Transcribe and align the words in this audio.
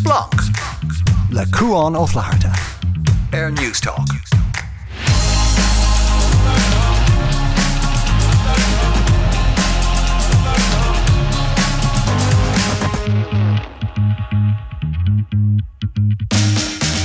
Splanc 0.00 0.32
le 1.30 1.44
cuaán 1.52 1.94
ó 1.94 2.06
flaharta. 2.08 2.52
Air 3.32 3.50
Newstalk. 3.50 4.08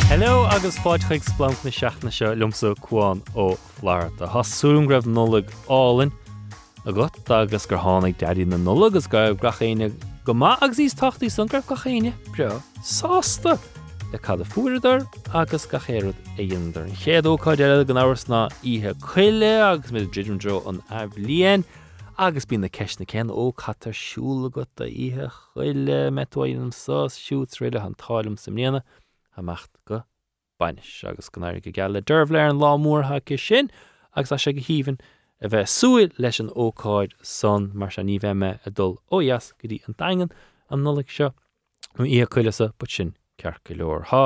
Hello 0.07 0.46
agus 0.46 0.80
fáid 0.80 1.04
chuig 1.04 1.23
splant 1.27 1.68
na 1.68 1.75
seaachna 1.75 2.12
seo 2.16 2.32
lumsa 2.32 2.71
cuaán 2.80 3.20
ó 3.36 3.57
flair 3.75 4.07
a 4.23 4.32
hasúm 4.38 4.88
greibh 4.88 5.04
nulaigh 5.04 5.52
álinn 5.68 6.16
a 6.86 6.93
go 6.93 7.12
agus 7.43 7.68
gur 7.68 7.84
tháinig 7.84 8.16
deí 8.23 8.48
na 8.48 8.55
nula 8.55 8.88
agus 8.88 9.07
go 9.07 9.34
gachéine 9.36 9.91
go 10.26 10.34
má 10.34 10.57
agus 10.57 10.80
ís 10.82 10.96
tochttaí 10.98 11.30
san 11.30 11.46
greibh 11.46 11.68
gachéine 11.70 12.12
bre 12.34 12.48
sásta 12.82 13.60
le 14.11 14.18
cad 14.18 14.42
a 14.42 14.46
fuidir 14.54 15.04
agus 15.38 15.68
gachéad 15.70 16.18
é 16.33 16.42
dionanidir 16.50 16.82
an 16.82 16.96
chéadúáide 16.97 17.86
gan 17.86 18.00
áhars 18.02 18.25
ná 18.25 18.39
ihe 18.66 18.96
chuile 19.06 19.52
agus 19.69 19.93
mé 19.93 20.02
ddro 20.10 20.57
an 20.71 20.82
ahlíon 20.89 21.66
agus 22.18 22.50
bí 22.50 22.57
na 22.57 22.71
ceisna 22.74 23.06
cen 23.06 23.30
ó 23.30 23.54
catarsúla 23.54 24.50
go 24.50 24.66
a 24.66 24.89
ihe 24.89 25.30
chuile 25.30 26.10
an 26.10 26.74
sás 26.74 27.21
siút 27.21 27.54
réile 27.61 27.86
an 27.86 27.94
táilm 27.94 28.39
sem 28.39 28.57
léana 28.57 28.82
haachcht 29.38 29.78
go 29.86 30.02
bainis 30.60 31.04
agus 31.05 31.30
gonéir 31.30 31.61
go 31.61 31.69
geall 31.69 31.94
le 31.94 32.02
d'rbhléir 32.02 32.50
an 32.50 32.64
lámórtha 32.66 33.22
sin 33.38 33.69
agus 34.16 34.31
a 34.31 34.42
sé 34.42 34.58
go 34.58 34.61
híhann 34.61 34.97
a 35.42 35.50
bheith 35.52 35.72
suúil 35.72 36.14
leis 36.17 36.39
an 36.39 36.50
ócáid 36.56 37.12
san 37.22 37.72
mar 37.73 37.92
se 37.92 38.03
ní 38.03 38.20
bheime 38.20 38.59
a 38.66 38.70
dul 38.70 38.98
óheas 39.12 39.52
go 39.61 39.67
dtí 39.67 39.81
an 39.88 39.98
dagan 40.00 40.31
an 40.70 40.84
nulaigh 40.84 41.11
seo. 41.17 41.34
Nó 41.98 42.08
í 42.08 42.22
chuilesa 42.25 42.72
bud 42.80 42.92
sin 42.92 43.16
cear 43.42 43.58
go 43.67 43.75
leor 43.75 44.08
há 44.11 44.23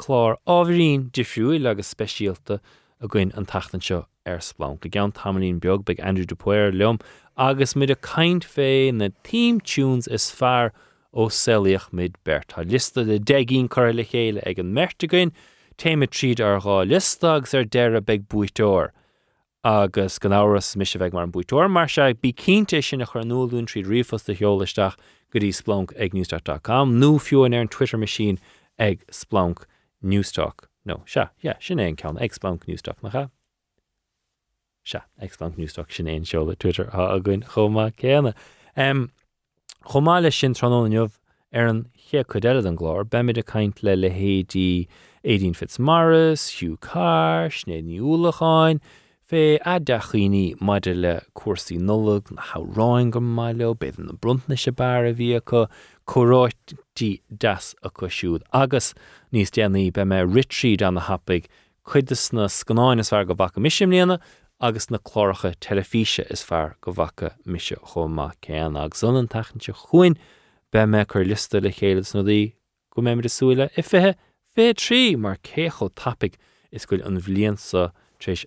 chlár 0.00 0.36
ábhíon 0.46 1.08
difriúil 1.16 1.68
agus 1.70 1.94
speisialta 1.94 2.60
a 3.00 3.08
gcuin 3.08 3.32
an 3.36 3.48
tatan 3.48 3.84
seo 3.88 4.04
ar 4.26 4.44
splán 4.44 4.78
go 4.80 4.92
gan 4.92 5.12
tamlín 5.12 5.60
beag 5.64 5.84
beag 5.84 6.04
Andrew 6.04 6.26
de 6.26 6.36
leom. 6.76 7.00
Agus 7.36 7.74
mid 7.74 7.90
a 7.90 7.96
caiint 7.96 8.44
fé 8.44 8.92
na 8.92 9.08
team 9.24 9.60
tunes 9.60 10.06
is 10.06 10.30
fearr 10.30 10.72
ó 11.14 11.28
selíoch 11.28 11.92
mid 11.92 12.16
bertá 12.24 12.64
lista. 12.64 13.04
De 13.04 13.18
deginn 13.18 13.68
choir 13.68 13.92
le 13.94 14.04
chéile 14.04 14.46
ag 14.46 14.58
an 14.58 14.74
mertegain, 14.74 15.32
téime 15.78 16.06
tríd 16.06 16.40
ar 16.40 16.60
gá 16.60 16.84
listagus 16.84 17.54
ar 17.54 17.64
deire 17.64 18.00
beag 18.00 18.28
buitóir. 18.28 18.90
Agus 19.62 20.18
gan 20.18 20.32
áras 20.32 20.74
mis 20.74 20.94
bheith 20.94 21.12
mar 21.12 21.24
an 21.24 21.32
buúir 21.32 21.70
mar 21.70 21.86
se 21.86 22.14
bí 22.14 22.32
cínte 22.32 22.82
sin 22.82 23.02
a 23.02 23.06
chu 23.06 23.20
nóún 23.20 23.66
trí 23.68 23.84
rifos 23.84 24.24
de 24.24 24.34
heolaisteach 24.34 24.96
go 25.30 25.38
dtí 25.38 25.50
splanc 25.52 25.92
ag 26.00 26.14
newstalk.com 26.14 26.94
ar 27.52 27.60
an 27.60 27.68
Twitter 27.68 27.98
machine 27.98 28.38
ag 28.78 29.04
splanc 29.10 29.64
newstalk. 30.02 30.64
No 30.86 31.02
se 31.06 31.26
sin 31.60 31.76
é 31.76 31.94
cean 31.94 32.16
ag 32.16 32.32
splanc 32.32 32.64
newstalk 32.64 33.02
nach 33.02 33.12
cha. 33.12 33.28
Se 34.82 35.00
ag 35.20 35.30
splanc 35.30 35.58
newstalk 35.58 35.92
sin 35.92 36.06
éon 36.06 36.26
seo 36.26 36.42
le 36.42 36.56
Twitter 36.56 36.88
a 36.94 37.16
a 37.16 37.20
gin 37.20 37.42
chomá 37.42 37.92
céanna. 37.92 38.34
Um, 38.76 39.10
Chomáile 39.84 40.32
sin 40.32 40.54
trónneomh 40.54 41.18
ar 41.52 41.66
an 41.66 41.90
ché 41.98 42.24
chudéad 42.24 42.66
an 42.66 42.76
glár, 42.78 43.02
a 43.02 43.42
caiint 43.42 43.82
le 43.82 43.94
le 43.94 44.08
hédí 44.08 44.88
édín 45.22 45.54
Fitzmaris, 45.54 46.48
Hugh 46.60 46.80
Car, 46.80 47.50
sné 47.50 47.82
níúlacháin, 47.82 48.80
fé 49.30 49.60
a 49.64 49.78
dechéoine 49.78 50.56
maidir 50.58 50.96
le 50.98 51.12
cuasaí 51.38 51.76
nulog 51.78 52.32
na 52.34 52.42
háráin 52.50 53.12
go 53.14 53.20
maiile 53.20 53.68
beidir 53.78 54.06
na 54.06 54.14
bruntna 54.22 54.56
se 54.58 54.72
bar 54.72 55.06
a 55.06 55.12
bhí 55.14 55.28
go 55.50 55.68
choráittí 56.10 57.10
das 57.30 57.68
a 57.86 57.90
chu 57.94 58.08
siúd 58.16 58.42
agus 58.52 58.92
níos 59.32 59.54
déanaí 59.54 59.92
be 59.94 60.04
me 60.04 60.18
ritríd 60.26 60.82
an 60.82 60.98
na 60.98 61.04
hapig 61.06 61.46
chuidas 61.86 62.32
na 62.32 62.48
scanáin 62.48 62.98
is 62.98 63.10
fear 63.14 63.24
go 63.24 63.36
bhacha 63.42 63.62
misisiim 63.62 63.94
léana 63.94 64.18
agus 64.60 64.90
na 64.90 64.98
chláiricha 64.98 65.54
telefíe 65.66 66.26
is 66.28 66.42
fear 66.42 66.74
go 66.80 66.92
bhacha 66.92 67.30
mise 67.46 67.78
chomá 67.92 68.32
céan 68.42 68.78
agus 68.82 69.04
sonan 69.04 69.28
tachanse 69.28 69.70
chuin 69.84 70.18
be 70.72 70.86
me 70.86 71.04
chur 71.04 71.24
lista 71.24 71.62
le 71.62 71.70
chélas 71.70 72.16
nó 72.18 72.26
dí 72.26 72.54
go 72.90 73.02
mé 73.02 73.14
de 73.22 73.30
súile 73.30 73.70
i 73.78 73.82
fithe 73.92 74.16
fé 74.56 74.72
trí 74.74 75.16
mar 75.16 75.38
cécho 75.38 75.88
tapig 75.94 76.34
is 76.72 76.84
goil 76.84 77.06
an 77.06 77.20
bhlíonsa 77.20 77.92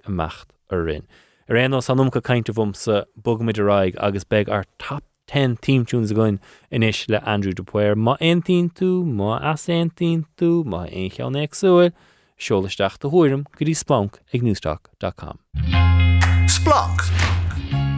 amacht 0.06 0.52
a 0.52 0.52
rinn. 0.52 0.62
Ar 0.74 1.56
réon 1.56 1.74
an 1.74 2.10
go 2.10 2.22
caiinte 2.22 2.54
bhm 2.54 2.76
sa 2.76 3.04
bugmid 3.22 3.60
aráig 3.62 3.96
agus 4.00 4.24
beg 4.24 4.50
ar 4.50 4.66
top 4.80 5.04
10 5.28 5.58
teamtúns 5.62 6.12
a 6.12 6.14
goin 6.14 6.40
inis 6.72 7.08
le 7.10 7.20
Andrew 7.26 7.54
de 7.54 7.64
Puir 7.64 7.96
má 7.96 8.18
aontín 8.20 8.72
tú 8.74 9.06
má 9.06 9.42
as 9.42 9.66
tú 9.66 10.64
má 10.64 10.88
on 10.92 11.10
chean 11.10 11.36
agsúil, 11.36 11.92
seolaisteach 12.38 13.00
do 13.00 13.10
thuirm 13.10 13.44
go 13.58 13.66
dtí 13.66 13.76
splanc 13.76 14.20
ag 14.34 14.42
newstalk.com. 14.42 15.40
Splanc 16.48 17.00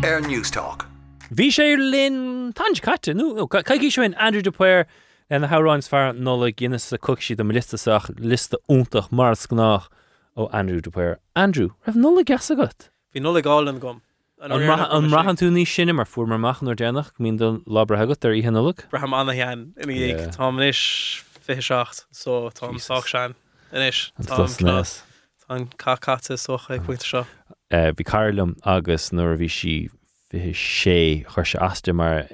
Air 0.04 0.22
Newstalk. 0.22 0.86
Bhí 1.34 1.50
sé 1.50 1.76
lin 1.78 2.54
tan 2.54 2.76
caite 2.76 3.14
nó 3.14 3.48
caiici 3.50 3.92
seoin 3.92 4.16
Andrew 4.18 4.42
de 4.42 4.52
Puir 4.52 4.86
le 5.30 5.40
na 5.40 5.48
háráins 5.48 5.90
fear 5.90 6.14
nóla 6.14 6.56
Guinness 6.56 6.94
a 6.94 6.98
cookí 6.98 7.36
do 7.36 7.44
listaach 7.44 8.10
lista 8.20 8.58
úntaach 8.70 9.12
mars 9.12 9.48
gnách 9.48 9.90
ó 10.38 10.50
Andrew 10.54 10.82
de 10.82 10.92
Puir. 10.92 11.18
Andrew, 11.36 11.70
raibh 11.88 11.96
nóla 11.96 12.26
gas 12.26 12.50
agat. 12.52 12.90
Bhí 13.14 13.22
nóla 13.22 13.42
gálan 13.42 13.80
gom. 13.80 14.02
An 14.42 14.52
rahan 15.12 15.38
tú 15.40 15.50
ní 15.50 15.66
sinne 15.66 15.96
mar 15.96 16.06
fuair 16.06 16.28
mar 16.28 16.38
machchan 16.38 16.70
ar 16.70 16.76
dénach 16.76 17.12
mín 17.20 17.38
don 17.38 17.62
labra 17.66 17.98
agat 18.04 18.26
ar 18.26 18.34
ihe 18.34 18.52
nóla? 18.52 18.74
Braham 18.90 19.14
anna 19.14 19.34
hean 19.34 19.74
ina 19.82 19.94
dhéag 19.94 20.36
táis 20.36 21.24
fi 21.46 21.56
secht 21.62 22.06
so 22.12 22.50
tám 22.50 22.78
soach 22.80 23.08
sein 23.08 23.36
inis 23.74 24.12
nás. 24.20 25.04
an 25.50 25.68
cácate 25.78 26.36
socha 26.38 26.76
ag 26.76 26.84
puinte 26.84 27.06
seo. 27.08 27.26
Bhí 27.72 28.04
cairlumm 28.04 28.58
agus 28.66 29.12
nuair 29.12 29.34
a 29.34 29.38
bhí 29.38 29.50
si 29.50 29.90
fi 30.30 30.52
sé 30.52 31.26
chuir 31.26 31.48
se 31.48 31.58
asiste 31.60 31.94
mar 31.96 32.28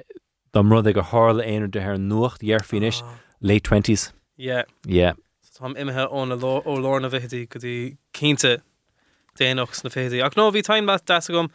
dom 0.52 0.72
rud 0.72 0.86
ag 0.86 0.94
go 0.94 1.02
hála 1.02 1.46
éonar 1.46 1.70
de 1.70 1.80
ar 1.80 1.96
nuacht 1.96 2.40
dhearfinis 2.42 3.02
late 3.40 3.62
20s. 3.62 4.10
Yeah. 4.36 4.64
Yeah. 4.86 5.12
Tám 5.62 5.76
imethe 5.78 6.08
ónna 6.10 6.34
ó 6.42 6.72
lárna 6.82 7.06
bhití 7.06 7.44
go 7.46 7.60
dtí 7.62 7.96
cínte 8.18 8.56
déanaachs 9.38 9.84
na 9.84 9.90
fétí. 9.94 10.18
Ach 10.18 10.34
nó 10.34 10.50
bhí 10.50 10.58
tain 10.66 10.86
de 10.86 11.20
gom 11.30 11.48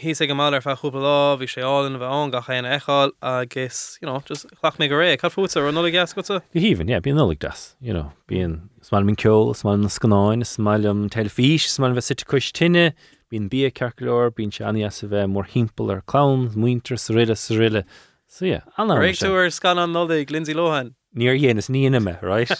hí 0.00 0.14
ag 0.16 0.28
go 0.30 0.34
máir 0.34 0.62
fe 0.64 0.72
chuúpa 0.80 1.02
lá, 1.04 1.36
bhí 1.36 1.44
sé 1.44 1.60
álan 1.60 1.98
bheith 2.00 2.14
an 2.16 2.32
gachéana 2.32 2.72
eáil 2.78 3.12
agus 3.20 3.98
you 4.00 4.08
know, 4.08 4.22
just 4.24 4.46
chhlach 4.62 4.78
mé 4.80 4.88
go 4.88 4.96
ré 4.96 5.20
chu 5.20 5.28
fúta 5.28 5.60
ar 5.60 5.72
nóla 5.72 5.92
gas 5.92 6.14
gota. 6.14 6.40
Go 6.54 6.58
híhann, 6.58 6.88
yeah, 6.88 7.00
bíon 7.00 7.20
nóla 7.20 7.38
das. 7.38 7.76
Bíon 7.82 8.70
smáil 8.80 9.04
min 9.04 9.16
ceol, 9.16 9.52
smáil 9.52 9.76
na 9.76 9.92
scanáin, 9.92 10.40
smáil 10.40 10.88
am 10.88 11.02
um, 11.04 11.08
telefís, 11.10 11.68
smáil 11.68 11.92
bheith 11.92 12.08
sit 12.08 12.24
chuis 12.24 12.48
tinine, 12.50 12.94
bíon 13.30 13.50
bí 13.52 13.68
ceirceir, 13.76 14.32
bíon 14.32 14.54
se 14.54 14.64
aní 14.64 14.88
sa 14.90 15.06
bheith 15.06 15.28
mór 15.28 15.52
himppel 15.52 15.92
ar 15.92 16.00
clán, 16.08 16.48
muinter 16.56 16.96
sa 16.96 17.12
riile 17.12 17.36
sa 17.36 17.60
riile. 17.60 17.84
So 18.26 18.46
yeah, 18.46 18.64
an 18.78 18.88
Réú 18.88 19.36
ar 19.36 19.50
scan 19.50 19.76
an 19.76 19.92
nóla 19.92 20.24
Lindsay 20.30 20.54
Lohan. 20.54 20.94
Níor 21.16 21.38
dhéananas 21.40 21.70
ní 21.72 21.86
inime, 21.88 22.18
right? 22.22 22.50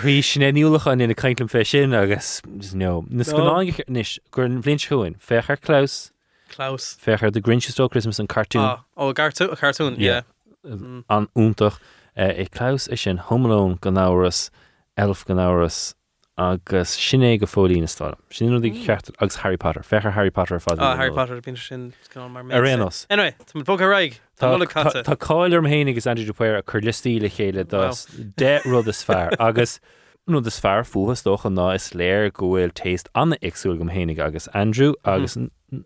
Bhí 0.00 0.22
sinna 0.24 0.48
níúlachan 0.56 1.02
ina 1.04 1.14
caiintlam 1.14 1.48
fé 1.52 1.60
sin 1.66 1.92
agus 1.94 2.40
nó 2.74 3.04
na 3.10 3.24
scanáis 3.24 4.18
gur 4.32 4.44
an 4.48 4.62
bblin 4.62 4.80
chuin 4.80 5.16
fechar 5.20 5.60
Klaus, 5.60 6.10
Klaus. 6.48 6.96
fechar 7.00 7.30
de 7.32 7.40
Grinchestó 7.40 7.88
Christmas 7.90 8.18
an 8.18 8.26
cartún 8.26 8.64
Ah, 8.64 8.84
ó 8.96 9.12
gartú 9.12 9.50
a 9.52 9.56
cartún, 9.56 9.96
Yeah. 9.98 10.22
yeah. 10.64 11.02
an 11.10 11.28
úntaach 11.36 11.78
é 12.16 12.48
Klaus 12.50 12.88
is 12.88 13.00
sin 13.02 13.18
homlón 13.18 13.78
gan 13.80 13.94
áras 14.00 14.48
elf 14.96 15.24
gan 15.26 15.36
áras 15.36 15.94
agus 16.38 16.96
sinné 16.96 17.38
go 17.40 17.46
fólíí 17.46 17.80
na 17.80 17.86
stála. 17.86 18.16
Sin 18.30 18.50
dí 18.60 18.70
cheart 18.84 19.10
agus 19.20 19.36
Harry 19.36 19.56
Potter, 19.56 19.80
fechar 19.80 20.12
Harry 20.12 20.30
Potter 20.30 20.58
fá 20.58 20.76
Ah, 20.78 20.94
Harry 20.96 21.10
Potter 21.10 21.40
bin 21.40 21.56
sin 21.56 21.92
mar 22.14 22.44
rénos. 22.44 23.06
Anyway, 23.08 23.34
tá 23.46 23.64
bo 23.64 23.76
raig. 23.76 24.18
Tá 24.38 24.52
nóla 24.52 24.66
catte. 24.68 25.02
Tá 25.02 25.16
cáilir 25.16 25.62
hénig 25.66 25.90
agus 25.92 26.06
Andrew 26.06 26.32
Puir 26.32 26.56
a 26.58 26.62
chur 26.62 26.80
listí 26.82 27.20
le 27.20 27.28
chéile 27.30 27.66
dos 27.66 28.04
de 28.36 28.60
rud 28.66 28.86
is 28.88 29.02
fear 29.02 29.30
agus 29.40 29.80
nó 30.28 30.44
is 30.46 30.58
fear 30.60 30.82
fuhas 30.82 31.22
doch 31.24 31.44
an 31.46 31.54
ná 31.54 31.74
is 31.74 31.90
léir 31.90 32.30
gohfuil 32.32 32.72
téist 32.72 33.08
anna 33.14 33.36
exú 33.42 33.76
gom 33.78 33.88
hénig 33.90 34.18
agus 34.18 34.46
Andrew 34.48 34.92
agus 35.04 35.36
n- 35.36 35.50
n- 35.72 35.84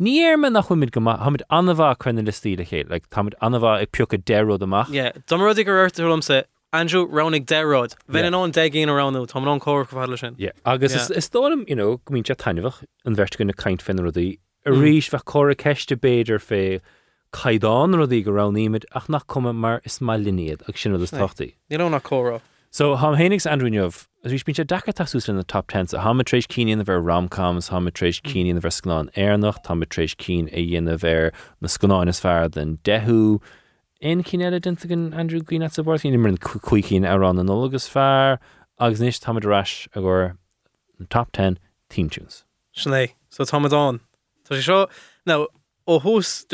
Níar 0.00 0.36
me 0.38 0.50
nach 0.50 0.66
chuid 0.68 0.90
go 0.90 1.00
haid 1.00 1.42
anmhá 1.50 1.96
chuna 1.96 2.24
le 2.26 2.32
chéile, 2.32 2.90
le 2.90 3.00
táid 3.00 3.34
anmhá 3.40 3.80
ag 3.82 3.92
piúcha 3.92 4.18
deród 4.18 4.62
amach. 4.62 4.88
Yeah, 4.90 5.12
Domrodi 5.28 5.64
gur 5.64 5.86
urtúm 5.86 6.22
se 6.24 6.44
Andrew 6.72 7.06
Ronig 7.06 7.46
Derod. 7.46 7.94
Ven 8.08 8.32
Yeah. 8.32 8.42
an 8.44 8.52
degin 8.52 8.88
aroundú, 8.88 9.26
Tá 9.26 9.36
an 9.40 9.60
cóir 9.60 9.86
gohile 9.88 10.18
sin. 10.18 10.34
Yeah. 10.38 10.50
agus 10.64 10.92
Yeah. 10.92 11.02
is, 11.02 11.10
is 11.10 11.30
dóm 11.30 11.68
you 11.68 11.76
know, 11.76 11.98
go 12.04 12.14
mín 12.14 12.24
te 12.24 12.34
tainefach 12.34 12.84
an 13.04 13.14
bhirt 13.16 13.36
gonne 13.36 13.52
caiint 13.54 13.82
fin 13.82 13.96
ruí 13.98 14.38
a 14.64 14.70
Mm. 14.70 14.80
ríis 14.82 15.08
bheith 15.10 15.24
chora 15.24 15.54
ceiste 15.54 15.96
béidir 15.96 16.40
fé 16.40 16.80
caiidán 17.32 17.94
ruí 17.94 18.24
go 18.24 18.32
raníimiid 18.32 18.84
ach 18.94 19.08
nach 19.08 19.26
cum 19.26 19.44
mar 19.60 19.80
is 19.84 20.00
mai 20.00 20.18
linéad 20.18 20.68
ag 20.68 20.76
sinna 20.76 20.98
is 20.98 21.12
Aye. 21.12 21.20
tochttaí. 21.20 21.54
Ní 21.70 21.78
nó 21.78 21.90
nach 21.90 22.02
córá. 22.02 22.40
So 22.72 22.94
ha 22.96 23.14
hénigs 23.14 23.46
Andrewneomh 23.50 24.06
rís 24.24 24.42
bín 24.44 24.66
dacha 24.66 24.92
tasú 24.92 25.26
in 25.28 25.36
na 25.36 25.42
top 25.46 25.68
10 25.68 25.94
a 25.94 25.98
hamatrééis 25.98 26.46
cíine 26.48 26.84
bhar 26.84 27.00
ramcoms, 27.00 27.70
hamatrééis 27.70 28.20
cíine 28.22 28.60
bhar 28.60 28.70
scanán 28.72 29.08
airnach, 29.16 29.62
hamatrééis 29.64 30.16
cí 30.16 30.42
a 30.52 30.56
dhéana 30.56 30.98
bhar 30.98 31.32
na 31.62 31.68
scanáin 31.68 32.08
is 32.08 32.18
fear 32.20 32.48
den 32.48 32.78
dethú 32.84 33.40
in 34.00 34.22
cinéile 34.22 34.60
dinta 34.60 34.90
an 34.92 35.14
Andrew 35.14 35.40
Green 35.40 35.68
sa 35.68 35.82
bar 35.82 35.96
ní 35.98 36.18
mar 36.18 36.28
an 36.28 36.38
chuicín 36.38 37.04
arán 37.04 37.40
an 37.40 37.46
nólagus 37.46 37.88
fearr 37.88 38.38
agus 38.78 39.00
níos 39.00 39.20
tamráis 39.20 39.88
a 39.94 40.00
gur 40.00 40.36
top 41.08 41.32
10 41.32 41.58
team 41.88 42.10
tunes. 42.10 42.44
Sinné, 42.76 43.12
so 43.30 43.44
Tomán. 43.44 44.00
Tá 44.44 44.54
sé 44.54 44.62
seo 44.62 44.88
nó 45.26 45.46
ó 45.88 46.00
hús 46.02 46.46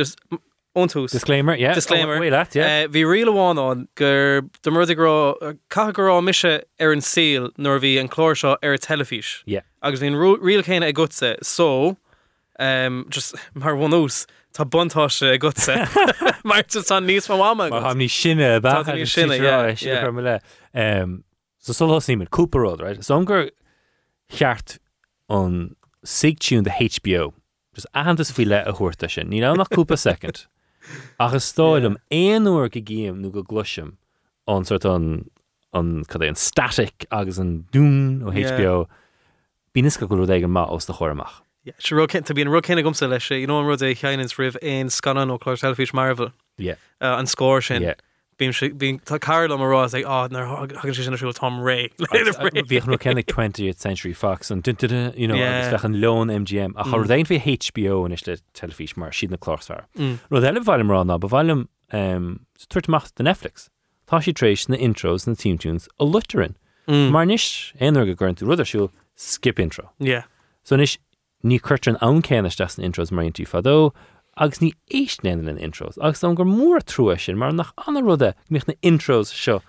ónthús. 0.77 1.11
Disclaimer, 1.11 1.55
yeah. 1.55 1.75
Disclaimer. 1.75 2.23
Oh, 2.23 2.31
that, 2.31 2.55
yeah. 2.55 2.67
Eh, 2.67 2.87
Bhí 2.87 3.05
riile 3.05 3.33
bháin 3.35 3.89
gur 3.95 4.43
do 4.63 4.71
murrá 4.71 5.57
cairá 5.69 6.25
mise 6.25 6.63
ar 6.81 6.93
an 6.93 7.01
síl 7.01 7.51
nuair 7.59 7.81
bhí 7.81 8.01
an 8.01 8.09
chlór 8.09 8.37
seo 8.39 8.57
ar 8.63 8.73
a 8.75 8.79
telefís. 8.79 9.43
Yeah. 9.47 9.63
agus 9.83 10.01
riil 10.01 10.63
chéine 10.63 10.87
ag 10.87 10.95
gutsa 10.95 11.37
so 11.43 11.97
um, 12.59 13.07
just 13.11 13.35
mar 13.55 13.75
bhús 13.75 14.27
tá 14.53 14.65
buntáise 14.65 15.39
gutsa 15.39 15.89
mar 16.45 16.63
tá 16.63 17.01
níos 17.01 17.29
máama 17.29 17.71
Mar 17.71 17.83
ha 17.83 17.95
ní 17.95 18.09
sinne 18.09 18.61
sinne, 19.07 19.37
yeah, 19.37 19.75
yeah. 19.81 20.09
le. 20.09 20.41
So 21.59 21.73
sol 21.73 22.01
símin 22.01 22.29
Cooperród, 22.29 22.81
right? 22.81 23.05
So 23.05 23.23
gur 23.25 23.51
cheart 24.31 24.79
an 25.29 25.77
sigtún 26.05 26.65
de 26.65 26.71
HBO. 26.71 27.33
Just 27.75 27.87
ahananta 27.95 28.33
fi 28.33 28.45
le 28.45 28.63
a 28.67 28.73
thuirta 28.73 29.11
sin, 29.11 29.31
ní 29.31 29.41
nach 29.41 29.71
cúpa 29.71 29.97
second. 29.99 30.47
Agus 31.21 31.53
stáilm 31.53 31.97
éonúair 32.11 32.71
go 32.71 32.81
géim 32.81 33.23
nó 33.23 33.31
go 33.31 33.43
gluisiim 33.43 33.97
an 34.49 34.65
sort 34.65 34.85
an 34.85 35.31
an 35.73 36.05
cad 36.05 36.23
an 36.23 36.35
static 36.35 37.07
agus 37.11 37.39
an 37.39 37.67
dún 37.73 38.23
ó 38.23 38.33
HBO. 38.35 38.89
Bínas 39.75 39.99
go 39.99 40.07
go 40.07 40.23
ag 40.25 40.43
an 40.43 40.51
má 40.51 40.69
os 40.69 40.87
de 40.87 40.93
choirmach. 40.93 41.43
Se 41.79 41.95
ru 41.95 42.07
tá 42.07 42.35
bíon 42.35 42.49
ruchéna 42.51 42.83
gomsa 42.83 43.09
lei 43.09 43.19
sé, 43.19 43.47
nó 43.47 43.61
an 43.61 43.67
rud 43.67 43.81
é 43.83 43.95
cheanins 43.95 44.37
rih 44.39 44.57
éon 44.63 44.91
scanan 44.91 45.31
ó 45.31 45.39
chlár 45.39 45.59
telefís 45.61 45.93
Marvel 45.95 46.33
Yeah. 46.59 46.77
an 47.01 47.27
scóir 47.27 47.63
sin. 47.65 47.83
Yeah. 47.83 47.95
Bín 48.39 49.01
tá 49.05 49.21
cair 49.21 49.45
am 49.53 49.61
marrá 49.61 49.85
ag 49.95 50.05
á 50.05 50.31
nar 50.31 50.47
hagann 50.47 50.95
sé 50.95 51.05
sinna 51.05 51.17
siú 51.17 51.33
Tom 51.33 51.61
Ray. 51.61 51.91
Bhíoch 51.99 52.87
nó 52.87 52.99
cennig 52.99 53.27
20th 53.27 53.79
Century 53.79 54.13
Fox 54.13 54.51
an 54.51 54.63
dunta 54.63 55.17
you 55.17 55.29
know, 55.29 55.37
Yeah. 55.37 55.69
agus 55.69 55.81
fech 55.81 55.85
an 55.85 55.95
lón 56.01 56.29
MGM 56.31 56.73
a 56.77 56.85
chu 56.85 57.05
dain 57.05 57.25
fé 57.25 57.39
HBO 57.39 58.05
and 58.05 58.13
they 58.13 58.17
said 58.17 58.41
Telfish 58.55 58.97
Marvel, 58.97 59.13
she's 59.13 59.29
in 59.31 59.35
is 59.35 59.39
le 59.39 59.47
telefís 59.47 59.57
mar 59.61 59.61
siad 59.61 59.91
na 59.95 60.17
chlásfar. 60.17 60.19
Ro 60.31 60.41
eile 60.41 60.65
bhhaim 60.65 60.91
rá 60.91 61.05
ná 61.07 61.19
bhhaim 61.21 61.69
tuairtach 62.69 63.15
de 63.15 63.23
Netflix. 63.23 63.69
Tá 64.09 64.23
si 64.23 64.33
trééis 64.33 64.69
na 64.69 64.77
intros 64.77 65.27
na 65.27 65.35
teamtunes 65.35 65.89
a 66.01 66.05
luterin. 66.05 66.55
Mar 66.89 67.25
níis 67.27 67.73
éonar 67.81 68.07
go 68.07 68.15
gurn 68.15 68.35
tú 68.35 68.47
rudidirsú 68.47 68.91
skip 69.17 69.59
intro. 69.61 69.91
Yeah. 70.01 70.25
So 70.65 70.77
níis 70.77 70.99
ní 71.45 71.61
chuirn 71.61 71.99
an 72.01 72.23
céaniste 72.23 72.63
an 72.63 72.85
intros 72.85 73.13
mar 73.13 73.25
tú 73.25 73.47
fadó, 73.47 73.93
agus 74.37 74.59
ní 74.59 74.73
éisnéan 74.91 75.49
an 75.49 75.59
intros, 75.59 75.99
agus 76.01 76.25
an 76.25 76.35
gur 76.35 76.47
mór 76.47 76.81
trúa 76.83 77.19
sin 77.21 77.39
mar 77.39 77.53
nach 77.53 77.73
anna 77.87 78.01
ruda 78.01 78.35
míoch 78.51 78.69
na 78.69 78.75
intros 78.83 79.33
seo 79.33 79.61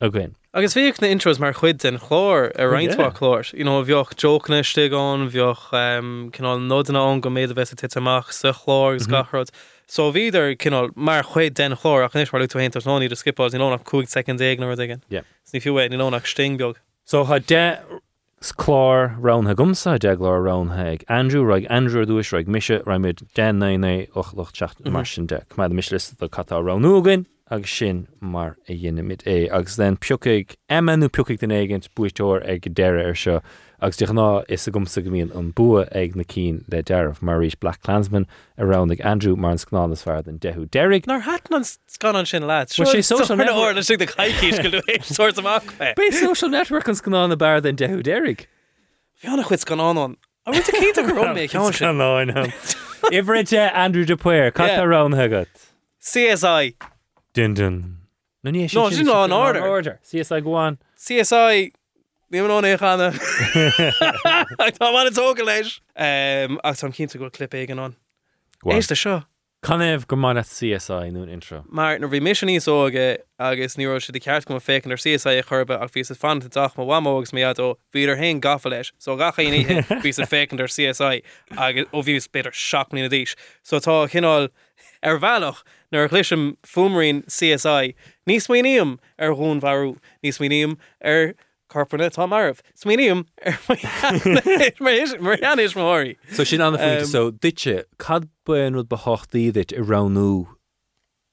a 0.00 0.10
gin. 0.10 0.34
Agus 0.54 0.74
bhíoh 0.74 1.00
na 1.02 1.08
intros 1.08 1.38
mar 1.38 1.52
chuid 1.52 1.78
den 1.78 1.98
chlár 1.98 2.50
a 2.56 2.64
reinintá 2.64 3.12
chlár. 3.12 3.44
I 3.52 3.62
bheoh 3.62 4.08
jona 4.16 4.62
stián, 4.62 5.28
bheoh 5.28 5.72
um, 5.72 6.30
cinál 6.32 6.62
nódanna 6.64 7.12
an 7.12 7.20
go 7.20 7.28
méad 7.28 7.50
a 7.50 7.54
bheits 7.54 7.74
tiach 7.74 8.32
sa 8.32 8.52
chlár 8.52 8.94
agus 8.94 9.06
mhm. 9.06 9.12
garod. 9.12 9.50
So 9.86 10.10
bhíidir 10.12 10.56
cinál 10.56 10.96
mar 10.96 11.22
chuid 11.22 11.54
den 11.54 11.76
chlár 11.76 12.04
a 12.04 12.08
chuis 12.08 12.32
mar 12.32 12.40
tú 12.42 12.56
héint 12.56 12.72
nóí 12.72 13.12
a 13.12 13.16
skipá 13.16 13.50
í 13.52 13.60
nónach 13.60 13.84
cúig 13.84 14.08
second 14.08 14.40
éag 14.40 14.58
nó 14.58 14.72
igen. 14.72 15.02
Sní 15.44 15.60
fiúé 15.60 15.90
ní 15.90 15.96
nónach 16.00 16.26
sting 16.26 16.56
beag. 16.56 16.76
So 17.04 17.24
ha 17.24 17.38
de 17.38 17.78
chlár 18.52 19.16
rantha 19.20 19.54
gomsa 19.54 19.98
de 19.98 20.16
glár 20.16 20.42
rantha 20.44 20.92
ag 20.92 21.04
Andrew 21.08 21.42
roiig 21.42 21.66
Andrew 21.70 22.04
dúis 22.04 22.32
roiig 22.32 22.46
mise 22.46 22.82
raimid 22.86 23.22
den 23.34 23.58
na 23.58 24.06
och 24.14 24.34
loch 24.34 24.52
techt 24.52 24.84
mar 24.84 25.04
sin 25.04 25.26
de 25.26 25.42
Cumid 25.48 25.72
mislis 25.72 26.10
do 26.16 26.28
catá 26.28 26.62
ranúgan 26.62 27.26
agus 27.50 27.70
sin 27.70 28.06
mar 28.20 28.56
a 28.68 28.72
dhéanamid 28.72 29.22
é 29.24 29.48
agus 29.50 29.76
den 29.76 29.96
piúcaig 29.96 30.56
emanú 30.68 31.08
piúcaig 31.08 31.38
den 31.38 31.50
éigenint 31.50 31.88
buúir 31.94 32.42
ag 32.48 32.74
deire 32.74 33.06
ar 33.06 33.14
seo 33.14 33.40
agus 33.80 33.96
deach 33.96 34.08
ná 34.10 34.44
is 34.48 34.66
a 34.66 34.70
gomsa 34.72 35.02
go 35.04 35.10
míon 35.10 35.34
an 35.36 35.50
bua 35.50 35.86
ag 35.92 36.16
na 36.16 36.22
cín 36.24 36.62
le 36.72 36.82
deirh 36.82 37.20
mar 37.22 37.38
rís 37.40 37.58
Black 37.58 37.82
Clansman 37.82 38.26
around 38.58 38.90
ag 38.90 39.00
Andrew 39.04 39.36
mar 39.36 39.52
an 39.52 39.58
snánas 39.58 40.02
fear 40.02 40.22
den 40.22 40.38
deú 40.38 40.66
Derrig 40.68 41.06
Nar 41.06 41.20
hat 41.20 41.50
an 41.50 41.64
scan 41.64 42.16
an 42.16 42.26
sin 42.26 42.46
leat. 42.46 42.68
Sé 42.68 43.04
social 43.04 43.36
network- 43.36 43.76
or 43.76 43.82
si 43.82 43.96
de 43.96 44.06
caiiciis 44.06 44.62
go 44.62 44.80
sort 45.02 45.36
amach. 45.36 45.64
Bé 45.96 46.12
social 46.12 46.48
network 46.48 46.88
an 46.88 46.94
sná 46.94 47.28
na 47.28 47.36
bar 47.36 47.60
den 47.60 47.76
deú 47.76 48.02
Derrig. 48.02 48.46
Fianna 49.14 49.42
chuid 49.42 49.64
gan 49.66 49.80
an. 49.80 50.16
A 50.46 50.52
ru 50.52 50.58
cé 50.60 50.94
go 50.94 51.14
rom 51.14 51.36
mé. 51.36 51.48
Canáin 51.50 52.52
Ibrite 53.12 53.70
Andrew 53.74 54.04
de 54.04 54.16
Puir 54.16 54.50
Cat 54.52 54.68
Yeah. 54.70 54.82
ran 54.84 55.12
hagad. 55.12 55.46
CSI. 56.00 56.74
Dun 57.34 57.54
dun. 57.54 57.96
No 58.42 58.50
ní 58.50 58.72
No, 58.74 58.90
sin 58.90 59.06
ná 59.06 59.24
an 59.24 59.32
order. 59.32 59.60
order. 59.66 60.00
CSI 60.04 60.40
goáin. 60.42 60.78
CSI 60.96 61.72
Ní 61.72 61.72
an 61.72 61.72
é 62.32 62.78
chana 62.78 63.12
Tá 64.78 64.92
man 64.92 65.12
tóga 65.12 65.44
leis 65.44 65.80
ach 65.96 66.76
tá 66.76 66.92
cinnta 66.92 67.18
go 67.18 67.30
clip 67.30 67.52
éigen 67.52 67.78
an. 67.78 67.96
Éiste 68.64 68.96
seo 68.96 69.22
Canéh 69.62 70.06
go 70.06 70.16
mána 70.16 70.42
CSI 70.44 71.10
nún 71.10 71.28
intro. 71.28 71.64
mar 71.68 71.98
nar 71.98 72.08
bhí 72.08 72.20
missioní 72.20 72.58
óge 72.58 73.18
agus 73.38 73.76
ní 73.76 74.00
si 74.00 74.12
de 74.12 74.20
ceart 74.20 74.46
go 74.46 74.54
fécin 74.60 74.92
ar 74.92 74.96
CSI 74.96 75.38
a 75.38 75.42
churbe 75.42 75.74
ach 75.74 75.90
ví 75.90 76.04
fan 76.16 76.38
dach 76.38 76.76
má 76.76 76.84
bhamógus 76.86 77.32
mé 77.32 77.42
ó 77.42 77.74
híidir 77.94 78.16
hen 78.16 78.40
gafa 78.40 78.68
leis, 78.68 78.92
so 78.98 79.16
gacha 79.16 79.42
í 79.42 79.64
ví 80.02 80.22
a 80.22 80.26
fécin 80.26 80.60
ar 80.60 80.68
CSI 80.68 81.22
agus 81.56 81.86
ó 81.92 82.02
bhís 82.04 82.28
beidir 82.28 82.52
seachní 82.52 83.02
na 83.02 83.08
díis. 83.08 83.34
So 83.62 83.80
tá 83.80 84.06
chinál 84.08 84.50
ar 85.02 85.18
bhealach 85.18 85.64
nar 85.90 86.08
chluisiim 86.08 86.56
fumarín 86.62 87.24
CSI, 87.26 87.94
níos 88.28 88.46
muoíam 88.46 88.98
ar 89.18 89.34
hún 89.34 89.60
bharú, 89.60 89.96
níos 90.22 90.38
muoíam 90.38 90.76
ar 91.02 91.34
carpanna 91.76 92.08
tá 92.16 92.26
marh. 92.26 92.56
Smuoíam 92.80 93.24
ar 93.44 94.72
mar 94.80 95.60
is 95.60 95.74
máí. 95.74 96.16
So 96.32 96.44
sin 96.44 96.60
anna 96.60 96.78
Um, 96.78 97.04
so 97.04 97.30
ditse 97.30 97.84
cad 97.98 98.28
buin 98.46 98.74
rud 98.74 98.88
ba 98.88 98.96
hochtíit 98.96 99.72
i 99.76 99.82
ranú 99.92 100.46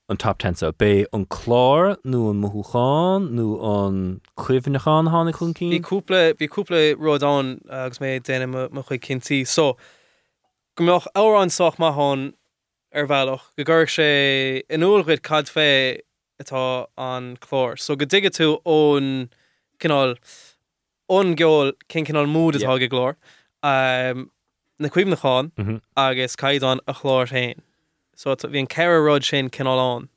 an 0.09 0.17
top 0.17 0.37
10 0.39 0.55
so 0.57 0.71
bé 0.71 1.05
an 1.13 1.25
chlár 1.25 1.95
nó 2.05 2.29
an 2.29 2.41
mothúáin 2.43 3.29
nó 3.37 3.47
an 3.71 4.21
cuihanachán 4.37 5.07
hána 5.13 5.33
chun 5.37 5.53
Bhí 5.53 5.69
cí? 5.79 5.81
cúpla 5.81 6.33
bhí 6.33 6.47
cúpla 6.49 6.81
rodán 6.99 7.59
agus 7.69 7.99
mé 7.99 8.19
déine 8.19 8.47
mo 8.51 8.83
chuid 8.83 9.01
cinntíí 9.01 9.45
so 9.47 9.77
go 10.75 10.83
meoch 10.83 11.07
árán 11.15 11.49
soach 11.51 11.77
maithán 11.79 12.33
ar 12.93 13.07
bhealach 13.07 13.45
go 13.57 13.63
gur 13.63 13.85
sé 13.85 14.09
inúlchuid 14.69 15.23
cad 15.23 15.45
fé 15.55 15.69
atá 16.41 16.65
an 16.97 17.37
chlór 17.37 17.79
so 17.79 17.95
go 17.95 18.05
dige 18.05 18.29
tú 18.39 18.57
ón 18.65 19.29
cinál 19.83 20.15
ón 21.17 21.35
geol 21.39 21.73
cin 21.91 22.05
cinál 22.09 22.29
múd 22.35 22.57
atá 22.59 22.77
go 22.79 22.87
glór 22.95 23.15
um, 23.63 24.29
na 24.79 24.89
cuiim 24.89 25.11
nacháin 25.13 25.51
Mhm. 25.59 25.81
agus 25.97 26.35
caiidán 26.35 26.79
a 26.87 26.93
chlór 26.93 27.29
hain 27.35 27.61
so 28.15 28.35
bhí 28.35 28.59
an 28.63 28.67
ceir 28.77 28.99
rud 29.05 29.23
sin 29.29 29.49
cinálán 29.49 30.07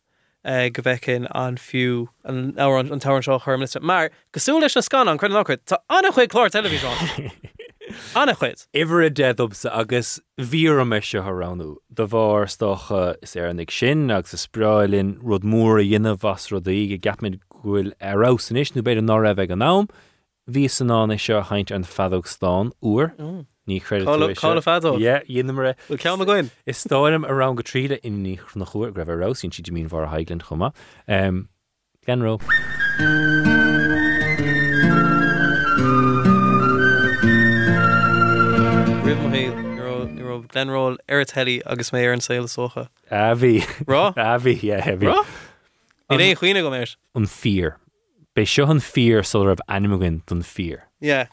uh, 0.45 0.69
go 0.71 0.83
bhecin 0.87 1.27
an 1.35 1.57
fiú 1.57 2.07
an 2.25 2.53
áran 2.55 2.93
an 2.93 3.01
táhann 3.01 3.25
seo 3.27 3.39
chuirmiste 3.45 3.81
mar 3.83 4.11
goú 4.33 4.61
leis 4.63 4.77
na 4.77 4.83
scan 4.89 5.09
an 5.09 5.19
chuin 5.19 5.33
nachchuid 5.37 5.63
Tá 5.67 5.79
anna 5.91 6.11
chuid 6.13 6.29
chlár 6.35 6.51
televíán 6.55 7.31
anna 8.17 8.35
chuid. 8.35 8.67
Iver 8.75 9.03
a 9.07 9.11
deadúbsa 9.11 9.71
agus 9.73 10.21
vír 10.39 10.87
me 10.87 11.01
se 11.01 11.19
ranú. 11.19 11.77
Do 11.93 12.07
bhar 12.07 12.47
stocha 12.55 13.15
is 13.23 13.37
ar 13.37 13.49
annig 13.53 13.71
sin 13.71 14.11
agus 14.11 14.31
sa 14.31 14.37
spráilinn 14.45 15.19
rud 15.23 15.43
mór 15.43 15.81
a 15.81 15.85
dhéanamh 15.85 16.19
vas 16.19 16.51
rud 16.53 16.67
ige 16.67 16.99
gapmid 17.01 17.41
ghfuil 17.67 17.93
arrásan 18.01 18.57
is 18.63 18.71
nó 18.77 18.83
beidir 18.87 19.03
ná 19.11 19.19
raibh 19.27 19.43
an 19.51 19.59
nám, 19.65 19.89
hí 20.57 20.65
san 20.71 20.89
ná 20.93 21.03
is 21.15 21.23
seo 21.27 21.43
haint 21.51 21.71
an 21.75 21.85
fadógstán 21.85 22.71
uair 22.83 23.13
ní 23.67 23.81
Cála- 23.83 24.31
cála 24.39 24.63
fadóg? 24.63 25.01
dhéanamre 25.03 25.75
bhfuil 25.89 25.99
ceam 26.07 26.21
a 26.23 26.25
goin 26.25 26.51
Is 26.67 26.79
stáim 26.87 27.27
a 27.29 27.35
ran 27.35 27.57
go 27.57 27.63
tríide 27.63 27.99
iní 28.05 28.39
nach 28.55 28.71
chuir 28.73 28.93
greibh 28.95 29.11
rásín 29.25 29.53
si 29.53 29.63
mín 29.75 29.89
bhar 29.91 30.05
a 30.07 30.11
haiglann 30.15 30.41
chuma. 30.49 30.73
Um, 31.09 31.49
Genró. 32.07 32.39
Rih 39.07 39.17
hé 39.35 39.43
glenróil 40.53 40.97
ar 41.09 41.25
telí 41.31 41.57
agus 41.73 41.91
mé 41.95 42.03
ar 42.07 42.15
an 42.17 42.23
saoile 42.25 42.49
socha 42.51 42.87
A 43.11 43.35
bhí 43.43 43.61
Rá? 43.87 44.03
a 44.17 44.39
bhí 44.43 44.55
bhí 44.99 45.11
Rá? 45.11 45.21
Ní 46.11 46.33
é 46.33 46.37
chuoine 46.37 46.63
go 46.63 46.71
méir 46.71 46.97
an 47.15 47.27
fear. 47.27 47.79
Bei 48.35 48.45
seo 48.45 48.69
an 48.71 48.81
fear 48.81 49.23
so 49.23 49.45
rah 49.45 49.57
animagan 49.69 50.23
don 50.27 50.43
fear. 50.43 50.85
Yeah. 51.01 51.27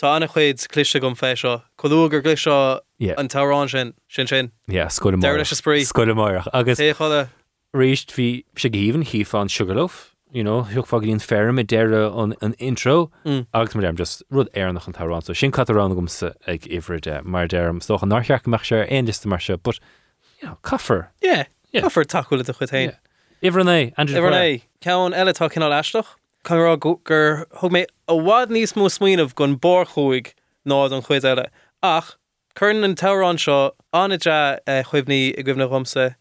Tá 0.00 0.16
anna 0.16 0.28
chuid 0.28 0.66
cliste 0.68 1.00
gom 1.00 1.14
fé 1.14 1.34
seo 1.36 1.62
choúgur 1.78 2.22
glu 2.22 2.34
seo 2.36 2.80
an 3.16 3.28
tárán 3.28 3.70
sin 3.70 3.94
sin 4.08 4.26
sin 4.26 4.50
scoil 4.88 5.20
Deir 5.20 5.38
sprí. 5.44 5.84
Scoil 5.86 6.14
marach 6.14 6.48
agus 6.52 6.78
é 6.80 6.94
chola 6.94 7.28
réist 7.74 8.12
hí 8.16 8.44
se 8.58 8.68
híhann 8.68 9.04
hí 9.04 9.24
fan 9.26 9.48
sugarloaf. 9.48 10.10
You 10.32 10.42
know, 10.42 10.62
thuúg 10.64 10.88
fá 10.90 10.98
íon 11.00 11.20
ferm 11.22 11.60
i 11.60 11.62
deire 11.62 12.10
an, 12.12 12.34
an 12.42 12.54
intro 12.58 13.10
Mm. 13.24 13.46
agus 13.54 13.74
mar 13.76 13.92
just 13.92 14.22
rud 14.30 14.48
airnach 14.52 14.86
an 14.88 14.92
tarrán, 14.92 15.22
so 15.22 15.32
sin 15.32 15.52
catarrán 15.52 15.94
gomsa 15.94 16.34
ag 16.48 16.62
ifride 16.62 17.24
mar 17.24 17.46
dem 17.46 17.80
stoch 17.80 18.02
an 18.02 18.08
nachcheach 18.10 18.42
meach 18.42 18.66
sé 18.68 18.84
aon 18.90 19.06
liste 19.06 19.26
mar 19.26 19.38
se, 19.38 19.54
but 19.56 19.78
you 20.42 20.48
know, 20.48 20.58
coffer 20.62 21.08
yeah 21.22 21.44
Yeah. 21.70 21.82
Caafar 21.82 22.04
taúla 22.04 22.48
a 22.48 22.52
chutain 22.52 22.88
Yeah. 22.90 22.96
Ivrené 23.44 23.92
Andrew 23.98 24.22
Iwer 24.22 24.32
é 24.32 24.62
cean 24.80 25.12
eiletá 25.12 25.50
cinál 25.52 25.74
eisteach 25.76 26.16
churá 26.46 26.78
gur 26.80 27.44
thug 27.60 27.72
mé 27.76 27.84
a 28.08 28.14
bhád 28.16 28.48
níos 28.48 28.72
mó 28.72 28.88
smuoinmh 28.88 29.34
gon 29.36 29.56
bor 29.60 29.84
chuig 29.84 30.30
nád 30.64 30.94
an 30.96 31.04
chuid 31.04 31.28
eile 31.28 31.44
ach 31.82 32.14
chun 32.56 32.80
an 32.88 32.96
terán 32.96 33.36
seo 33.36 33.58
anide 33.92 34.38
chuibhní 34.88 35.20
i 35.36 35.44
gcuimna 35.44 35.68
romsa 35.68 36.14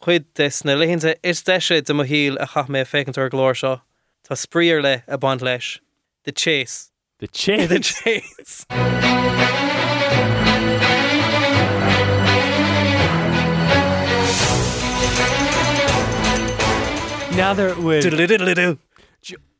chuid 0.00 0.24
des 0.40 0.64
na 0.64 0.72
lehénta 0.72 1.14
is 1.22 1.44
deise 1.44 1.84
de 1.84 1.92
mo 1.92 2.08
híl 2.14 2.40
a 2.40 2.48
cha 2.54 2.64
mé 2.64 2.86
fécintar 2.88 3.28
glóir 3.28 3.60
seo. 3.60 3.82
Tá 4.24 4.32
spríir 4.32 4.80
le 4.82 5.02
a 5.06 5.18
band 5.18 5.42
leis. 5.42 5.80
De 6.24 6.32
chase. 6.32 6.92
The 7.18 7.28
chase. 7.28 7.68
the 7.68 7.80
chase 7.80 8.64
Neither 17.40 17.74
with 17.80 18.04
Diddle-diddle-diddle. 18.04 18.76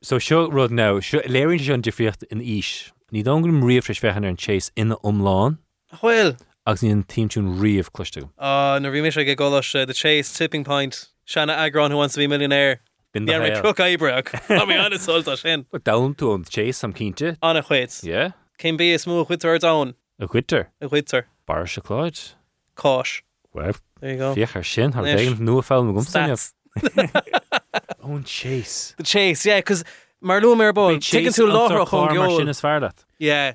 So 0.02 0.18
seo 0.18 0.50
rud 0.52 0.70
ná 0.70 1.00
léirn 1.00 1.60
se 1.64 1.72
an 1.72 1.80
difriocht 1.80 2.25
in 2.30 2.40
ís. 2.40 2.92
Ní 3.10 3.25
dongum 3.25 3.62
riomh 3.64 3.82
fris 3.82 3.99
fechan 3.99 4.25
ar 4.25 4.28
an 4.28 4.37
chase 4.37 4.70
ina 4.76 4.96
omláin 4.96 5.56
umm 5.56 5.58
Chfuil 5.99 6.37
agus 6.66 6.82
ní 6.82 6.92
an 6.92 7.04
tíimtún 7.04 7.49
riomh 7.58 7.88
cluistú. 7.88 8.25
á 8.37 8.76
ah, 8.76 8.78
na 8.78 8.90
bhí 8.90 9.00
mis 9.02 9.16
go 9.16 9.34
golas 9.34 9.75
eh, 9.75 9.87
the 9.87 9.94
chase 9.94 10.30
tipping 10.37 10.62
point. 10.62 11.08
Shanna 11.25 11.54
Agron 11.54 11.90
who 11.90 11.96
wants 11.96 12.12
to 12.14 12.18
be 12.20 12.26
millionaire. 12.26 12.80
Bin 13.14 13.25
Ní 13.25 13.32
mé 13.40 13.58
cru 13.62 13.72
ebreach 13.72 14.28
mé 14.68 14.76
an 14.84 14.92
solta 15.00 15.38
sin 15.38 15.64
dam 15.82 16.14
tú 16.14 16.34
an 16.34 16.44
chase 16.44 16.84
am 16.84 16.92
cínte? 16.92 17.38
anna 17.42 17.62
chuit 17.62 18.04
Yeah, 18.04 18.32
céim 18.58 18.76
bí 18.76 18.92
is 18.92 19.06
mú 19.06 19.26
chuitar 19.26 19.58
da 19.58 19.72
a 20.20 20.28
chuitar 20.28 20.66
a 20.82 20.87
chuitar 20.87 21.25
bar 21.46 21.64
chláid. 21.64 22.34
cáis 22.76 23.22
Well, 23.54 23.72
there 24.00 24.12
you 24.12 24.18
go. 24.18 24.34
fiochar 24.34 24.66
sin 24.66 24.92
har 24.92 25.06
Yes. 25.06 25.20
dégam 25.20 25.40
nu 25.40 25.58
a 25.58 25.62
fáil 25.62 25.94
gom 25.94 26.04
Stats. 26.04 26.52
ón 28.04 28.24
chase. 28.24 28.94
the 28.96 29.02
chase 29.02 29.44
yeah 29.46 29.60
cos 29.60 29.82
mar 30.20 30.40
lu 30.40 30.54
mé 30.54 30.72
ball 30.74 30.96
ticken 30.98 31.32
tú 31.32 31.46
láthra 31.46 31.86
chun 31.88 32.08
sin 32.08 32.16
geol 32.16 32.48
is 32.48 32.60
fear 32.60 32.80
dat. 32.80 33.04
yeah. 33.18 33.52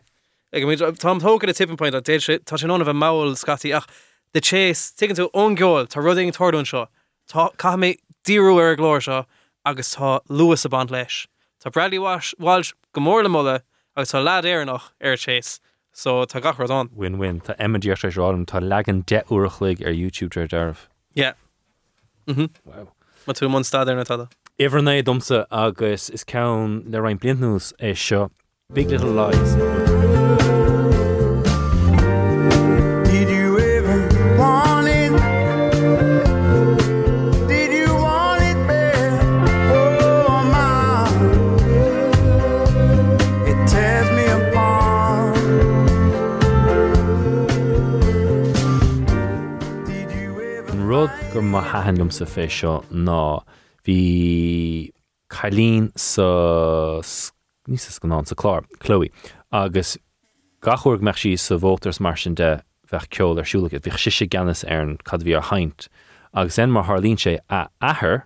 Ag 0.54 0.64
mí 0.64 0.78
Tom 1.00 1.20
tógad 1.20 1.50
a 1.50 1.54
tipping 1.54 1.78
point 1.78 1.96
a 1.96 2.02
dé 2.02 2.18
tá 2.18 2.60
sin 2.60 2.70
anmh 2.70 2.94
máil 2.96 3.36
scatí 3.36 3.76
ach 3.76 3.88
de 4.34 4.42
chase 4.42 4.94
ticken 4.96 5.16
tú 5.16 5.30
ongeol 5.32 5.88
tá 5.88 6.02
ruding 6.04 6.32
tordún 6.32 6.66
seo 6.66 6.88
Tá 7.28 7.50
cha 7.58 7.76
mé 7.76 7.98
díú 8.24 8.58
ar 8.60 8.72
a 8.74 8.76
glóir 8.78 9.04
seo 9.04 9.26
agus 9.66 9.96
tá 9.96 10.20
luas 10.30 10.66
a 10.66 10.70
band 10.70 10.92
leis 10.92 11.28
Tá 11.64 11.72
Bradley 11.72 12.00
Walsh 12.00 12.34
Walsh 12.40 12.74
gomórla 12.94 13.30
mulle 13.30 13.62
agus 13.96 14.12
tá 14.12 14.24
lad 14.24 14.46
éarnach 14.46 14.92
ar 15.02 15.16
chase. 15.18 15.60
So 15.92 16.26
tá 16.26 16.42
gachar 16.42 16.70
an 16.70 16.90
Win-win. 16.94 17.40
Tá 17.42 17.56
imidíir 17.58 17.96
sé 17.96 18.12
rám 18.12 18.46
tá 18.46 18.60
legan 18.62 19.06
de 19.06 19.24
uachlig 19.30 19.82
ar 19.86 19.92
YouTube 19.92 20.32
tre 20.32 20.48
darmh. 20.48 20.88
yeah. 21.14 21.34
Mm-hmm. 22.28 22.46
Wow. 22.66 22.88
Ma 23.28 23.34
tú 23.34 23.50
man 23.50 23.64
stad 23.64 23.90
ar 23.90 23.96
na 23.96 24.04
tada 24.04 24.28
Iverné 24.60 25.04
domsa 25.04 25.46
agus 25.52 26.10
is 26.10 26.24
cen 26.24 26.84
le 26.92 27.02
rain 27.02 27.18
blintnús 27.18 27.74
é 27.80 27.92
er 27.92 27.96
seo 27.96 28.32
Big 28.74 28.90
Little 28.90 29.12
Lies. 29.12 29.95
Gur 51.36 51.44
má 51.44 51.60
hahanlumm 51.60 52.14
sa 52.16 52.24
fé 52.24 52.46
seo 52.48 52.86
ná 52.96 53.44
hí 53.84 54.92
chalín 55.28 55.92
sa 56.00 57.04
ní 57.68 57.76
go 57.76 58.08
ná 58.08 58.24
sa 58.24 58.36
chlár 58.40 58.64
Chloe. 58.80 59.12
Agus 59.52 59.98
gachúir 60.64 61.02
me 61.02 61.12
sí 61.12 61.36
sa 61.38 61.58
bhótars 61.60 62.00
mar 62.00 62.16
sin 62.16 62.36
de 62.36 62.64
bheith 62.88 63.10
ceol 63.12 63.36
ar 63.38 63.44
siúlacha 63.44 63.84
bhí 63.84 63.92
si 64.00 64.12
sé 64.16 64.30
ganas 64.32 64.64
ar 64.64 64.80
an 64.88 64.98
cad 65.04 65.28
bhí 65.28 65.36
ar 65.36 65.44
haint. 65.52 65.90
Agus 66.34 66.58
en 66.58 66.72
mar 66.72 66.88
Harlín 66.88 67.20
sé 67.20 67.40
a 67.50 67.68
ahar 67.82 68.24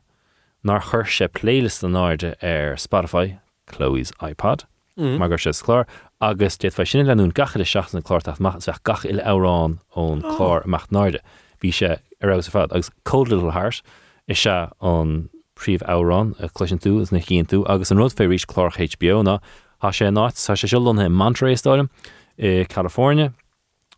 nar 0.64 0.82
chur 0.92 1.10
sé 1.10 1.28
playlist 1.28 1.84
an 1.84 1.98
áide 1.98 2.36
ar 2.44 2.76
er 2.76 2.78
Spotify 2.78 3.40
Chloe's 3.66 4.14
iPad 4.22 4.70
mar 4.98 5.18
mhm. 5.18 5.30
gur 5.34 5.42
sé 5.42 5.56
chlár 5.66 5.88
agus 6.22 6.62
déit 6.62 6.78
fe 6.78 6.86
sinna 6.86 7.16
leún 7.16 7.34
gacha 7.34 7.58
le 7.58 7.66
seach 7.66 7.90
na 7.92 8.06
chláirach 8.06 8.40
mach 8.40 8.62
bheith 8.62 8.84
gach 8.84 9.06
ile 9.10 9.26
árán 9.26 9.80
ón 9.98 10.22
ah. 10.22 10.38
chlár 10.38 10.70
amach 10.70 10.92
náide 10.94 11.26
hí 11.64 11.74
sé 11.74 11.98
ar 12.22 12.42
sa 12.42 12.52
fad. 12.52 12.72
Agus 12.72 12.92
Cold 13.04 13.30
Little 13.30 13.52
Heart 13.52 13.82
is 14.28 14.40
se 14.40 14.68
an 14.82 15.30
príomh 15.56 15.84
árán 15.88 16.40
a 16.40 16.50
cluisian 16.50 16.80
tú 16.80 17.02
is 17.02 17.12
na 17.12 17.20
chéan 17.20 17.48
tú. 17.48 17.66
Agus 17.70 17.92
an 17.92 17.98
rud 17.98 18.14
fé 18.14 18.28
rís 18.28 18.46
chlár 18.46 18.72
HBO 18.72 19.24
ná. 19.24 19.40
Há 19.82 19.92
sé 19.92 20.10
náit 20.12 20.36
sa 20.36 20.54
sé 20.54 20.68
siúlan 20.68 21.12
Monterey 21.12 21.56
stáilm 21.56 21.90
i 22.38 22.66
California. 22.66 23.34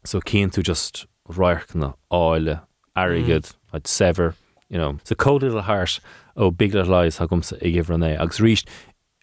So 0.06 0.20
cían 0.20 0.52
tú 0.52 0.64
just 0.64 1.06
roiich 1.30 1.76
na 1.76 1.94
áile 2.12 2.62
airigad 2.96 3.54
mm. 3.74 3.88
sever 3.88 4.36
you 4.70 4.78
know. 4.78 5.00
So 5.04 5.16
Cold 5.16 5.44
Little 5.44 5.62
Heart 5.62 6.00
ó 6.38 6.56
Big 6.56 6.74
Little 6.74 6.92
Lies 6.92 7.18
ha 7.18 7.28
gomsa 7.28 7.58
i 7.62 7.72
gihranné 7.72 8.20
agus 8.20 8.40
ríist 8.40 8.68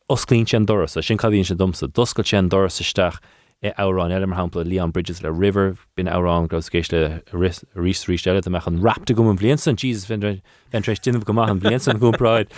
osclín 0.08 0.46
sé 0.46 0.64
doras 0.64 0.96
a 0.96 1.02
sin 1.02 1.18
cadíonn 1.18 1.46
sé 1.46 1.56
domsa 1.56 1.88
doscail 1.88 2.24
sé 2.24 2.48
doras 2.48 2.80
isteach 2.80 3.18
árán 3.62 4.12
eile 4.12 4.26
mar 4.26 4.38
hapla 4.38 4.64
Leon 4.64 4.90
Bridges 4.90 5.22
le 5.22 5.32
River 5.32 5.76
bin 5.96 6.06
árán 6.06 6.48
go 6.48 6.58
céis 6.58 6.92
le 6.92 7.22
rís 7.32 7.64
rí 8.06 8.16
eile 8.16 8.46
a 8.46 8.50
meach 8.50 8.66
an 8.66 8.80
rapta 8.80 9.14
gom 9.14 9.28
an 9.28 9.38
bliansan 9.38 9.76
Jesus 9.76 10.06
ventrééis 10.06 10.42
dunneh 10.72 11.24
go 11.24 11.40
an 11.42 11.60
bliansan 11.60 11.98
gom 11.98 12.12
praid. 12.12 12.48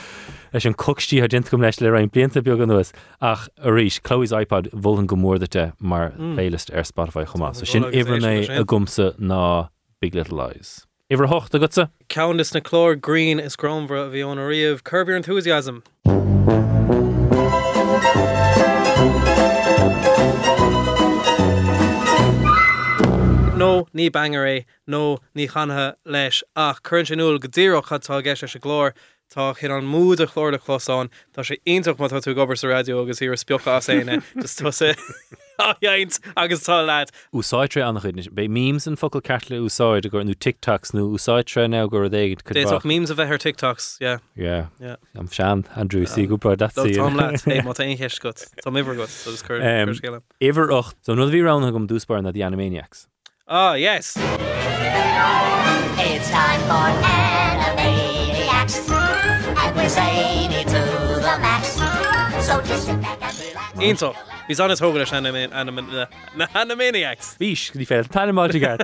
Leis 0.52 0.66
an 0.66 0.74
coctí 0.74 1.22
a 1.22 1.28
dint 1.28 1.50
gom 1.50 1.62
leis 1.62 1.80
le 1.80 1.90
rain 1.90 2.10
blianta 2.10 2.42
beag 2.42 2.62
an 2.62 2.68
nuas. 2.68 2.92
Ach 3.20 3.48
a 3.58 3.70
ríis 3.70 4.00
Chloe's 4.02 4.32
iPad 4.32 4.70
bhil 4.72 4.98
an 4.98 5.08
gomórdate 5.08 5.72
mar 5.80 6.10
mm. 6.10 6.36
féilist 6.36 6.74
ar 6.74 6.84
Spotify 6.84 7.24
chomá. 7.24 7.54
So 7.56 7.64
sin 7.64 7.84
Bhfuil 7.84 7.88
agus 7.88 8.06
ihranné 8.06 8.34
éisio 8.40 8.46
sin. 8.46 8.60
a 8.60 8.64
gomsa 8.64 9.12
ná 9.18 9.68
Big 10.00 10.14
Little 10.14 10.36
Lies. 10.36 10.86
Iwer 11.10 11.28
hocht 11.28 11.54
a 11.54 11.58
gotsa? 11.58 11.88
Countess 12.08 12.52
na 12.52 12.60
chlór 12.60 13.00
Green 13.00 13.40
is 13.40 13.56
gromra 13.56 14.06
a 14.06 14.10
bhí 14.10 14.20
an 14.30 14.38
riamh 14.38 14.84
curb 14.84 15.08
your 15.08 15.16
enthusiasm 15.16 15.82
nó 23.80 23.86
ní 23.94 24.10
bangar 24.10 24.46
é 24.46 24.64
nó 24.86 25.18
ní 25.34 25.48
chanathe 25.48 25.94
leis 26.04 26.42
ach 26.56 26.82
chun 26.82 27.04
sinúil 27.04 27.40
go 27.40 27.48
ddíoch 27.48 27.88
chatá 27.88 28.22
gceiste 28.22 28.48
se 28.48 28.58
glór 28.58 28.92
tá 29.30 29.54
chin 29.56 29.70
an 29.70 29.86
múd 29.86 30.20
a 30.20 30.26
chlór 30.26 30.50
de 30.52 30.58
chlosán 30.58 31.08
Tá 31.32 31.42
sé 31.42 31.56
intach 31.64 31.98
má 31.98 32.08
tú 32.10 32.34
gobar 32.34 32.58
sa 32.58 32.68
radio 32.68 33.00
agus 33.02 33.20
hí 33.20 33.30
spiocha 33.38 33.78
éine 33.78 34.22
just 34.42 34.58
tu 34.58 34.64
sé 34.72 34.94
áint 35.86 36.18
agus 36.36 36.64
tá 36.66 36.84
leat 36.84 37.10
Úsáidre 37.32 37.82
annach 37.86 38.02
chuid 38.02 38.34
Bei 38.34 38.48
míms 38.48 38.86
an 38.86 38.96
focail 38.96 39.22
ceart 39.22 39.50
le 39.50 39.62
úsáid 39.62 40.04
a 40.04 40.08
gur 40.08 40.24
nú 40.24 40.34
tiktoks 40.34 40.90
nó 40.92 41.06
úsáidre 41.14 41.68
ná 41.70 41.86
gur 41.88 42.08
dégad 42.10 42.42
déach 42.42 42.82
míms 42.82 43.10
a 43.10 43.14
bheith 43.14 43.30
ar 43.30 43.38
tiktoks 43.38 44.00
yeah. 44.00 44.18
Yeah. 44.34 44.66
Yeah. 44.80 44.96
am 45.14 45.28
sean 45.28 45.64
Andrew 45.76 46.06
sí 46.06 46.26
go 46.26 46.36
bra 46.36 46.56
dat 46.56 46.74
Dó 46.74 46.90
Tom 46.90 47.14
leat 47.14 47.46
é 47.46 47.62
má 47.62 47.78
ein 47.78 47.96
heis 47.96 48.18
go 48.18 48.32
Tá 48.32 48.74
miver 48.74 48.96
go 48.96 49.06
Um, 49.06 49.94
scéile 49.94 50.22
Iwer 50.42 50.74
8 50.74 51.06
so 51.06 51.14
nu 51.14 51.30
bhí 51.30 51.44
ran 51.44 51.70
gom 51.70 51.86
dúspar 51.86 52.22
na 52.22 52.32
the 52.32 52.42
Animaniacs. 52.42 53.06
Ah 53.52 53.74
yes 53.74 54.14
It's 55.98 56.30
time 56.30 56.60
for 56.70 56.86
Animaniacs, 57.02 58.78
and 59.58 59.74
we're 59.76 59.88
zany 59.88 60.62
to 60.66 60.70
the 60.70 60.78
max. 60.78 60.99
So 62.50 62.60
just 62.62 62.86
sit 62.86 63.00
back 63.00 63.22
and 63.22 63.38
relax. 63.38 63.78
Ínta 63.78 64.08
hís 64.48 64.58
an 64.58 64.70
tóga 64.70 65.06
na 66.36 66.46
Animaniacs 66.46 67.36
Bhís 67.38 67.70
dí 67.70 67.86
fé 67.86 68.02
tanmáte 68.02 68.58
gar 68.58 68.78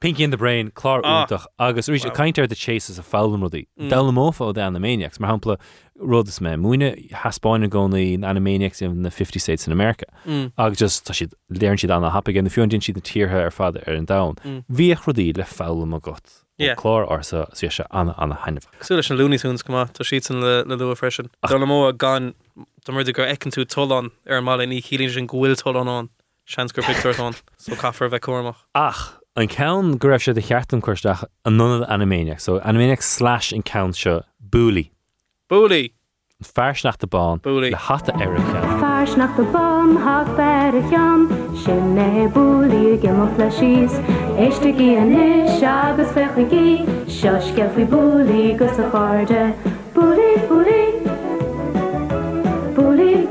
Pinky 0.00 0.24
in 0.24 0.30
the 0.30 0.36
Brain 0.36 0.72
chlár 0.72 1.00
Ah. 1.04 1.24
úach 1.24 1.46
agus 1.60 1.88
rí 1.88 2.00
caiintear 2.10 2.48
de 2.48 2.56
chase 2.56 2.98
a 2.98 3.02
fálam 3.02 3.44
rudí. 3.46 3.68
Mm. 3.78 3.88
Del 3.88 4.10
mófa 4.10 4.52
de 4.52 4.60
Animaniacs 4.60 5.20
mar 5.20 5.30
hapla 5.30 5.58
rud 5.94 6.26
is 6.26 6.40
me 6.40 6.56
muoine 6.56 7.08
haspáinna 7.12 7.68
gcónaí 7.68 8.18
na 8.18 8.32
Animaniacs 8.32 8.82
in 8.82 9.02
na 9.02 9.10
50 9.10 9.38
States 9.38 9.68
in 9.68 9.72
America. 9.72 10.06
Mm. 10.26 10.50
agus 10.58 10.78
just 10.78 11.06
tá 11.06 11.14
siad 11.14 11.32
léirn 11.52 11.78
siad 11.78 11.94
anna 11.94 12.10
hapa 12.10 12.32
gin 12.32 12.42
na 12.42 12.50
fiún 12.50 12.68
din 12.68 12.80
siad 12.80 12.96
na 12.96 13.02
tíorthe 13.02 13.44
ar 13.44 13.52
fad 13.52 13.76
ar 13.76 13.94
an 13.94 14.02
er 14.02 14.06
da. 14.06 14.32
Bhíoh 14.72 14.98
mm. 14.98 15.06
rudí 15.06 15.36
le 15.36 15.44
fálam 15.44 15.94
a 15.94 16.00
got. 16.00 16.42
Chlár 16.58 17.08
orsa 17.08 17.46
si 17.54 17.68
se 17.70 17.84
anna 17.90 18.14
anna 18.18 18.34
haineh. 18.34 18.62
Súla 18.80 19.08
an 19.08 19.18
Looney 19.18 19.38
Tunes 19.38 19.62
go 19.62 19.72
tá 19.72 20.04
si 20.04 20.20
an 20.30 20.40
le 20.40 20.64
le 20.64 20.76
lu 20.76 20.94
freisin 20.94 21.28
Tá 21.46 21.58
mó 21.58 21.88
a 21.88 21.92
gan 21.92 22.34
Tá 22.82 22.90
mar 22.92 23.04
gur 23.06 23.26
ecinn 23.30 23.52
tú 23.54 23.62
tolan 23.64 24.10
ar 24.26 24.38
an 24.40 24.44
mála 24.44 24.64
ní 24.66 24.82
chilín 24.82 25.10
sin 25.14 25.28
gohfuil 25.30 25.54
tolanán 25.54 26.08
seansgur 26.50 26.82
picúán 26.82 27.36
so 27.56 27.76
caafar 27.78 28.08
bheith 28.10 28.24
cuamach 28.26 28.58
Ach, 28.74 29.20
an 29.36 29.46
cean 29.46 29.96
go 29.98 30.08
raibh 30.08 30.24
se 30.24 30.32
de 30.32 30.42
cheartm 30.42 30.80
chuisteach 30.82 31.22
an 31.44 31.56
nunad 31.58 31.86
Animaniac, 31.88 32.40
so 32.40 32.58
Animaniac 32.58 33.00
slash 33.02 33.52
an 33.52 33.62
count 33.62 33.94
seo 33.94 34.22
búlí. 34.42 34.90
Búlí 35.48 35.92
Fers 36.42 36.82
nach 36.82 36.98
de 36.98 37.06
bán 37.06 37.38
Búlí. 37.40 37.70
le 37.70 37.76
hata 37.78 38.12
Erica. 38.20 38.62
Fars 38.80 39.16
nach 39.16 39.36
de 39.36 39.44
bom 39.44 39.96
ha 39.96 40.24
fer 40.34 40.72
chean 40.90 41.28
sin 41.62 41.94
é 41.96 42.26
búlí 42.34 42.98
ge 43.00 43.12
mo 43.14 43.28
fleis 43.36 43.94
Éiste 44.42 44.74
í 44.74 44.96
an 44.98 45.14
is 45.14 45.62
agus 45.62 46.10
fecha 46.10 46.42
í 46.50 46.82
Seos 47.06 47.46
ge 47.54 47.68
fao 47.76 47.86
búlí 47.86 48.58
gus 48.58 48.74
a 48.82 48.90
cháde 48.90 49.54
Bully, 49.94 50.34
bully. 50.48 50.91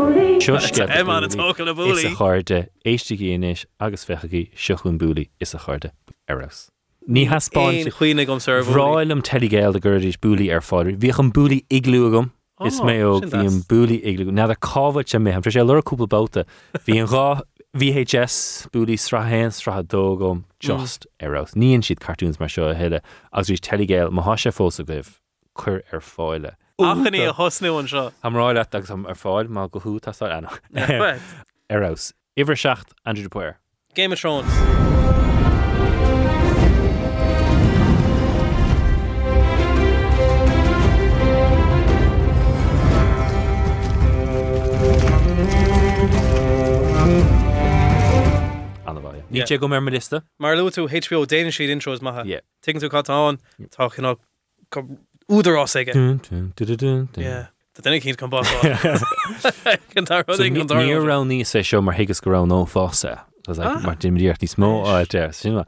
Bully, 0.01 0.13
bully. 0.13 0.39
Siosce 0.41 0.87
Em 0.89 1.09
an 1.09 1.23
a 1.23 1.27
tócail 1.27 1.67
Is 1.69 1.71
a 1.71 1.73
búlaí. 1.75 2.15
chuirde 2.15 2.69
éiste 2.85 3.15
inis 3.19 3.65
agus 3.79 4.05
fechaí 4.05 4.49
sichuún 4.55 4.97
búlaí 4.97 5.29
is 5.39 5.53
a 5.53 5.59
chuirde 5.59 5.91
arás. 6.27 6.69
Ní 7.07 7.27
has 7.27 7.49
Ein 7.53 7.85
spáin 7.85 7.91
chuoine 7.91 8.25
gom 8.25 8.39
ser 8.39 8.63
bhráil. 8.63 9.05
Ráilm 9.05 9.21
teligéil 9.21 9.75
a 9.75 9.79
gurdís 9.79 10.17
búlí 10.17 10.51
ar 10.53 10.61
fáidir. 10.61 10.97
Bhí 10.97 11.11
an 11.19 11.31
búlí 11.31 11.65
iglúgam 11.69 12.31
is 12.65 12.79
mé 12.81 13.01
ó 13.05 13.21
bhí 13.21 13.33
an 13.39 13.45
das. 13.45 13.65
búlí 13.67 14.01
iglú. 14.03 14.31
Na 14.31 14.45
a 14.45 14.55
cáhah 14.55 15.07
sem 15.07 15.23
mé 15.23 15.33
sé 15.41 15.63
le 15.65 15.81
cúpla 15.81 16.07
bouta. 16.07 16.45
Bhí 16.85 16.99
an 17.01 17.07
rá 17.07 17.41
VHS 17.73 18.67
búlí 18.71 18.97
strahéin 18.97 19.51
strathe 19.51 19.87
dógam 19.87 20.43
just 20.59 21.05
arás. 21.21 21.53
Níon 21.55 21.81
siad 21.81 21.99
cartúns 21.99 22.39
mar 22.39 22.49
seo 22.49 22.69
a 22.69 22.73
heile 22.75 23.01
agus 23.31 23.49
rís 23.49 23.61
teligéil 23.61 24.09
má 24.11 24.37
se 24.37 24.49
fósa 24.49 24.83
goibh 24.83 25.19
chur 25.57 25.81
ar 25.93 26.01
fáile. 26.01 26.55
Achaní 26.83 27.27
a 27.27 27.33
hosnú 27.33 27.77
an 27.79 27.87
seo. 27.87 28.11
Amráile 28.23 28.65
agus 28.65 28.89
am 28.91 29.05
ar 29.05 29.15
fáil 29.15 29.47
má 29.47 29.69
go 29.69 29.79
hú 29.79 29.99
anna. 30.25 30.49
Arás. 31.69 32.13
Iver 32.35 32.55
seach 32.55 32.85
Andrew 33.05 33.29
de. 33.29 33.55
Game 33.93 34.13
of 34.13 34.19
Thrones. 34.19 34.47
Ní 49.31 49.47
sé 49.47 49.57
go 49.57 49.67
mar 49.67 49.81
me 49.81 49.91
lista? 49.91 50.23
Mar 50.39 50.57
lu 50.57 50.69
tú 50.69 50.87
HBO 50.87 51.25
Danish 51.25 51.55
sheet 51.55 51.69
intros 51.69 52.01
maithe. 52.01 52.41
Tugann 52.61 52.81
tú 52.81 52.89
catán 52.89 53.39
tá 53.69 54.17
chin 55.29 55.37
údarrás 55.37 55.75
aige. 55.75 55.93
Dun, 55.93 56.17
dun, 56.29 56.53
dun, 56.55 56.67
dun, 56.67 56.77
dun, 56.77 57.09
dun. 57.13 57.23
Yeah. 57.23 57.45
Tá 57.75 57.81
denna 57.83 57.99
cín 57.99 58.17
tar 60.05 60.25
So 60.35 60.43
ní 60.43 60.49
ní 60.65 61.07
ran 61.07 61.27
ní 61.29 61.41
sé 61.45 61.63
seo 61.63 61.81
mar 61.81 61.95
higus 61.95 62.21
go 62.21 62.31
ran 62.31 62.47
nó 62.49 62.65
fása 62.67 63.21
Ah. 63.47 63.79
mar 63.83 63.95
dimdíart 63.95 64.39
ní 64.41 64.47
smó 64.47 64.85
áil 64.85 65.33
sin 65.33 65.53
mar 65.55 65.65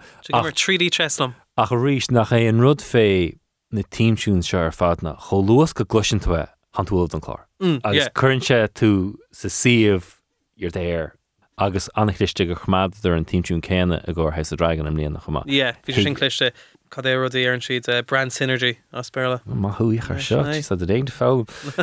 3D 0.52 0.90
chesslam. 0.92 1.34
ach 1.58 1.72
a 1.72 1.76
ríis 1.76 2.12
nach 2.12 2.30
é 2.32 2.48
an 2.50 2.60
rud 2.60 2.80
fé 2.82 3.38
na 3.72 3.82
tíimsún 3.82 4.44
se 4.44 4.58
ar 4.58 4.72
fadna 4.72 5.18
cho 5.30 5.42
luas 5.42 5.74
go 5.74 5.84
gluisiintfu 5.86 6.48
hanúil 6.76 7.14
an 7.14 7.22
chlár. 7.22 7.40
Mm, 7.62 7.80
agus 7.84 8.10
chuintse 8.14 8.68
tú 8.76 9.16
sa 9.32 9.48
siomh 9.48 10.20
ar 10.62 10.70
déir 10.70 11.12
agus 11.58 11.90
annachliiste 11.98 12.46
go 12.48 12.56
chmadidir 12.56 13.18
an 13.18 13.26
tíimsún 13.26 13.62
céine 13.62 14.04
a 14.08 14.14
ggóir 14.14 14.34
heis 14.34 14.52
a 14.52 14.56
dragan 14.58 14.88
am 14.88 14.96
líana 14.96 15.22
chumá. 15.24 15.44
Yeah, 15.48 15.74
fi 15.84 15.94
sin 15.94 16.16
cliste 16.16 16.52
cad 16.94 17.10
é 17.10 17.16
rudí 17.18 17.42
ar 17.50 17.58
an 17.58 17.64
siad 17.66 17.90
uh, 17.90 18.02
brand 18.06 18.32
synergy 18.32 18.78
a 18.94 19.02
spéla. 19.02 19.42
Má 19.50 19.74
thuíchar 19.74 20.22
seo 20.22 20.46
sa 20.62 20.78
déint 20.78 21.10
fá. 21.10 21.32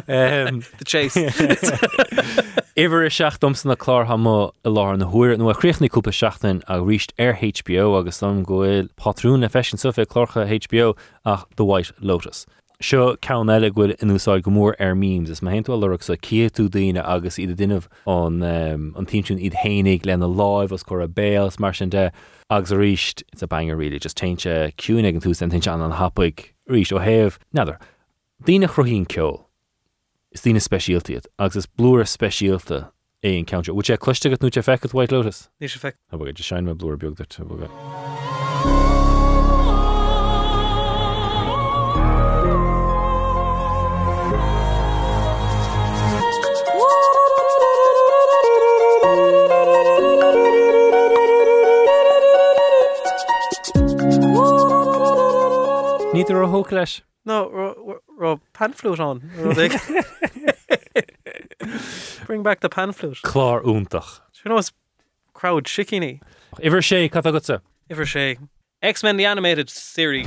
The 0.06 0.86
chase. 0.86 1.18
Iwer 2.80 3.04
is 3.04 3.12
seach 3.18 3.40
domsan 3.42 3.72
na 3.72 3.76
chlár 3.76 4.06
ha 4.06 4.16
má 4.16 4.52
i 4.64 4.70
lá 4.70 4.96
na 4.96 5.10
thuir 5.10 5.34
nó 5.36 5.50
aréchna 5.50 5.90
cúpa 5.90 6.14
seachtain 6.14 6.62
a 6.70 6.78
ríist 6.78 7.12
ar 7.18 7.34
HBO 7.34 7.98
agus 7.98 8.22
an 8.22 8.44
gohfuil 8.46 8.88
patrún 8.94 9.42
na 9.42 9.48
fesin 9.48 9.82
sufa 9.82 10.06
chlorcha 10.06 10.46
HBO 10.46 10.96
ach 11.26 11.44
do 11.56 11.64
White 11.64 11.92
Lotus. 12.00 12.46
Seo 12.80 13.14
cean 13.20 13.50
eile 13.52 13.68
ghfuil 13.76 13.92
inúsáid 14.00 14.40
go 14.46 14.50
mór 14.50 14.72
ar 14.80 14.94
míms 14.96 15.28
is 15.28 15.42
ma 15.44 15.50
henú 15.52 15.76
leach 15.76 16.06
sa 16.06 16.14
céú 16.16 16.68
daine 16.72 17.02
agus 17.04 17.36
iad 17.36 17.52
duineh 17.58 17.84
an 18.08 18.42
an 18.42 19.08
tíún 19.10 19.36
iad 19.36 19.58
hénig 19.62 20.06
lena 20.08 20.24
láimh 20.24 20.72
as 20.72 20.82
chu 20.88 20.96
a 21.04 21.06
béals 21.06 21.60
mar 21.60 21.74
sin 21.74 21.90
de 21.90 22.10
agus 22.48 22.72
a 22.72 22.78
ríist 22.80 23.22
it's 23.34 23.42
a 23.42 23.46
banger 23.46 23.76
really 23.76 23.98
just 23.98 24.16
teintse 24.16 24.72
cúnig 24.80 25.12
an 25.12 25.20
tú 25.20 25.34
an 25.42 25.50
tin 25.50 25.68
an 25.68 25.84
an 25.88 25.98
hapaig 26.00 26.54
ríist 26.70 26.96
ó 26.96 27.04
héh 27.04 27.36
neidir. 27.52 27.76
Dína 28.48 28.72
chrohín 28.72 29.04
ceol 29.04 29.44
is 30.32 30.40
tína 30.40 30.64
speisialtiad 30.64 31.28
agus 31.38 31.56
is 31.56 31.66
blúr 31.66 32.08
speisialta 32.08 32.88
é 33.22 33.38
an 33.38 33.44
counter. 33.44 33.74
Bú 33.74 33.84
sé 33.84 33.98
cluiste 33.98 34.32
nú 34.32 34.48
sé 34.48 34.64
fecad 34.64 34.94
White 34.94 35.12
Lotus? 35.12 35.50
Ní 35.60 35.68
sé 35.68 35.76
fe. 35.76 35.92
A 36.10 36.16
bag 36.16 36.34
de 36.34 36.42
sein 36.42 36.64
me 36.64 36.72
blúr 36.72 36.96
beagtar 36.96 37.28
tu. 37.28 37.44
Ní 56.60 56.66
ar 56.66 56.66
a 56.66 56.66
thóg 56.66 56.72
leis? 56.72 57.02
No, 57.24 57.96
ro 58.18 58.40
pan 58.52 58.72
flute 58.72 59.00
on. 59.00 59.20
Bring 62.26 62.42
back 62.42 62.60
the 62.60 62.68
pan 62.68 62.92
flute. 62.92 63.22
Chlár 63.22 63.62
úntaach. 63.64 64.20
You 64.44 64.48
know 64.50 64.58
it's 64.58 64.72
crowd 65.32 65.64
shikini. 65.64 66.20
Iver 66.62 66.80
sé 66.80 67.10
cat 67.10 67.24
agutsa. 67.24 67.60
Iver 67.90 68.04
sé. 68.04 68.36
X-Men 68.82 69.16
the 69.16 69.26
animated 69.26 69.70
series. 69.70 70.26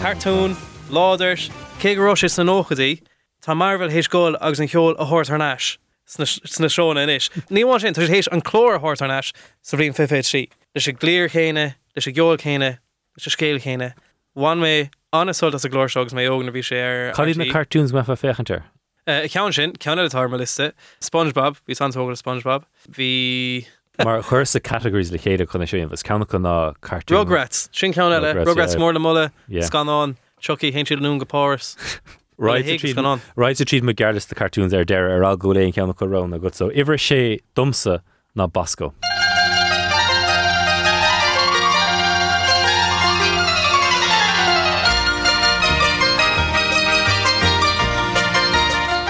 Cartoon, 0.00 0.56
Lauders, 0.90 1.50
Kegarrosh 1.78 2.24
is 2.24 2.38
an 2.38 2.48
ochadí, 2.48 3.00
Tá 3.42 3.56
Marvel 3.56 3.90
hééis 3.90 4.06
ggóil 4.08 4.36
agus 4.40 4.60
an 4.60 4.68
cheol 4.68 4.94
a 4.98 5.04
hort 5.04 5.28
arnáis 5.28 5.76
sna 6.06 6.68
seóna 6.70 7.02
inis. 7.02 7.28
Níháin 7.50 7.80
sin 7.80 7.94
tar 7.94 8.06
hééis 8.06 8.28
an 8.30 8.42
chlór 8.42 8.78
hort 8.80 9.00
arnáis 9.00 9.32
sa 9.62 9.76
bhríon 9.76 9.96
fiféid 9.96 10.24
si. 10.24 10.48
Leis 10.76 10.86
sé 10.86 10.92
gléir 10.94 11.30
chéine, 11.30 11.74
leis 11.96 12.06
sé 12.06 12.12
geol 12.14 12.38
chéine, 12.38 12.78
leis 13.16 13.24
sé 13.26 13.34
scéil 13.34 13.58
chéine. 13.58 13.94
Bhain 14.38 14.62
mé 14.62 14.90
anasol 15.12 15.54
as 15.54 15.64
a 15.64 15.68
glóirsegus 15.68 16.14
mé 16.14 16.28
ógan 16.30 16.48
a 16.48 16.52
bhí 16.54 16.62
sé 16.62 16.78
ar 16.78 17.12
Cadí 17.18 17.34
na 17.36 17.44
RTÉ. 17.44 17.52
cartoons 17.52 17.92
me 17.92 18.04
fa 18.04 18.14
fechanir. 18.14 18.62
Uh, 19.08 19.26
cean 19.26 19.52
sin 19.52 19.72
cean 19.82 19.98
atá 19.98 20.22
mar 20.30 20.38
liste 20.38 20.70
SpongeBob 21.02 21.58
hí 21.66 21.74
antógur 21.74 22.14
SpongeBob 22.14 22.62
hí 22.94 23.66
Mar 24.04 24.22
chuir 24.22 24.46
sa 24.46 24.60
categories 24.60 25.10
le 25.10 25.18
chéad 25.18 25.42
chuna 25.50 25.66
sé 25.66 25.82
bs 25.90 26.06
ceanna 26.06 26.30
chu 26.30 26.38
ná 26.38 26.74
cartoon. 26.80 27.18
Rugrats 27.18 27.68
sin 27.72 27.92
cean 27.92 28.12
eile 28.14 28.34
yeah. 28.38 28.76
mór 28.78 28.94
mulle 29.02 29.30
Yeah. 29.48 29.66
scanán 29.66 30.16
Chucky 30.40 30.70
hen 30.70 30.86
siad 30.86 31.00
nún 31.02 31.18
gopáras 31.20 31.74
Right 32.42 32.64
Higgins 32.64 32.82
a 32.82 32.86
tríd- 32.86 32.96
gan 32.96 33.06
an. 33.06 33.20
Right 33.36 33.60
a 33.60 33.64
tríd 33.64 33.82
me 33.84 33.94
gardas 33.94 34.26
de 34.28 34.34
cartoons 34.34 34.74
ar 34.74 34.84
deir 34.84 35.08
ar 35.08 35.22
a 35.22 35.36
goléon 35.36 35.72
ceanna 35.72 35.94
eh, 35.94 35.98
chu 35.98 36.06
rán 36.10 36.34
a 36.34 36.38
go 36.40 36.50
so 36.50 36.70
iwwer 36.70 36.98
sé 36.98 37.38
dumsa 37.54 38.00
ná 38.36 38.50
Basco. 38.52 38.92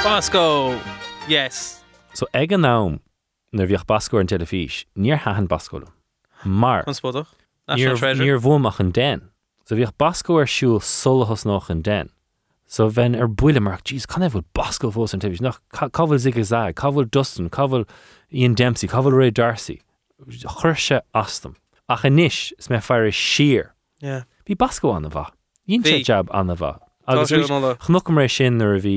Bosco 0.05 0.79
yes 1.29 1.83
So 2.15 2.27
ag 2.35 2.53
an 2.53 2.61
nám 2.63 3.01
nar 3.53 3.67
bhíoh 3.67 3.87
Bosco 3.87 4.19
an 4.19 4.27
telefís, 4.27 4.85
níor 4.97 5.21
hahan 5.25 5.47
Bosco. 5.49 5.81
Mar 6.45 6.85
an 6.87 6.95
spotach 6.95 7.29
National 7.69 7.97
níor 8.21 8.41
bhmach 8.45 8.81
an 8.81 8.91
den. 8.91 9.23
So 9.65 9.77
bhíoh 9.77 9.93
Bosco 9.97 10.37
ar 10.39 10.47
siúil 10.47 10.83
solachas 10.83 11.47
nach 11.47 11.71
an 11.71 11.83
den. 11.83 12.11
So 12.73 12.89
bhein 12.89 13.15
ar 13.21 13.29
buile 13.29 13.61
mark 13.61 13.83
Gs 13.85 14.07
kann 14.09 14.23
bhfuil 14.25 14.47
Bosco 14.57 14.89
fós 14.91 15.13
an 15.13 15.21
telefís 15.21 15.43
nach 15.45 15.59
cabfuil 15.71 16.19
zig 16.19 16.39
zag, 16.49 16.75
cabfuil 16.75 17.05
Dustin, 17.05 17.51
cabfuil 17.51 17.85
Ian 18.33 18.55
Dempsey, 18.55 18.89
cabfuil 18.89 19.13
Ray 19.13 19.31
D'Arcy. 19.31 19.83
Chirse 20.27 21.03
astam. 21.15 21.57
Ach 21.87 22.07
an 22.07 22.17
níis 22.17 22.55
is 22.59 22.71
me 22.71 22.81
fear 22.81 23.75
yeah 24.01 24.23
Bhí 24.47 24.57
Bosco 24.57 24.95
an 24.95 25.11
bha. 25.11 25.27
Sé 25.69 25.83
Bhí. 25.83 26.03
jab 26.03 26.31
an 26.33 26.47
bha. 26.57 26.79
Agus 27.07 27.31
sé 27.31 27.43
rís- 27.43 27.51
an 27.51 27.61
óla. 27.61 27.77
Rééis 27.77 28.37
sin 28.39 28.63
ar 28.63 28.79
bhí 28.81 28.97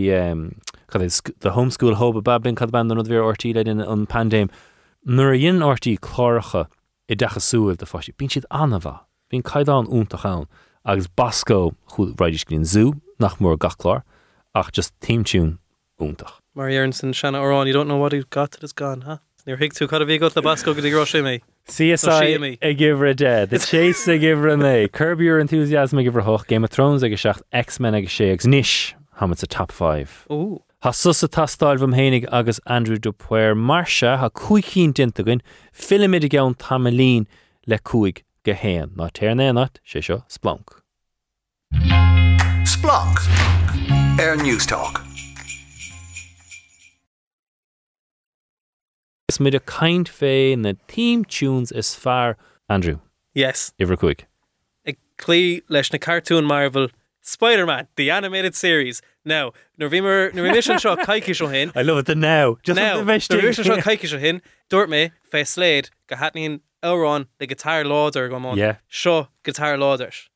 cad 0.87 1.01
the 1.41 1.49
homeschool 1.51 1.95
hub 1.95 2.15
a 2.15 2.21
babin 2.21 2.55
cad 2.55 2.71
ban 2.71 2.89
an 2.89 2.97
ortí 2.97 3.53
le 3.53 3.69
in 3.69 3.81
an 3.81 4.07
pandéim. 4.07 4.49
Nuair 5.05 5.35
a 5.35 5.37
dhéon 5.37 5.59
ortaí 5.59 5.99
chláiricha 5.99 6.69
i 7.09 7.15
d 7.15 7.25
decha 7.25 7.43
súil 7.43 7.75
de 7.75 7.85
fáisi. 7.85 8.15
Bín 8.15 8.31
siad 8.31 8.45
anna 8.49 8.79
bha. 8.79 9.01
Bhín 9.29 9.43
caiidán 9.43 9.91
úntaach 9.91 10.47
agus 10.85 11.07
Bosco 11.07 11.75
chu 11.91 12.13
ráidir 12.15 12.45
cín 12.47 12.63
zú 12.63 13.01
nach 13.19 13.37
mór 13.39 13.57
gachlár 13.57 14.03
ach 14.53 14.71
just 14.71 14.93
teamtún 14.99 15.57
úntaach. 15.99 16.39
Mary 16.55 16.77
Aronson 16.77 17.13
Shanna 17.13 17.39
Oran 17.39 17.67
you 17.67 17.73
don't 17.73 17.87
know 17.87 17.97
what 17.97 18.13
he 18.13 18.23
got 18.29 18.55
it 18.55 18.63
is 18.63 18.73
gone 18.73 19.01
huh 19.01 19.17
Níor 19.45 19.59
hiic 19.59 19.73
tú 19.77 19.87
cad 19.87 20.01
a 20.01 20.05
bhí 20.05 20.19
go 20.19 20.29
le 20.33 20.41
Bosco 20.41 20.73
go 20.73 20.81
dtí 20.81 20.91
sé 21.05 21.21
mé 21.21 21.41
CSI 21.67 22.57
ag 22.61 22.77
gihre 22.77 23.15
de, 23.15 23.45
the 23.45 23.59
chase 23.59 24.07
ag 24.07 24.21
gihre 24.21 24.57
né, 24.57 24.91
Curb 24.91 25.21
your 25.21 25.39
enthusiasm 25.39 25.99
ag 25.99 26.05
gihre 26.05 26.23
hoch, 26.23 26.47
Game 26.47 26.63
of 26.63 26.71
Thrones 26.71 27.03
ag 27.03 27.11
seach 27.11 27.41
X-Men 27.51 27.95
ag 27.95 28.05
sé 28.05 28.31
ag 28.33 28.39
níis 28.41 28.93
ha 29.13 29.25
a 29.25 29.47
top 29.47 29.71
5. 29.71 30.27
ó 30.29 30.61
Tá 30.85 30.93
susa 30.93 31.27
tastáil 31.27 31.79
bhm 31.79 31.95
hénig 31.95 32.27
agus 32.31 32.59
Andrew 32.67 32.97
Dupuir 32.97 33.55
marse 33.57 34.01
ha 34.05 34.29
cuiicín 34.29 34.93
dintagann 34.93 35.41
filmid 35.73 36.23
a 36.23 36.29
gceann 36.29 36.55
tamlín 36.57 37.25
le 37.65 37.79
cuaig 37.79 38.21
go 38.43 38.53
héan 38.53 38.93
ná 38.95 39.09
téirnéanat 39.09 39.81
sé 39.83 40.03
seo 40.05 40.21
splanc. 40.29 40.77
Splanc. 42.85 44.19
Air 44.19 44.35
News 44.35 44.63
Talk. 44.67 45.03
Is 49.27 49.39
made 49.39 49.55
a 49.55 49.59
kind 49.59 50.07
fé 50.07 50.55
the 50.61 50.77
theme 50.87 51.25
tunes 51.25 51.71
is 51.71 51.95
far 51.95 52.37
Andrew 52.69 52.99
Yes. 53.33 53.73
Ever 53.79 53.97
quick. 53.97 54.27
ag 54.85 54.97
clí 55.17 55.63
leis 55.67 55.91
na 55.91 55.97
cartoon 55.97 56.45
Marvel 56.45 56.89
Spider-Man, 57.21 57.87
the 57.95 58.11
animated 58.11 58.53
series. 58.53 59.01
Now, 59.25 59.53
nor 59.79 59.89
bhímar 59.89 60.31
nor 60.35 60.45
bhí 60.45 60.69
an 60.69 60.77
seo 60.77 60.95
caiici 61.09 61.33
seo 61.41 61.49
hin. 61.51 61.71
I 61.75 61.81
love 61.81 61.97
it 61.97 62.05
the 62.05 62.13
now. 62.13 62.57
Just 62.61 62.77
Now, 62.79 62.97
the 62.97 63.03
nor 63.03 63.05
best 63.05 63.31
bhí 63.31 63.55
thing. 63.55 63.65
seo 63.65 63.81
caiici 63.81 64.11
seo 64.13 64.19
hin, 64.19 64.43
dúirt 64.69 64.89
mé 64.93 65.09
fé 65.33 65.41
sléad 65.41 65.89
go 66.07 66.17
hatníín 66.17 66.59
árán 66.83 67.25
le 67.39 67.47
guitar 67.47 67.83
láder 67.83 68.29
go 68.29 68.37
món. 68.39 68.57
Yeah. 68.57 68.75
Seo 68.91 69.29
guitar 69.43 69.75
láders. 69.75 70.27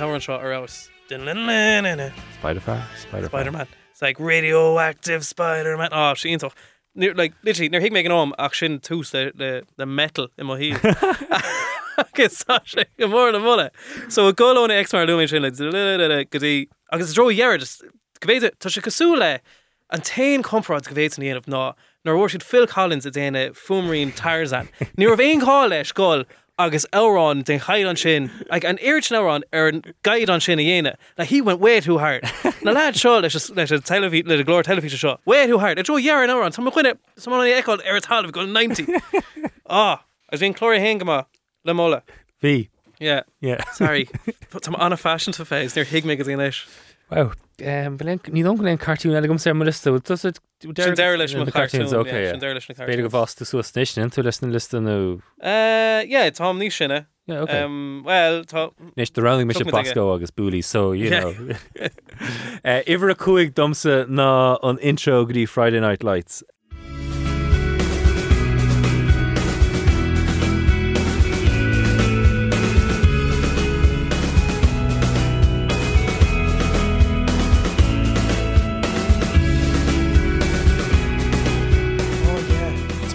An 0.00 0.06
táhain 0.08 0.22
seo 0.24 0.38
ar 0.40 0.52
ás. 0.62 0.88
Din-lin-lin-lin-lin. 1.10 2.12
Spider 2.38 2.60
Fire, 2.60 2.86
Spider 2.96 3.26
Spider-Man. 3.26 3.66
It's 3.90 4.00
like 4.00 4.18
radioactive 4.18 5.26
Spider-Man. 5.26 5.90
Oh, 5.92 6.14
síintach. 6.16 6.52
Near, 6.94 7.12
like 7.12 7.34
literally, 7.42 7.68
near 7.68 7.82
hiig 7.82 8.06
an 8.06 8.12
om 8.12 8.32
ach 8.38 8.54
sin 8.54 8.78
tús 8.80 9.10
the, 9.10 9.30
the, 9.34 9.66
the 9.76 9.84
metal 9.84 10.28
in 10.38 10.46
my 10.46 10.58
heel. 10.58 10.78
Agus 11.98 12.44
sé 12.44 12.86
go 12.98 13.08
mór 13.08 13.32
na 13.32 13.40
mula. 13.40 13.70
So 14.08 14.28
a 14.28 14.32
go 14.32 14.64
an 14.64 14.70
ex 14.70 14.94
mar 14.94 15.04
lumin 15.04 15.28
sin 15.28 15.42
le 15.42 15.50
gotí 15.50 16.68
agus 16.90 17.12
dro 17.12 17.28
dhear 17.28 17.58
govéide 18.22 18.52
tá 18.56 18.72
sé 18.72 18.80
cosú 18.80 19.18
le 19.18 19.40
an 19.90 20.00
tain 20.00 20.42
comprad 20.42 20.84
govéit 20.84 21.18
an 21.18 21.24
íanamh 21.24 21.44
ná 21.46 21.74
nar 22.06 22.16
bhór 22.16 22.32
siad 22.32 22.42
Phil 22.42 22.66
Collins 22.66 23.04
a 23.04 23.10
déine 23.10 23.50
fumraín 23.52 24.16
Tarzan. 24.16 24.70
Ní 24.96 25.12
a 25.12 25.16
bhéon 25.16 25.44
cá 25.44 25.68
leis 25.68 25.92
gáil 25.92 26.24
agus 26.64 26.86
Elrond 26.92 27.44
den 27.44 27.60
chaid 27.60 27.86
an 27.86 27.96
sin 27.96 28.30
ag 28.50 28.64
an 28.64 28.78
airt 28.78 29.10
Elrond 29.10 29.42
ar 29.52 29.68
an 29.68 29.82
gaiid 30.04 30.28
an 30.28 30.40
sin 30.40 30.58
a 30.58 30.62
dhéine 30.62 30.94
na 31.18 31.24
he 31.24 31.40
went 31.40 31.60
way 31.60 31.80
too 31.80 31.98
hard. 31.98 32.22
Na 32.62 32.72
lad 32.72 32.94
seo 32.94 33.20
leis 33.22 33.50
leis 33.56 33.70
a 33.70 33.78
televí 33.78 34.26
le 34.26 34.38
a 34.40 34.44
glór 34.44 34.62
televí 34.62 34.90
seo 34.90 35.18
way 35.24 35.46
too 35.46 35.58
hard. 35.58 35.78
A 35.78 35.82
dro 35.82 35.96
dhear 35.96 36.22
an 36.22 36.30
Elrond 36.30 36.54
tá 36.54 36.72
chuine 36.72 36.96
sam 37.16 37.32
eáil 37.32 37.86
ar 37.86 37.96
a 37.96 38.00
talh 38.00 38.30
go 38.32 38.44
90. 38.44 38.86
Ah, 39.72 40.02
as 40.32 40.40
bhíon 40.40 40.56
chlóir 40.56 40.80
hengama 40.80 41.26
le 41.64 41.74
mola. 41.74 42.02
V. 42.40 42.68
Yeah. 42.98 43.22
Yeah. 43.40 43.62
Sorry. 43.72 44.08
Tá 44.50 44.74
anna 44.78 44.96
fashion 44.96 45.32
sa 45.32 45.44
féis 45.44 45.76
níor 45.76 45.86
hiig 45.86 46.04
mé 46.04 46.18
go 46.18 46.24
leis. 46.36 46.66
Wow. 47.10 47.32
Um, 47.60 47.98
ní 48.32 48.42
don 48.42 48.56
goléon 48.56 48.78
cartún 48.80 49.12
eile 49.12 49.28
gom 49.28 49.36
sé 49.38 49.52
mar 49.52 49.66
list 49.68 49.84
Sin 49.84 50.94
deir 50.96 51.18
leis 51.18 51.34
mo 51.34 51.44
cartoons, 51.44 51.90
cartoon, 51.90 52.00
okay. 52.00 52.22
yeah, 52.24 52.30
sin 52.32 52.40
deir 52.40 52.54
leis 52.56 52.68
na 52.68 52.74
Beidir 52.86 53.04
go 53.04 53.10
cartoons. 53.10 53.36
bhás 53.36 53.52
tú 53.52 53.64
station 53.64 54.10
tú 54.10 54.24
leis 54.24 54.40
na 54.40 54.48
lista 54.48 54.80
nó 54.80 55.20
Uh, 55.42 56.00
yeah, 56.08 56.30
Tom 56.30 56.58
ní 56.58 56.70
sinne. 56.72 57.06
Yeah, 57.26 57.40
okay. 57.42 57.62
Um, 57.62 58.02
well, 58.04 58.44
tá 58.44 58.70
Nis 58.96 59.10
de 59.10 59.20
rounding 59.22 59.46
me 59.46 59.54
se 59.54 59.64
Tugann 59.64 59.84
Bosco 59.84 60.14
agus 60.14 60.30
búlí 60.30 60.64
so 60.64 60.92
you 60.92 61.10
know. 61.10 61.34
uh, 62.64 62.80
Iver 62.86 63.10
a 63.10 63.14
cuaig 63.14 63.52
domsa 63.52 64.06
ná 64.08 64.58
an 64.62 64.78
intro 64.78 65.26
gotí 65.26 65.46
Friday 65.46 65.80
Night 65.80 66.02
Lights. 66.02 66.42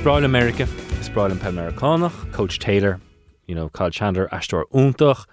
Spráil 0.06 0.24
America, 0.24 0.68
Spráil 1.02 1.32
an 1.32 1.40
pe 1.40 1.48
Americanach, 1.48 2.32
Coach 2.32 2.60
Taylor, 2.60 3.02
you 3.48 3.56
know, 3.56 3.70
Kyle 3.70 3.90
Chandler, 3.90 4.32
Astor 4.32 4.66
úntaach, 4.72 5.26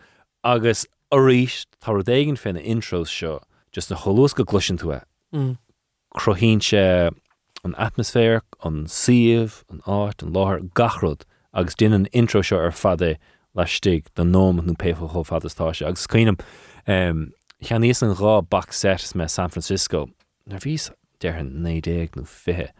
agus 0.42 0.86
a 1.10 1.16
ríist 1.16 1.66
tar 1.82 1.96
dégin 1.96 2.38
fin 2.38 2.56
intros 2.56 3.08
seo, 3.08 3.42
just 3.70 3.90
a 3.90 3.94
cholós 3.94 4.34
go 4.34 4.44
gluisian 4.44 4.78
tú 4.78 4.96
e. 4.96 5.02
Mm. 5.34 5.58
Crohín 6.16 6.62
se 6.62 7.10
an 7.62 7.74
atmosfér, 7.74 8.40
an 8.64 8.86
siomh, 8.86 9.62
an 9.68 9.82
áit, 9.86 10.22
an 10.22 10.32
láthir 10.32 10.72
gachrod, 10.72 11.26
agus 11.52 11.74
din 11.74 11.92
an 11.92 12.06
intro 12.06 12.40
seo 12.40 12.56
ar 12.56 12.70
fadé 12.70 13.18
leistig 13.54 14.06
den 14.14 14.32
nóm 14.32 14.62
nó 14.62 14.74
péfa 14.74 15.12
cho 15.12 15.22
fadastá 15.22 15.76
se. 15.76 15.84
agus 15.84 16.06
cuiinem 16.06 16.40
um, 16.86 17.34
chean 17.62 17.82
níos 17.82 18.02
an 18.02 18.14
rá 18.14 18.40
back 18.48 18.72
set 18.72 19.14
me 19.14 19.28
San 19.28 19.50
Francisco, 19.50 20.08
nar 20.46 20.60
vís 20.60 20.90
dear 21.20 21.34
an 21.34 21.60
nédéag 21.60 22.16
nó 22.16 22.24
fithe. 22.26 22.70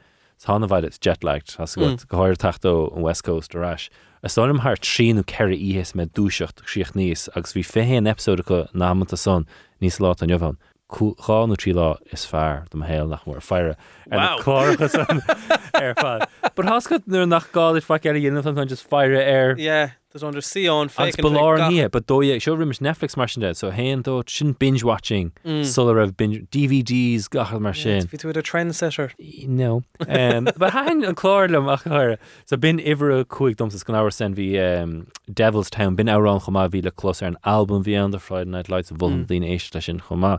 Tána 0.43 0.67
bhaid 0.69 0.85
it's 0.85 0.99
jetlagt 0.99 1.57
has 1.57 1.77
go 1.77 1.83
Mm. 1.87 2.09
go 2.09 2.17
háir 2.19 2.37
tachtó 2.37 2.95
an 2.97 3.03
West 3.03 3.23
Coast 3.25 3.53
arás. 3.55 3.89
Is 4.25 4.37
ám 4.37 4.59
haar 4.61 4.77
tríú 4.77 5.23
ceir 5.25 5.53
íhes 5.55 5.95
me 5.95 6.07
dúisecht 6.07 6.63
siocht 6.67 6.95
níos 6.95 7.29
agus 7.37 7.53
bhí 7.53 7.63
fé 7.63 7.97
an 7.97 8.07
episóda 8.07 8.45
go 8.45 8.67
námanta 8.75 9.17
son 9.17 9.47
níos 9.81 10.01
lá 10.01 10.15
an 10.21 10.29
jobhan. 10.29 10.57
Cháú 10.93 11.57
trí 11.57 11.73
lá 11.73 11.97
is 12.13 12.27
fearr 12.27 12.69
do 12.71 12.79
héil 12.79 13.09
nach 13.09 13.25
mór 13.25 13.41
fearre 13.41 13.77
Wow. 14.11 14.39
chláchas 14.43 14.95
ar 15.75 15.95
fád. 15.95 16.27
But 16.55 16.67
has 16.67 16.87
go 16.87 16.99
nuair 17.07 17.27
nach 17.29 17.51
gáid 17.53 17.83
fa 17.83 17.95
ar 17.95 18.01
dhéanam 18.15 18.59
an 18.59 18.69
just 18.69 18.89
fearre 18.91 19.17
air. 19.17 19.55
Yeah, 19.59 19.91
there's 20.13 20.23
under 20.23 20.41
sea 20.43 20.69
on 20.69 20.89
fake. 20.89 21.17
ní, 21.17 21.91
but 21.91 22.07
dó 22.07 22.21
seo 22.41 22.55
rimas 22.57 22.81
Netflix 22.81 23.17
mar 23.17 23.27
sin 23.29 23.41
de, 23.41 23.55
so 23.55 23.71
dó 23.71 24.23
sin 24.29 24.53
binge 24.53 24.85
watching 24.85 25.33
Mm. 25.45 25.65
sul 25.65 25.87
raibh 25.95 26.17
binge 26.17 26.47
DVDs 26.51 27.29
gachar 27.29 27.61
mar 27.61 27.73
sin. 27.75 28.03
Ví 28.07 28.19
tú 28.21 28.29
a 28.31 28.43
trendsetter. 28.43 29.13
No. 29.49 29.83
Um, 30.07 30.45
but 30.57 30.73
hain 30.73 31.03
an 31.05 31.15
chlálum 31.15 31.73
ach 31.73 31.85
chuir. 31.85 32.19
So 32.47 32.57
bin 32.57 32.79
iwwer 32.79 33.21
a 33.21 33.25
cuaig 33.25 33.57
domtas 33.57 33.85
gan 33.85 33.97
áhar 33.97 34.13
sen 34.13 34.35
bhí 34.35 34.49
um, 34.61 35.07
Devil's 35.33 35.71
Town 35.71 35.95
bin 35.97 36.07
árán 36.09 36.41
chomá 36.43 36.69
bhí 36.69 36.85
le 36.85 36.91
clos 36.91 37.23
ar 37.23 37.29
an 37.29 37.37
album 37.45 37.83
bhí 37.83 37.97
an 38.03 38.11
de 38.11 38.19
Friday 38.19 38.51
Night 38.51 38.69
Lights 38.69 38.91
bhn 38.93 39.25
Mm. 39.25 39.27
dín 39.27 39.43
éis 39.49 39.73
lei 39.75 39.81
sin 39.81 40.01
chomá 40.01 40.39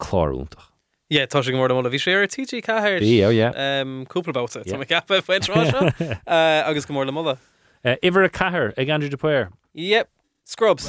chlárúntaach. 0.00 0.66
Yeah, 1.10 1.26
tá 1.26 1.42
sé 1.42 1.50
mór 1.52 1.68
mla. 1.74 1.90
Bhí 1.90 1.98
sé 1.98 2.14
ar 2.14 2.26
TG. 2.30 2.62
Bhí 3.02 3.18
ó 3.26 3.34
yeah. 3.34 3.50
Um, 3.82 4.06
cúplabáta. 4.06 4.62
Tá 4.64 4.86
cappa 4.86 5.20
foiintrá. 5.26 5.90
Uh, 6.26 6.62
agus 6.70 6.86
go 6.86 6.94
mór 6.94 7.06
le 7.06 7.12
mla. 7.12 7.36
Uh, 7.82 7.96
iwwer 8.02 8.22
a 8.24 8.28
cahar 8.28 8.74
ag 8.76 8.90
Andrew 8.90 9.08
de 9.08 9.16
Puir. 9.16 9.48
Yep. 9.72 10.10
Scrubs. 10.44 10.86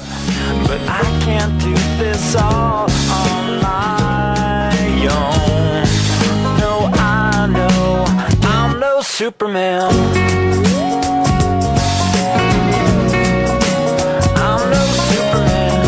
But 0.66 0.78
I 0.88 1.00
can't 1.24 1.58
do 1.62 1.72
this 1.96 2.34
all 2.36 2.90
on 2.90 3.62
my 3.62 5.06
own. 5.08 5.86
No, 6.58 6.90
I 6.92 7.46
know 7.50 8.04
I'm 8.42 8.78
no 8.78 9.00
Superman. 9.00 9.90
I'm 14.36 14.70
no 14.70 14.84
Superman. 15.08 15.82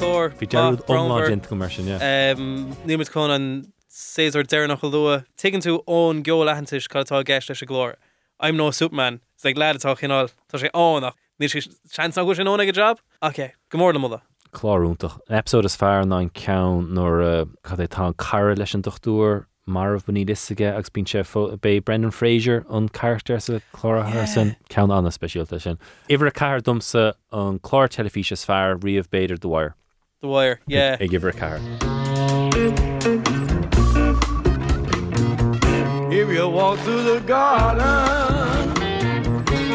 Thor. 0.00 0.30
Bhí 0.30 0.46
dead 0.48 0.84
Brownberg. 0.86 1.30
omláint 1.30 1.48
go 1.48 1.56
mar 1.56 1.70
sin, 1.70 1.86
yeah. 1.86 2.34
Um, 2.36 2.76
Níimiid 2.84 3.10
chun 3.10 3.30
an 3.30 3.72
César 3.98 4.44
dénach 4.44 4.80
go 4.80 4.88
lua. 4.88 5.24
Tugann 5.36 5.60
tú 5.60 5.82
ón 5.84 6.22
geo 6.22 6.44
lehanantis 6.44 6.86
chutá 6.86 7.24
gist 7.26 7.48
leis 7.50 7.62
a 7.62 7.66
glór. 7.66 7.94
I'm 8.38 8.56
no 8.56 8.70
Superman. 8.70 9.20
Is 9.36 9.44
ag 9.44 9.56
leadtá 9.56 9.96
chinál. 9.98 10.30
Tá 10.48 10.56
sé 10.56 10.70
ánach. 10.70 11.14
Ní 11.40 11.48
sé 11.50 11.66
sean 11.90 12.12
go 12.14 12.32
sin 12.32 12.46
óna 12.46 12.64
go 12.64 12.70
job? 12.70 13.00
Ok, 13.20 13.50
go 13.68 13.78
mór 13.78 13.92
le 13.92 13.98
mla. 13.98 14.20
Chlárúntaach. 14.52 15.18
An 15.28 15.42
episód 15.42 15.64
is 15.64 15.74
fear 15.74 16.04
ná 16.04 16.20
an 16.20 16.30
cean 16.30 16.94
nóair 16.94 17.42
uh, 17.42 17.44
cad 17.64 17.80
é 17.80 17.88
tá 17.88 18.16
cara 18.16 18.54
leis 18.54 18.72
an 18.72 18.82
dochtúr 18.82 19.46
marh 19.66 19.98
buní 20.04 20.24
isige 20.24 20.72
agus 20.72 20.90
bín 20.90 21.04
sé 21.04 21.24
bé 21.58 21.84
Brendan 21.84 22.12
Fraser 22.12 22.64
an 22.70 22.88
charter 22.90 23.40
sa 23.40 23.58
chlórathe 23.74 24.28
san 24.28 24.54
cean 24.70 24.92
anna 24.92 25.10
speisialta 25.10 25.60
sin. 25.60 25.76
Iver 26.08 26.28
a 26.28 26.30
car 26.30 26.60
dumsa 26.60 27.14
an 27.32 27.58
chlár 27.58 27.88
telefíe 27.88 28.38
sfear 28.38 28.78
riomh 28.78 29.08
beidir 29.08 29.38
dohair 29.38 29.40
The 29.40 29.48
Wire. 29.48 29.74
The 30.20 30.28
wire. 30.28 30.60
Yeah. 30.68 30.96
ag 31.00 31.12
iver 31.12 31.30
a 31.30 31.32
car. 31.32 31.58
If 36.20 36.28
you 36.36 36.48
walk 36.48 36.78
through 36.80 37.04
the 37.04 37.20
garden, 37.20 37.86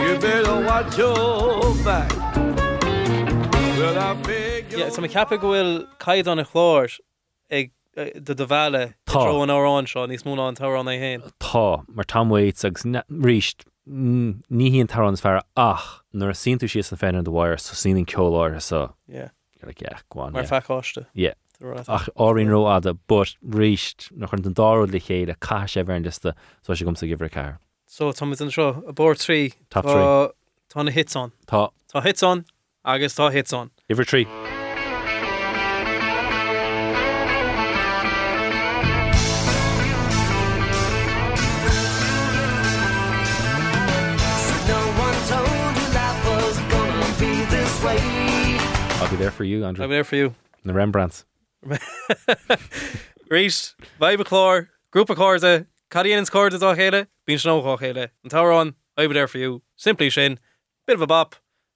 you 0.03 0.19
better 0.19 0.55
watch 0.69 0.97
your 0.97 1.73
back. 1.85 2.11
Well, 3.79 3.97
I 3.97 4.13
beg. 4.23 4.71
Yeah, 4.73 4.89
so 4.89 5.01
my 5.01 5.07
cappa 5.07 5.37
gohfuil 5.37 5.87
caiid 5.99 6.27
an 6.27 6.39
a 6.39 6.45
chlór 6.45 6.99
ag 7.49 7.71
uh, 7.97 8.05
de 8.27 8.35
de 8.35 8.45
bhile 8.45 8.93
Tá. 9.05 9.21
tro 9.23 9.41
an 9.43 9.49
árán 9.49 9.87
seo 9.93 10.05
níos 10.07 10.23
múna 10.29 10.47
an 10.49 10.55
tárán 10.55 10.87
é 10.93 10.97
héin. 11.03 11.21
Tá 11.39 11.83
mar 11.87 12.05
tamhaid 12.05 12.63
agus 12.65 12.85
na- 12.85 13.03
ríist 13.09 13.63
ní 13.87 14.67
híon 14.73 14.87
tarrán 14.87 15.19
fear 15.19 15.41
ach 15.57 16.01
nuair 16.13 16.31
a 16.31 16.35
sin 16.35 16.57
tú 16.59 16.67
sios 16.67 16.91
na 16.91 16.97
féin 16.97 17.17
an 17.17 17.25
dohair 17.25 17.59
so 17.59 17.73
sin 17.73 18.05
ceáir 18.05 18.61
sa 18.61 18.89
Yeah. 19.07 19.29
gháin. 19.63 20.33
Mar 20.33 20.43
feáiste. 20.43 21.05
Yeah. 21.13 21.33
Ach 21.87 22.09
áín 22.17 22.49
ró 22.51 22.65
ada 22.75 22.93
but 23.07 23.35
ríist 23.47 24.11
nach 24.15 24.31
chun 24.31 24.45
an 24.45 24.53
dáú 24.53 24.85
le 24.91 24.99
chéad 24.99 25.29
a 25.29 25.35
cai 25.35 25.65
sé 25.67 25.83
bhharnista 25.83 26.33
so 26.61 26.73
sé 26.73 26.83
gom 26.85 26.95
sa 26.95 27.05
gihre 27.05 27.29
ceir. 27.31 27.57
So 27.87 28.11
tá 28.11 28.23
an 28.25 28.35
seo 28.51 28.83
a 28.87 28.93
bór 28.93 29.15
trí 29.15 29.53
Top 29.69 29.85
tá- 29.85 30.31
Tá 30.73 30.83
na 30.83 30.91
hits 30.91 31.15
on. 31.15 31.31
Tá 31.47 31.69
Tá 31.93 32.01
hits 32.03 32.23
on 32.23 32.45
agus 32.83 33.15
tá 33.15 33.31
hits 33.31 33.53
on. 33.53 33.69
iwwer 33.89 34.05
trí. 34.05 34.25
No 44.71 44.79
one 45.05 45.17
told 45.27 45.73
you 45.79 45.87
life 45.99 46.19
was 46.31 46.57
gonna 46.73 47.09
be 47.19 47.31
this 47.55 47.73
way. 47.83 47.99
I'll 49.01 49.09
be 49.09 49.17
there 49.17 49.31
for 49.31 49.43
you, 49.43 49.65
Andrew. 49.65 49.83
I'm 49.83 49.87
Andrew. 49.91 49.95
there 49.97 50.03
for 50.05 50.15
you. 50.15 50.35
The 50.63 50.73
Rembrandts. 50.73 51.25
Rís, 53.31 53.75
vibe 53.99 54.23
chlár, 54.25 54.67
grúpa 54.91 55.15
cóirde, 55.15 55.65
cadíanaan 55.89 56.25
cóirde 56.29 56.59
á 56.61 56.75
chéile, 56.75 57.07
bín 57.25 57.37
snóá 57.39 57.77
chéile. 57.79 58.11
An 58.23 58.29
tárán, 58.29 58.75
I'll 58.97 59.07
be 59.07 59.13
there 59.13 59.27
for 59.27 59.39
you. 59.39 59.61
Simply 59.75 60.09
sin, 60.09 60.39
bit 60.85 60.95
of 60.95 61.01
a 61.01 61.07
bop. 61.07 61.35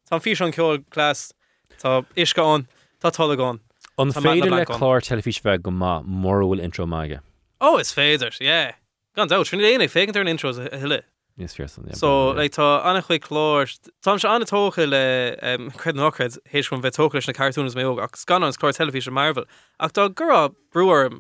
Tá 0.10 0.20
fi 0.22 0.32
an 0.40 0.52
ceol 0.52 0.84
class, 0.90 1.34
Tá 1.82 2.06
iscaán, 2.16 2.68
tá 3.02 3.12
talagáin. 3.12 3.60
An 3.98 4.12
Tá 4.12 4.22
Matt 4.22 4.26
féidir 4.26 4.50
le 4.50 4.50
LeBlanc 4.50 4.70
on. 4.70 4.80
chlár 4.80 5.02
telefís 5.02 5.42
bheith 5.42 5.62
go 5.62 5.72
má 5.72 6.04
mórhfuil 6.04 6.62
intro 6.64 6.86
maige. 6.86 7.20
Oh, 7.62 7.78
it's 7.78 7.94
féidir, 7.94 8.34
yeah. 8.40 8.74
Gan 9.16 9.32
out, 9.32 9.48
trin 9.48 9.62
éana 9.62 9.88
fégan 9.90 10.16
ar 10.16 10.22
an 10.22 10.28
intros 10.38 10.58
a 10.60 10.70
hiile. 10.78 11.04
Níos 11.38 11.54
fearsam. 11.54 11.86
yeah, 11.86 11.94
So, 11.94 12.30
but, 12.34 12.38
like, 12.38 12.52
tá 12.52 12.84
anna 12.84 13.02
chuig 13.02 13.22
chlár, 13.22 13.70
tá 14.04 14.20
se 14.20 14.28
anna 14.28 14.46
tócha 14.46 14.88
le 14.90 15.38
um, 15.54 15.70
cred 15.72 15.94
nachred, 15.96 16.38
héis 16.52 16.66
chun 16.66 16.82
bheith 16.82 16.98
tócha 16.98 17.14
leis 17.14 17.28
na 17.28 17.34
cartúnas 17.34 17.76
mé 17.76 17.84
óg, 17.86 18.02
ach 18.04 18.18
scan 18.18 18.44
an 18.44 18.52
chlár 18.54 18.74
telefís 18.74 19.12
Marvel. 19.12 19.46
Ach 19.80 19.92
tá 19.92 20.10
gur 20.14 20.50
breúar 20.74 21.12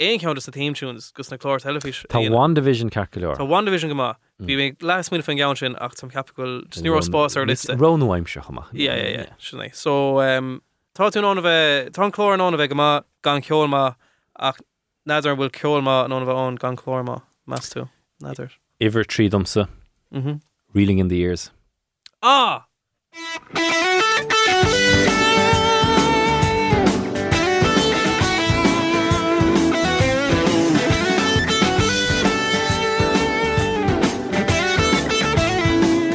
éon 0.00 0.20
count 0.20 0.36
na 0.46 0.52
theme 0.52 0.72
tunes 0.74 1.12
gus 1.12 1.30
na 1.30 1.36
chlár 1.36 1.60
telefís. 1.60 2.06
Tá 2.08 2.20
One 2.30 2.54
Division 2.54 2.88
ceir. 2.90 3.08
Tá 3.36 3.46
One 3.46 3.66
Division 3.66 3.90
goma. 3.90 4.16
Bhí 4.40 4.56
mé 4.56 4.82
las 4.82 5.10
mí 5.10 5.22
fan 5.22 5.36
gaan 5.36 5.56
sin 5.56 5.76
ach 5.78 5.94
tam 5.94 6.10
capil 6.10 6.64
neurospás 6.80 7.36
ar 7.36 7.46
liste. 7.46 7.76
Rónhaimse 7.76 8.40
chuma. 8.42 8.66
Yeah, 8.72 8.96
yeah, 8.96 9.08
yeah. 9.08 9.26
Sinné. 9.38 9.74
So, 9.74 10.20
um, 10.20 10.62
tá 10.94 11.10
tú 11.10 11.20
an 11.20 11.42
bheith, 11.44 11.90
tá 11.92 12.04
an 12.04 12.12
chlór 12.12 12.34
an 12.40 12.56
bheith 12.56 12.70
goma 12.72 13.04
gan 13.22 13.42
ceolma 13.42 13.96
ach 14.38 14.60
nadidir 15.06 15.36
bhfuil 15.36 15.52
ceolma 15.52 16.04
an 16.04 16.24
bheith 16.24 16.48
an 16.48 16.56
gan 16.56 16.76
chlórma. 16.76 17.22
Mas 17.46 17.68
tú. 17.68 17.88
Nadidir. 18.22 18.52
Iver 18.80 19.04
trí 19.04 19.28
domsa, 19.30 19.68
Mhm. 20.12 20.40
reeling 20.74 20.98
in 20.98 21.08
the 21.08 21.16
years. 21.16 21.50
Ah! 22.22 22.66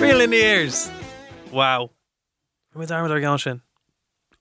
Real 0.02 0.22
in 0.22 0.32
the 0.32 0.38
ears. 0.38 0.90
Wow. 1.52 1.92
Mu 2.76 2.86
armad 2.90 3.12
ar 3.12 3.20
gan 3.20 3.38
sin. 3.38 3.62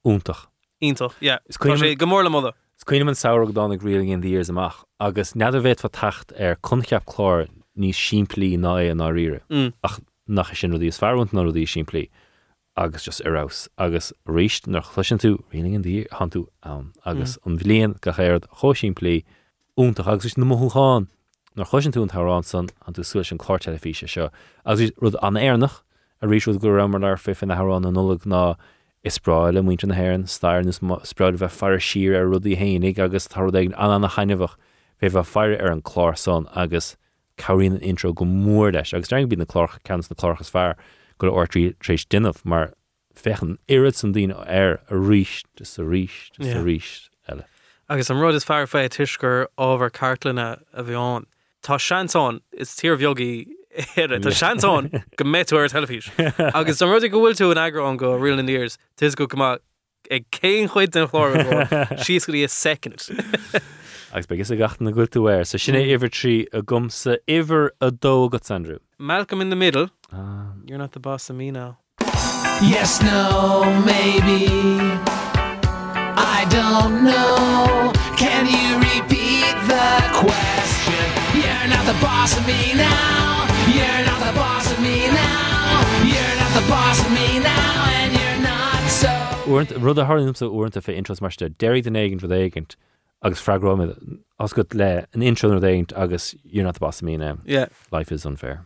Úntaach. 0.04 0.46
Íntoch, 0.82 1.14
yeah. 1.20 1.38
Is 1.46 1.56
Tá 1.58 1.76
sé 1.76 1.78
cuiine 1.78 1.96
gomórla 1.98 2.30
moda. 2.30 2.52
Scuine 2.82 3.06
an 3.08 3.14
saoir 3.14 3.44
go 3.44 3.52
dána 3.52 3.80
reeling 3.82 4.08
in 4.08 4.20
the 4.22 4.30
years 4.30 4.48
amach, 4.48 4.84
agus 4.98 5.34
bhéit 5.34 5.80
fa 5.80 5.88
tacht 5.88 6.32
ar 6.40 6.56
chuncheap 6.56 7.04
chlár 7.04 7.48
níos 7.76 7.98
siimplíí 7.98 8.58
ná 8.58 8.80
é 8.80 8.90
an. 8.90 9.40
Mm. 9.50 9.72
Ach 9.82 10.00
nach 10.26 10.54
sin 10.54 10.72
rudí 10.72 10.88
is 10.88 10.98
fearhaint 10.98 11.32
nó 11.32 11.44
rudí 11.44 11.66
siimplíí. 11.66 12.08
agus 12.76 13.04
just 13.04 13.22
arás 13.24 13.68
agus 13.78 14.12
riist 14.26 14.66
nach 14.66 14.94
chluisian 14.94 15.18
tú 15.18 15.42
réing 15.52 15.74
an 15.74 15.82
dí 15.82 16.06
han 16.12 16.30
tú 16.30 16.46
an 16.62 16.92
agus 17.04 17.36
an 17.44 17.58
bblion 17.58 18.00
go 18.00 18.12
chéir 18.12 18.40
choisiim 18.62 18.94
lí 19.04 19.24
úntaach 19.76 20.08
agus 20.14 20.38
na 20.38 20.46
mothúáin 20.46 21.08
nar 21.56 21.66
chuisian 21.66 21.92
tú 21.92 22.02
an 22.02 22.12
thrán 22.14 22.44
san 22.44 22.70
an 22.86 22.94
tú 22.94 23.04
suúil 23.04 23.32
an 23.32 23.42
chlártelefíe 23.42 24.08
seo 24.08 24.30
agus 24.64 24.92
rud 25.02 25.18
an 25.20 25.34
airnach 25.34 25.82
a 26.22 26.26
ríisiú 26.26 26.58
go 26.60 26.70
ramar 26.70 27.04
ar 27.04 27.16
fi 27.16 27.34
na 27.46 27.56
Harrán 27.56 27.86
an 27.86 27.94
nulag 27.94 28.24
ná 28.24 28.56
is 29.02 29.18
spráile 29.18 29.64
muinte 29.66 29.86
na 29.88 29.98
hhéann 29.98 30.28
stairnus 30.28 30.80
spráid 31.12 31.40
bheith 31.42 31.58
far 31.60 31.78
sir 31.80 32.14
ar 32.16 32.30
rudí 32.32 32.56
héananig 32.56 32.98
agus 32.98 33.26
tar 33.26 33.48
an 33.48 34.00
na 34.00 34.08
hainemhah 34.08 34.54
bheith 35.02 35.14
bheith 35.18 35.32
fear 35.34 35.58
ar 35.60 35.72
an 35.72 35.82
chlár 35.82 36.16
san 36.16 36.46
agus 36.54 36.96
choín 37.40 37.76
an 37.76 37.86
intro 37.92 38.12
go 38.12 38.24
mór 38.24 38.74
leis 38.74 38.92
agus 38.94 39.08
streng 39.08 39.28
bí 39.30 39.38
na 39.40 39.48
chlách 39.54 39.78
cans 39.84 40.10
na 40.10 40.16
chláchas 40.22 40.52
fear 40.56 40.76
go 41.18 41.30
ortrí 41.42 41.64
trééis 41.84 42.06
dunneh 42.14 42.44
mar 42.44 42.72
fechan 43.14 43.56
irid 43.68 43.94
san 44.00 44.14
dín 44.16 44.34
ar 44.34 44.80
a 44.88 44.94
ríist 44.94 45.64
is 45.64 45.78
a 45.78 45.82
ríist 45.82 46.40
is 46.40 46.52
a 46.54 46.62
ríist 46.66 47.08
eile. 47.28 47.44
agus 47.88 48.10
an 48.10 48.20
rud 48.24 48.34
is 48.34 48.44
fear 48.44 48.66
fé 48.66 48.88
tuisgur 48.88 49.46
ábhar 49.58 49.90
cartlanna 49.90 50.50
a 50.72 50.82
bhíán. 50.82 51.26
Tá 51.62 51.76
seanán 51.76 52.40
is 52.52 52.70
tír 52.76 52.96
bheogaí 53.00 53.32
ire 53.96 54.20
Tá 54.20 54.32
seanán 54.42 54.90
go 55.16 55.24
méú 55.34 55.58
ar 55.58 55.68
telefís. 55.68 56.08
agus 56.54 56.80
an 56.80 56.88
rud 56.88 57.10
go 57.10 57.24
bhfuil 57.24 57.40
tú 57.40 57.50
an 57.50 57.64
agrán 57.64 57.96
go 57.96 58.14
real 58.14 58.38
in 58.38 58.48
ears, 58.48 58.78
tuis 58.96 59.16
go 59.16 59.26
go 59.26 59.58
ag 60.10 60.30
céin 60.30 60.68
chuid 60.68 60.90
den 60.90 61.06
chlár 61.06 61.36
síos 62.04 62.26
go 62.26 62.32
í 62.32 62.44
a 62.44 62.48
second. 62.48 63.08
agus 64.12 64.26
be 64.26 64.40
is 64.40 64.50
a 64.50 64.56
gatan 64.56 64.80
na 64.86 64.90
goil 64.90 65.06
túir, 65.06 65.46
sa 65.46 65.58
sinna 65.58 65.78
iwwer 65.78 66.10
trí 66.10 66.46
a 66.52 66.62
gomsa 66.62 67.18
iwwer 67.28 67.70
a 67.80 67.90
dó 67.90 68.28
go 68.30 68.38
Andrew. 68.50 68.78
Malcolm 68.98 69.40
in 69.40 69.50
the 69.50 69.56
middle, 69.56 69.88
Ah, 70.12 70.52
you're 70.66 70.78
not 70.78 70.92
the 70.92 71.00
boss 71.00 71.30
of 71.30 71.36
me 71.36 71.50
now. 71.50 71.78
Yes, 72.60 73.00
no, 73.02 73.62
maybe. 73.86 74.50
I 76.18 76.44
don't 76.50 77.04
know. 77.04 77.92
Can 78.18 78.44
you 78.50 78.76
repeat 78.82 79.54
the 79.70 79.88
question? 80.18 81.06
You're 81.38 81.68
not 81.70 81.86
the 81.86 81.98
boss 82.02 82.36
of 82.36 82.44
me 82.46 82.74
now. 82.74 83.46
You're 83.70 84.04
not 84.10 84.20
the 84.26 84.34
boss 84.34 84.66
of 84.72 84.78
me 84.82 85.06
now. 85.06 85.86
You're 86.02 86.36
not 86.42 86.52
the 86.58 86.66
boss 86.68 86.98
of 87.00 87.10
me 87.14 87.38
now, 87.38 87.72
and 87.96 88.10
you're 88.18 88.42
not 88.42 88.82
so. 88.90 89.08
Uint 89.46 89.70
rud 89.80 89.98
a 89.98 90.04
hálimsa 90.04 90.50
uanta 90.50 90.82
fé 90.82 90.98
intros 90.98 91.22
marste 91.22 91.48
déir 91.62 91.80
den 91.86 91.94
éigen 91.94 92.20
rud 92.20 92.34
éigent 92.34 92.74
agus 93.22 93.40
fragrám 93.40 94.20
as 94.38 94.52
go 94.52 94.64
le 94.72 95.06
an 95.12 95.22
intro 95.22 95.52
ar 95.52 95.60
éint 95.60 95.92
agus 95.96 96.34
you're 96.44 96.64
not 96.64 96.74
the 96.74 96.80
boss 96.80 97.00
of 97.00 97.06
me 97.06 97.16
now. 97.16 97.38
Yeah, 97.44 97.66
Life 97.90 98.12
is 98.12 98.24
unfair. 98.24 98.64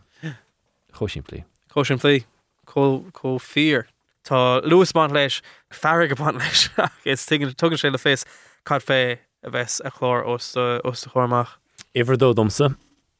Choisiimplí. 0.93 1.43
Cóisian 1.69 1.99
plí 1.99 2.23
có 2.65 3.41
fear. 3.41 3.87
Tá 4.23 4.61
Lewis 4.63 4.91
ban 4.93 5.11
leis 5.11 5.41
fear 5.71 6.07
go 6.07 6.15
ban 6.15 6.37
leis 6.37 6.69
is 7.05 7.25
tugann 7.25 7.77
sé 7.77 7.91
le 7.91 7.97
fés 7.97 8.25
cad 8.65 8.81
fé 8.81 9.19
a 9.43 9.51
bheits 9.51 9.81
a 9.83 9.91
chlár 9.91 10.25
os 10.25 10.55
uh, 10.55 10.79
os 10.85 11.05
a 11.05 11.09
chóirmach. 11.09 11.57
Iver 11.93 12.15
dó 12.15 12.33
domsa 12.33 12.75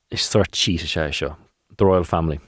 is 0.10 0.21
sort 0.21 0.48
a 0.48 0.52
sé 0.52 1.12
seo. 1.12 1.36
The 1.78 1.86
Royal 1.86 2.06
Family. 2.06 2.39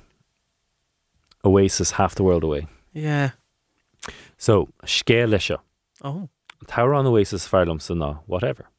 Oasis 1.43 1.91
half 1.91 2.15
the 2.15 2.23
world 2.23 2.43
away. 2.43 2.67
Yeah. 2.93 3.31
So, 4.37 4.69
scé 4.85 5.27
lei 5.29 5.39
seo. 5.39 5.59
Oh. 6.01 6.29
Tá 6.65 6.83
an 6.97 7.05
Oasis 7.05 7.47
fearlamsa 7.47 7.95
ná 7.95 8.19
whatever. 8.25 8.69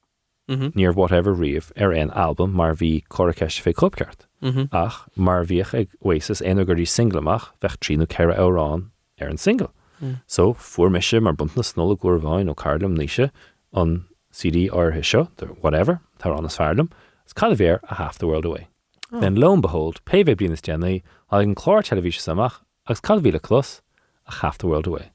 Mhm. 0.49 0.73
Níor 0.75 0.95
whatever 0.95 1.35
riamh 1.35 1.71
ar 1.77 1.93
an 1.93 2.11
album 2.13 2.53
mar 2.53 2.75
bhí 2.75 3.05
choraceis 3.09 3.61
fé 3.61 3.75
cupceart. 3.75 4.27
Mhm. 4.43 4.69
Ach 4.73 5.09
mar 5.15 5.45
bhíoch 5.45 5.75
ag 5.79 5.89
Oasis 6.05 6.41
éana 6.41 6.65
gurí 6.65 6.87
singleach 6.87 7.51
bheith 7.61 7.79
tríú 7.79 8.07
ceire 8.07 8.35
árán 8.37 8.91
ar 9.21 9.29
an 9.29 9.37
single. 9.37 9.73
Mm. 10.03 10.21
So 10.27 10.55
fuair 10.55 10.91
meise 10.91 11.21
mar 11.21 11.35
bunt 11.35 11.57
na 11.57 11.63
snola 11.63 11.99
gur 11.99 12.19
bháin 12.21 12.49
ó 12.49 12.55
carlam 12.55 12.97
níise 12.97 13.31
an 13.73 14.05
CD 14.31 14.69
áthe 14.69 15.03
seo, 15.03 15.29
whatever, 15.61 16.01
tá 16.19 16.37
an 16.37 16.45
fearlam, 16.45 16.91
s 17.27 17.33
cad 17.33 17.59
bhéir 17.59 17.81
a 17.91 17.95
half 17.95 18.19
the 18.19 18.27
world 18.27 18.45
away. 18.45 18.69
Oh. 19.13 19.21
Then 19.21 19.35
lo 19.35 19.53
and 19.53 19.63
behold, 19.63 20.01
bheith 20.05 20.37
blinas 20.37 20.63
déanaí 20.63 21.03
a 21.31 21.39
an 21.39 21.55
chlár 21.55 21.83
televíse 21.83 22.23
samach 22.23 22.61
agus 22.87 23.01
cad 23.01 23.23
bhíle 23.23 23.43
clos 23.43 23.83
a 24.27 24.33
half 24.41 24.59
the 24.59 24.67
world 24.67 24.87
away. 24.87 25.11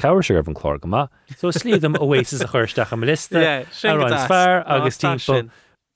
Chair 0.00 0.22
se 0.22 0.36
an 0.36 0.54
chlár 0.54 0.80
go 0.80 0.88
má, 0.88 1.08
so 1.36 1.48
slíadm 1.48 1.98
Oasis 2.00 2.40
a 2.40 2.46
chuirteach 2.46 2.92
am 2.92 3.02
liste 3.02 3.40
Yeah, 3.40 3.64
sin 3.70 3.96
go 3.96 4.04
ar 4.04 4.12
an 4.12 4.28
fear 4.28 4.64
agus 4.66 4.98
tí 4.98 5.20
sin. 5.20 5.50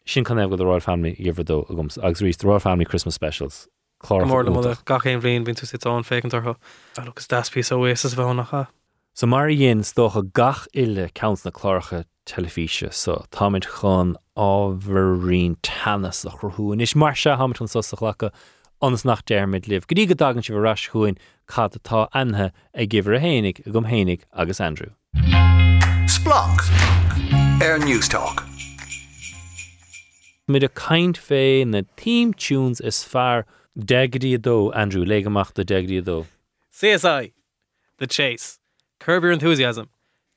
sin 0.05 0.25
go 0.25 0.57
the 0.57 0.67
Royal 0.67 0.81
Family 0.81 1.15
dó 1.17 1.67
agums 1.71 1.99
agus 2.03 2.21
rís 2.21 2.43
Royal 2.45 2.61
Family 2.61 2.85
Christmas 2.85 3.15
specials 3.15 3.69
chlár 4.03 4.27
Mór 4.27 4.45
le 4.45 4.75
gachéon 4.85 5.21
bblin 5.21 5.45
vín 5.47 5.55
tú 5.55 5.67
sit 5.67 5.87
an 5.87 6.03
fécin 6.03 6.31
tarth. 6.31 6.57
Agus 6.99 7.27
daspí 7.27 7.63
óéis 7.63 8.15
bhe 8.15 8.35
nach 8.37 8.51
cha. 8.51 8.67
So 9.15 9.27
mar 9.27 9.49
dhéon 9.49 9.85
dócha 9.95 10.23
gach 10.33 10.67
ile 10.75 11.09
count 11.15 11.45
na 11.45 11.51
chláircha 11.51 12.05
telefíe 12.27 12.93
so 12.93 13.25
táid 13.31 13.67
chun 13.79 14.17
ábharín 14.37 15.57
tannas 15.63 16.25
a 16.25 16.31
chuthúin 16.31 16.83
is 16.83 16.97
mar 16.97 17.15
se 17.15 17.31
hamitn 17.31 17.69
so 17.69 17.81
sa 17.81 17.97
chhlacha 18.83 18.87
anas 18.87 19.05
nach 19.05 19.25
déirmid 19.25 19.69
libh. 19.69 19.87
Gotí 19.87 20.09
go 20.09 20.15
dagan 20.15 20.45
si 20.45 20.53
bhras 20.53 20.91
chuin 20.91 21.17
cad 21.47 21.73
atá 21.73 22.09
anthe 22.13 22.53
ag 22.75 22.91
gihar 22.91 23.17
a 23.17 23.21
hénig 23.21 23.67
a 23.67 23.71
gom 23.71 23.85
hénig 23.85 24.23
agus 24.33 24.61
Andrew. 24.61 24.91
Splanc. 26.07 26.61
Air 27.63 27.79
News 27.79 28.09
Talk. 28.09 28.45
Mid 30.49 30.65
a 30.65 30.69
kaint 30.69 31.17
fé 31.17 31.67
na 31.67 31.83
team 31.97 32.35
tunes 32.35 32.81
is 32.81 33.05
fear 33.05 33.47
degadí 33.79 34.37
dó 34.39 34.75
Andrew 34.75 35.05
legamach 35.05 35.55
de 35.55 35.65
degadí 35.65 36.03
dó. 36.03 36.27
CSI, 36.73 37.33
The 37.99 38.07
Chase, 38.07 38.59
Curb 38.99 39.23
Your 39.23 39.33
Enthusiasm, 39.33 39.89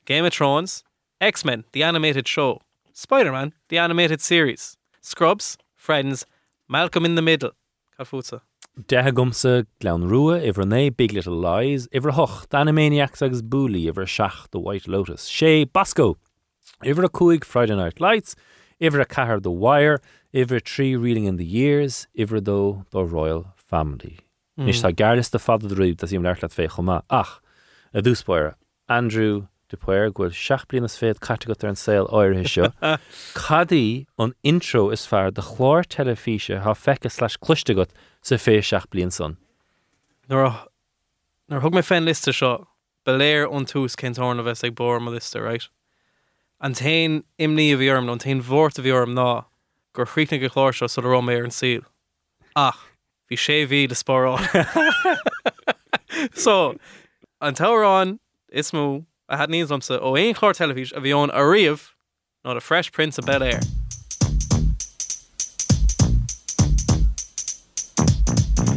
Game 0.04 0.24
of 0.24 0.32
Thrones, 0.32 0.84
X-Men, 1.20 1.64
the 1.72 1.82
animated 1.82 2.28
show, 2.28 2.60
Spider-Man, 2.92 3.52
the 3.68 3.78
animated 3.78 4.20
series, 4.20 4.76
Scrubs, 5.00 5.58
Friends, 5.74 6.24
Malcolm 6.68 7.04
in 7.04 7.16
the 7.16 7.22
Middle. 7.22 7.52
Cafusa. 7.98 8.42
Dethe 8.88 9.10
gomsa 9.12 9.64
glean 9.80 10.02
rua 10.04 10.36
iwwer 10.44 10.66
né 10.68 10.94
Big 10.94 11.12
Little 11.12 11.38
Lies, 11.40 11.88
iwwer 11.96 12.12
hoch 12.12 12.44
d'Animaniacs 12.52 13.22
agus 13.24 13.40
búlí 13.40 13.86
iwwer 13.88 14.04
seach 14.04 14.50
the 14.50 14.60
White 14.60 14.86
Lotus. 14.86 15.24
sé 15.24 15.64
Bosco, 15.72 16.18
iwwer 16.84 17.06
a 17.06 17.08
cuaig 17.08 17.44
Friday 17.44 17.74
Night 17.74 17.98
Lights, 17.98 18.36
iwwer 18.78 19.00
a 19.00 19.06
cahar 19.06 19.40
The 19.40 19.50
Wire, 19.50 20.02
iwwer 20.34 20.60
trí 20.60 20.92
Reeling 20.92 21.24
in 21.24 21.36
the 21.36 21.46
Years, 21.46 22.06
iwwer 22.18 22.40
dó 22.40 22.84
the 22.90 23.02
Royal 23.02 23.46
Family. 23.56 24.18
Mm. 24.58 24.66
Nis 24.66 24.82
tá 24.82 24.92
gardas 24.92 25.30
de 25.30 25.38
fad 25.38 25.62
rúb 25.62 25.96
dat 25.96 26.12
im 26.12 26.22
leirlaat 26.22 26.52
fé 26.52 26.68
chomá 26.68 27.00
ach 27.08 27.40
a 27.94 28.02
dúspóir 28.04 28.56
Andrew 28.88 29.48
de 29.68 29.76
puir 29.76 30.10
ghfuil 30.14 30.30
seach 30.30 30.64
blianas 30.70 30.94
féad 31.00 31.18
categat 31.26 31.64
ar 31.64 31.72
an 31.72 31.78
saoil 31.80 32.06
áirithe 32.14 32.50
seo. 32.52 32.68
Cadí 33.38 34.06
an 34.18 34.34
intro 34.42 34.90
is 34.90 35.06
fear 35.06 35.30
de 35.30 35.42
chlár 35.42 35.86
telefíe 35.94 36.60
há 36.62 36.74
feice 36.82 37.20
leis 37.22 37.36
cluistegat 37.36 37.90
sa 38.22 38.38
fé 38.38 38.58
seach 38.62 38.86
blion 38.92 39.12
san. 39.12 39.36
Nar 40.28 40.46
nar 41.48 41.64
thug 41.64 41.74
mé 41.74 41.82
féin 41.86 42.06
liste 42.06 42.34
seo 42.34 42.52
beléir 43.06 43.48
ón 43.50 43.66
túús 43.66 43.98
cintána 43.98 44.46
bheits 44.46 44.62
ag 44.66 44.76
bor 44.78 44.98
a 44.98 45.10
liste 45.10 45.42
right. 45.42 45.68
An 46.60 46.74
tain 46.74 47.24
imní 47.38 47.72
a 47.74 47.80
bhíorm 47.82 48.10
an 48.12 48.22
tain 48.22 48.42
bhórt 48.42 48.78
a 48.78 48.86
bhíorm 48.86 49.18
ná 49.18 49.46
gur 49.92 50.06
chrína 50.06 50.40
go 50.40 50.52
chláir 50.54 50.78
seo 50.78 50.88
so 50.88 51.02
rom 51.02 51.26
mé 51.26 51.40
ar 51.40 51.50
an 51.50 51.54
síl. 51.58 51.82
Ach, 52.54 52.78
hí 53.30 53.36
sé 53.36 53.66
bhí 53.66 53.88
de 53.88 53.98
spórá. 53.98 54.38
so 56.34 56.76
an 57.40 57.54
tárán 57.54 58.18
is 58.48 58.70
mú 58.70 59.04
Oh, 59.28 59.34
a 59.34 59.36
had 59.36 59.50
níos 59.50 59.70
amsa 59.70 59.98
ó 59.98 60.14
éon 60.14 60.34
chlár 60.34 60.54
telefís 60.54 60.92
a 60.94 61.00
bhíón 61.00 61.30
a 61.34 61.40
riamh 61.42 61.90
ná 62.44 62.56
a 62.56 62.60
Fresh 62.60 62.92
Prince 62.92 63.18
of 63.18 63.26
Bel 63.26 63.42
Air. 63.42 63.60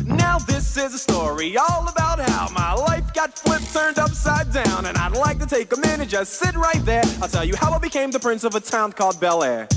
Now 0.06 0.40
this 0.40 0.76
is 0.76 0.96
a 0.96 0.98
story 0.98 1.56
all 1.56 1.88
about 1.88 2.20
how 2.20 2.50
my 2.50 2.74
life 2.74 3.14
got 3.14 3.38
flipped, 3.38 3.72
turned 3.72 4.00
upside 4.00 4.52
down, 4.52 4.86
and 4.86 4.98
I'd 4.98 5.16
like 5.16 5.38
to 5.40 5.46
take 5.46 5.72
a 5.72 5.78
minute, 5.78 6.10
just 6.10 6.34
sit 6.34 6.56
right 6.56 6.84
there. 6.84 7.04
I'll 7.22 7.30
tell 7.30 7.46
you 7.46 7.56
how 7.56 7.72
I 7.72 7.78
became 7.78 8.10
the 8.10 8.20
prince 8.20 8.44
of 8.44 8.56
a 8.56 8.60
town 8.60 8.92
called 8.92 9.20
Bel 9.20 9.44
Air. 9.44 9.68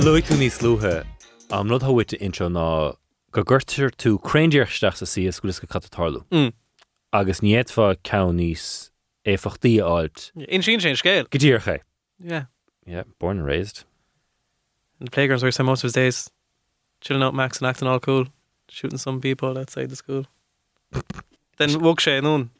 Luig 0.00 0.24
tú 0.24 0.34
níos 0.40 0.62
luthe 0.62 1.04
am 1.52 1.68
not 1.68 1.82
nó 1.82 1.88
thuhaite 1.88 2.16
intro 2.20 2.48
ná 2.48 2.96
go 3.34 3.42
ggurtir 3.42 3.90
tú 3.98 4.16
craindíirteach 4.22 4.96
sa 5.02 5.06
si 5.06 5.26
scoúlas 5.28 5.60
go 5.60 5.66
catatáú. 5.66 6.22
Mm. 6.30 6.52
Agus 7.12 7.40
níadfa 7.42 7.96
ce 8.06 8.20
níos 8.32 8.90
éfachtaí 9.26 9.80
áilt 9.82 10.30
In 10.48 10.62
sin 10.62 10.80
sin 10.80 10.94
scéil. 10.94 11.26
godíorcha. 11.28 11.80
Yeah. 12.22 12.46
Yeah, 12.86 13.02
born 13.18 13.38
and 13.38 13.46
raised. 13.46 13.84
And 15.00 15.08
the 15.08 15.10
playgrounds 15.10 15.42
where 15.42 15.48
he 15.48 15.52
spent 15.52 15.66
most 15.66 15.82
of 15.82 15.88
his 15.88 15.94
days 15.94 16.30
chilling 17.00 17.22
out 17.22 17.34
Max 17.34 17.58
and 17.58 17.66
acting 17.66 17.88
all 17.88 17.98
cool, 18.00 18.26
shooting 18.68 18.98
some 18.98 19.20
people 19.20 19.58
outside 19.58 19.90
the 19.90 19.96
school. 19.96 20.26
then 21.58 21.80
woke 21.80 22.00
sé 22.00 22.22
noon. 22.22 22.50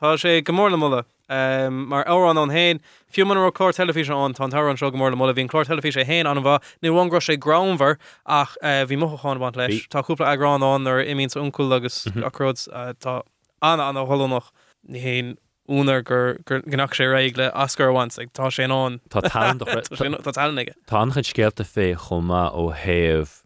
Tá 0.00 0.16
sé 0.16 0.42
gomórla 0.42 0.78
mulle. 0.78 1.04
Um, 1.28 1.88
mar 1.88 2.04
árán 2.08 2.38
an 2.40 2.48
hain, 2.50 2.80
fiú 3.12 3.26
man 3.26 3.36
ro 3.36 3.50
chlár 3.52 3.74
telefíe 3.76 4.08
an 4.16 4.32
tá 4.32 4.48
tar 4.50 4.68
an 4.70 4.76
seo 4.80 4.90
gomórla 4.90 5.16
mulle, 5.16 5.34
hín 5.36 5.48
chlár 5.48 5.66
telefíe 5.68 6.04
hain 6.06 6.26
an 6.26 6.40
bh 6.40 6.56
ní 6.82 6.88
bhhain 6.88 7.10
gro 7.12 7.20
sé 7.20 7.36
groundver 7.36 7.98
ach 8.24 8.56
uh, 8.62 8.86
bhí 8.88 8.96
mochaáin 8.96 9.38
bhaint 9.38 9.56
leis. 9.56 9.74
Bhí- 9.74 9.88
Tá 9.92 10.00
cúpla 10.02 10.32
agrán 10.32 10.62
an 10.64 10.86
ar 10.88 11.02
imín 11.04 11.28
uncool 11.36 11.74
agus 11.76 12.06
aród 12.16 12.56
tá 12.98 13.20
anna 13.60 13.88
an 13.92 13.96
hol 14.08 14.26
noch 14.28 14.48
ní 14.88 15.02
héin 15.04 15.36
únar 15.68 16.00
gur 16.02 16.38
gnach 16.48 16.96
sé 16.96 17.04
réigle 17.12 17.50
ascar 17.52 17.92
bhaint 17.92 18.16
ag 18.18 18.32
tá 18.32 18.48
sé 18.48 18.64
an 18.64 19.00
Tá 19.12 19.20
talige. 19.20 20.72
Tá 20.88 21.04
chuid 21.12 21.28
scéalta 21.28 21.64
fé 21.68 21.92
chumá 21.94 22.48
ó 22.56 22.72
héamh 22.72 23.42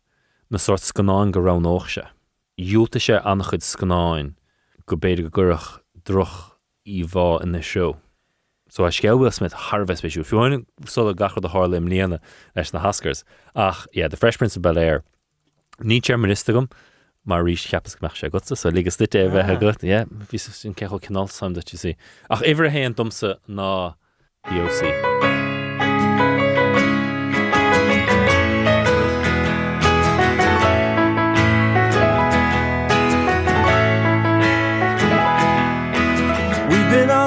na 0.51 0.59
sort 0.59 0.83
scanáin 0.87 1.33
go 1.33 1.41
ranóise. 1.41 2.07
Dúta 2.61 3.01
sé 3.03 3.19
annach 3.27 3.51
chud 3.51 3.67
scanáin 3.67 4.35
go 4.87 4.95
béidir 4.97 5.27
go 5.31 5.43
gurach 5.43 5.81
droch 6.07 6.52
í 6.87 7.05
bhá 7.05 7.43
in 7.43 7.53
na 7.53 7.61
seo. 7.61 7.97
So 8.69 8.85
a 8.85 8.89
scéhfuil 8.89 9.33
smit 9.33 9.53
Harvest 9.53 10.03
beisiú. 10.03 10.25
Fiúin 10.25 10.65
so 10.87 11.09
a 11.09 11.15
gachar 11.15 11.45
a 11.45 11.49
hálim 11.49 11.89
líana 11.89 12.21
leis 12.57 12.73
na 12.73 12.81
Haskers. 12.81 13.25
Ach, 13.55 13.87
yeah, 13.93 14.09
the 14.09 14.17
Fresh 14.17 14.39
Prince 14.39 14.57
of 14.57 14.63
Bel 14.63 14.79
Air. 14.79 15.05
Ní 15.81 16.01
minister 16.19 16.53
gom, 16.53 16.69
mar 17.25 17.43
rís 17.43 17.67
cheappas 17.67 17.99
goach 17.99 18.21
sé 18.21 18.31
gosa, 18.31 18.57
so 18.57 18.71
ligus 18.71 18.97
dit 18.97 19.15
é 19.15 19.29
bheithe 19.29 19.57
ah. 19.57 19.61
go, 19.61 19.73
yeah, 19.83 20.05
ví 20.05 20.39
sin 20.39 20.75
cecho 20.75 21.01
canál 21.01 21.31
sam 21.31 21.55
dat 21.55 21.69
si. 21.69 21.97
Ach 22.31 22.43
ihar 22.43 22.71
héan 22.71 22.95
domsa 22.95 23.37
ná 23.49 23.95
DOC. 24.45 25.42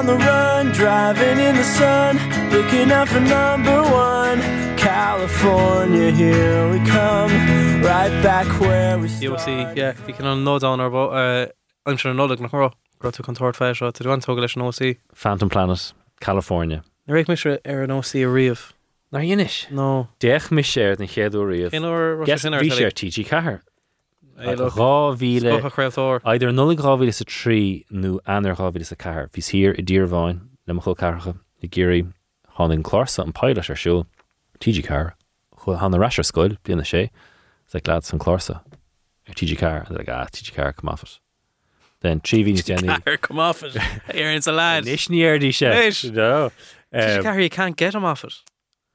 On 0.08 0.18
the 0.18 0.24
run, 0.24 0.72
driving 0.72 1.38
in 1.38 1.56
the 1.56 1.64
sun, 1.64 2.16
looking 2.50 2.90
out 2.92 3.08
for 3.08 3.20
number 3.20 3.82
one. 3.82 4.40
California, 4.76 6.10
here 6.12 6.70
we 6.70 6.78
come, 6.86 7.30
right 7.82 8.10
back 8.22 8.46
where 8.60 8.98
we 8.98 9.08
You 9.08 9.30
will 9.32 9.38
see, 9.38 9.60
started. 9.60 9.76
yeah, 9.76 9.92
vi 10.06 10.12
kan 10.12 10.26
an 10.26 10.44
nód 10.44 10.62
an 10.62 10.80
ar 10.80 10.90
bo 10.90 11.10
an 11.86 11.98
se 11.98 12.08
nóleg 12.10 12.40
nach 12.40 12.52
rá 12.52 12.72
gro 13.00 13.10
tú 13.10 13.22
kantor 13.24 13.54
fe 13.54 13.72
tú 13.72 14.12
an 14.12 14.20
tog 14.20 14.38
leis 14.38 14.54
an 14.56 14.62
OC. 14.62 14.96
Phantom 15.14 15.48
Planet, 15.48 15.92
California. 16.20 16.82
Ni 17.08 17.14
réik 17.14 17.28
mis 17.28 17.44
ar 17.46 17.82
an 17.82 17.90
OC 17.90 18.14
a 18.22 18.28
riamh. 18.30 18.72
Nar 19.12 19.22
dhéis. 19.22 19.70
No. 19.70 20.08
Deich 20.20 20.50
mis 20.52 20.66
séir 20.66 20.96
den 20.96 21.08
chéadú 21.08 21.42
riomh. 21.46 21.72
In 21.74 21.84
or 21.84 22.24
Yes, 22.26 22.44
bhí 22.44 22.70
sé 22.70 22.92
TG 22.92 23.24
cethir. 23.26 23.60
Ráhíle 24.36 25.56
idir 26.34 26.52
nula 26.52 26.76
ráhíle 26.76 27.12
sa 27.12 27.24
trí 27.24 27.84
nó 27.90 28.18
anar 28.26 28.56
ráhíle 28.56 28.84
sa 28.84 28.94
cethir. 28.94 29.28
Bhís 29.32 29.50
hir 29.50 29.72
i 29.72 29.82
ddíorháin 29.82 30.40
le 30.66 30.74
mo 30.74 30.82
cecha 30.82 31.36
i 31.62 31.68
ggéirí 31.68 32.12
háning 32.58 32.82
chlása 32.82 33.24
an 33.24 33.32
peile 33.32 33.58
ar 33.58 33.76
siú 33.76 34.04
TG 34.60 34.84
car 34.84 35.14
chu 35.64 35.76
hána 35.76 35.98
reisir 35.98 36.24
scoil 36.24 36.56
blianana 36.64 36.84
sé 36.84 37.10
sa 37.66 37.78
glad 37.80 38.04
san 38.04 38.18
chlása 38.18 38.60
ar 39.28 39.34
TG 39.34 39.56
car 39.56 39.86
le 39.90 40.04
a 40.04 40.26
TG 40.30 40.52
car 40.52 40.72
cumafas. 40.72 41.18
Den 42.02 42.20
trí 42.20 42.44
hí 42.44 42.52
déna 42.60 43.02
Car 43.04 43.16
come 43.16 43.40
off 43.40 43.62
it. 43.62 43.76
Ar 44.08 44.30
in 44.30 44.42
a 44.46 44.52
lad. 44.52 44.84
Nis 44.84 45.08
níirdí 45.08 45.48
sé 45.48 45.72
Nish. 45.72 46.04
No. 46.04 46.50
Car 46.92 47.40
you 47.40 47.48
can't 47.48 47.76
get 47.76 47.94
it. 47.94 48.42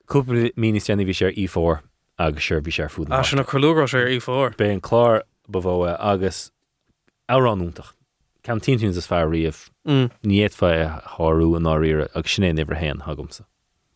Cúpla 0.08 0.52
mí 0.56 0.72
déna 0.74 1.04
bhí 1.04 1.16
sé 1.18 1.34
í4 1.34 1.82
agus 2.20 2.44
sir 2.44 2.62
bhí 2.62 2.72
sé 2.72 2.88
fúd. 2.90 3.08
Ah, 3.10 3.24
sin 3.24 3.38
na 3.38 3.44
cholúgra 3.44 3.88
sé 3.90 4.06
i 4.14 4.20
fór. 4.20 4.56
Bé 4.58 4.72
an 4.74 4.82
chlár 4.82 5.24
bhóa 5.60 5.98
agus 6.00 6.52
áránúntaach. 7.30 7.94
Cam 8.44 8.60
tíún 8.60 8.84
is 8.90 9.06
fear 9.06 9.28
riomh 9.30 9.70
níiad 10.24 10.54
fe 10.54 10.88
háú 11.18 11.56
an 11.58 11.64
áíire 11.70 12.08
agus 12.16 12.32
sinné 12.38 12.54
nihar 12.54 12.80
héan 12.80 13.02
hagumsa. 13.04 13.46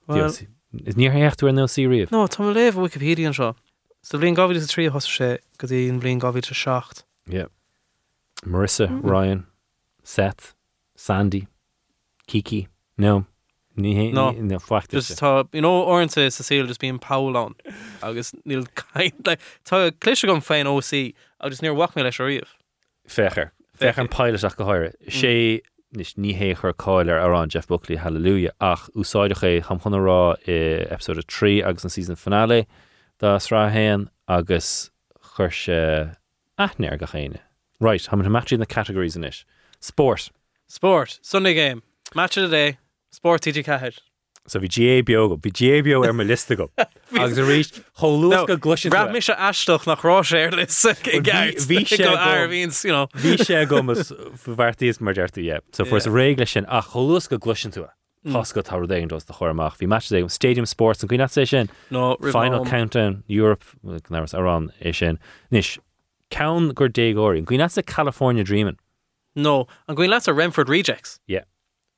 Well, 0.08 0.30
Is 0.86 0.96
níor 0.96 1.14
hechtú 1.16 1.48
nó 1.56 1.66
sí 1.72 1.88
riomh? 1.88 2.12
no, 2.12 2.28
tá 2.28 2.44
léh 2.54 2.74
Wikipedia 2.76 3.28
an 3.28 3.34
seo. 3.34 3.56
So 4.04 4.20
blin 4.20 4.36
gavid 4.36 4.58
a 4.58 4.60
trí 4.68 4.90
hos 4.92 5.08
sé 5.08 5.40
go 5.58 5.68
dtí 5.68 5.90
an 5.90 6.00
blin 6.00 6.20
gavid 6.20 6.52
a 6.52 6.54
secht. 6.54 7.04
Yeah. 7.28 7.48
Marissa, 8.46 8.88
Mm. 8.88 9.02
Ryan, 9.04 9.46
Seth, 10.04 10.54
Sandy, 10.96 11.48
Kiki, 12.28 12.68
no. 12.98 13.26
Ní 13.78 14.14
No. 14.14 14.32
no 14.32 14.58
fachta. 14.60 14.92
Just 14.92 15.20
tá 15.20 15.48
you 15.54 15.62
know 15.62 15.84
orintanta 15.86 16.32
sa 16.32 16.44
síl 16.44 16.68
just 16.68 16.80
bíon 16.80 17.00
Paulán 17.00 17.56
agus 18.04 18.32
níl 18.46 18.68
caiin 18.76 19.12
le 19.26 19.36
tá 19.66 19.92
cliise 20.00 20.26
gom 20.28 20.40
féin 20.40 20.66
OC 20.68 21.14
agus 21.46 21.62
níor 21.62 21.78
wach 21.78 21.94
mé 21.96 22.04
leis 22.04 22.20
a 22.20 22.26
riomh. 22.26 22.52
Fechar. 23.08 23.52
Fechar 23.78 24.06
an 24.06 24.12
peileach 24.12 24.58
go 24.58 24.66
háir. 24.66 24.94
sé 25.08 25.62
nis 25.96 26.14
níhé 26.16 26.56
chur 26.60 26.74
cáilir 26.74 27.22
arán 27.22 27.50
Jeff 27.50 27.68
Buckley 27.68 27.98
Hallelujah 27.98 28.52
ach 28.60 28.90
úsáideach 28.96 29.44
é 29.46 29.62
ham 29.64 29.80
i 29.86 30.88
episode 30.92 31.24
3 31.28 31.62
agus 31.64 31.84
an 31.84 31.90
season 31.90 32.16
finale 32.16 32.66
dá 33.20 33.38
sráhéan 33.38 34.10
agus 34.28 34.90
chur 35.36 35.52
se 35.52 36.10
aithnear 36.58 36.98
go 36.98 37.06
chéine. 37.06 37.40
Right, 37.80 38.06
ha 38.06 38.16
matí 38.16 38.58
na 38.58 38.66
categories 38.66 39.16
in 39.16 39.24
isis. 39.24 39.46
Sport. 39.80 40.32
Sport, 40.68 41.20
Sunday 41.22 41.54
game, 41.54 41.84
match 42.16 42.38
of 42.38 42.50
the 42.50 42.56
day, 42.56 42.78
sport 43.12 43.42
TG 43.42 43.64
Cahead. 43.64 44.00
So 44.48 44.60
bhí 44.60 44.70
GA 44.70 45.02
beag 45.02 45.40
bhí 45.42 45.52
GA 45.52 45.82
beo 45.82 46.04
ar 46.06 46.14
me 46.14 46.24
lista 46.24 46.56
go. 46.56 46.70
agus 46.78 47.38
a 47.38 47.42
ríist 47.42 47.82
choú 47.98 48.30
go 48.48 48.58
gluisi 48.58 48.92
Rab 48.94 49.10
mé 49.10 49.24
se 49.24 49.34
eisteach 49.34 49.88
nach 49.88 50.02
rá 50.02 50.22
sé 50.22 50.52
lis 50.54 50.84
bhí- 50.86 51.56
bhí 51.66 51.86
sé 51.86 52.86
you 52.86 52.92
know. 52.92 53.08
Bhí 53.08 53.38
sé 53.38 53.66
gomas 53.66 54.12
bhhartíos 54.46 55.02
mar 55.02 55.14
deirú 55.14 55.50
é. 55.50 55.60
So 55.72 55.86
fu 55.86 55.96
a 55.96 56.00
mm. 56.00 56.14
régle 56.14 56.48
sin 56.48 56.66
a 56.68 56.82
choús 56.82 57.28
go 57.28 57.38
gluisian 57.38 57.74
tú. 57.74 57.90
Go 58.26 58.62
tar 58.62 58.86
déon 58.86 59.08
dos 59.08 59.26
de 59.26 59.34
chormach. 59.34 59.78
Bhí 59.78 59.88
match 59.88 60.12
é 60.12 60.30
Stadium 60.30 60.66
Sports 60.66 61.02
an 61.02 61.10
cuioine 61.10 61.26
sé 61.26 61.48
sin. 61.48 61.70
No, 61.90 62.16
Final. 62.18 62.66
Countdown 62.66 63.24
Europe 63.28 63.64
nar 64.10 64.26
arán 64.26 64.70
é 64.80 64.94
sin. 64.94 65.18
Nis 65.50 65.80
Count 66.30 66.76
gur 66.76 66.90
dégóí. 66.90 67.44
Cuioine 67.46 67.78
a 67.78 67.84
California 67.84 68.44
Dreamin. 68.44 68.78
No, 69.36 69.68
I'm 69.88 69.96
going 69.96 70.10
lots 70.10 70.28
of 70.28 70.38
Renford 70.38 70.70
rejects. 70.70 71.20
Yeah. 71.28 71.44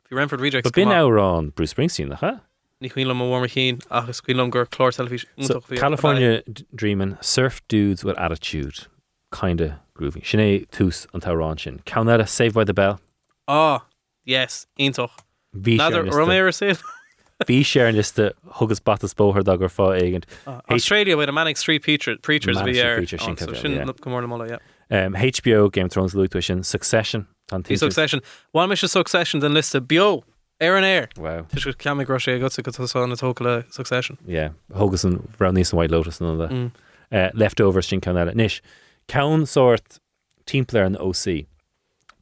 You 0.10 0.18
Renford 0.18 0.40
rejects, 0.40 0.64
But 0.64 0.74
bin 0.74 0.90
árán 0.90 1.54
Bruce 1.54 1.74
Springsteen 1.74 2.10
nach? 2.10 2.42
Ní 2.82 2.92
chuilm 2.92 3.22
a 3.22 3.28
warmer 3.28 3.48
chin 3.48 3.80
agus 3.92 4.22
cuilm 4.22 4.50
gur 4.50 4.66
chlár 4.66 4.92
televis. 4.94 5.26
So 5.42 5.60
California 5.76 6.44
Dreamin, 6.74 7.18
surf 7.22 7.62
dudes 7.68 8.04
with 8.04 8.18
attitude. 8.18 8.88
Kinda 9.34 9.82
groovy. 9.98 10.24
Sinné 10.24 10.68
tús 10.70 11.08
an 11.14 11.22
tárán 11.22 11.60
sin. 11.60 11.82
Count 11.86 12.10
a 12.10 12.26
Save 12.26 12.54
by 12.54 12.64
the 12.64 12.74
Bell. 12.74 13.00
Ah, 13.48 13.86
yes, 14.24 14.68
intoch. 14.78 15.12
Bhí 15.56 15.78
sé 15.78 15.80
Nadidir 15.80 15.98
ar 15.98 16.04
lista- 16.04 16.18
Romero 16.18 16.52
said. 16.52 16.78
Bhí 17.46 17.62
sé 17.62 17.92
liste 17.94 18.32
thugus 18.52 18.80
batas 18.80 19.14
bóthir 19.14 19.46
a 19.52 19.58
gur 19.58 19.68
fá 19.68 20.00
éigent. 20.00 20.24
Australia 20.70 21.18
with 21.18 21.28
a 21.28 21.34
Manic 21.34 21.58
Street 21.58 21.84
preacher, 21.84 22.16
preachers 22.22 22.58
Street 22.58 22.78
air. 22.78 22.98
Preachers, 22.98 23.22
sin 23.60 23.72
yeah. 23.74 23.84
go 23.86 24.10
mór 24.10 24.26
mola, 24.28 24.48
yeah. 24.48 25.06
Um, 25.06 25.16
HBO 25.16 25.70
Game 25.70 25.88
of 25.88 25.92
Thrones 25.92 26.16
sin 26.46 26.64
Succession 26.64 27.28
Bhí 27.52 27.78
succession. 27.78 28.22
Me 28.54 28.76
se 28.76 28.88
succession 28.88 29.40
den 29.40 29.54
liste 29.54 29.80
bio 29.86 30.24
ar 30.60 30.76
an 30.78 30.84
air. 30.84 31.10
Wow. 31.18 31.46
Tuis 31.52 31.66
go 31.66 31.72
ceamig 31.72 32.06
gro 32.06 32.18
sé 32.18 32.40
go 32.40 32.50
go 32.50 32.72
tóca 33.16 33.42
le 33.42 33.64
succession. 33.72 34.18
Yeah, 34.26 34.50
hogus 34.74 35.06
an 35.06 35.28
bra 35.38 35.52
níos 35.52 35.72
an 35.74 35.78
White 35.80 35.92
Lotus 35.92 36.20
nó 36.20 36.36
Mm. 36.36 36.52
mm. 36.52 36.72
uh, 37.12 37.30
leftover 37.34 37.82
sin 37.82 38.02
can 38.02 38.16
eile. 38.16 38.34
Nis, 38.36 38.62
cen 39.08 39.46
sort 39.46 40.00
teamplayer 40.46 40.86
an 40.86 40.98
OC. 40.98 41.46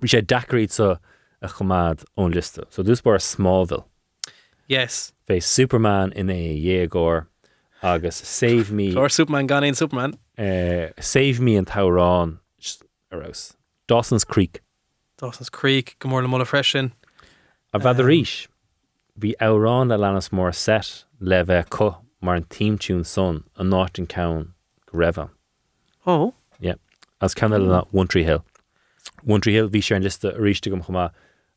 Bhí 0.01 0.07
sé 0.09 0.21
dacríd 0.21 0.71
sa 0.71 0.97
a 1.41 1.47
chumad 1.47 2.03
ón 2.17 2.33
liste. 2.33 2.63
So 2.69 2.83
dús 2.83 3.01
bar 3.01 3.17
Smallville. 3.17 3.85
Yes. 4.67 5.13
Fé 5.27 5.41
Superman 5.41 6.11
in 6.15 6.27
é 6.27 6.55
dhégóir 6.61 7.27
agus 7.81 8.15
save 8.15 8.71
me 8.71 8.95
Or 8.95 9.09
Superman 9.09 9.47
gan 9.47 9.63
in 9.63 9.75
Superman. 9.75 10.13
uh, 10.37 10.87
save 10.99 11.39
me 11.39 11.55
an 11.55 11.65
Tárán 11.65 12.39
arás. 13.11 13.53
Dawson's 13.87 14.23
Creek. 14.23 14.61
Dawson's 15.17 15.49
Creek, 15.49 15.95
Gomor 15.99 16.21
le 16.21 16.27
Mulla 16.27 16.45
freisin. 16.45 16.91
A 17.73 17.79
bheit 17.79 17.99
um, 17.99 18.05
ríis 18.05 18.47
hí 19.19 19.33
árán 19.39 19.93
a 19.93 19.97
lenas 19.97 20.29
mór 20.29 20.53
set 20.53 21.05
le 21.19 21.43
bheith 21.45 21.69
chu 21.69 21.95
mar 22.21 22.35
an 22.35 22.43
teamtún 22.45 23.05
son 23.05 23.43
a 23.55 23.63
náit 23.63 23.99
an 23.99 24.07
cen 24.07 24.53
go 24.85 24.97
raibh. 24.97 25.29
Oh. 26.05 26.33
as 27.21 27.33
ceanna 27.33 27.59
le 27.59 27.87
One 27.91 28.07
Tree 28.07 28.23
Hill. 28.23 28.43
One 29.23 29.41
Tree 29.41 29.53
Hill 29.53 29.69
bhí 29.69 29.81
sé 29.81 29.95
an 29.95 30.03
liste 30.03 30.25
a 30.25 30.37
ríiste 30.37 30.69
gom 30.69 30.83
chumá 30.83 31.11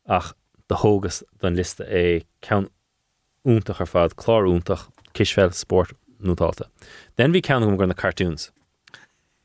ach 0.07 0.33
de 0.69 0.75
hógus 0.75 1.21
den 1.41 1.55
liste 1.55 1.83
é 1.87 2.23
cean 2.41 2.69
úntaach 3.45 3.81
ar 3.81 3.91
fad 3.91 4.15
chlár 4.15 4.47
úntaach 4.47 4.87
kisfel 5.13 5.53
sport 5.53 5.91
nótáta. 6.21 6.69
Den 7.17 7.33
bhí 7.33 7.43
cean 7.43 7.63
gom 7.63 7.77
gur 7.77 7.87
na 7.87 7.93
cartoons. 7.93 8.51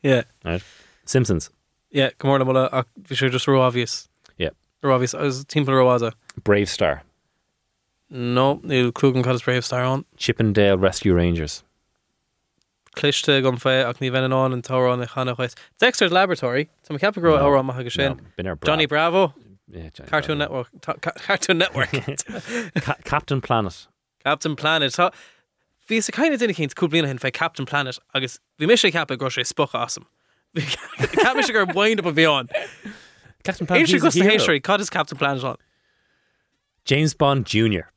Yeah. 0.03 0.23
Right? 0.45 0.63
Simpsons, 1.05 1.51
Yeah, 1.95 2.11
Gomor 2.19 2.39
le 2.41 2.45
Mulla 2.45 2.85
bhí 3.01 3.15
sé 3.17 3.31
just 3.31 3.47
ro 3.49 3.61
obvious. 3.63 4.09
Yeah. 4.37 4.51
Obvious. 4.83 5.15
As 5.15 5.41
uh, 5.41 5.45
timp 5.47 5.69
roáza. 5.69 6.13
Brave 6.43 6.69
Star, 6.69 7.03
No, 8.11 8.57
níl 8.65 8.91
clúgan 8.93 9.23
cad 9.25 9.41
Brave 9.45 9.65
Star 9.65 9.85
on. 9.85 10.05
Chip 10.17 10.41
'n 10.41 10.53
Dale 10.53 10.77
Rescue 10.77 11.15
Rangers, 11.15 11.63
Cliste 12.97 13.41
gom 13.43 13.57
fé 13.57 13.85
ach 13.89 13.99
ní 14.01 14.11
bhean 14.11 14.25
an 14.25 14.33
an 14.53 14.63
tárán 14.63 14.99
na 14.99 15.07
chana 15.07 15.35
chuis. 15.37 15.55
Dexter's 15.81 16.13
Laboratory, 16.13 16.69
ceap 16.89 17.15
go 17.21 17.37
No, 17.37 17.73
go 17.83 17.89
sin. 17.89 18.21
bin 18.37 18.47
Johnny 18.65 18.87
Bravo, 18.87 19.35
yeah, 19.69 19.89
Johnny 19.91 20.09
Cartoon 20.11 20.39
Bravo. 20.39 20.63
Network, 20.63 20.69
ta- 20.81 20.93
ca- 21.01 21.13
Cartoon 21.17 21.59
Network, 21.59 21.91
Ca- 22.83 22.97
Captain 23.05 23.41
Planet, 23.41 23.87
Captain 24.23 24.55
Planet. 24.57 24.93
Tá 24.93 25.11
hí 25.91 26.03
sa 26.03 26.13
caiine 26.13 26.39
duine 26.39 26.55
cinn 26.55 26.69
cúblina 26.71 27.07
hen 27.07 27.19
fé 27.19 27.33
Captain 27.33 27.67
Planet 27.67 27.99
agus 28.15 28.39
bhí 28.61 28.67
mis 28.69 28.81
sé 28.83 28.93
cap 28.93 29.09
gro 29.09 29.29
sé 29.29 29.43
spocha 29.45 29.79
asam. 29.87 30.05
Cap 30.57 31.37
sé 31.37 31.53
gur 31.53 31.67
bhain 31.67 31.99
up 31.99 32.07
a 32.07 32.13
bhíán. 32.13 32.51
Captain 33.43 33.67
Éon 33.67 33.69
Planet, 33.69 33.89
sé 33.89 33.93
he's 33.93 34.03
a 34.03 34.11
go 34.11 34.25
na 34.25 34.31
hero. 34.31 34.39
héisiirí 34.39 34.63
cad 34.63 34.81
is 34.81 34.91
Captain 34.91 35.19
Planet 35.19 35.45
on. 35.45 35.57
James 36.85 37.15
Bond 37.15 37.47
Jr. 37.47 37.91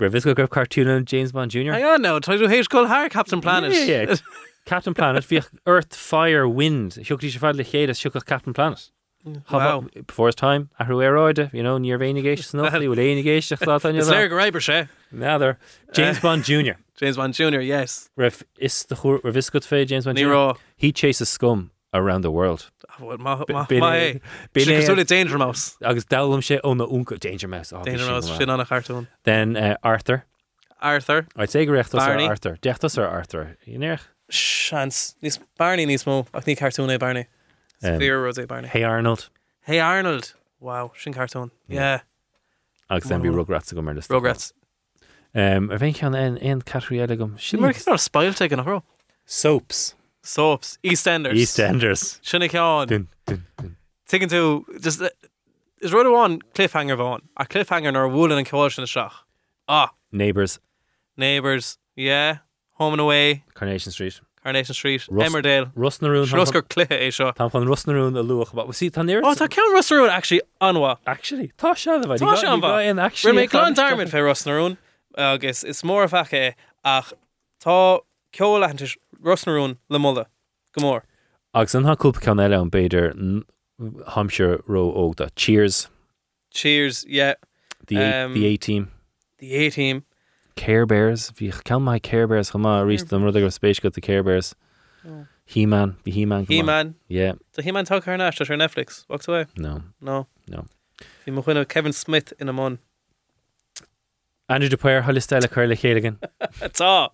Revis 0.00 0.24
go 0.24 0.34
grab 0.34 0.50
cartoon 0.50 1.04
James 1.04 1.32
Bond 1.32 1.50
Jr. 1.50 1.72
Hang 1.72 1.84
on 1.84 2.02
now, 2.02 2.18
try 2.18 2.36
to 2.36 2.46
héis 2.46 2.68
go 2.68 2.86
haar 2.86 3.08
Captain 3.08 3.40
Planet. 3.40 3.72
Yeah, 3.72 4.02
yeah. 4.02 4.16
Captain 4.64 4.94
Planet, 4.94 5.24
bhí 5.28 5.44
Earth, 5.66 5.94
Fire, 5.94 6.46
Wind, 6.48 6.92
siúchtí 6.92 7.32
sé 7.32 7.38
fad 7.38 7.56
le 7.56 7.64
chéad 7.64 7.90
siúcha 7.90 8.24
Captain 8.24 8.52
Planet. 8.52 8.90
Wow. 9.50 9.86
Before 10.06 10.28
his 10.28 10.34
time, 10.34 10.70
a 10.78 10.84
ruéráide, 10.84 11.52
you 11.52 11.62
know, 11.62 11.78
níor 11.78 11.98
bhéinigéis 11.98 12.44
snolí, 12.50 12.88
bhfuil 12.88 13.98
Is 13.98 14.08
there 14.08 14.28
go 14.28 14.36
Riber 14.36 14.60
sé? 14.60 14.88
Nádar. 15.12 15.56
James 15.92 16.20
Bond 16.20 16.44
Jr. 16.48 16.76
James 16.96 17.16
Bond 17.16 17.34
Jr. 17.34 17.60
Yes. 17.60 18.10
Ref 18.16 18.42
is 18.58 18.84
the 18.84 18.96
chur 18.96 19.18
revis 19.20 19.50
go 19.50 19.60
fé 19.60 19.86
James 19.86 20.04
Bond 20.04 20.18
Jr. 20.18 20.58
He 20.76 20.92
chases 20.92 21.28
scum 21.28 21.70
around 21.94 22.22
the 22.22 22.30
world. 22.30 22.70
Well, 23.00 23.18
ma 23.18 23.44
Bi- 23.44 23.52
ma 23.52 23.64
bin 23.66 23.80
ma 23.80 23.92
é- 23.92 24.14
é. 24.14 24.20
bin 24.52 24.64
Sin 24.64 24.82
é- 24.82 24.86
go 24.86 25.02
Danger 25.04 25.38
Mouse. 25.38 25.76
Agus 25.82 26.04
dalam 26.04 26.40
sé 26.40 26.60
ó 26.62 26.76
na 26.76 26.84
unca 26.86 27.18
Danger 27.18 27.48
Mouse. 27.48 27.72
oh, 27.72 27.82
Danger 27.82 28.06
Mouse 28.06 28.26
sin 28.26 28.34
bhfuil. 28.36 28.52
on 28.52 28.60
a 28.60 28.64
cartoon. 28.66 29.08
Then 29.24 29.56
uh, 29.56 29.76
Arthur. 29.82 30.24
Arthur. 30.80 31.26
I'd 31.36 31.50
say 31.50 31.66
Barney. 31.66 32.26
Arthur. 32.26 32.56
Deachtas 32.62 32.98
ar 32.98 33.08
Arthur. 33.08 33.56
Inéach. 33.66 34.00
Chance. 34.30 35.14
Nís 35.22 35.38
Barney 35.56 35.86
nís 35.86 36.04
mó. 36.04 36.26
Ach 36.34 36.44
ní 36.44 36.56
cartoon 36.56 36.88
é 36.90 36.98
Barney. 36.98 37.26
Um, 37.82 37.96
Sphere 37.96 38.22
Rose 38.22 38.46
Barney. 38.46 38.68
Hey 38.68 38.82
Arnold. 38.82 39.28
Hey 39.62 39.80
Arnold. 39.80 40.34
Wow, 40.60 40.92
sin 40.96 41.12
cartoon. 41.12 41.50
Yeah. 41.68 42.00
Agus 42.90 43.08
then 43.08 43.22
bhí 43.22 43.30
Wow. 43.32 43.44
Rugrats 43.44 43.74
go 43.74 43.82
mar 43.82 43.94
list. 43.94 44.10
Rugrats. 44.10 44.52
Um, 45.34 45.70
ar 45.70 45.78
bhain 45.78 45.94
cean 45.94 46.14
an 46.14 46.38
an 46.38 46.62
category 46.62 46.98
eile 47.00 47.16
gom. 47.18 47.36
Sin 47.38 47.60
mar 47.60 47.72
ná 47.72 47.98
spoil 47.98 48.32
take 48.34 48.56
nach 48.56 48.66
ro. 48.66 48.82
Soaps. 49.26 49.94
Soaps. 50.22 50.78
EastEnders. 50.82 51.34
EastEnders. 51.38 52.18
Sinna 52.22 52.48
ceán. 52.48 53.06
Taken 54.08 54.28
to 54.30 54.64
just 54.80 55.02
uh, 55.02 55.10
is 55.80 55.92
rud 55.92 56.06
amháin 56.06 56.40
cliffhanger 56.54 56.96
bháin. 56.96 57.20
A 57.36 57.44
cliffhanger 57.44 57.92
nar 57.92 58.08
bhúlan 58.08 58.38
an 58.38 58.44
ceáil 58.44 58.72
sin 58.72 58.82
na 58.82 58.86
seach. 58.86 59.12
Ah, 59.68 59.92
Neighbours. 60.10 60.58
Neighbours. 61.16 61.78
Yeah. 61.94 62.38
Home 62.74 62.94
and 62.94 63.00
Away. 63.02 63.44
Coronation 63.54 63.92
Street. 63.92 64.20
Coronation 64.48 64.74
Street. 64.74 65.06
Rust- 65.10 65.30
Emmerdale. 65.34 65.70
Ros 65.74 66.00
na 66.00 66.08
Rún. 66.08 66.24
Shrosgur 66.26 66.62
cluthe 66.68 66.88
é 66.98 67.08
seo. 67.12 67.32
Tá 67.34 67.50
fan 67.52 67.66
Ros 67.68 67.86
na 67.86 67.92
Rún 67.92 68.16
a 68.18 68.22
luach. 68.22 68.54
But 68.54 68.66
was 68.66 68.78
he 68.78 68.88
tan 68.88 69.06
near? 69.06 69.20
Oh, 69.22 69.34
tá 69.34 69.46
cean 69.48 69.72
Russell 69.74 70.08
actually 70.08 70.40
anwa. 70.60 70.96
Actually, 71.06 71.52
tá 71.58 71.76
se 71.76 71.90
bhaid. 71.90 72.18
Tá 72.18 72.36
se 72.36 72.46
an 72.46 72.60
bha. 72.60 72.78
in 72.82 72.96
Ri 72.96 73.02
actually. 73.02 73.46
mé 73.46 73.48
glán 73.48 73.74
darmid 73.74 74.08
fé 74.08 74.24
Ros 74.24 74.46
na 74.46 74.52
Rún 74.52 74.76
agus 75.16 75.64
is 75.64 75.82
mór 75.82 76.04
a 76.04 76.08
fecha 76.08 76.54
ach 76.84 77.12
tá 77.62 78.00
ceolahananta 78.32 78.96
Ros 79.20 79.46
na 79.46 79.52
Rún 79.52 79.76
le 79.90 79.98
mulle. 79.98 80.24
Gomór. 80.78 81.02
Agus 81.54 81.74
an 81.74 81.84
haúpa 81.84 82.20
cean 82.22 82.38
eile 82.38 82.58
an 82.62 82.70
beidir 82.70 83.44
Hampshire 84.14 84.60
ro 84.66 84.90
ógda. 84.92 85.28
Cheers. 85.36 85.88
Cheers, 86.50 87.04
yeah. 87.06 87.34
The 87.86 87.96
Um, 87.98 88.34
the 88.34 88.46
A 88.46 88.56
team. 88.56 88.90
The 89.38 89.52
A 89.54 89.70
team. 89.70 90.04
Care 90.58 90.86
Bears. 90.86 91.30
If 91.30 91.36
Bhí 91.36 91.52
cean 91.64 91.82
mai 91.82 91.98
Care 92.00 92.26
Bears 92.26 92.50
chumá 92.50 92.80
a 92.80 92.84
rí 92.84 92.96
am 93.12 93.22
rud 93.24 93.34
gur 93.34 93.52
spéis 93.56 93.80
go 93.80 93.88
the 93.88 94.00
Care 94.00 94.24
Bears. 94.24 94.54
He-Man. 95.46 95.96
Bhí 96.04 96.12
He-Man. 96.12 96.44
come 96.46 96.54
on. 96.54 96.56
He-Man. 96.56 96.94
Yeah. 97.08 97.32
Tá 97.56 97.62
He-Man 97.62 97.86
tá 97.86 98.02
carna 98.02 98.24
ar 98.24 98.32
Netflix. 98.32 99.04
Walks 99.08 99.28
away. 99.28 99.46
No. 99.56 99.82
No. 100.00 100.26
No. 100.48 100.64
Bhí 101.24 101.32
mo 101.32 101.42
chuine 101.42 101.66
Kevin 101.68 101.92
Smith 101.92 102.32
in 102.40 102.48
a 102.48 102.52
mon. 102.52 102.78
Andrew 104.48 104.68
DePuyer, 104.68 105.02
Hollisteile 105.02 105.48
chuir 105.48 105.68
le 105.68 105.76
chéigen. 105.76 106.18
Tá. 106.80 107.08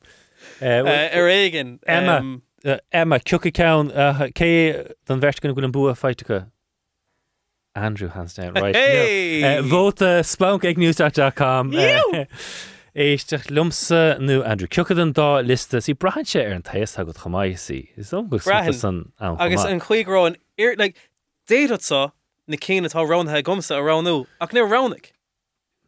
Uh, 0.61 0.65
Ar 0.65 1.29
éigen. 1.29 1.79
Emma. 1.87 2.19
um, 2.19 2.43
uh, 2.65 2.79
Emma, 2.93 3.19
ciúcha 3.19 3.53
ceann 3.53 3.91
uh, 3.95 4.27
cé 4.35 4.93
don 5.07 5.21
bheirt 5.21 5.41
gona 5.43 5.55
gúil 5.55 5.65
an 5.65 5.73
bua 5.73 5.95
feitecha. 5.95 6.47
Andrew 7.77 8.09
hands 8.09 8.35
down, 8.35 8.55
right. 8.55 8.75
Hey! 8.75 9.41
No. 9.43 9.59
Uh, 9.59 9.63
Vóta 9.63 10.25
spunk.news.com. 10.25 11.73
Ew! 11.73 12.27
Éisteach 12.95 13.51
lumsa 13.51 14.19
nó 14.21 14.45
Andrew 14.47 14.69
an 15.01 15.13
dá 15.13 15.43
lista 15.45 15.79
sí 15.79 15.95
brahan 15.95 16.25
sé 16.25 16.45
ar 16.47 16.53
an 16.53 16.63
taas 16.63 16.95
go 16.97 17.13
chamáí. 17.13 17.89
Is 17.97 18.11
go 18.11 18.39
san 18.73 19.13
agus 19.19 19.65
an 19.65 19.81
chuigrá 19.81 20.29
an 20.29 20.37
ir 20.57 20.77
déad 21.49 21.73
na 22.47 22.57
cíine 22.57 22.87
tá 22.87 23.03
ranthe 23.03 23.43
gomsa 23.43 23.79
a 23.79 23.81
ranú 23.83 24.27
ach 24.41 24.51
ní. 24.53 25.11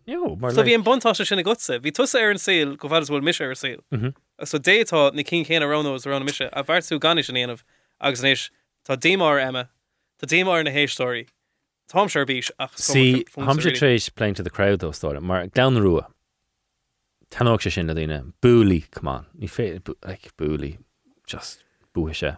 Jo, 0.08 0.36
mar 0.36 0.50
So 0.50 0.64
bhí 0.64 0.74
an 0.74 0.82
bontá 0.82 1.14
sinna 1.14 1.44
gotsa. 1.44 1.78
Bhí 1.78 1.92
tusa 1.92 2.20
ar 2.20 2.30
an 2.30 2.38
go 2.76 2.88
mis 3.20 3.40
ar. 3.40 3.54
Mhm. 3.54 4.14
So 4.44 4.58
détá 4.58 5.14
na 5.14 5.22
cí 5.22 5.46
chéine 5.46 5.62
ranú 5.62 5.94
is 5.94 6.06
ran 6.06 6.24
mise 6.24 6.50
a 6.52 6.64
bhartú 6.64 6.98
ganis 6.98 7.28
an 7.28 7.36
aanamh 7.36 7.62
agus 8.00 8.20
níis 8.20 8.50
tá 8.84 8.96
démar 8.96 9.40
Emma 9.40 9.68
Tá 10.18 10.26
démar 10.26 10.64
na. 10.64 11.24
Tom 11.88 12.08
ach 12.58 12.74
Sí, 12.76 13.24
Hamse 13.36 13.72
Trace 13.76 14.08
playing 14.08 14.34
to 14.34 14.42
the 14.42 14.50
crowd 14.50 14.80
though. 14.80 15.20
Mar 15.20 15.46
down 15.46 15.78
rua. 15.78 16.08
Tanok 17.30 17.62
se 17.62 17.70
sin 17.70 17.86
le 17.86 17.94
dine. 17.94 18.32
Búli, 18.40 18.90
come 18.90 19.08
on. 19.08 19.26
Ní 19.38 19.48
fé 19.48 19.80
like 20.06 20.36
búli. 20.36 20.78
Just 21.26 21.64
búhe 21.94 22.14
se. 22.14 22.36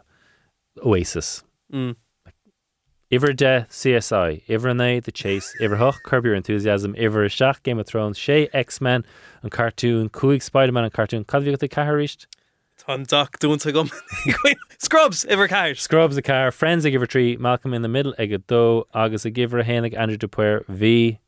Oasis. 0.85 1.43
Mm. 1.73 1.97
Iver 3.11 3.33
de 3.33 3.67
CSI, 3.71 4.43
Iver 4.51 4.75
na 4.75 5.01
The 5.01 5.11
Chase, 5.11 5.55
Iver 5.63 5.77
Huck, 5.77 6.03
Curb 6.03 6.27
Your 6.27 6.35
Enthusiasm, 6.35 6.95
Iver 6.99 7.27
Shach, 7.29 7.63
Game 7.63 7.79
of 7.79 7.87
Thrones, 7.87 8.19
Shay, 8.19 8.51
X-Men, 8.53 9.03
an 9.43 9.49
cartoon, 9.49 10.11
Kuig, 10.11 10.43
Spider-Man 10.43 10.85
an 10.85 10.91
cartoon, 10.91 11.25
Cad 11.25 11.43
vi 11.43 11.55
the 11.55 11.69
car 11.69 11.97
reached? 11.97 12.27
Tá 12.79 13.07
doc 13.07 13.39
dúnta 13.39 13.73
gom. 13.73 13.91
Scrubs 14.79 15.25
iwwer 15.25 15.49
cairs. 15.49 15.81
Scrubs 15.81 16.17
the 16.17 16.23
car, 16.23 16.53
Friends 16.53 16.85
a 16.85 16.91
giver 16.91 17.07
tree, 17.07 17.39
Malcolm 17.39 17.73
in 17.73 17.81
the 17.81 17.89
Middle, 17.89 18.15
Ega 18.19 18.39
do, 18.39 18.85
Agus 18.95 19.25
a 19.25 19.31
giver 19.31 19.59
a 19.59 19.65
Hennig, 19.65 19.97
Andrew 19.97 20.19
DePuer, 20.19 20.67
V, 20.69 21.19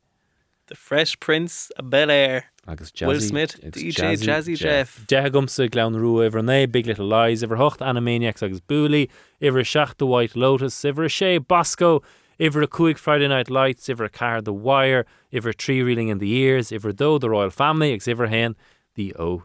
The 0.67 0.75
Fresh 0.75 1.19
Prince 1.19 1.71
a 1.77 1.83
Bel 1.83 2.11
Air. 2.11 2.50
Agus 2.67 2.91
Jazzy, 2.91 3.07
Will 3.07 3.19
Smith, 3.21 3.59
DJ 3.61 4.13
Jazzy 4.17 4.55
Jeff. 4.55 5.05
Dehagumsa 5.07 5.69
Glaun 5.69 5.95
Rua 5.95 6.25
Iver 6.27 6.43
Na, 6.43 6.65
Big 6.67 6.85
Little 6.85 7.07
Lies, 7.07 7.41
Iver 7.43 7.57
Hucht 7.57 7.79
Animaniacs 7.79 8.43
agus 8.43 8.59
Bully, 8.59 9.09
Iver 9.41 9.63
Shach 9.63 9.97
the 9.97 10.05
White 10.05 10.35
Lotus, 10.35 10.85
Iver 10.85 11.09
Shay 11.09 11.39
Bosco, 11.39 12.03
Iver 12.39 12.61
a 12.61 12.67
Kuig 12.67 12.97
Friday 12.99 13.27
Night 13.27 13.49
Lights, 13.49 13.89
Iver 13.89 14.09
Car 14.09 14.41
The 14.41 14.53
Wire, 14.53 15.05
Iver 15.33 15.53
Tree 15.53 15.81
Reeling 15.81 16.09
in 16.09 16.19
the 16.19 16.27
Years, 16.27 16.71
Iver 16.71 16.91
Do 16.91 17.17
The 17.17 17.29
Royal 17.31 17.49
Family, 17.49 17.93
Ex 17.93 18.07
Iver 18.07 18.27
Hen, 18.27 18.55
The 18.95 19.15
OC. 19.15 19.43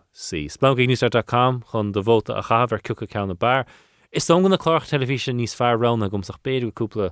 SplunkyNewsStart.com, 0.50 1.64
chun 1.72 1.92
de 1.92 2.02
Volta 2.02 2.34
a 2.36 2.42
Chaver 2.42 2.80
Cuca 2.82 3.08
Count 3.08 3.28
the 3.30 3.34
Bar. 3.34 3.64
Is 4.12 4.26
don 4.26 4.42
gona 4.42 4.58
clách 4.58 4.88
television 4.88 5.38
níos 5.38 5.54
fear 5.54 5.76
rana 5.76 6.08
gomsach 6.10 6.38
beidir 6.44 6.72
cúpla 6.72 7.10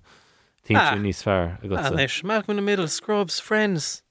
Tí 0.66 0.74
Ah. 0.76 0.94
níos 0.96 1.22
fear 1.22 1.59
a 1.62 1.68
go 1.68 1.76
Ah, 1.76 1.88
leis, 1.90 2.22
Malcolm 2.24 2.52
in 2.52 2.57
the 2.57 2.62
Middle, 2.62 2.88
Scrubs, 2.88 3.38
Friends, 3.40 4.02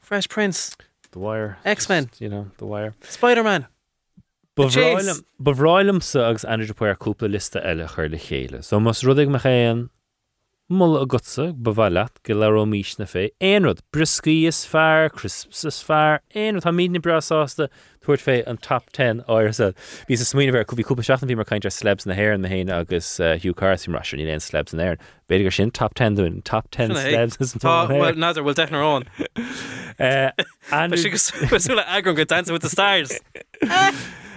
Fresh 0.00 0.28
Prince, 0.28 0.76
The 1.12 1.18
Wire. 1.18 1.58
X-Men. 1.64 2.10
You 2.18 2.28
know, 2.28 2.46
The 2.58 2.66
Wire. 2.66 2.94
Spider-Man. 3.02 3.66
Chase. 4.58 5.22
Bhráilm 5.40 6.02
sa 6.02 6.28
agus 6.28 6.44
Andrew 6.44 6.74
puir 6.74 6.96
cúpla 6.96 7.30
lista 7.30 7.60
eile 7.64 7.86
chuir 7.88 8.10
le 8.10 8.18
chéile. 8.18 8.62
So 8.62 8.80
mas 8.80 9.02
rudig 9.02 9.28
me 9.28 9.38
chéan 9.38 9.88
mull 10.72 10.96
a 10.96 11.06
gutsa 11.06 11.52
bhhaile 11.52 12.08
go 12.24 12.34
le 12.34 12.66
mís 12.66 12.98
na 12.98 13.04
fé. 13.04 13.30
Éonrad 13.40 13.80
briscí 13.92 14.46
is 14.46 14.64
fear, 14.64 15.08
crisps 15.10 15.64
is 15.64 15.80
fear, 15.82 16.20
éonrad 16.34 16.64
tá 16.64 16.72
mína 16.72 17.00
brasásta 17.00 17.68
tuairt 18.02 18.24
fé 18.26 18.42
an 18.46 18.56
top 18.56 18.90
10 18.92 19.22
áir 19.28 19.54
sa. 19.54 19.70
Bhí 20.08 20.18
sa 20.18 20.24
smíine 20.24 20.52
bhar 20.52 20.64
bhí 20.64 20.84
cúpa 20.84 21.04
seachna 21.06 21.28
bhí 21.30 21.36
mar 21.36 21.44
caiintear 21.44 21.72
slebs 21.72 22.06
na 22.06 22.14
hair 22.14 22.36
na 22.38 22.48
héine 22.48 22.70
agus 22.70 23.20
uh, 23.20 23.36
Hugh 23.42 23.54
Carson 23.54 23.94
Russian 23.94 24.20
í 24.20 24.26
léon 24.26 24.42
slebs 24.42 24.74
na 24.74 24.82
air. 24.90 24.98
Beidir 25.28 25.52
sin 25.52 25.70
top 25.70 25.94
10 25.94 26.16
dún 26.16 26.42
top 26.44 26.70
10 26.70 26.88
Sinna 26.88 27.00
hé. 27.00 27.12
slebs 27.12 27.40
is 27.40 27.54
Tá, 27.54 27.88
well, 27.88 28.14
neither 28.14 28.42
will 28.42 28.54
definitely 28.54 28.86
on. 28.86 29.04
Uh, 30.00 30.30
Andrew, 30.72 30.98
she 30.98 31.10
goes, 31.10 31.30
Basula 31.52 31.84
Agron 31.86 32.16
go 32.16 32.24
dancing 32.24 32.52
with 32.52 32.62
the 32.62 32.70
stars. 32.70 33.18
Ah, 33.64 33.94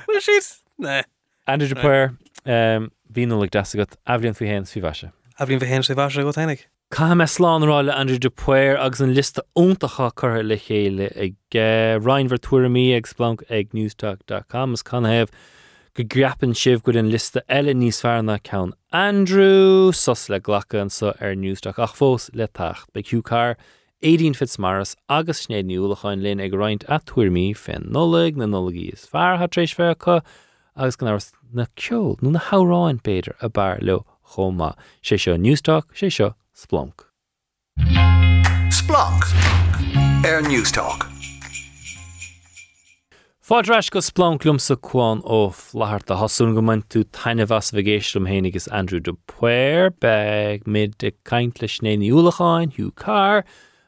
Well, 0.07 0.19
she's... 0.19 0.61
Nah. 0.77 1.01
Andrew 1.47 1.67
Dupuir, 1.67 2.09
um, 2.45 2.91
bhí 3.11 3.25
nó 3.25 3.39
le 3.39 3.47
deasagat 3.49 3.95
ablíonn 4.05 4.36
fao 4.38 4.45
héan. 4.45 5.11
A 5.38 5.45
bhín 5.45 5.59
bhén 5.59 5.83
sé 5.83 5.93
bhar 5.95 6.23
go 6.23 6.31
tenig. 6.31 6.61
Ca 6.91 7.13
me 7.13 7.25
sláánráile 7.25 7.93
Andrew 7.93 8.17
de 8.17 8.29
Puir 8.29 8.77
agus 8.77 9.01
an 9.01 9.13
lista 9.13 9.41
óntacha 9.57 10.13
chutha 10.13 10.41
le 10.47 10.55
chéile 10.55 11.11
ag 11.17 11.36
uh, 11.55 11.99
Reinver 11.99 12.39
tuairí 12.39 12.95
ag 12.95 13.05
splanc 13.05 13.43
ag 13.49 13.73
newstalk.com 13.73 14.73
is 14.73 14.81
can 14.81 15.03
hebh 15.03 15.27
go 15.93 16.03
greapan 16.03 16.55
sibh 16.55 16.83
go 16.83 16.97
an 16.97 17.11
lista 17.11 17.41
eile 17.49 17.75
níos 17.75 17.99
fearna 17.99 18.39
cean 18.41 18.71
Andrew 18.93 19.91
sos 19.91 20.29
le 20.29 20.39
ghlachan 20.39 20.89
sa 20.89 21.11
ar 21.19 21.36
newstalk 21.36 21.83
ach 21.83 21.97
fós 21.99 22.29
le 22.33 22.47
tacht 22.47 22.93
be 22.93 23.03
Qcar 23.03 23.57
18 24.01 24.36
Fitzmaras 24.36 24.95
agus 25.09 25.47
snéad 25.47 25.67
niúlachain 25.67 26.23
linn 26.23 26.39
ag 26.39 26.53
roiint 26.53 26.88
a 26.88 27.01
tuairmí 27.01 27.53
fin 27.57 27.91
nóleg 27.91 28.38
na 28.38 28.45
nólaí 28.45 28.93
is 28.93 29.05
fear 29.05 29.36
hat 29.36 29.51
trééis 29.51 29.75
fecha 29.75 30.21
agus 30.77 30.95
gan 30.95 31.19
na 31.51 31.67
ceol 31.75 32.15
nó 32.21 32.31
na 32.31 32.39
háráin 32.39 33.03
beidir 33.03 33.36
a 33.41 33.49
bar 33.49 33.79
le 33.81 33.99
chomá 34.34 34.76
sé 35.01 35.17
seo 35.17 35.38
newstalk 35.38 35.93
sé 35.93 36.09
splanc. 36.53 37.05
Splanc. 38.69 39.23
Air 40.26 40.41
News 40.41 40.71
Talk. 40.71 41.07
Fádreis 43.45 43.91
go 43.91 43.99
splánlumm 43.99 44.59
sa 44.59 44.73
chuáin 44.76 45.21
ó 45.21 45.53
lethart 45.78 46.09
a 46.09 46.15
hasún 46.17 46.55
go 46.55 46.61
man 46.61 46.82
tú 46.89 47.03
taine 47.11 47.45
was 47.47 47.69
vigéisiom 47.69 48.26
hénig 48.26 48.55
is 48.55 48.67
Andrew 48.69 48.99
de 48.99 49.13
Puir 49.28 49.91
beg 49.91 50.65
mid 50.65 50.97
de 50.97 51.11
caiint 51.23 51.61
le 51.61 51.67
snéí 51.67 52.09
úlaáin 52.09 52.73
Hugh 52.73 52.95
Carr 52.95 53.45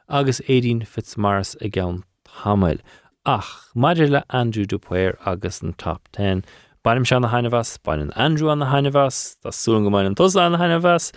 agus 0.07 0.41
édín 0.41 0.85
Fitzmars 0.85 1.55
a 1.59 1.69
gceann 1.69 2.03
tamil. 2.23 2.77
Ach, 3.25 3.71
maidir 3.75 4.11
le 4.11 4.23
Andrew 4.29 4.65
de 4.65 4.77
Puir 4.77 5.17
agus 5.25 5.63
an 5.63 5.73
top 5.73 6.07
10. 6.11 6.45
Baim 6.87 7.03
se 7.03 7.19
na 7.19 7.27
hainehas, 7.27 7.77
bain 7.83 7.99
an 7.99 8.11
Andrew 8.15 8.49
an 8.49 8.59
na 8.59 8.71
hainehas, 8.71 9.35
Tású 9.43 9.83
go 9.83 9.89
main 9.89 10.05
an 10.05 10.15
tosa 10.15 10.43
an 10.43 10.53
na 10.53 10.57
hainehas, 10.57 11.11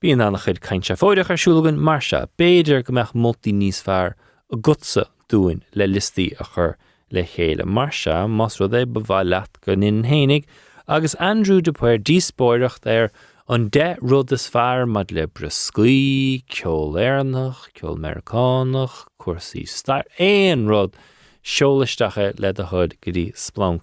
Bíon 0.00 0.24
anna 0.24 0.38
chud 0.38 0.60
caiint 0.60 0.84
se 0.84 0.94
fóideach 0.94 1.32
arsúlagan 1.34 1.78
mar 1.78 2.00
se 2.00 2.28
béidir 2.38 2.84
go 2.84 2.94
a 2.96 4.56
gutsa 4.56 5.06
dúin 5.28 5.62
le 5.74 5.86
listí 5.88 6.30
a 6.38 6.44
chur 6.44 6.76
le 7.10 7.24
chéile 7.24 7.64
mar 7.64 7.90
se 7.90 8.28
mas 8.28 8.60
rud 8.60 8.70
é 8.70 9.82
in 9.82 10.04
hénig 10.04 10.44
agus 10.86 11.16
Andrew 11.16 11.60
de 11.60 11.72
puir 11.72 11.98
díspóireacht 11.98 12.86
ar 12.86 12.92
er, 12.92 13.12
an 13.48 13.68
de 13.68 13.96
rud 14.00 14.30
is 14.30 14.46
fearr 14.48 14.86
mad 14.86 15.10
le 15.10 15.26
brescuí, 15.26 16.44
ceol 16.46 16.94
éannach, 16.94 17.66
ceol 17.74 17.98
Americánach, 17.98 19.08
cuasaí 19.18 19.66
star 19.66 20.04
éon 20.20 20.68
rud 20.68 20.94
seolaisteacha 21.42 22.38
le 22.38 22.50
a 22.50 22.52
chud 22.70 22.94
go 23.02 23.10
dtí 23.10 23.34
splanc 23.34 23.82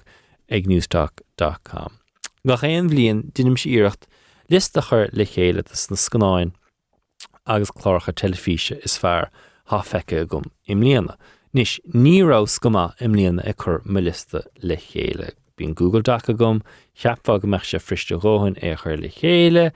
ag 0.49 0.67
newstalk.com. 0.67 1.97
Gach 2.47 2.63
éon 2.63 2.87
bblion 2.91 3.23
dunim 3.35 3.57
si 3.59 3.73
iirecht 3.75 4.07
list 4.49 4.77
a 4.77 4.81
chur 4.81 5.07
le 5.11 5.25
chéile 5.25 5.63
is 5.71 5.89
na 5.89 5.97
scanáin 5.97 6.53
agus 7.45 7.71
chláircha 7.71 8.13
telefíe 8.13 8.77
is 8.83 8.97
fearr 8.97 9.29
há 9.71 9.81
feice 9.83 10.27
gom 10.27 10.51
im. 10.67 11.09
Nis 11.53 11.79
nírá 11.93 12.45
scuma 12.47 12.93
im 12.99 13.15
i 13.17 13.53
chur 13.53 13.81
me 13.85 14.01
lista 14.01 14.43
le 14.61 14.77
chéile. 14.77 15.31
Bhín 15.57 15.73
Google 15.73 16.01
dacha 16.01 16.33
gom, 16.37 16.61
cheapfa 16.95 17.41
go 17.41 17.47
meach 17.47 17.65
se 17.65 17.79
friste 17.79 18.19
róhann 18.21 18.59
é 18.61 18.77
chur 18.77 18.97
le 18.97 19.09
chéile, 19.09 19.71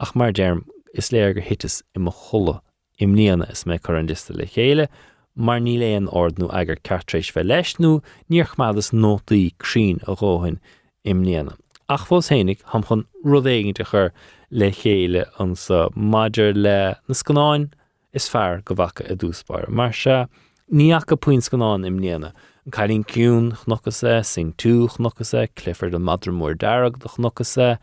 ach 0.00 0.14
mar 0.14 0.32
derm 0.32 0.66
is 0.94 1.10
léir 1.10 1.34
go 1.34 1.40
hitas 1.40 1.82
i 1.94 2.00
mo 2.00 2.10
cholle 2.10 2.60
im 2.98 3.14
líana 3.14 3.50
is 3.50 3.64
mé 3.64 3.78
chu 3.78 3.94
an 3.94 4.08
lista 4.08 4.34
le 4.34 4.44
chéile, 4.44 4.88
mar 5.36 5.60
ní 5.60 5.78
ordnú 6.08 6.48
agur 6.52 6.76
cartrééis 6.82 7.30
fe 7.30 7.42
leisnú 7.42 8.02
níorchmadas 8.30 8.92
nótaí 8.92 9.52
crin 9.58 10.00
a 10.06 10.14
róhain 10.14 10.58
im 11.04 11.22
líana. 11.22 11.56
Ach 11.88 12.06
fós 12.06 12.28
hénig 12.30 12.60
ham 12.66 12.82
chun 12.82 13.04
rudéigen 13.24 13.74
chur 13.74 14.12
le 14.50 14.70
chéile 14.70 15.24
an 15.38 15.54
sa 15.54 15.88
maidir 15.96 16.54
le 16.54 16.96
na 17.08 17.14
scanáin 17.14 17.72
is 18.12 18.28
fearr 18.28 18.64
go 18.64 18.74
bhacha 18.74 19.10
a 19.10 19.16
dúspáir. 19.16 19.68
Mar 19.68 19.92
se 19.92 20.26
níach 20.72 21.06
go 21.06 21.16
puin 21.16 21.40
scanáin 21.40 21.86
im 21.86 21.98
líana. 21.98 22.32
Cailín 22.70 23.04
cún 23.04 23.56
chnochas 23.56 24.04
é, 24.04 24.24
sing 24.24 24.52
tú 24.52 24.86
chnochas 24.88 25.32
é, 25.34 25.48
Clifford 25.56 25.94
an 25.94 26.02
Madramór 26.02 26.54
darag 26.56 26.98
do 26.98 27.08
chnochas 27.08 27.56
é, 27.56 27.78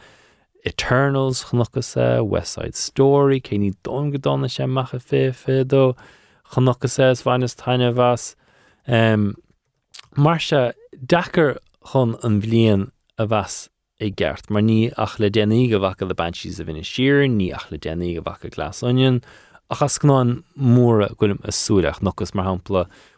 Eternals 0.65 1.45
chnochas 1.45 1.95
West 2.25 2.53
Side 2.53 2.75
Story, 2.75 3.41
cé 3.41 3.57
ní 3.57 3.73
don 3.83 4.11
go 4.11 4.17
donna 4.17 4.47
sé 4.47 4.69
macha 4.69 4.99
fé 4.99 5.31
fé 5.33 5.65
dó, 5.65 5.95
chnochas 6.51 6.99
é 6.99 7.13
bhainnas 7.23 7.55
taine 7.55 7.93
bhas. 7.93 8.35
Um, 8.87 9.35
mar 10.15 10.39
se 10.39 10.73
dachar 11.05 11.57
chun 11.91 12.15
an 12.23 12.41
bblion 12.41 12.91
a 13.17 13.27
bheas 13.27 13.69
i 13.99 14.11
gceart, 14.11 14.49
mar 14.49 14.61
ní 14.61 14.93
ach 14.97 15.19
le 15.19 15.29
déanaí 15.29 15.69
go 15.69 15.79
bhacha 15.79 16.07
le 16.07 16.15
bantíí 16.15 16.51
a 16.53 17.27
ní 17.27 17.51
ach 17.53 17.71
le 17.71 17.77
déanaí 17.77 18.15
go 18.15 18.21
bhacha 18.21 18.49
glasonion, 18.49 19.21
ach 19.69 19.81
as 19.81 19.97
gnáin 19.99 20.43
móra 20.57 21.09
golim 21.15 21.39
nogus 22.01 22.33
mar 22.33 22.59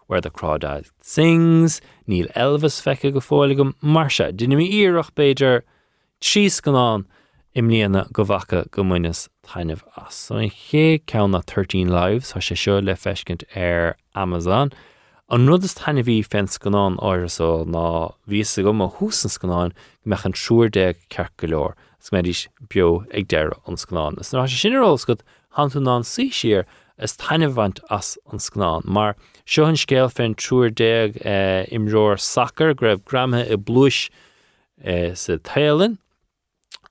where 0.08 0.22
the 0.22 0.30
crowd 0.32 0.64
sings, 1.02 1.82
níl 2.08 2.32
Elvis 2.34 2.82
feice 2.82 3.14
go 3.14 3.20
fáilagum 3.20 3.74
mar 3.82 4.10
se, 4.10 4.32
Dine 4.32 4.56
mí 4.56 4.68
íireach 4.72 5.14
ganán 6.62 7.06
im 7.56 7.70
líana 7.70 8.12
go 8.12 8.24
bhacha 8.24 8.70
go 8.72 8.84
muinas 8.84 9.30
taineh 9.46 9.82
as. 9.98 10.14
So 10.14 10.38
in 10.38 10.50
ché 10.50 11.02
cean 11.08 11.32
na 11.32 11.42
13 11.42 11.88
lives 11.88 12.34
tá 12.34 12.40
sé 12.40 12.56
seo 12.56 12.80
le 12.84 12.96
feiscint 12.96 13.44
ar 13.56 13.98
Amazon, 14.16 14.72
An 15.32 15.46
rud 15.46 15.64
is 15.64 15.76
tainna 15.76 16.02
bhí 16.02 16.26
fens 16.26 16.58
ganán 16.58 16.96
áir 17.06 17.30
so 17.30 17.64
ná 17.64 18.14
ví 18.28 18.42
go 18.64 18.72
a 18.72 18.88
húsan 18.90 19.30
scanáin 19.30 19.70
go 19.70 20.10
meach 20.10 20.26
an 20.26 20.34
trúrde 20.34 20.96
cear 21.12 21.30
go 21.38 21.46
leor, 21.46 21.74
s 22.00 22.10
médís 22.10 22.48
bio 22.68 23.06
ag 23.14 23.28
deire 23.28 23.54
an 23.68 23.76
scanáin. 23.76 24.20
Is 24.20 24.32
ná 24.32 24.48
sé 24.50 24.58
sinrás 24.58 25.06
go 25.06 25.18
hanú 25.56 25.84
ná 25.86 26.00
sí 26.02 26.32
siir 26.34 26.66
is 26.98 27.16
tainine 27.16 27.54
bhaint 27.54 27.80
as 27.92 28.18
an 28.32 28.40
scanáin, 28.40 28.84
mar 28.86 29.16
seo 29.46 29.66
an 29.66 29.78
scéal 29.78 30.10
féin 30.10 30.34
trúrdeag 30.34 31.22
uh, 31.22 31.62
imróir 31.70 32.18
sacr 32.18 32.74
greibh 32.74 33.06
gramthe 33.06 33.46
i 33.46 33.56
bluis 33.56 34.10
uh, 34.84 35.14
sa 35.14 35.38
talinn, 35.38 36.00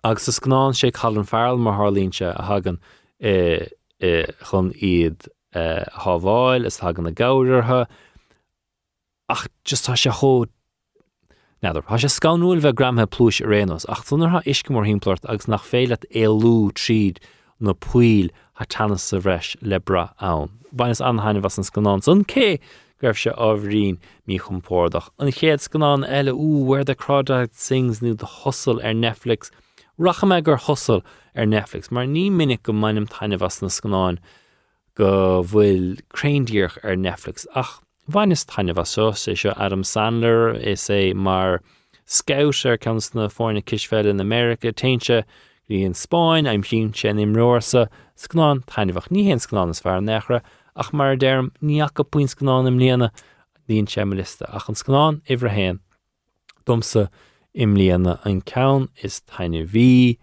agus 0.05 0.25
sa 0.25 0.33
scanáin 0.33 0.77
sé 0.77 0.93
chalan 0.93 1.27
fearil 1.27 1.59
mar 1.59 1.79
hálínse 1.79 2.35
a 2.35 2.43
hagan 2.43 2.79
uh, 3.23 3.65
uh, 4.03 4.27
chun 4.51 4.73
iad 4.81 5.29
uh, 5.55 5.85
hábháil 6.05 6.67
is 6.67 6.79
hagan 6.79 7.05
na 7.05 7.11
gairthe, 7.11 7.87
ach 9.29 9.49
just 9.65 9.87
tá 9.87 9.95
sé 9.95 10.11
hó 10.11 10.47
Neidir 11.59 11.83
Tá 11.83 11.99
sé 11.99 12.07
scanúil 12.07 12.63
bheith 12.63 12.77
gramthe 12.79 13.07
plúis 13.11 13.41
rénos 13.43 13.85
ach 13.91 14.05
tunartha 14.07 14.45
isce 14.47 14.71
mór 14.71 14.87
himplaart 14.87 15.27
agus 15.27 15.49
nach 15.51 15.67
féile 15.67 15.99
éú 16.15 16.71
tríd 16.71 17.19
nó 17.61 17.75
puil 17.75 18.31
ha 18.55 18.65
tanna 18.65 18.99
sa 18.99 19.19
bhreis 19.19 19.57
le 19.61 19.81
bra 19.81 20.13
ann. 20.21 20.55
Bainas 20.71 21.03
anhaine 21.03 21.43
was 21.43 21.59
an 21.59 21.65
scanán 21.65 22.05
san 22.05 22.23
cé 22.25 22.61
greibh 23.03 23.19
se 23.19 23.31
áhrín 23.31 23.99
mí 24.29 24.39
chumpórdach. 24.39 25.11
An 25.19 25.35
chéad 25.35 25.59
scanán 25.59 26.07
eile 26.07 26.33
where 26.39 26.85
the 26.85 26.95
crowd 26.95 27.29
sings 27.53 28.01
nu 28.01 28.15
de 28.15 28.27
hustle 28.27 28.79
ar 28.79 28.95
Netflix. 28.95 29.51
Racha 29.99 30.59
hustle 30.61 31.05
ar 31.35 31.45
Netflix, 31.45 31.91
mar 31.91 32.05
ní 32.05 32.31
minic 32.31 32.63
go 32.63 32.73
mainim 32.73 33.09
taine 33.09 33.37
was 33.39 33.61
na 33.61 33.69
scanáin 33.69 34.19
go 34.95 35.43
bhfuil 35.43 36.01
craindíoch 36.11 36.79
ar 36.85 36.95
Netflix. 36.95 37.47
Ach 37.57 37.81
Bhainnis 38.09 38.47
taine 38.47 38.73
bh 38.73 38.87
so 38.87 39.11
sé 39.11 39.33
seo 39.37 39.55
Adam 39.59 39.83
Sandler 39.83 40.57
is 40.57 40.89
é 40.89 41.13
mar 41.15 41.63
scout 42.07 42.65
ar 42.65 42.77
cans 42.77 43.13
na 43.13 43.27
fáinna 43.27 43.63
kisfeil 43.63 44.07
in 44.07 44.21
America 44.21 44.73
teintse 44.73 45.25
í 45.69 45.85
an 45.85 45.95
Spáin 45.95 46.49
aim 46.49 46.63
sin 46.63 46.95
sin 46.95 47.19
im 47.19 47.35
roirsa 47.35 47.89
scanán 48.17 48.65
tainehah 48.67 49.09
ní 49.11 49.25
hen 49.27 49.39
scanán 49.39 49.71
is 49.71 49.81
fear 49.81 50.01
nechra 50.01 50.43
ach 50.77 50.93
mar 50.93 51.17
derm 51.17 51.51
níach 51.61 51.95
go 51.95 52.05
puin 52.05 52.29
scanán 52.29 52.69
im 52.69 52.79
líana 52.79 53.11
líon 53.69 53.91
semlista 53.91 54.49
ach 54.55 54.69
an 54.69 54.77
scanán 54.77 55.21
héin. 55.27 55.81
Domsa 56.65 57.09
im 57.55 57.75
líana 57.75 58.19
an 58.25 58.43
cen 58.43 58.89
is 59.03 59.21
taine 59.23 59.65
V, 59.67 60.19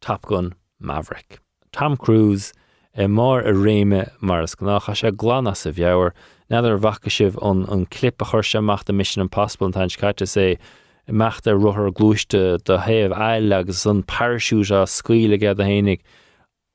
Top 0.00 0.22
Gun 0.26 0.54
Maverick. 0.80 1.40
Tom 1.72 1.96
Cruise 1.96 2.52
i 2.96 3.06
mar 3.06 3.40
a 3.40 3.52
réime 3.52 4.10
mars 4.20 4.54
gnácha 4.54 4.94
sé 4.94 5.12
glána 5.12 5.54
sa 5.56 5.70
bheabhar, 5.70 6.12
neidir 6.50 6.78
bhacha 6.78 7.10
sibh 7.10 7.36
an 7.48 7.64
an 7.68 7.86
clip 7.86 8.20
a 8.22 8.24
chuir 8.24 8.42
semach 8.42 8.88
a 8.88 8.92
Mission 8.92 9.22
Impossible 9.22 9.66
an 9.66 9.72
tain 9.72 9.88
caiite 9.88 10.26
sé 10.26 10.58
mecht 11.06 11.46
a 11.46 11.50
ruthir 11.50 11.92
glúiste 11.92 12.62
do 12.64 12.78
héamh 12.78 13.16
eile 13.16 13.60
agus 13.60 13.86
an 13.86 14.02
parisiús 14.02 14.70
a 14.70 14.86
scuile 14.86 15.34
a 15.34 15.54
hénig 15.54 16.00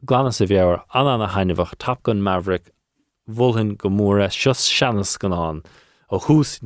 glána 0.06 0.34
sa 0.34 0.46
bheabhar 0.46 0.84
an 0.94 1.08
anna 1.08 1.28
hainehah 1.28 1.74
Top 1.78 2.04
Gun 2.04 2.22
Maverick 2.22 2.72
bhulhann 3.30 3.78
go 3.78 3.90
móra 3.90 4.30
sios 4.30 4.62
seanas 4.68 5.18
an 5.24 5.64
ó 6.12 6.22
hús 6.22 6.60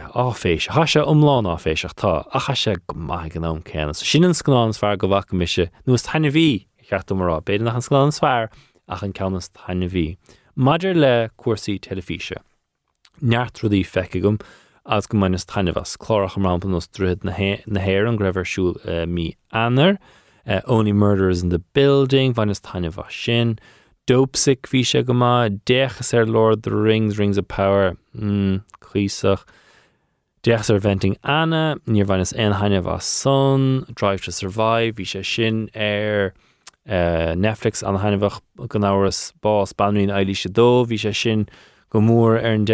áféis. 0.00 0.66
Tá 0.66 0.86
se 0.86 1.00
omláán 1.00 1.46
áféiseach 1.46 1.94
tá 1.94 2.26
a 2.32 2.40
cha 2.40 2.54
sé 2.54 2.76
go 2.86 2.98
mai 2.98 3.28
gan 3.28 3.44
am 3.44 3.62
céan 3.62 3.94
sin 3.94 4.24
an 4.24 4.34
sláán 4.34 4.74
sfar 4.74 4.96
go 4.96 5.08
bhacha 5.08 5.34
miise 5.38 5.70
nuas 5.86 6.02
taine 6.02 6.30
bhí 6.30 6.66
cheartta 6.88 7.14
marrá 7.14 7.40
beidir 7.40 7.64
nach 7.64 7.74
an 7.74 7.82
sláán 7.82 8.10
sfir 8.10 8.48
ach 8.88 9.02
an 9.02 9.12
ceannas 9.12 9.50
taine 9.54 9.88
bhí. 9.88 10.16
Maidir 10.56 10.94
le 10.94 11.30
cuasaí 11.38 11.78
telefíe. 11.80 12.38
Neart 13.20 13.62
rudí 13.62 13.84
feice 13.86 14.20
gom 14.20 14.38
as 14.84 15.06
go 15.06 15.18
mainas 15.18 15.46
tainehas 15.46 15.96
chlárach 15.96 16.36
am 16.36 16.44
rampan 16.44 16.74
os 16.74 16.88
druid 16.88 17.24
na 17.24 17.32
héir 17.32 18.08
an 18.08 18.18
greibharsúil 18.18 18.76
uh, 18.84 19.06
mí 19.06 19.34
anar, 19.52 19.98
uh, 20.46 20.60
Only 20.66 20.92
Murders 20.92 21.42
in 21.42 21.48
the 21.48 21.58
Building, 21.58 22.34
bhainnas 22.34 22.60
tainehah 22.60 23.10
sin, 23.10 23.58
Dopesick 24.06 24.62
bhí 24.68 24.82
sé 24.82 25.04
go 25.04 25.14
má 25.14 25.48
Lord 26.28 26.62
the 26.64 26.70
Rings, 26.74 27.18
Rings 27.18 27.38
of 27.38 27.48
Power, 27.48 27.96
mm, 28.14 28.62
ar 30.46 30.78
venting 30.78 31.16
Anna, 31.24 31.76
níor 31.86 32.06
bhainnas 32.06 32.34
anhaineh 32.36 32.84
a 32.84 33.00
son, 33.00 33.86
Drive 33.94 34.22
to 34.24 34.32
Survive, 34.32 34.96
sé 34.96 35.24
sin 35.24 35.70
ar 35.74 36.34
uh, 36.86 37.34
Netflix 37.34 37.82
an 37.82 37.96
haineh 37.96 38.20
go 38.20 38.78
náras 38.78 39.32
bás 39.40 39.72
banúin 39.72 40.12
eilí 40.12 40.34
sé 40.36 40.50
dó, 40.52 40.84
bhí 40.84 40.98
sé 41.00 41.14
sin 41.14 41.48
go 41.88 42.00
mór 42.00 42.36
an 42.44 42.66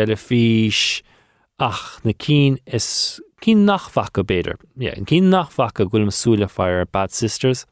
ach 1.61 2.01
na 2.05 2.12
cí 2.12 2.59
is 2.66 3.21
cí 3.41 3.55
nachfa 3.55 4.12
go 4.12 4.25
béidir. 4.25 4.57
Yeah, 4.77 4.95
an 4.97 5.05
cí 5.05 5.21
nachfa 5.23 5.73
go 5.73 5.87
ghfuil 5.87 6.11
súla 6.11 6.91
Bad 6.91 7.12
Sisters 7.12 7.66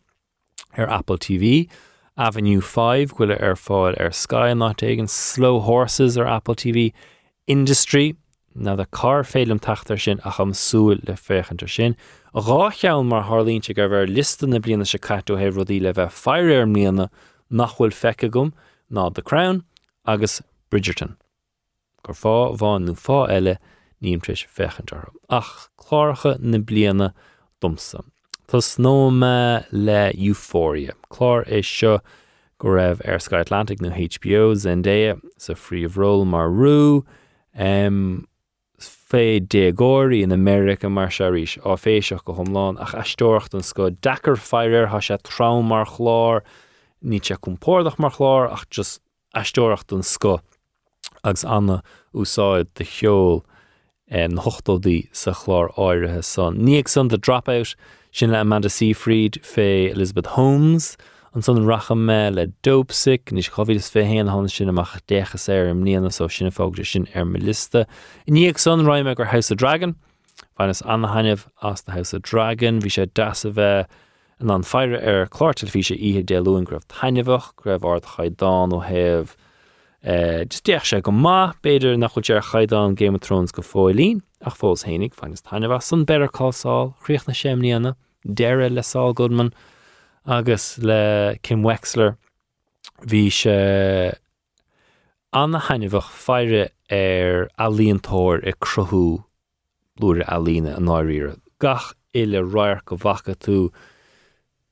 ar 0.77 0.89
Apple 0.89 1.19
TV, 1.19 1.69
Avenue 2.17 2.61
5 2.61 3.15
ghfuile 3.15 3.41
ar 3.43 3.57
ar 4.01 4.13
Sky 4.13 4.55
nach 4.55 4.81
igen 4.83 5.09
Slow 5.09 5.59
Horses 5.59 6.17
ar 6.17 6.27
Apple 6.27 6.55
TV, 6.55 6.93
Industry, 7.49 8.15
na 8.55 8.73
a 8.75 8.87
car 8.87 9.23
félim 9.23 9.61
tatar 9.61 9.99
sin 9.99 10.21
a 10.25 10.33
chum 10.33 10.53
súil 10.53 11.01
le 11.07 11.15
féchantar 11.15 11.69
sin. 11.69 11.97
Rácheann 12.35 13.07
mar 13.07 13.25
hálínte 13.25 13.75
gur 13.75 13.89
bhar 13.89 14.07
listan 14.07 14.51
na 14.51 14.59
bliana 14.59 14.87
se 14.87 14.99
catú 14.99 15.39
heh 15.39 15.51
rodí 15.51 15.81
le 15.81 15.93
bheith 15.93 16.13
fear 16.13 16.67
mlíana 16.67 17.09
nachhfuil 17.51 17.93
feice 17.93 18.31
gom 18.31 18.53
ná 18.91 19.13
The 19.15 19.23
Crown 19.23 19.65
agus 20.07 20.43
Bridgerton. 20.71 21.17
Gur 22.03 22.15
fá 22.15 22.57
bháin 22.57 22.87
nó 22.87 22.95
fá 22.95 23.29
eile 23.29 23.59
níon 24.03 24.23
tris 24.23 24.45
fechantar. 24.45 25.09
Ach 25.29 25.69
chláiricha 25.79 26.39
na 26.41 26.59
bliana 26.59 27.13
dumsa. 27.61 28.05
Tás 28.49 28.79
nó 28.79 29.11
me 29.13 29.67
le 29.73 30.13
Euphoria. 30.15 30.95
Chlár 31.11 31.47
é 31.49 31.63
seo 31.63 32.01
go 32.59 32.69
raibh 32.69 33.01
ar 33.07 33.19
Sky 33.19 33.41
Atlantic 33.41 33.79
nó 33.81 33.91
HBO 33.91 34.55
Zendaya 34.55 35.21
sa 35.37 35.55
phríomhról 35.55 36.27
mar 36.27 36.49
rú, 36.49 37.05
um, 37.55 38.27
fé 38.79 39.41
dégóirí 39.41 40.23
in 40.23 40.33
America 40.33 40.89
mar 40.89 41.11
se 41.11 41.25
ríis 41.25 41.57
á 41.67 41.75
féiseach 41.75 42.25
go 42.25 42.37
thomláin 42.39 42.79
ach 42.79 42.95
eistóirt 42.95 43.55
an 43.55 43.67
sco 43.67 43.91
dechar 43.91 44.39
fearir 44.39 44.89
ha 44.93 45.01
sé 45.01 45.19
tram 45.23 45.67
mar 45.67 45.87
chlár, 45.87 46.43
ní 47.03 47.19
se 47.25 47.35
compórdach 47.35 47.99
mar 47.99 48.15
chlár 48.15 48.51
ach 48.53 48.67
just 48.71 49.01
eistóirecht 49.35 49.93
an 49.93 50.03
sco 50.03 50.39
agus 51.25 51.45
anna 51.45 51.83
úsáid 52.15 52.69
de 52.75 52.85
cheol 52.85 53.43
an 54.11 54.39
hochtódaí 54.45 55.09
sa 55.13 55.33
chlár 55.33 55.73
áirithe 55.77 56.23
san. 56.25 56.57
Níag 56.57 56.89
san 56.89 57.09
de 57.09 57.19
dropout 57.19 57.75
sin 58.13 58.31
le 58.31 58.41
Amanda 58.41 58.69
Seyfried 58.69 59.41
fé 59.43 59.91
Elizabeth 59.91 60.35
Holmes, 60.37 60.97
an 61.35 61.43
son 61.43 61.67
racha 61.67 61.97
me 61.97 62.31
le 62.31 62.47
Dopesick 62.63 63.33
nís 63.33 63.51
chohís 63.51 63.91
fé 63.91 64.05
héan 64.05 64.31
han 64.31 64.49
sin 64.49 64.69
amach 64.69 65.01
déchas 65.07 65.49
ar 65.49 65.69
am 65.69 65.85
níana 65.85 66.13
so 66.13 66.29
sinna 66.29 66.51
fógre 66.51 66.87
sin 66.87 67.07
ar 67.15 67.23
er 67.23 67.25
me 67.25 67.39
liste. 67.39 67.87
Níag 68.29 68.59
son 68.59 68.85
roiime 68.85 69.15
gur 69.15 69.27
House 69.27 69.51
of 69.51 69.59
Dragon, 69.59 69.95
Bhainnas 70.59 70.83
anhaineh 70.83 71.45
as 71.63 71.87
na 71.87 71.95
House 71.95 72.13
of 72.13 72.23
Dragon, 72.23 72.81
hí 72.81 72.89
sé 72.89 73.13
das 73.13 73.45
uh, 73.45 73.49
er 73.49 73.51
a 73.51 73.55
bheith 73.55 73.87
an 74.41 74.51
an 74.51 74.63
feire 74.63 75.03
ar 75.03 75.27
chláirtil 75.27 75.71
fi 75.71 75.81
sé 75.81 75.99
ihe 75.99 76.23
déúin 76.23 76.65
gribh 76.65 76.87
tainehah, 76.87 77.53
greibh 77.57 77.85
ard 77.85 78.05
chaidán 78.05 78.73
ó 78.73 78.83
heh, 78.85 79.25
Uh, 80.05 80.45
deach 80.47 80.87
sé 80.87 81.03
go 81.03 81.11
má 81.11 81.55
beidir 81.61 81.99
nach 81.99 82.15
chu 82.15 82.21
dear 82.21 82.41
chaidán 82.41 82.95
Game 82.95 83.17
of 83.17 83.21
Thrones 83.21 83.51
go 83.51 83.63
fáilín 83.63 84.23
ach 84.47 84.57
fós 84.57 84.85
hénig 84.87 85.13
fangus 85.13 85.43
taineh 85.43 85.83
san 85.83 86.05
bear 86.05 86.29
cásáil, 86.29 86.95
chríoch 87.03 87.27
na 87.27 87.35
séimníana, 87.35 87.97
deire 88.25 88.71
leá 88.71 89.13
Goodman, 89.13 89.53
agus 90.29 90.79
le 90.79 91.37
Kim 91.43 91.63
Wexler 91.63 92.17
hí 93.07 93.27
eh, 93.27 93.31
se 93.31 94.19
anna 95.33 95.59
hainehah 95.59 96.11
feire 96.25 96.69
ar 96.93 97.49
alíontóir 97.59 98.45
i 98.45 98.53
cruthú 98.61 99.25
blúir 99.99 100.25
alína 100.29 100.77
an 100.77 100.91
áíre. 100.93 101.39
Gach 101.59 101.95
ile 102.13 102.43
roiir 102.43 102.85
go 102.85 102.97
bhacha 102.97 103.35
tú 103.35 103.71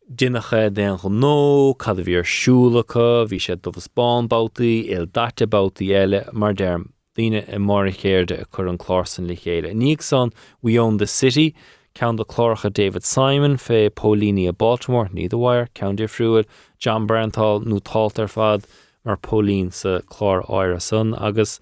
Dinnecha 0.06 0.70
déan 0.70 1.00
go 1.00 1.08
nó 1.08 1.74
cad 1.78 2.04
bhí 2.04 2.20
arsúlacha, 2.20 3.26
bhí 3.26 3.40
sé 3.40 3.56
do 3.56 3.72
spáinbátaí 3.72 4.86
il 4.92 5.08
datebátaí 5.08 5.88
eile 5.98 6.20
mar 6.32 6.54
derm 6.54 6.92
líine 7.16 7.42
i 7.48 7.58
mar 7.58 7.88
chéirde 7.90 8.44
chur 8.52 8.68
an 8.68 8.78
chlásan 8.78 9.26
le 9.26 9.34
chéile. 9.34 9.72
Níag 9.74 10.02
san 10.02 10.30
We 10.62 10.78
Own 10.78 10.98
the 10.98 11.06
City, 11.06 11.54
cean 11.96 12.16
do 12.16 12.24
chlóracha 12.24 12.70
David 12.72 13.04
Simon 13.04 13.56
fé 13.56 13.88
Paulíní 13.88 14.46
a 14.48 14.52
Baltimore 14.52 15.08
ní 15.08 15.28
dohhair 15.28 15.68
cean 15.74 15.96
difriúil 15.96 16.44
Jon 16.78 17.06
Bernthal 17.06 17.64
nó 17.64 17.80
taltar 17.80 18.28
fad 18.28 18.66
mar 19.04 19.16
Paulín 19.16 19.72
sa 19.72 20.00
chlár 20.12 20.44
áire 20.48 20.80
san 20.80 21.14
agus 21.14 21.58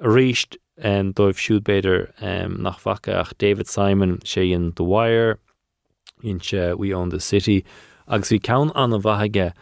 ríist 0.00 0.56
an 0.78 1.12
dóibh 1.12 1.36
siúdbéidir 1.36 2.08
um, 2.22 2.62
nach 2.62 2.80
facha 2.80 3.20
ach 3.20 3.34
David 3.38 3.68
Simon 3.68 4.18
sé 4.24 4.50
in 4.50 4.72
The 4.76 4.84
Wire 4.84 5.38
inse 6.22 6.76
We 6.78 6.94
Own 6.94 7.10
the 7.10 7.20
City 7.20 7.64
agus 8.08 8.30
bhí 8.30 8.40
cean 8.40 8.72
anna 8.74 8.98
bhaige 8.98 9.52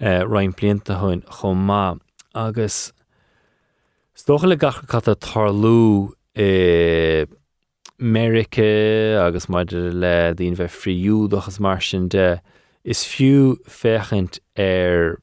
uh, 0.00 0.28
rain 0.28 0.52
blianta 0.52 1.00
chuin 1.00 2.00
agus 2.34 2.92
Stocha 4.14 4.46
le 4.46 4.56
tarlú 4.56 6.12
uh, 6.36 7.41
America 8.02 9.24
agus 9.24 9.46
maidir 9.46 9.92
le 9.94 10.34
dtíon 10.34 10.56
bheith 10.58 10.74
friúdachas 10.82 11.60
mar 11.60 11.80
sin 11.80 12.08
de 12.08 12.40
is 12.82 13.04
fiú 13.06 13.54
féchant 13.76 14.40
ar 14.58 15.20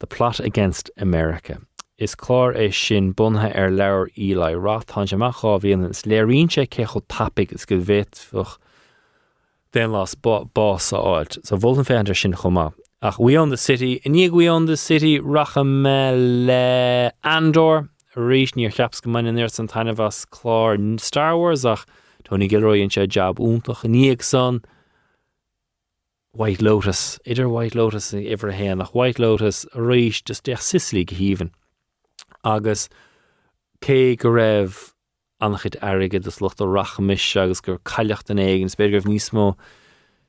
the 0.00 0.08
plot 0.08 0.40
against 0.40 0.90
America. 0.98 1.60
Is 1.98 2.16
chlár 2.16 2.56
é 2.56 2.74
sin 2.74 3.14
bunthe 3.14 3.54
ar 3.56 3.70
leir 3.70 4.10
ílai 4.18 4.52
ráthán 4.66 5.06
semach 5.12 5.44
bhíon 5.62 5.88
is 5.88 6.02
léiríonn 6.02 6.50
sé 6.50 6.66
tapig 7.08 7.52
is 7.52 7.64
go 7.64 7.78
bhéitfach 7.78 8.58
den 9.70 9.92
las 9.92 10.16
bás 10.16 10.92
a 10.92 10.98
áilt, 10.98 11.38
sa 11.44 11.56
bhil 11.56 11.78
an 11.78 11.84
féidir 11.84 12.16
sin 12.16 12.32
chumá. 12.32 12.72
Ach 13.02 13.18
we 13.20 13.36
on 13.36 13.50
the 13.50 13.56
city, 13.56 14.00
iníag 14.04 14.32
we 14.32 14.48
on 14.48 14.66
the 14.66 14.76
city 14.76 15.20
racha 15.20 15.62
me 15.64 16.10
le 16.46 17.12
Andor, 17.22 17.90
rééis 18.16 18.56
níor 18.56 18.72
cheaps 18.72 19.00
go 19.00 19.10
man 19.10 19.26
ir 19.38 19.48
san 19.48 19.68
tainine 19.68 19.96
bhas 19.96 20.24
chlár 20.26 20.80
Star 21.00 21.36
Wars 21.36 21.64
ach 21.64 21.84
Tony 22.24 22.48
Gilroíonn 22.48 22.90
sé 22.90 23.06
jab 23.06 23.36
úntaach 23.38 23.84
níag 23.84 24.22
san 24.22 24.62
White 26.32 26.60
Lotus, 26.60 27.18
idir 27.24 27.48
White 27.48 27.74
Lotus 27.74 28.12
ihar 28.12 28.52
héan 28.52 28.78
nach 28.78 28.94
White 28.94 29.18
Lotus 29.18 29.64
a 29.72 29.78
rééis 29.78 30.24
just 30.24 30.44
deach 30.44 30.60
sislí 30.60 31.04
go 31.06 31.16
híhan. 31.16 31.50
agus 32.46 32.88
cé 33.82 34.16
go 34.16 34.30
raibh 34.30 34.92
annachchid 35.42 35.76
aige 35.82 36.20
dus 36.22 36.38
lucht 36.40 36.62
a 36.62 36.68
rachamis 36.74 37.24
agus 37.42 37.60
gur 37.60 37.78
caiilecht 37.92 38.30
an 38.30 38.42
éigen 38.42 38.72
spéirgah 38.72 39.08
níosmó 39.08 39.48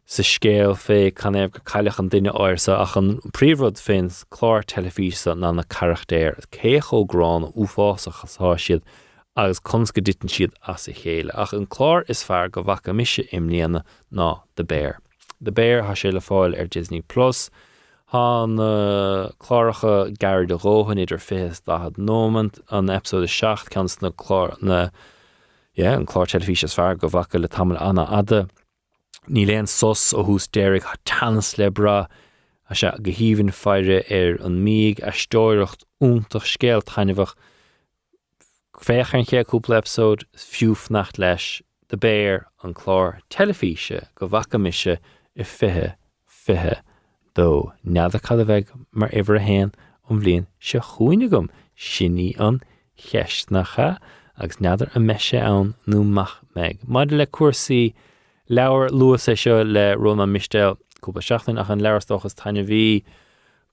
sa 0.07 0.23
scéal 0.23 0.75
fé 0.79 1.11
can 1.13 1.35
éh 1.35 1.49
go 1.51 1.59
caiileach 1.67 1.99
an 1.99 2.09
duine 2.09 2.31
áirsa 2.31 2.77
ach 2.79 2.95
an 2.95 3.09
príomhrod 3.35 3.81
fins 3.87 4.23
chlár 4.31 4.63
telefísa 4.63 5.35
ná 5.35 5.51
na 5.55 5.65
carachtéir 5.75 6.39
céchórán 6.55 7.49
úfásach 7.51 8.21
chasá 8.23 8.53
siad 8.55 8.85
agus 9.35 9.59
cons 9.59 9.91
go 9.91 10.01
ditan 10.01 10.31
siad 10.31 10.55
as 10.73 10.87
i 10.87 10.93
chéile 10.93 11.35
ach 11.35 11.51
an 11.53 11.67
is 12.07 12.23
fear 12.23 12.47
go 12.47 12.63
bhacha 12.63 12.95
miise 12.95 13.27
imlíana 13.35 13.83
ná 14.09 14.29
de 14.55 14.63
béir. 14.63 14.95
De 15.43 15.51
béir 15.51 15.83
ha 15.83 15.93
sé 15.93 16.13
le 16.13 16.21
fáil 16.21 16.57
ar 16.57 16.67
Disney 16.67 17.01
Plus, 17.01 17.49
Tá 18.09 18.47
na 18.47 18.63
uh, 18.63 19.31
chláiricha 19.43 20.17
geir 20.17 20.47
de 20.47 20.55
róhan 20.55 20.97
idir 20.97 21.19
fés 21.19 21.59
dahad 21.67 21.97
nómant 21.99 22.61
an 22.71 22.87
episód 22.87 23.27
6 23.27 23.67
cans 23.67 24.01
na 24.01 24.11
na 24.61 24.89
an 25.75 26.05
chlár 26.05 26.31
telefíe 26.31 26.73
fear 26.73 26.95
go 26.95 27.09
bhacha 27.09 27.37
le 27.37 27.49
anna 27.77 28.07
ada. 28.09 28.47
Ní 29.27 29.45
léon 29.45 29.67
sos 29.67 30.13
ó 30.15 30.23
hús 30.23 30.47
déirigh 30.47 30.87
tanas 31.03 31.57
le 31.57 31.69
bra 31.69 32.07
a 32.69 32.75
se 32.75 32.91
go 33.03 33.11
híhann 33.11 33.51
feire 33.51 33.99
ar 34.19 34.39
an 34.45 34.63
míg 34.63 35.01
a 35.03 35.11
stóirecht 35.11 35.83
úntaach 36.03 36.47
scéal 36.47 36.83
tainehah 36.87 37.33
féchan 38.87 39.27
ché 39.27 39.43
cúpla 39.43 39.81
episód 39.81 40.23
fiúfnacht 40.37 41.19
leis 41.19 41.61
de 41.89 41.97
béir 41.97 42.45
an 42.63 42.75
chlár 42.77 43.19
telefíe 43.33 44.03
go 44.15 44.27
bhacamise 44.31 44.97
i 45.35 45.43
fithe 45.43 45.95
fithe 46.25 46.79
dó 47.35 47.73
neada 47.83 48.23
cad 48.23 48.45
bheith 48.47 48.71
mar 48.91 49.11
ihar 49.11 49.39
a 49.39 49.43
héin 49.43 49.73
an 50.09 50.21
bblion 50.21 50.47
se 50.59 50.79
chuoine 50.79 51.27
gom 51.31 51.51
sinní 51.75 52.29
an 52.39 52.61
cheistnacha 52.95 53.89
agus 54.37 54.59
neadidir 54.63 54.95
a 54.95 54.99
meise 54.99 55.39
ann 55.41 55.73
nóach 55.87 56.37
meid. 56.55 56.83
Maid 56.87 57.11
le 57.11 57.25
cuasaí 57.25 57.93
leabhar 58.49 58.89
luas 58.89 59.27
é 59.27 59.35
seo 59.35 59.63
le 59.63 59.95
Rona 59.97 60.25
Mistel 60.25 60.77
cúpa 61.01 61.21
seachtain 61.21 61.59
ach 61.59 61.69
an 61.69 61.79
leirstochas 61.79 62.35
taine 62.35 62.65
bhí 62.65 63.03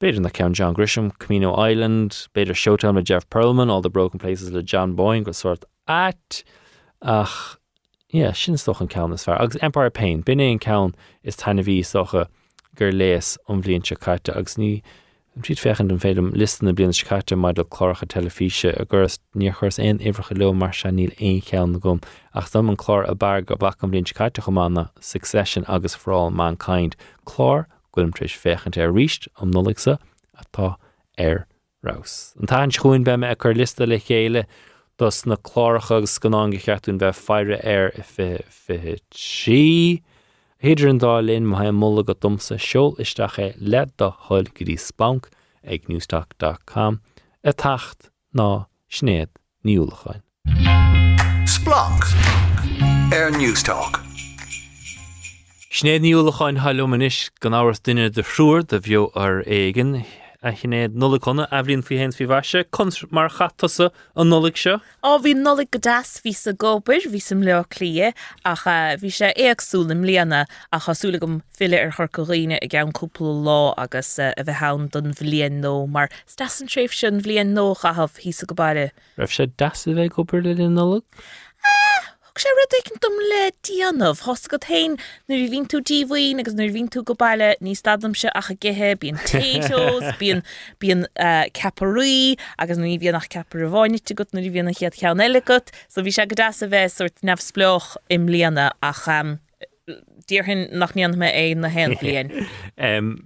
Beidir 0.00 0.20
na 0.20 0.28
cean 0.28 0.52
John 0.52 0.74
Grisham, 0.74 1.16
Camino 1.20 1.54
Island, 1.54 2.26
Beidir 2.34 2.52
Showtime 2.52 2.96
le 2.96 3.02
Jeff 3.02 3.28
Pearlman, 3.30 3.70
all 3.70 3.80
the 3.80 3.88
broken 3.88 4.18
places 4.18 4.50
le 4.50 4.62
John 4.62 4.94
Boyne 4.94 5.22
go 5.22 5.32
sort 5.32 5.64
at 5.86 6.42
ach 7.00 7.58
yeah, 8.10 8.32
sin 8.32 8.56
stoch 8.56 8.80
an 8.80 8.88
cean 8.88 9.12
is 9.12 9.26
agus 9.28 9.56
Empire 9.62 9.90
Pain, 9.90 10.20
bin 10.20 10.38
é 10.38 10.52
an 10.52 10.58
cean 10.58 10.94
is 11.22 11.36
taine 11.36 11.62
bhí 11.62 11.80
socha 11.80 12.26
gur 12.74 12.90
léas 12.90 13.38
an 13.48 13.62
bblion 13.62 13.86
se 13.86 13.94
caiite 13.94 14.36
agus 14.36 14.56
ní 14.56 14.82
tríd 15.42 15.58
fechan 15.58 15.90
an 15.90 15.98
féidir 15.98 16.30
listan 16.38 16.68
na 16.68 16.72
blion 16.72 16.94
caiite 16.94 17.36
maid 17.36 17.58
le 17.58 17.64
chlácha 17.64 18.06
telefíe 18.06 18.70
a 18.80 18.84
gur 18.84 19.06
ní 19.34 19.50
chus 19.58 19.78
éon 19.82 19.98
ifracha 19.98 20.36
le 20.38 20.52
mar 20.54 20.72
se 20.72 20.92
níl 20.94 21.14
éon 21.18 21.42
cean 21.42 21.72
na 21.72 21.78
gom 21.78 22.00
ach 22.34 22.52
dom 22.52 22.70
an 22.70 22.76
chlár 22.76 23.08
a 23.08 23.14
bar 23.14 23.40
go 23.42 23.56
bach 23.56 23.82
an 23.82 23.90
blion 23.90 24.06
caiite 24.06 24.44
chumána 24.46 24.90
Succession 25.00 25.64
agus 25.66 25.96
fráil 25.96 26.30
mankind 26.32 26.94
chlár 27.26 27.66
gwym 27.92 28.14
tris 28.14 28.36
fechant 28.44 28.78
ar 28.78 28.94
ríist 28.94 29.26
am 29.40 29.50
noligsa 29.50 29.98
atá 30.38 30.76
er 31.18 31.34
ar 31.34 31.46
rás. 31.84 32.34
An 32.38 32.46
tá 32.46 32.62
chuin 32.70 33.04
be 33.04 33.16
me 33.16 33.28
a 33.28 33.34
chur 33.34 33.54
lista 33.54 33.86
le 33.86 33.98
chéile 33.98 34.46
dus 34.98 35.26
na 35.26 35.36
chláirchagus 35.36 36.20
gan 36.20 36.50
go 36.50 36.58
cheartún 36.58 36.98
bheith 36.98 37.18
feire 37.26 37.58
ar 37.64 37.90
i 37.98 38.02
fi 38.02 38.98
si. 39.10 40.02
Héidir 40.64 40.88
an 40.88 40.96
dá 40.96 41.18
linn 41.20 41.44
má 41.44 41.60
mulla 41.76 42.00
go 42.08 42.14
dumsa 42.16 42.56
seol 42.56 42.94
isteach 42.96 43.34
é 43.36 43.48
le 43.60 43.82
do 44.00 44.06
thuil 44.26 44.46
go 44.48 44.64
dtí 44.64 44.76
spank 44.80 45.26
ag 45.60 45.84
newstalk.com 45.92 47.02
a 47.44 47.52
tacht 47.52 48.08
ná 48.32 48.64
snéad 48.88 49.28
níúlachain. 49.60 50.22
Splanc. 51.44 52.08
Air 53.12 53.28
News 53.36 53.60
Talk. 53.60 54.00
Snéad 55.68 56.00
níúlachain 56.00 56.62
hallumanis 56.64 57.28
gan 57.44 57.52
áras 57.52 57.84
duine 57.84 58.08
de 58.08 58.24
hrúr 58.24 58.64
de 58.64 58.80
bheo 58.80 59.10
ar 59.12 59.44
éigen 59.44 59.98
a 60.44 60.52
chinnéad 60.52 60.92
nula 61.00 61.18
chuna 61.24 61.46
a 61.50 61.62
bhríonn 61.64 61.82
fi 61.82 61.96
hens 61.96 62.18
fi 62.20 62.26
bhaise 62.28 62.64
cons 62.76 62.98
mar 63.10 63.30
chatasa 63.32 63.86
an 64.14 64.28
nolig 64.28 64.58
seo. 64.60 64.76
á 65.02 65.16
bhí 65.24 65.32
nolig 65.34 65.70
go 65.70 65.78
das 65.78 66.20
ví 66.24 66.34
a 66.46 66.52
gopur 66.52 67.00
ví 67.12 67.20
sem 67.20 67.40
le 67.40 67.64
lia 67.80 68.12
ach 68.44 68.64
bhí 69.00 69.10
sé 69.18 69.32
éagsúlam 69.36 70.04
líana 70.04 70.44
a 70.70 70.78
chasúla 70.78 71.18
gom 71.18 71.40
fiile 71.58 71.80
ar 71.80 71.92
chorcoíine 71.96 72.58
i 72.60 72.68
gan 72.68 72.92
cúpla 72.92 73.32
lá 73.46 73.74
agus 73.78 74.18
a 74.18 74.34
bheith 74.36 74.60
hán 74.60 74.90
don 74.90 75.16
bhlíon 75.16 75.62
nó 75.64 75.88
mar 75.88 76.10
stasan 76.26 76.68
tréh 76.68 76.92
sin 76.92 77.22
bhlíon 77.24 77.56
nó 77.56 77.72
a 77.82 77.94
haf 77.94 78.20
hí 78.20 78.36
a 78.42 78.46
go 78.46 78.54
bailile. 78.54 78.92
Raibh 79.16 79.32
sé 79.32 79.48
das 79.56 79.86
a 79.86 79.96
bheith 79.96 80.12
gopur 80.12 80.44
le 80.44 80.50
in 80.50 80.74
nolig? 80.74 81.02
Thg 82.34 82.42
sé 82.42 82.50
ru 82.50 82.62
ag 82.66 82.88
dom 82.98 83.18
le 83.30 83.42
díanamh 83.62 84.20
hos 84.26 84.48
go 84.50 84.58
tain 84.58 84.96
nuair 85.30 85.50
vín 85.52 85.68
tú 85.70 85.78
díhhaoin 85.78 86.40
agus 86.42 86.56
nuair 86.58 86.72
vín 86.74 86.88
tú 86.90 87.04
go 87.06 87.14
bailile 87.14 87.54
ní 87.62 87.76
stadam 87.78 88.16
se 88.18 88.26
acha 88.34 88.56
githe 88.58 88.98
bíon 88.98 89.20
téos 89.22 90.02
bíon 90.18 90.42
bíon 90.82 91.06
caparí 91.54 92.34
agus 92.58 92.82
nu 92.82 92.90
bhíon 92.98 93.14
nach 93.14 93.30
capar 93.30 93.62
a 93.62 93.70
bháinite 93.70 94.16
go 94.18 94.26
nuair 94.34 94.50
bhíonna 94.50 94.74
chiaad 94.74 94.98
chean 94.98 95.22
eile 95.22 95.44
so 95.86 96.02
bhí 96.02 96.10
se 96.10 96.26
go 96.26 96.34
das 96.34 96.60
a 96.60 96.66
bheith 96.66 96.98
suirt 96.98 97.22
nefsploch 97.22 97.94
im 98.10 98.26
líana 98.26 98.72
ach 98.82 99.06
um, 99.06 99.38
Díorhin 100.26 100.72
nach 100.72 100.94
nían 100.96 101.16
me 101.16 101.30
é 101.30 101.54
na 101.54 101.68
hen 101.68 101.94
blion. 102.00 102.30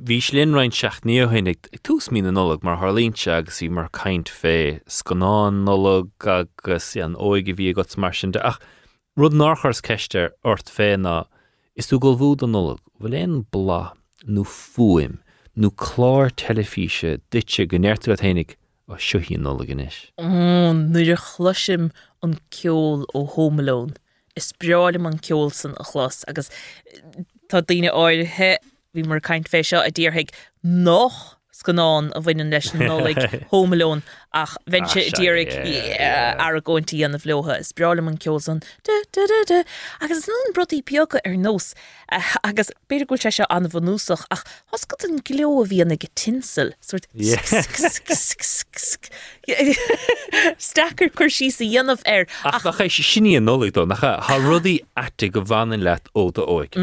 Bhí 0.05 0.21
slinn 0.21 0.53
reinin 0.53 0.75
seach 0.75 1.01
níohinnig 1.01 1.71
tús 1.81 2.11
mí 2.13 2.21
nolog 2.21 2.63
mar 2.63 2.77
Harlínse 2.77 3.31
agus 3.41 3.63
í 3.63 3.71
mar 3.71 3.89
caiint 3.89 4.29
fé 4.29 4.83
scanán 4.85 5.65
nolog 5.65 6.11
agus 6.27 6.97
an 6.97 7.15
óige 7.15 7.55
bhí 7.55 7.73
got 7.73 7.97
mar 7.97 8.13
sin 8.13 8.33
de 8.33 8.45
ach 8.45 8.59
rud 9.19 9.35
nachchars 9.35 9.81
ceiste 9.83 10.29
ort 10.47 10.69
fé 10.71 10.93
ná 10.95 11.25
is 11.75 11.89
tú 11.91 11.99
go 11.99 12.13
bhúd 12.19 12.45
an 12.47 12.53
nolog 12.55 12.79
bhfuil 13.03 13.17
éon 13.19 13.41
bla 13.55 13.79
nó 14.23 14.45
fuim 14.47 15.17
nó 15.59 15.71
chlár 15.85 16.31
telefíe 16.43 17.17
ditse 17.35 17.67
gnéirú 17.73 18.15
a 18.15 18.19
hénig 18.23 18.55
ó 18.87 18.95
siúhíí 18.95 19.41
nolog 19.43 19.73
inis. 19.75 19.97
nuair 20.23 21.11
a 21.17 21.19
chluisim 21.19 21.91
an 22.23 22.39
ceol 22.55 23.03
ó 23.11 23.25
homelón. 23.35 23.97
Is 24.39 24.53
breálim 24.55 25.11
an 25.11 25.19
ceol 25.19 25.51
san 25.51 25.75
a 25.83 25.89
chlos 25.91 26.23
agus 26.31 26.53
tá 27.51 27.59
daine 27.59 27.91
áirithe 27.91 28.63
bhí 28.95 29.03
mar 29.03 29.19
caiint 29.19 29.51
fé 29.51 29.65
seo 29.67 29.83
a 29.83 29.91
ddíorthaigh 29.91 30.31
noch 30.63 31.19
scanán 31.51 32.13
a 32.15 32.23
bhainean 32.23 32.55
leis 32.55 32.71
nólaigh 32.71 33.43
homelón 33.51 34.07
ach 34.35 34.57
vense 34.67 34.99
Ah, 35.01 35.11
ddírig 35.17 35.51
sure, 35.53 35.65
yeah, 35.65 36.35
ar 36.39 36.57
a 36.57 36.61
ggóintí 36.61 37.05
an 37.05 37.13
na 37.13 37.19
bhlótha 37.19 37.59
is 37.61 37.73
breálim 37.73 38.09
an 38.09 38.19
ceol 38.19 38.41
san 38.43 38.61
agus 40.01 40.27
nó 40.29 40.37
an 40.47 40.53
beaga 40.85 41.21
ar 41.25 41.37
nós 41.37 41.73
agus 42.45 42.71
beidir 42.89 43.07
goil 43.09 43.19
se 43.19 43.31
se 43.31 43.45
an 43.49 43.69
bhnúsach 43.73 44.27
ach 44.31 44.45
go 44.89 44.97
an 45.09 45.19
gleo 45.25 45.63
a 45.63 45.67
bhíanana 45.67 45.99
go 45.99 46.09
tinsel 46.15 46.73
suirt. 46.81 47.07
Stacker 50.59 51.09
chuir 51.09 51.33
sí 51.33 51.51
sa 51.51 51.65
dhéanamh 51.65 52.03
ar 52.07 52.27
Ach. 52.45 52.65
éis 52.85 53.01
sinní 53.01 53.37
an 53.37 53.47
nólaigh 53.49 53.73
dó 53.73 53.87
nach 53.89 54.05
ha 54.05 54.37
rudí 54.45 54.79
ete 54.97 55.33
go 55.33 55.41
bhhain 55.41 55.73
leat 55.83 56.05
ó 56.15 56.29
do 56.33 56.45
óig. 56.45 56.77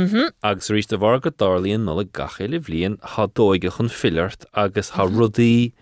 Agus 0.44 0.70
rí 0.74 0.82
a 0.92 0.98
bhar 0.98 1.20
go 1.22 1.30
nóla 1.30 2.06
gachéile 2.06 2.60
bblion 2.60 2.98
há 3.16 3.28
dóige 3.28 3.70
chun 3.78 3.90
fillart 3.90 4.46
agus 4.54 4.92
há 4.98 5.06
rudaí 5.06 5.74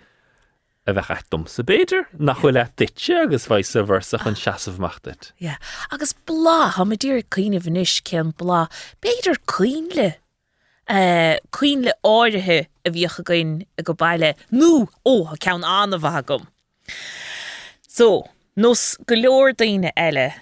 a 0.86 0.93
bheith 0.93 1.11
etom 1.15 1.45
sa 1.47 1.63
béidir 1.63 2.05
nach 2.19 2.41
chuil 2.41 2.57
le 2.57 2.65
ditse 2.79 3.15
agus 3.21 3.47
bhaid 3.47 3.67
sa 3.67 3.84
bharsach 3.88 4.25
an 4.27 4.36
seaamhachtat. 4.36 5.31
Yeah. 5.38 5.57
agus 5.91 6.13
blá 6.27 6.71
ha 6.75 6.84
me 6.84 6.97
dtíir 6.97 7.23
cuioine 7.29 7.61
bhanis 7.63 8.01
cen 8.03 8.34
blá 8.34 8.67
Beiidir 9.01 9.39
cuiinle 9.47 10.15
cuiinle 11.55 11.93
áirithe 12.03 12.67
a 12.86 12.89
bhíocha 12.89 13.23
goin 13.23 13.53
a 13.77 13.84
go 13.84 13.93
bailile 13.93 14.36
nó 14.51 14.89
ó 15.05 15.15
ha 15.29 15.39
cean 15.39 15.63
anna 15.63 15.99
bha 15.99 16.21
gom. 16.21 16.47
So 17.88 18.27
nos 18.55 18.97
go 19.07 19.15
leor 19.15 19.55
daine 19.55 19.91
eile 19.95 20.34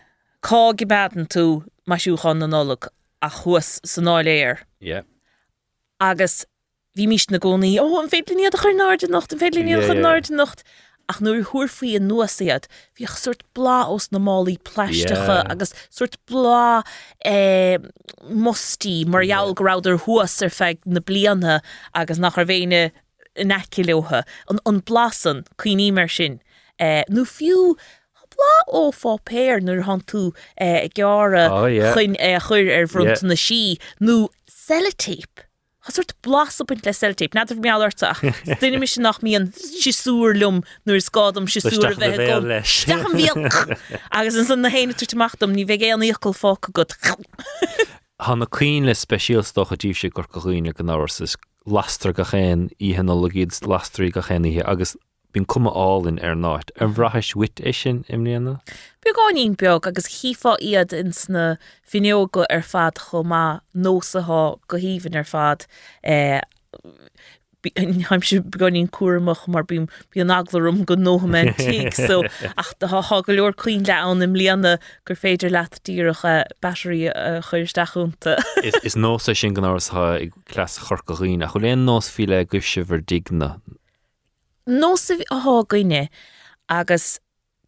cá 0.42 0.74
gibádan 0.74 1.30
tú 1.30 1.64
maisiúchan 1.88 2.42
na 2.42 2.50
nóla 2.50 2.78
a 3.22 3.30
chuas 3.30 3.80
san 3.86 4.06
náléir. 4.06 4.66
Yeah. 4.80 5.04
agus 6.02 6.46
bhí 6.98 7.08
mis 7.08 7.30
na 7.32 7.40
gcónaí 7.40 7.76
ó 7.80 7.88
an 8.02 8.10
félíad 8.12 8.56
a 8.58 8.62
chu 8.62 8.74
náde 8.78 9.10
nacht 9.10 9.34
an 9.34 9.68
Yeah, 9.68 9.86
chu 9.88 9.94
náde 9.96 10.32
nacht 10.36 10.64
ach 11.12 11.20
nuair 11.24 11.44
thuair 11.48 11.70
faoí 11.72 11.96
an 12.00 12.08
nuasaad 12.08 12.68
bhí 12.98 13.08
suirt 13.08 13.44
blá 13.56 13.78
os 13.92 14.12
na 14.12 14.20
málaí 14.20 14.58
pleisteige 14.70 15.16
Yeah. 15.18 15.44
agus 15.52 15.74
suirt 15.90 16.18
blá 16.28 16.84
mostí 18.48 19.06
marall 19.06 19.54
goráidir 19.56 19.98
thuas 20.06 20.42
ar 20.42 20.50
feig 20.50 20.80
na 20.86 21.00
blianana 21.00 21.62
agus 21.94 22.20
nach 22.20 22.38
ar 22.38 22.46
bhéine 22.46 22.92
necileotha 23.38 24.24
an 24.50 24.60
an 24.66 24.82
blasan 24.82 25.44
chuoí 25.58 25.92
mar 25.92 26.08
sin 26.08 26.40
nó 26.80 27.26
fiú 27.28 27.76
blá 28.36 28.54
ó 28.80 28.84
fá 28.96 29.18
péir 29.28 29.62
nuair 29.64 29.84
han 29.88 30.02
tú 30.08 30.34
eh, 30.58 30.88
geara 30.96 31.48
chuin 31.96 32.16
chuir 32.48 32.72
ar 32.78 32.88
bhront 32.88 33.24
na 33.24 33.36
sí 33.36 33.78
nó 34.00 34.28
sellotape. 34.48 35.48
Has 35.82 35.96
soort 35.96 36.14
blas 36.22 36.60
op 36.62 36.70
le 36.70 36.94
seltape 36.94 37.34
net 37.34 37.54
meallerach. 37.58 38.22
Dinne 38.62 38.80
mis 38.80 38.98
nach 38.98 39.22
mí 39.22 39.36
an 39.36 39.50
sisúrlum 39.52 40.62
nuair 40.86 41.02
Beisteach 41.02 41.98
na 41.98 42.12
bhéal 42.14 42.46
leis. 42.46 42.86
agus 44.12 44.36
an 44.38 44.46
san 44.46 44.62
na 44.62 44.70
héine 44.70 44.94
tuachtam 44.94 45.56
ní 45.58 45.66
bheith 45.66 45.94
an 45.94 46.06
íocail 46.06 46.38
fá 46.38 46.54
go 46.62 46.86
Hanna 48.22 48.46
cuioin 48.46 48.86
le 48.86 48.94
speisialstocha 48.94 49.78
díobh 49.82 49.98
sé 49.98 50.12
gur 50.14 50.30
goghine 50.30 50.74
go 50.74 50.84
náhar 50.86 51.10
is 51.22 51.36
lastra 51.66 52.14
go 52.14 52.24
chéin 52.30 52.70
íhanologíd 52.78 53.58
lastraí 53.66 54.12
go 54.14 54.22
chéanaíthe 54.22 54.62
agus 54.62 54.96
bín 55.34 55.48
cuma 55.48 55.72
álinn 55.72 56.22
ar 56.22 56.36
er 56.36 56.40
náit. 56.40 56.72
Ar 56.80 56.88
bhrathis 56.88 57.34
mhm. 57.34 57.40
wit 57.40 57.62
é 57.64 57.74
sin 57.74 58.04
imlíana? 58.10 58.60
Be 59.02 59.14
gáín 59.18 59.58
beag 59.58 59.88
agus 59.88 60.08
chiá 60.08 60.56
iad 60.60 60.94
er 60.94 60.98
er 60.98 61.00
eh, 61.00 61.00
in 61.06 61.12
sna 61.12 61.46
finneoga 61.84 62.46
ar 62.50 62.62
fad 62.62 62.96
chomá 63.10 63.62
nósaá 63.76 64.60
go 64.68 64.78
híhann 64.78 65.18
ar 65.18 65.28
fad 65.28 65.68
eh, 66.04 66.42
haim 67.64 68.22
se 68.24 68.40
beganín 68.40 68.90
cuaach 68.90 69.48
mar 69.48 69.64
bím 69.64 69.88
bí 70.14 70.22
an 70.22 70.32
aglarm 70.34 70.84
go 70.86 70.96
nómen 70.96 71.54
tí 71.58 71.94
so 71.94 72.24
ach 72.58 72.74
ha 72.82 73.22
go 73.22 73.34
leor 73.34 73.54
chuoin 73.54 73.86
le 73.88 73.94
an 73.94 74.22
im 74.22 74.34
líana 74.34 74.78
gur 75.06 75.16
féidir 75.16 75.52
leat 75.52 75.80
díirecha 75.86 76.42
eh, 76.42 76.48
batterí 76.62 77.06
eh, 77.14 77.42
chuirsteachúnta. 77.42 78.40
Is, 78.64 78.74
is 78.84 78.96
nó 78.96 79.20
sin 79.20 79.54
gan 79.54 79.66
átha 79.66 80.22
ag 80.22 80.34
clas 80.46 80.80
chorcaín 80.80 81.46
a 81.46 81.52
chu 81.52 81.60
léon 81.60 81.86
nós 81.86 82.10
file 82.10 82.46
guise 82.46 82.84
bhar 82.84 83.06
digna. 83.06 83.60
Nó 84.68 84.98
sa 84.98 85.16
bhí 85.16 85.26
athgaine 85.32 86.10
agus 86.70 87.20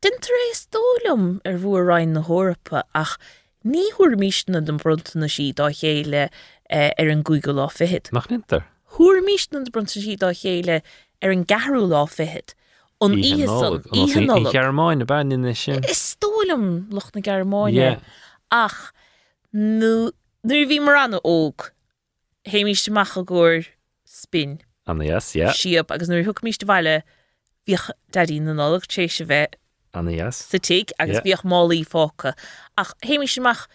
den 0.02 0.18
éis 0.48 0.68
dólam 0.72 1.40
ar 1.46 1.58
bhuaráin 1.64 2.14
na 2.14 2.22
hórappa 2.22 2.84
ach 2.94 3.18
níhuiair 3.66 4.18
míisna 4.20 4.62
den 4.66 4.78
brunta 4.78 5.30
sí 5.30 5.54
dá 5.54 5.70
chéile 5.72 6.30
eh, 6.70 6.92
ar 6.98 7.10
an 7.10 7.24
gúige 7.24 7.54
lá 7.54 7.70
fihead. 7.72 8.12
nach 8.12 8.28
nintar. 8.30 8.66
Thúr 8.92 9.22
míisna 9.24 9.64
brunta 9.72 10.00
sí 10.00 10.18
dá 10.18 10.34
chéile 10.34 10.82
ar 11.22 11.32
an 11.32 11.46
garú 11.46 11.88
lá 11.88 12.06
fihead. 12.08 12.54
an 13.02 13.16
Gearmáin 14.52 15.04
a 15.10 15.20
in 15.22 15.56
sin. 15.56 15.84
Is 15.90 16.16
tólam 16.20 16.92
loch 16.92 17.12
na 17.16 17.22
Germáine 17.22 17.74
Yeah. 17.74 18.00
ach 18.52 18.94
nu 19.52 20.12
nu 20.44 20.66
bhí 20.66 20.80
mar 20.80 20.96
anna 20.96 21.20
óg 21.24 21.72
héimiisteach 22.46 23.18
a 23.18 23.24
ggóir 23.24 23.68
spin 24.06 24.60
Anna 24.88 25.06
yes, 25.06 25.36
yeah. 25.36 25.54
siab 25.56 25.92
agus 25.96 26.10
nuair 26.12 26.26
thug 26.28 26.42
míiste 26.44 26.66
bhile 26.68 27.02
bhíoch 27.68 27.90
daí 28.16 28.40
na 28.44 28.56
nálaach 28.58 28.88
té 28.92 29.08
se 29.10 29.26
bheith 29.30 29.56
Anna 29.94 30.12
yes. 30.12 30.42
sa 30.50 30.58
tí 30.58 30.82
agus 31.00 31.20
Yeah. 31.20 31.26
bhíoch 31.28 31.46
málaí 31.48 31.84
fáca 31.88 32.34
ach 32.78 32.92
héimiisteach 33.06 33.68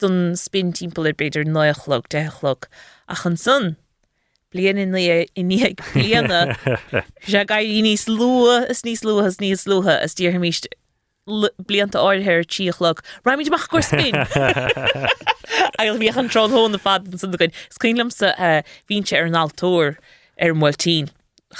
don 0.00 0.36
spin 0.36 0.72
timppla 0.72 1.12
beidir 1.12 1.44
9chlog 1.44 2.08
delog 2.08 2.68
ach 3.08 3.26
an 3.26 3.36
sun 3.36 3.76
blian 4.54 4.78
in 4.78 4.92
iní 4.96 5.74
bliana 5.92 6.56
se 7.26 7.44
ga 7.44 7.60
í 7.60 7.82
níos 7.84 8.08
lua 8.08 8.64
is 8.70 8.80
níos 8.82 9.04
lua 9.04 9.26
is 9.28 9.36
níos 9.42 9.66
lutha 9.68 10.00
is 10.04 10.14
tíor 10.16 10.38
míist 10.40 10.68
blianta 11.68 12.00
áirthir 12.00 12.46
tíochlog 12.46 13.02
Raimiideach 13.26 13.68
gur 13.68 13.82
spin 13.82 14.14
Eil 15.82 15.98
bhí 16.00 16.08
an 16.16 16.28
tro 16.32 16.46
hna 16.48 16.78
fad 16.80 17.08
san 17.20 17.34
goin 17.36 17.52
Scrílam 17.74 18.12
sa 18.14 18.32
víse 18.88 19.12
ar 19.18 19.26
an 19.28 19.36
altóir 19.44 19.98
ar 20.40 20.54
mhiltín 20.54 21.10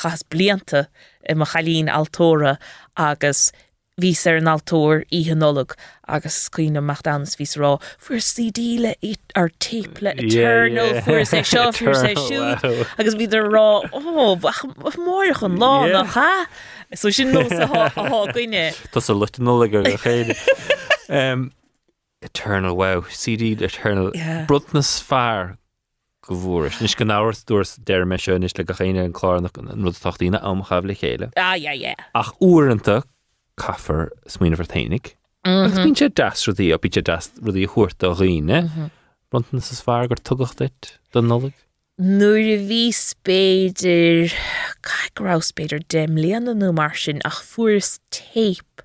chas 0.03 0.23
blianta 0.23 0.87
i 1.29 1.35
mar 1.35 1.49
chalín 1.53 1.89
altóra 1.93 2.57
agus 2.97 3.51
ví 4.01 4.11
ar 4.29 4.37
an 4.37 4.51
altóir 4.53 5.05
íhannolog 5.19 5.73
agus 6.07 6.37
cuioine 6.53 6.83
meachdanas 6.85 7.37
vís 7.41 7.57
rá 7.57 7.71
fuair 8.07 8.21
sidíle 8.21 8.93
ar 9.35 9.49
tape 9.67 10.03
le 10.05 10.13
eternal 10.25 11.01
fuair 11.07 11.25
sé 11.31 11.41
seo 11.53 11.71
fuair 11.73 11.97
sé 12.03 12.13
siú 12.27 12.43
agus 12.99 13.17
bhí 13.21 13.29
rá 13.33 13.67
ó 13.89 14.01
mór 14.05 15.33
chun 15.41 15.57
lá 15.65 15.73
nach 15.93 16.13
cha 16.15 16.31
so 16.95 17.11
sin 17.11 17.33
nó 17.33 17.47
athghoine 17.49 18.67
Tás 18.93 19.09
a 19.09 19.15
lutanóla 19.15 19.71
go 19.73 19.83
chéide. 19.83 20.37
Um, 21.09 21.53
Eternal 22.23 22.77
wow, 22.77 23.03
CD 23.09 23.53
Eternal 23.53 24.11
Yeah. 24.15 24.45
Brutnas 24.47 25.01
fear 25.09 25.57
go 26.27 26.37
bhúris. 26.37 26.81
Nis 26.81 26.95
go 26.95 27.07
náhairt 27.09 27.45
dúirs 27.49 27.77
deir 27.85 28.05
me 28.05 28.17
seo 28.17 28.37
is 28.43 28.57
le 28.59 28.65
go 28.65 28.75
chéine 28.75 29.05
an 29.05 29.13
chlánach 29.13 29.57
rud 29.57 30.01
tatíine 30.01 30.43
am 30.43 30.63
chah 30.63 30.81
le 30.81 30.95
chéile. 30.95 31.31
Ach 32.15 32.33
uanta 32.41 33.03
caafar 33.57 34.11
smuoine. 34.27 35.01
Agus 35.47 35.79
bín 35.79 35.95
sé 35.95 36.13
das 36.13 36.47
rudí 36.47 36.73
a 36.75 36.79
bíte 36.79 37.03
das 37.03 37.31
rudí 37.41 37.67
chuirt 37.67 38.03
a 38.03 38.15
riine. 38.15 38.91
Bruntas 39.31 39.73
is 39.73 39.81
fear 39.81 40.09
gur 40.09 40.17
tugacht 40.17 40.59
dit 40.59 40.99
don 41.13 41.29
nolig. 41.29 41.55
nuair 41.99 42.49
a 42.53 42.57
bhí 42.69 42.93
spéidir 42.93 44.35
cairáspéidir 44.85 45.81
nó 46.45 46.73
mar 46.73 46.95
sin 46.95 47.23
ach 47.25 47.41
fuair 47.41 47.81
tape 48.11 48.85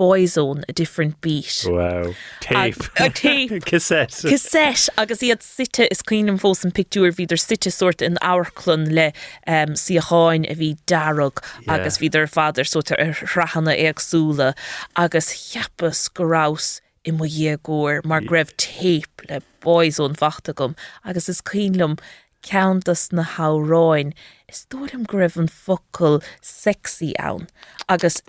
boyzone 0.00 0.64
a 0.68 0.72
different 0.72 1.20
beat. 1.20 1.66
Wow. 1.68 2.14
Tape. 2.40 2.76
a 2.98 3.10
tape. 3.10 3.64
Cassette. 3.72 4.22
Cassette 4.26 4.88
agus 4.96 5.20
iad 5.20 5.42
site 5.42 5.86
is 5.90 6.00
cuiinem 6.02 6.38
fós 6.40 6.64
an 6.64 6.72
picúr 6.72 7.12
híidir 7.12 7.40
site 7.40 7.70
sort 7.72 8.00
in 8.00 8.16
áclun 8.22 8.86
le 8.96 9.10
um, 9.46 9.76
si 9.76 9.98
a 9.98 10.00
cháin 10.00 10.48
a 10.50 10.56
bhí 10.56 10.76
darug 10.86 11.44
Yeah. 11.66 11.74
agus 11.74 11.98
híidir 11.98 12.30
fáidir 12.36 12.66
so 12.66 12.80
ar 12.96 13.12
rachanna 13.36 13.74
agsúla 13.88 14.54
agus 14.96 15.28
cheappas 15.34 16.08
gorás 16.08 16.80
i 17.04 17.12
mo 17.12 17.28
dhégóir 17.28 18.04
mar 18.04 18.20
greibh 18.20 18.56
tape 18.56 19.28
le 19.28 19.42
Boyzone 19.60 20.16
fachta 20.16 20.54
gom 20.54 20.74
agus 21.04 21.28
is 21.28 21.42
cuilum 21.42 21.98
Counttas 22.42 23.12
na 23.12 23.22
háráin 23.22 24.14
is 24.48 24.66
dúm 24.70 25.04
greibh 25.06 25.36
an 25.36 25.48
focail 25.48 26.22
sexy 26.40 27.12
ann 27.18 27.48
agus 27.88 28.22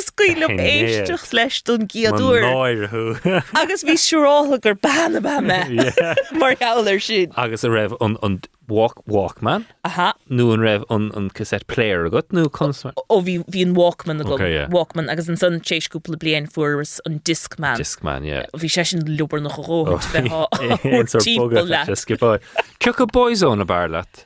Scuilm 0.00 0.48
Céad. 0.48 0.60
éisteach 0.60 1.32
leis 1.36 1.60
don 1.62 1.86
giaadúir 1.86 2.42
Náirthú. 2.46 3.42
agus 3.60 3.84
bhí 3.84 3.96
siúrála 4.00 4.60
gur 4.60 4.74
banna 4.74 5.20
ba 5.20 5.40
me 5.40 5.60
mar 6.40 6.54
gair 6.54 7.00
sin. 7.00 7.32
Agus 7.36 7.64
a 7.64 7.68
raibh 7.68 7.96
an 8.00 8.40
walk 8.68 9.04
Walkman. 9.06 9.66
Aha 9.84 10.14
nu 10.28 10.52
an 10.52 10.60
raibh 10.60 10.84
an 10.88 11.10
an 11.14 11.28
cassette 11.30 11.66
player 11.66 12.08
agat 12.08 12.32
nó 12.32 12.46
consma 12.48 12.92
ó 12.96 13.20
bhí 13.22 13.44
hí 13.44 13.62
an 13.66 13.74
Walkman 13.74 14.20
a 14.20 14.24
go 14.24 14.34
Okay, 14.34 14.54
yeah. 14.54 14.68
Walkman 14.68 15.10
agus 15.10 15.28
an 15.28 15.36
san 15.36 15.60
téisúpla 15.60 16.16
blian 16.16 16.48
furas 16.50 16.98
an 17.04 17.20
Discman. 17.20 17.76
Discman, 17.76 18.24
yeah. 18.24 18.46
bhí 18.56 18.70
sé 18.72 18.86
sin 18.86 19.04
lubar 19.18 19.42
nach 19.42 19.58
róhad 19.60 20.00
le 20.12 21.96
skipá. 21.96 22.38
Ce 22.80 22.92
go 22.92 23.06
Boyzone 23.06 23.60
a 23.60 23.64
bar 23.64 23.88
leat. 23.88 24.24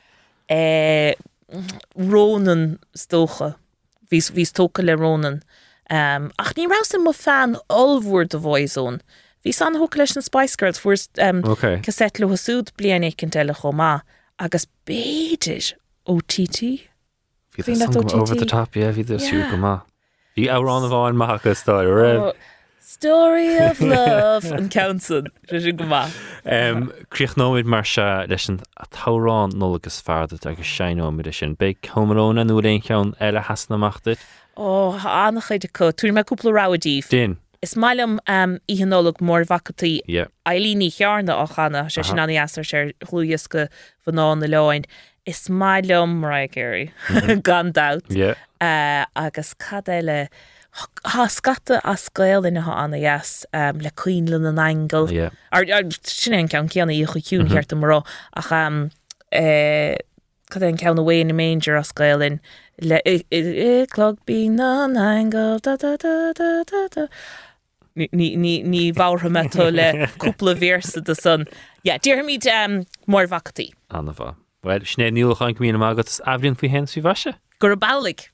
Eh, 0.49 1.13
Rónan 1.97 2.79
stócha 2.95 3.55
vís 4.11 4.31
vís 4.31 4.51
tóca 4.51 4.83
le 4.83 4.95
Rónan. 4.95 5.41
Um, 5.89 6.31
ach 6.37 6.53
ní 6.57 6.67
ra 6.67 6.83
sem 6.83 7.01
má 7.03 7.13
fan 7.15 7.55
olhúór 7.69 8.27
de 8.27 8.37
bhhaizón. 8.37 8.99
Bhí 9.45 9.53
san 9.53 9.75
ho 9.75 9.87
leis 9.95 10.15
an 10.17 10.23
Spicegirls 10.23 10.79
um, 11.23 11.43
Okay. 11.45 11.79
le 12.19 12.27
hasúd 12.27 12.71
blian 12.77 13.05
ag 13.07 13.23
an 13.23 13.29
teile 13.31 13.55
chomá 13.55 14.01
agus 14.39 14.67
béidir. 14.85 15.73
Bhí 17.57 17.63
Bhí 17.63 17.75
over 18.13 18.35
the 18.35 18.45
top, 18.45 18.75
yeah, 18.75 18.91
siú 19.17 19.39
Yeah. 19.39 19.51
go 19.51 19.57
má. 19.57 19.81
Bhí 20.35 20.47
árán 20.51 20.85
a 20.85 20.89
bháin 20.91 21.15
maithachas 21.15 21.63
tá 21.63 21.81
raibh. 21.87 22.33
Story 22.87 23.57
of 23.57 23.81
love 23.95 24.45
an 24.45 24.69
Council 24.69 25.23
sin 25.49 25.75
go 25.75 25.83
má. 25.83 26.07
Críoch 27.11 27.33
nóid 27.35 27.65
mar 27.65 27.83
se 27.83 28.01
leis 28.01 28.47
an 28.47 28.61
a 28.77 28.85
tárán 28.87 29.51
nólagus 29.51 29.97
feardat 30.01 30.45
agus 30.45 30.69
seinóid 30.75 31.27
sin 31.35 31.55
be 31.55 31.73
chomaróna 31.83 32.45
nó 32.47 32.61
réon 32.63 32.79
cheann 32.81 33.11
eile 33.19 33.43
hasnaachtit. 33.43 34.23
ó 34.55 34.95
annach 35.03 35.49
chuide 35.49 35.67
chu 35.79 35.91
túir 35.91 36.13
me 36.13 36.23
cúpla 36.23 36.53
ráidíh. 36.59 37.09
Din, 37.09 37.35
Is 37.61 37.75
mailam 37.75 38.19
um, 38.25 38.57
íhanóleg 38.69 39.19
mór 39.19 39.43
vacatí 39.51 39.99
yeah. 40.07 40.31
Elíní 40.45 40.87
chearna 40.87 41.35
á 41.43 41.45
chana 41.55 41.83
sé 41.91 42.05
sin 42.05 42.19
anna 42.19 42.39
asar 42.45 42.63
sé 42.63 42.93
chhlúiasca 43.03 43.67
fan 43.99 44.15
ná 44.15 44.29
na 44.39 44.47
leáin. 44.47 44.85
Is 45.25 45.49
mailumm 45.49 46.21
Mariah 46.21 46.47
Carey 46.47 46.93
gan 47.43 47.73
dat 47.73 47.99
uh, 48.61 49.05
agus 49.13 49.53
cadéile 50.77 50.87
há 51.09 51.25
scata 51.29 51.79
a 51.83 51.95
scail 51.97 52.45
inathe 52.49 52.69
anna 52.73 52.97
yes 53.01 53.45
um, 53.53 53.79
le 53.81 53.89
cuiinlan 53.91 54.45
an 54.49 54.59
angel. 54.59 55.09
Yeah. 55.11 55.29
Ar, 55.51 55.65
ar 55.73 55.83
sin 56.03 56.33
an 56.37 56.47
cean 56.51 56.69
ceanna 56.69 56.93
í 56.93 57.03
chu 57.07 57.19
cún 57.21 57.49
cheart 57.49 57.73
marrá 57.79 58.03
ach 58.35 58.51
um, 58.51 58.89
eh, 59.31 59.95
cad 60.51 60.63
an 60.63 60.77
ceanna 60.77 61.03
bhé 61.07 61.23
na 61.25 61.33
manger 61.33 61.75
a 61.79 61.83
scailin 61.83 62.39
le 62.81 63.01
clog 63.89 64.19
bí 64.27 64.43
an 64.85 64.97
angel 64.97 65.59
da 65.59 65.75
da 65.75 65.95
da 65.97 66.31
da 66.37 66.63
da 66.63 66.87
da. 66.95 67.07
Ní- 67.97 68.09
ní 68.13 68.27
ní- 68.37 68.63
ní 68.63 68.81
bhátha 68.93 69.29
me 69.31 69.41
tú 69.49 69.71
le 69.73 70.05
cúpla 70.21 70.53
bhésa 70.53 71.01
de 71.03 71.15
san. 71.15 71.45
Ja, 71.83 71.97
Dír 71.97 72.21
míid 72.23 72.45
um, 72.45 72.83
mór 73.07 73.25
vacatí. 73.27 73.71
Anna 73.89 74.13
bha. 74.13 74.35
Well, 74.63 74.81
sné 74.85 75.09
níúchain 75.09 75.57
mí 75.59 75.73
agus 75.89 76.21
ablionn 76.25 76.55
fao 76.55 76.69
hen 76.69 76.85
sí 76.85 77.01
bhaise. 77.01 77.33
Gur 77.59 77.75
a. 77.75 78.29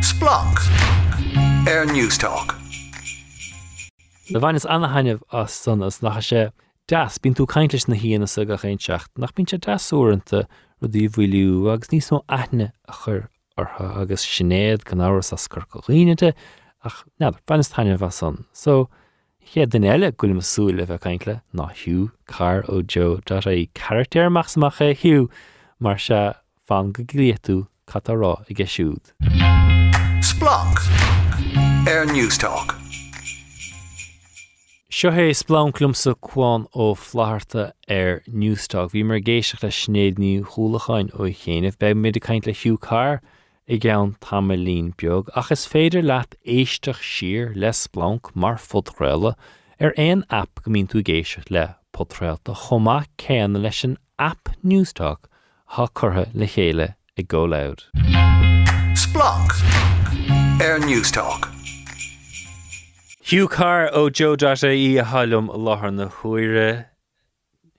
Splanc. 0.00 1.03
Air 1.66 1.86
News 1.86 2.18
Talk. 2.18 2.56
Le 4.28 4.38
bhain 4.38 4.54
is 4.54 4.66
anna 4.66 4.88
haineh 4.88 5.18
as 5.32 5.50
san 5.50 5.82
as 5.82 6.02
nach 6.02 6.18
sé 6.20 6.52
das 6.86 7.16
bín 7.16 7.34
tú 7.34 7.46
caiintes 7.46 7.88
na 7.88 7.96
híana 7.96 8.28
sa 8.28 8.44
go 8.44 8.56
chéintseach 8.56 9.06
nach 9.16 9.32
bín 9.32 9.48
sé 9.48 9.56
dasúanta 9.56 10.42
ru 10.82 10.88
dí 10.88 11.06
bhfuiliú 11.08 11.72
agus 11.72 11.88
níos 11.88 12.10
nó 12.12 12.20
aithne 12.28 12.66
a 12.86 12.92
chur 12.92 13.30
ortha 13.56 13.86
agus 14.02 14.26
sinnéad 14.26 14.84
gan 14.84 15.00
áras 15.00 15.32
a 15.32 15.38
scur 15.40 15.64
go 15.70 15.80
riineite 15.88 16.34
ach 16.84 16.98
ne 17.18 17.32
ban 17.46 17.64
is 17.64 17.72
taine 17.72 17.96
bh 17.96 18.12
san. 18.12 18.44
So 18.52 18.90
ché 19.40 19.64
den 19.64 19.88
eile 19.88 20.12
goil 20.12 20.36
masúla 20.36 20.84
bheith 20.84 21.00
caiintle 21.06 21.40
ná 21.54 21.70
hiú 21.72 22.10
car 22.26 22.60
ó 22.68 22.84
Jo 22.84 23.20
dá 23.24 23.40
é 23.40 23.70
charactéir 23.72 24.28
maxach 24.28 24.84
é 24.84 24.92
hiú 24.92 25.30
mar 25.80 25.96
se 25.96 26.20
fan 26.68 26.92
go 26.92 27.08
gréú 27.08 27.64
catarrá 27.88 28.36
i 28.50 28.52
g 28.52 28.68
siúd. 28.68 29.16
Splanc. 30.20 31.03
Air 31.94 32.06
News 32.06 32.36
Talk. 32.36 32.74
Seo 34.90 35.12
hé 35.14 35.28
splánlummsa 35.30 36.16
chuáin 36.26 36.64
ó 36.74 36.88
flaharta 36.98 37.70
ar 37.96 38.18
Newstag, 38.26 38.90
bhí 38.90 39.04
mar 39.06 39.20
géisioach 39.28 39.62
le 39.62 39.70
snéadní 39.76 40.32
chulachain 40.54 41.12
ó 41.14 41.28
chéanamh 41.42 41.78
be 41.78 41.92
mid 41.94 42.18
a 42.18 42.24
caiint 42.26 42.48
le 42.50 42.56
hiú 42.62 42.80
car 42.88 43.20
i 43.68 43.78
gceann 43.78 44.16
tam 44.18 44.50
lín 44.64 44.90
beag, 44.98 45.30
ach 45.36 45.52
is 45.54 45.68
féidir 45.70 46.02
leat 46.10 46.34
éisteach 46.56 47.06
sir 47.12 47.54
le 47.54 47.70
splánc 47.70 48.34
mar 48.34 48.58
fudréile 48.66 49.36
ar 49.78 49.94
éon 50.08 50.26
app 50.42 50.64
go 50.64 50.74
mín 50.74 50.90
tú 50.90 51.06
géisioach 51.12 51.48
le 51.58 51.66
potréalta 51.94 52.58
chomá 52.66 53.00
céanna 53.22 53.62
leis 53.68 53.84
an 53.86 53.98
app 54.18 54.56
Newstag 54.64 55.30
há 55.78 55.86
chutha 55.94 56.26
le 56.34 56.54
chéile 56.58 56.94
i 57.14 57.22
ggó 57.22 57.46
leid. 57.46 57.86
Splanc. 58.98 59.60
Air 60.58 60.80
News 60.80 61.12
Talk. 61.12 61.53
Hugh 63.24 63.48
Carr 63.48 63.88
ó 63.96 64.12
Joe 64.12 64.36
í 64.36 64.98
a 65.00 65.04
hallm 65.08 65.46
láthar 65.48 65.90
na 65.94 66.10
chuire 66.12 66.88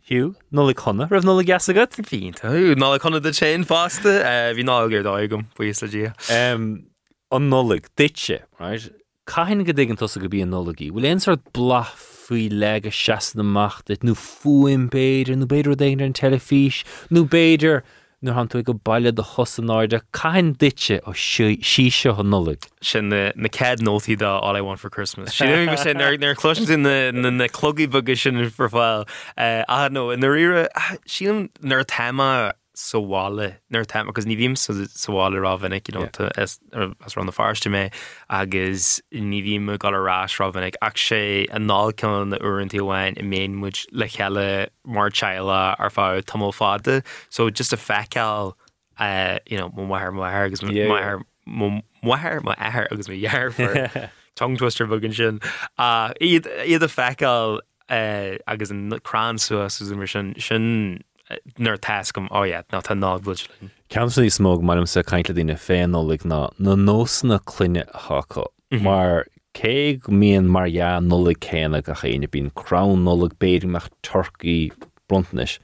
Hugh 0.10 0.34
nóla 0.52 0.74
chuna 0.74 1.06
rah 1.12 1.22
nóla 1.22 1.46
gas 1.46 1.70
agat? 1.70 1.94
Fínta 2.02 2.50
ná 2.50 2.98
chuna 2.98 3.22
de 3.22 3.30
sé 3.30 3.54
fásta 3.62 4.26
bhí 4.58 4.66
nágur 4.66 5.04
dáigem 5.06 5.46
buos 5.56 5.84
le. 5.84 6.14
Um, 6.34 6.88
an 7.32 7.52
nólig 7.52 7.86
ditse 7.96 8.42
right? 8.60 8.90
Cahin 9.28 9.64
go 9.64 9.72
dgan 9.72 10.00
tosa 10.00 10.20
go 10.20 10.28
bí 10.28 10.42
an 10.42 10.50
nólaí. 10.50 10.90
Bhfuil 10.90 11.06
éon 11.06 11.22
sort 11.22 11.46
blach 11.54 11.94
faoi 11.94 12.50
le 12.50 12.82
a 12.82 12.90
seaan 12.90 13.46
amach 13.46 13.84
dit 13.86 14.02
nó 14.02 14.18
fuin 14.18 14.90
béidir 14.90 15.38
nó 15.38 15.46
beidir 15.46 15.78
d 15.78 15.94
an 15.94 16.18
telefís 16.18 16.82
nó 17.12 17.22
béidir 17.22 17.84
nó 18.26 18.34
han 18.34 18.48
tú 18.50 18.64
go 18.64 18.74
bailile 18.74 19.14
do 19.16 19.24
chosan 19.24 19.72
áide 19.76 20.02
caiin 20.12 20.54
ditse 20.58 21.00
ó 21.06 21.14
sí 21.14 21.86
seo 21.92 22.20
an 22.20 22.32
nólig. 22.34 22.68
sin 22.82 23.10
na 23.10 23.50
cad 23.52 23.80
nóí 23.80 24.18
dá 24.18 24.40
all 24.42 24.56
I 24.56 24.62
want 24.62 24.80
for 24.80 24.90
Christmas. 24.90 25.36
Si 25.36 25.46
er 25.46 25.66
go 25.66 25.76
sin 25.76 26.02
eh, 26.02 26.06
ar 26.06 26.36
clo 26.36 26.52
in 26.52 26.84
na 27.38 27.48
clogí 27.48 27.88
bugge 27.88 28.18
sin 28.18 28.50
for 28.50 28.70
fáil 28.70 29.08
a 29.38 29.90
nó 29.90 30.14
in 30.14 30.20
na 30.20 30.28
rire 30.28 30.68
sílam 31.08 31.50
nar 31.62 31.84
téma 31.84 32.54
soále 32.76 33.58
nar 33.72 33.86
téma 33.86 34.10
agus 34.10 34.26
ní 34.26 34.36
bhím 34.38 34.56
soále 34.56 35.40
ráhannig 35.40 35.88
as 36.38 36.60
ran 37.16 37.26
na 37.26 37.32
farste 37.32 37.70
mé 37.72 37.92
agus 38.30 39.02
ní 39.14 39.42
bhím 39.42 39.78
gal 39.80 39.94
arás 39.94 40.36
ráhannig 40.40 40.76
ach 40.82 40.96
sé 40.96 41.48
an 41.52 41.68
nácan 41.68 42.30
na 42.30 42.38
uintí 42.38 42.80
bhhain 42.80 43.18
i 43.18 43.24
mémuid 43.24 43.86
le 43.92 44.08
cheile 44.08 44.68
mar 44.86 45.10
teile 45.10 45.76
ar 45.80 45.90
fá 45.90 46.22
tamó 46.22 46.52
fáde, 46.52 47.04
so 47.30 47.50
just 47.50 47.74
a 47.74 47.78
feáil 47.78 48.54
muhair 49.00 50.12
muhair 50.12 50.46
agus 50.46 50.62
muhair 50.62 52.42
má 52.42 52.56
air 52.58 52.88
agus 52.92 53.08
mé 53.08 53.22
dhear 53.22 54.12
tongue 54.36 54.58
twister 54.58 54.86
bugin 54.86 55.16
sin. 55.16 55.40
Iad 55.80 56.84
a 56.84 56.92
feáil 56.92 57.60
agus 57.90 58.72
an 58.72 58.90
crán 59.04 59.40
suas 59.40 59.82
mar 59.92 60.08
sin 60.08 60.34
sin 60.40 61.04
nar 61.58 61.78
tas 61.82 62.12
gom 62.14 62.28
áiad 62.30 62.68
ná 62.74 62.82
tá 62.86 62.96
nábulin. 62.98 63.72
Ceamsa 63.90 64.26
í 64.26 64.32
smóg 64.34 64.66
marim 64.66 64.88
sa 64.90 65.04
caiintla 65.06 65.36
dtíine 65.38 65.58
féanolaigh 65.62 66.26
ná 66.30 66.50
na 66.60 66.76
nósanna 66.78 67.40
cluine 67.46 67.86
hácha 68.08 68.46
mar 68.86 69.26
cé 69.58 69.98
mííon 70.08 70.52
marheá 70.52 71.00
nula 71.02 71.34
céna 71.48 71.82
a 71.82 71.96
chéine 72.02 72.30
bín 72.30 72.52
crán 72.54 73.04
nóla 73.08 73.30
béidirach 73.40 73.90
torcaí 74.04 74.72
brontais. 75.08 75.60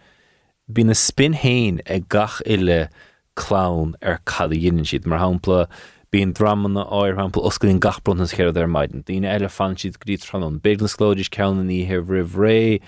Bí 0.72 0.86
na 0.86 0.94
spin 0.94 1.34
héin 1.34 1.82
ag 1.86 2.08
gach 2.10 2.42
ile 2.46 2.90
clán 3.36 3.96
ar 4.02 4.18
er 4.18 4.22
cadí 4.26 4.62
dhéanaan 4.62 4.88
siad 4.88 5.06
mar 5.06 5.20
hapla 5.20 5.68
bíon 6.12 6.34
dramanna 6.34 6.88
áir 6.90 7.20
hapla 7.20 7.46
oscailín 7.50 7.80
gachbrontas 7.84 8.34
chéad 8.36 8.58
ar 8.58 8.68
maididen. 8.68 9.04
Díine 9.06 9.30
eile 9.30 9.50
fan 9.50 9.76
siad 9.76 10.00
grí 10.02 10.18
tran, 10.18 10.60
Beaglanslóidir 10.64 11.30
ceanna 11.30 11.68
í 11.70 11.86
heh 11.88 12.02
rih 12.02 12.34
ré, 12.36 12.82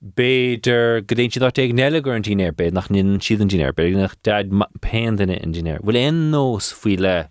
Béidir 0.00 1.02
go 1.04 1.16
déint 1.16 1.34
siad 1.36 1.58
ag 1.60 1.74
neilegur 1.76 2.16
an 2.16 2.24
tínéir 2.24 2.54
béid 2.56 2.72
nach 2.72 2.88
nin 2.90 3.18
siad 3.20 3.42
an 3.44 3.50
tínéir, 3.52 3.74
be 3.76 3.90
nach 3.92 4.16
dead 4.22 4.52
pein 4.80 5.18
duine 5.20 5.36
an 5.36 5.52
tínéir. 5.52 5.82
Bhfuil 5.84 6.00
éon 6.00 6.22
nós 6.32 6.72
faoi 6.72 6.96
le 6.96 7.28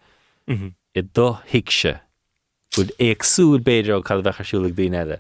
mhm. 0.48 0.76
i 0.94 1.02
do 1.02 1.32
hiicse 1.50 2.00
bud 2.76 2.94
éagsúil 3.02 3.64
béidir 3.66 3.98
ó 3.98 4.04
cad 4.06 4.22
bhecharsúlaigh 4.28 4.78
daine 4.78 5.02
eile. 5.02 5.20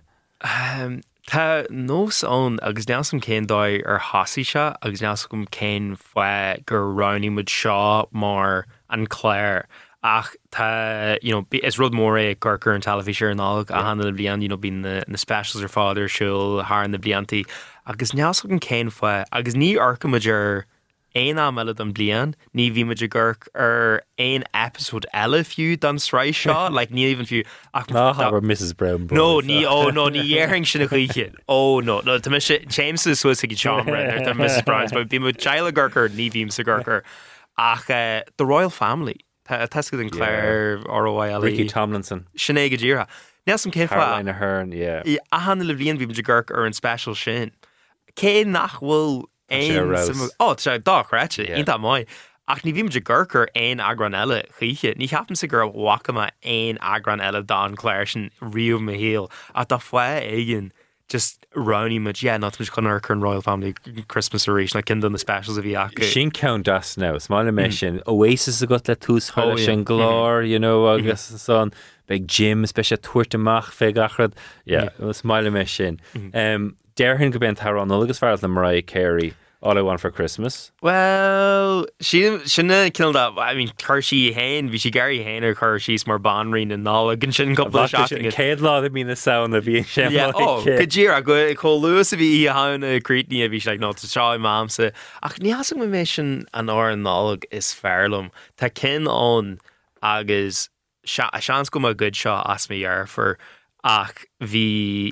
Tá 1.29 1.65
nós 1.69 2.23
ón 2.25 2.57
agus 2.65 2.87
neasam 2.89 3.21
céin 3.21 3.45
dóid 3.49 3.81
ar 3.85 3.99
hasí 4.11 4.45
se 4.45 4.69
agus 4.81 5.01
neas 5.01 5.25
gom 5.29 5.45
céin 5.53 5.91
foioi 5.97 6.63
gur 6.65 6.85
roiní 7.01 7.29
mud 7.33 7.49
seo 7.49 8.07
mar 8.11 8.65
an 8.89 9.05
chléir. 9.07 9.65
Ach 10.01 10.33
tá 10.51 11.17
you 11.21 11.31
know, 11.31 11.45
is 11.51 11.77
rud 11.77 11.93
mór 11.93 12.15
é 12.15 12.35
gurcur 12.35 12.73
an 12.73 12.81
talafíir 12.81 13.31
an 13.31 13.39
ág 13.39 13.69
a 13.69 13.83
hanna 13.83 14.11
blian 14.11 14.41
you 14.41 14.47
know, 14.47 14.57
bí 14.57 14.71
na, 14.71 15.03
na 15.07 15.17
specials 15.17 15.61
ar 15.61 15.67
fáidir 15.67 16.07
siúil 16.07 16.63
th 16.63 16.89
na 16.89 16.97
blianttí 16.97 17.45
agus 17.85 18.13
neas 18.13 18.43
an 18.45 18.59
céin 18.59 18.87
foioi 18.87 19.25
agus 19.33 19.55
ní 19.55 19.75
arcamaidir 19.75 20.63
é 21.15 21.33
meile 21.51 21.75
an 21.79 21.91
blian 21.91 22.33
ní 22.55 22.71
bhí 22.71 22.85
meidir 22.85 23.09
gurc 23.09 23.47
ar 23.55 24.01
ein 24.17 24.43
episód 24.53 25.05
eile 25.13 25.43
fiú 25.43 25.77
don 25.77 25.97
sráid 25.97 26.35
seo 26.35 26.69
le 26.77 26.85
ní 26.87 27.11
even 27.11 27.25
fiú 27.25 27.43
ná 27.73 28.41
Mrs 28.41 28.77
Brown 28.77 29.07
No 29.11 29.41
ní 29.41 29.65
ó 29.65 29.91
nó 29.91 30.09
ní 30.09 30.23
dhéing 30.23 30.65
sinna 30.65 30.87
chuiche. 30.87 31.33
Ó 31.49 31.81
nó 31.81 32.03
no 32.05 32.19
Tá 32.19 32.29
sé 32.39 32.63
James 32.71 33.05
is 33.05 33.19
su 33.19 33.31
ag 33.31 33.55
John 33.55 33.85
Mrs 33.85 34.63
Brown, 34.63 34.87
bí 34.87 35.19
mu 35.19 35.33
teile 35.33 35.71
gurcur 35.73 36.09
ní 36.09 36.31
bhím 36.31 36.51
sa 36.51 36.63
gurcur 36.63 37.01
ach 37.57 37.89
uh, 37.89 38.21
the 38.37 38.45
Royle 38.45 38.69
Family. 38.69 39.19
Teske 39.49 39.97
den 39.97 40.09
léir 40.09 40.83
ROI 40.85 41.39
Ricky 41.41 41.67
Tomlinson. 41.67 42.25
Sinné 42.37 42.69
go 42.69 42.77
ddíra. 42.77 43.07
Ne 43.47 43.57
sem 43.57 43.71
cé 43.71 43.87
na 44.23 44.33
hern 44.33 44.73
I 44.73 45.17
a 45.31 45.39
hanna 45.39 45.63
le 45.63 45.73
bblion 45.73 45.97
bhí 45.97 46.23
gurk 46.23 46.51
ar 46.51 46.65
an 46.65 46.73
special 46.73 47.15
sin. 47.15 47.51
Cé 48.15 48.45
nachhfuil 48.45 49.25
sé 49.49 50.79
dárete 50.79 51.45
ítá 51.57 51.79
mai. 51.79 52.05
Ach 52.47 52.61
ní 52.63 52.73
bhím 52.73 52.89
de 52.89 52.99
ggurkur 52.99 53.47
ein 53.55 53.79
agran 53.79 54.15
eile 54.15 54.43
chiche, 54.57 54.95
ní 54.97 55.07
cheapan 55.07 55.37
sa 55.37 55.45
gur 55.45 55.71
wachama 55.71 56.31
ein 56.43 56.79
agran 56.81 57.21
eile 57.21 57.43
dá 57.43 57.67
léir 57.69 58.07
sin 58.07 58.31
riomh 58.41 58.81
me 58.81 58.93
héal 58.97 59.29
a 59.53 59.65
tá 59.65 59.77
aigen 59.77 60.71
just 61.09 61.45
roní 61.55 61.99
mu 61.99 62.11
yeah, 62.21 62.37
not 62.37 62.59
much 62.59 62.71
chun 62.71 62.99
chun 63.01 63.21
Royle 63.21 63.41
Family 63.41 63.73
Christmas 64.07 64.45
éis 64.45 64.75
na 64.75 64.81
cin 64.81 64.99
na 64.99 65.17
specials 65.17 65.57
a 65.57 65.61
bhí 65.61 65.73
acu. 65.75 66.03
Sin 66.03 66.31
count 66.31 66.65
das 66.65 66.95
ná 66.95 67.11
máile 67.29 67.53
me 67.53 67.69
sin 67.71 68.01
Oasis 68.07 68.61
a 68.61 68.67
got 68.67 68.87
le 68.87 68.95
túús 68.95 69.33
cho 69.33 69.55
sin 69.57 69.83
glár 69.83 70.47
you 70.47 70.59
know 70.59 70.87
agus 70.87 71.21
san 71.21 71.73
beag 72.07 72.27
Jim 72.27 72.65
spe 72.65 72.81
tuairt 72.81 73.33
amach 73.33 73.71
fé 73.71 73.93
gachrad 73.93 74.33
máile 75.23 75.51
me 75.51 75.65
sin. 75.65 75.99
Déirhinn 76.95 77.31
go 77.31 77.39
ben 77.39 77.55
tar 77.55 77.77
an 77.77 77.91
agus 77.91 78.19
fear 78.19 78.37
le 78.37 78.47
Mariah 78.47 78.81
Carey. 78.81 79.33
All 79.61 79.77
I 79.77 79.81
want 79.81 79.99
for 79.99 80.09
Christmas? 80.09 80.71
Well, 80.81 81.85
she 81.99 82.39
si 82.39 82.47
sinna 82.47 82.89
kil 82.91 83.15
I 83.17 83.53
mean 83.55 83.67
chuirsí 83.77 84.33
hain, 84.33 84.69
hí 84.69 84.79
si 84.79 84.89
garí 84.89 85.21
hain 85.21 85.43
ar 85.43 85.53
chuir 85.53 85.81
síos 85.83 86.07
mar 86.07 86.17
banrín 86.17 86.73
an 86.73 86.85
nála 86.85 87.19
gin 87.19 87.33
sin 87.33 87.55
go 87.55 87.65
céad 87.65 88.59
lá 88.59 88.85
a 88.85 88.89
mína 88.89 89.17
saona 89.17 89.57
a 89.57 89.61
bhí 89.61 89.85
sin 89.85 90.13
godír 90.13 91.13
a 91.17 91.21
go 91.21 91.53
call 91.55 91.81
có 91.81 91.81
luas 91.81 92.13
a 92.13 92.15
bhí 92.15 92.29
í 92.39 92.43
hána 92.47 93.01
críní 93.01 93.43
a 93.43 93.49
bhí 93.49 93.65
le 93.65 93.77
ná 93.77 93.91
seá 93.99 94.39
mámsa 94.39 94.93
ach 95.21 95.37
nías 95.39 95.75
me 95.75 95.87
mé 95.87 96.07
sin 96.07 96.45
an 96.53 96.67
á 96.67 96.93
an 96.93 97.39
is 97.51 97.73
fearlumm 97.73 98.31
Tá 98.57 98.73
cin 98.73 99.07
ón 99.07 99.59
agus 100.01 100.69
sean 101.03 101.65
go 101.69 101.85
a 101.85 101.93
good 101.93 102.13
seo 102.13 102.41
as 102.47 102.67
méhear 102.67 103.09
for 103.09 103.37
ach 103.83 104.25
hí 104.39 105.11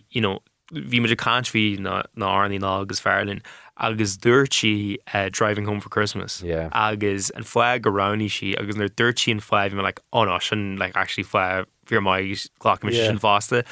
hí 0.72 1.02
me 1.02 1.08
de 1.08 1.16
cant 1.18 1.48
hí 1.48 1.78
ná 1.80 2.04
áí 2.16 2.60
ná 2.60 2.82
agus 2.82 3.02
fearlinn. 3.02 3.41
Agus 3.80 4.17
dúirtí 4.17 4.97
uh, 5.13 5.30
driving 5.32 5.65
home 5.65 5.80
for 5.80 5.89
Christmas. 5.89 6.41
Yeah. 6.41 6.69
agus 6.73 7.30
an 7.32 7.43
foiag 7.43 7.82
go 7.82 7.91
raní 7.91 8.30
si 8.30 8.55
agus 8.57 8.75
nar 8.75 8.89
dúirtí 8.89 9.32
an 9.32 9.39
foiimh 9.39 9.73
me 9.73 9.82
like, 9.82 9.99
oh 10.13 10.25
no 10.25 10.39
sin 10.39 10.78
like, 10.78 10.95
actually 10.95 11.23
foiag 11.23 11.65
fir 11.86 12.01
maiglá 12.01 12.91
yeah. 12.91 13.07
sin 13.07 13.19
fásta. 13.19 13.63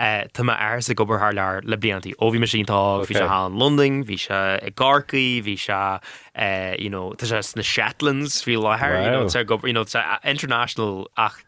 Uh, 0.00 0.24
tá 0.32 0.48
air 0.58 0.78
a 0.78 0.94
gobar 0.94 1.20
haar 1.20 1.34
lear 1.34 1.60
le 1.62 1.76
blianttí 1.76 2.14
ó 2.16 2.30
bhí 2.32 2.38
mar 2.40 2.48
sintá 2.48 3.04
hí 3.04 3.12
se 3.12 3.20
há 3.20 3.44
an 3.44 3.58
London, 3.58 4.02
hí 4.02 4.18
se 4.18 4.32
i 4.64 4.70
Garcaí, 4.70 5.42
hí 5.44 5.58
se 5.58 6.00
tá 6.32 7.42
se 7.44 7.52
na 7.54 7.62
Shetlands 7.62 8.40
hí 8.46 8.56
lethir 8.56 9.44
go 9.44 9.60
international 9.66 11.06
ach 11.18 11.44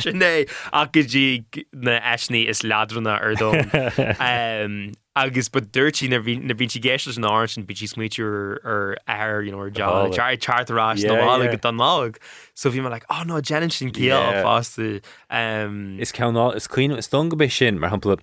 sinné 0.00 0.48
ach 0.72 0.88
gotí 0.90 1.44
na 1.74 2.00
eisní 2.00 2.48
is 2.48 2.62
ladranna 2.62 3.20
ar 3.20 3.34
dó. 3.34 3.52
agus 5.16 5.48
ba 5.48 5.60
dúirtí 5.60 6.08
na 6.10 6.18
bhín 6.18 6.70
si 6.70 6.80
géiste 6.80 7.16
an 7.16 7.24
á 7.24 7.46
sin 7.48 7.64
bití 7.64 7.86
smuitiú 7.86 8.26
ar 8.66 8.96
air 9.06 9.42
dear 9.70 10.36
chartrá 10.36 10.90
nóála 10.98 11.50
go 11.50 11.56
don 11.56 11.78
nág, 11.78 12.18
so 12.54 12.70
bhí 12.70 12.82
mar 12.82 12.92
le 12.92 13.00
á 13.06 13.22
nó 13.24 13.40
Jean 13.40 13.70
sin 13.70 13.92
cíal 13.92 14.42
fásta. 14.42 15.00
Is 16.00 16.10
ceá 16.10 16.56
is 16.56 16.66
cuioine 16.66 16.98
is 16.98 17.08
don 17.08 17.28
go 17.28 17.36
béh 17.36 17.50
sin 17.50 17.78
mar 17.78 17.90
hapla 17.90 18.18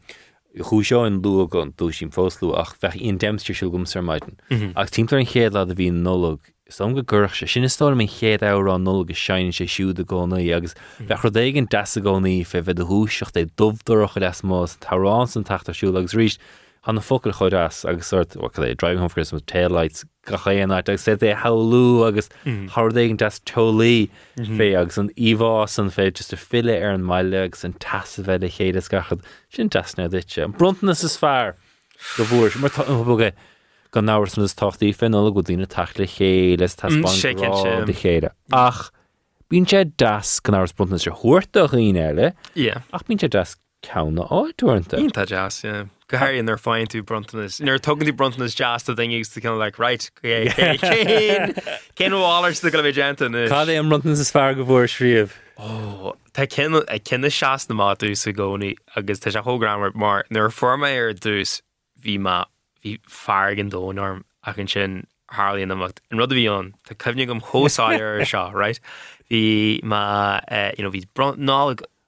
chu 0.57 0.83
seo 0.83 1.05
an 1.07 1.21
lu 1.21 1.47
gan 1.47 1.71
dú 1.79 1.93
sin 1.93 2.11
fóslú 2.11 2.51
ach 2.59 2.75
bheith 2.81 2.99
on 2.99 3.17
demstir 3.17 3.55
siú 3.55 3.71
gom 3.71 3.85
sar 3.85 4.03
maididen. 4.03 4.35
ach 4.75 4.91
tímtar 4.91 5.19
an 5.19 5.25
chéad 5.25 5.55
a 5.55 5.63
bhí 5.71 5.87
nólog 5.91 6.39
som 6.67 6.93
go 6.93 7.03
ggurch 7.03 7.39
se 7.39 7.47
sin 7.47 7.67
sto 7.69 7.87
mé 7.95 8.07
chéad 8.07 8.43
árán 8.43 8.83
nul 8.83 9.03
agus 9.03 9.19
sein 9.19 9.51
sé 9.55 9.63
siúd 9.67 9.99
a 9.99 10.03
gcónaí 10.03 10.51
agus 10.55 10.75
le 10.99 11.15
chu 11.15 11.31
dégin 11.31 11.69
de 11.71 11.79
a 11.79 11.83
gcónaí 11.83 12.43
fé 12.43 12.59
bheit 12.63 12.79
a 12.79 12.85
húiseach 12.87 13.31
é 13.35 13.47
dubhdorach 13.55 14.19
les 14.19 14.41
más 14.43 14.75
tárán 14.83 15.27
san 15.27 15.43
tatar 15.43 15.75
siú 15.75 15.95
agus 15.95 16.15
ríist 16.15 16.39
han 16.83 16.95
na 16.95 17.01
focail 17.01 17.33
chuid 17.37 17.53
as 17.53 17.83
agus 17.85 18.07
sort 18.07 18.29
é 18.35 18.75
driving 18.75 18.99
home 18.99 19.09
Christmas 19.09 19.41
taillights 19.43 20.03
gachéanaart 20.25 20.89
agus 20.89 21.03
sé 21.05 21.15
é 21.17 21.35
haú 21.35 22.07
agus 22.07 22.29
hádégan 22.75 23.17
des 23.17 23.39
tolí 23.45 24.09
fé 24.37 24.69
agus 24.79 24.97
an 24.97 25.09
omhá 25.17 25.69
san 25.69 25.89
fé 25.91 26.11
just 26.13 26.33
a 26.33 26.37
fiile 26.37 26.73
ar 26.81 26.91
an 26.93 27.03
meile 27.03 27.43
agus 27.43 27.63
an 27.63 27.73
tas 27.73 28.17
bheith 28.17 28.43
a 28.43 28.49
chéad 28.49 28.81
gachad 28.89 29.21
sin 29.49 29.69
tasna 29.69 30.09
ditse 30.09 30.41
an 30.43 30.53
brontanas 30.53 31.03
is 31.03 31.15
fearr 31.17 31.53
go 32.17 32.23
bhór 32.31 32.57
mar 32.63 32.69
buge 33.05 33.31
gan 33.93 34.05
náhar 34.09 34.29
san 34.29 34.43
is 34.43 34.55
tochttaí 34.55 34.89
fin 34.95 35.11
go 35.11 35.41
dtína 35.45 35.67
tala 35.69 36.07
chéile 36.17 36.65
Mm, 36.97 37.03
sin. 37.61 37.85
de 37.85 37.93
chéire 37.93 38.31
ach 38.51 38.89
bín 39.51 39.65
sé 39.69 39.83
das 39.97 40.39
gan 40.39 40.55
áhar 40.57 40.73
bronta 40.75 40.97
sé 40.97 41.11
thuirta 41.13 41.67
chuoine 41.69 42.01
eile 42.09 42.33
ach 42.93 43.03
bín 43.05 43.19
sé 43.21 43.29
das 43.29 43.55
cena 43.81 44.27
áúnta 44.29 44.97
Ínta 44.97 45.25
jazz, 45.25 45.63
yeah. 45.63 45.85
Go 46.07 46.17
hairn 46.17 46.49
ar 46.49 46.57
fáin 46.57 46.87
tú 46.87 47.01
brontanas. 47.03 47.59
Nar 47.61 47.79
tugann 47.79 48.07
tú 48.07 48.13
brontanas 48.13 48.55
jazz 48.55 48.87
a 48.89 48.95
thing 48.95 49.11
used 49.11 49.33
to 49.33 49.41
kind 49.41 49.53
of 49.53 49.59
like, 49.59 49.79
right, 49.79 50.09
cén 50.23 52.11
bháir 52.11 52.71
go 52.71 52.81
bh 52.83 52.93
genta 52.93 53.25
Cá 53.29 53.65
é 53.67 53.79
an 53.79 53.89
brontas 53.89 54.19
is 54.19 54.31
fear 54.31 54.53
go 54.55 54.65
bhór 54.65 54.87
sríomh 54.87 55.33
Tá 56.33 56.47
cinenne 56.47 57.29
seaas 57.29 57.69
na 57.69 57.75
má 57.75 57.95
dús 57.95 58.25
a 58.27 58.33
gcónaí 58.33 58.75
agus 58.95 59.19
tá 59.19 59.31
se 59.31 59.39
thógramar 59.39 59.93
mar 59.95 60.25
nuair 60.31 60.51
forma 60.51 60.87
ar 60.87 61.13
dús 61.13 61.61
bhí 62.01 62.17
má 62.17 62.45
hí 62.83 62.99
fargan 63.07 63.69
dónarm 63.69 64.23
ach 64.43 64.57
an 64.57 64.67
sin 64.67 65.07
hálíon 65.31 65.71
amach 65.71 65.99
an 66.09 66.17
rud 66.17 66.31
bhíon 66.31 66.73
Tá 66.87 66.95
cumne 66.95 67.27
gom 67.27 67.41
hósáir 67.41 68.21
ar 68.21 68.25
seo 68.25 68.51
right? 68.53 68.79
Hí 69.29 69.81
má 69.83 70.41
hí 70.49 71.05
ná 71.37 71.59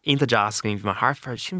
inta 0.03 0.25
jazzing 0.25 0.79
bhí 0.79 0.93
Harfar 0.93 1.37
sin 1.39 1.59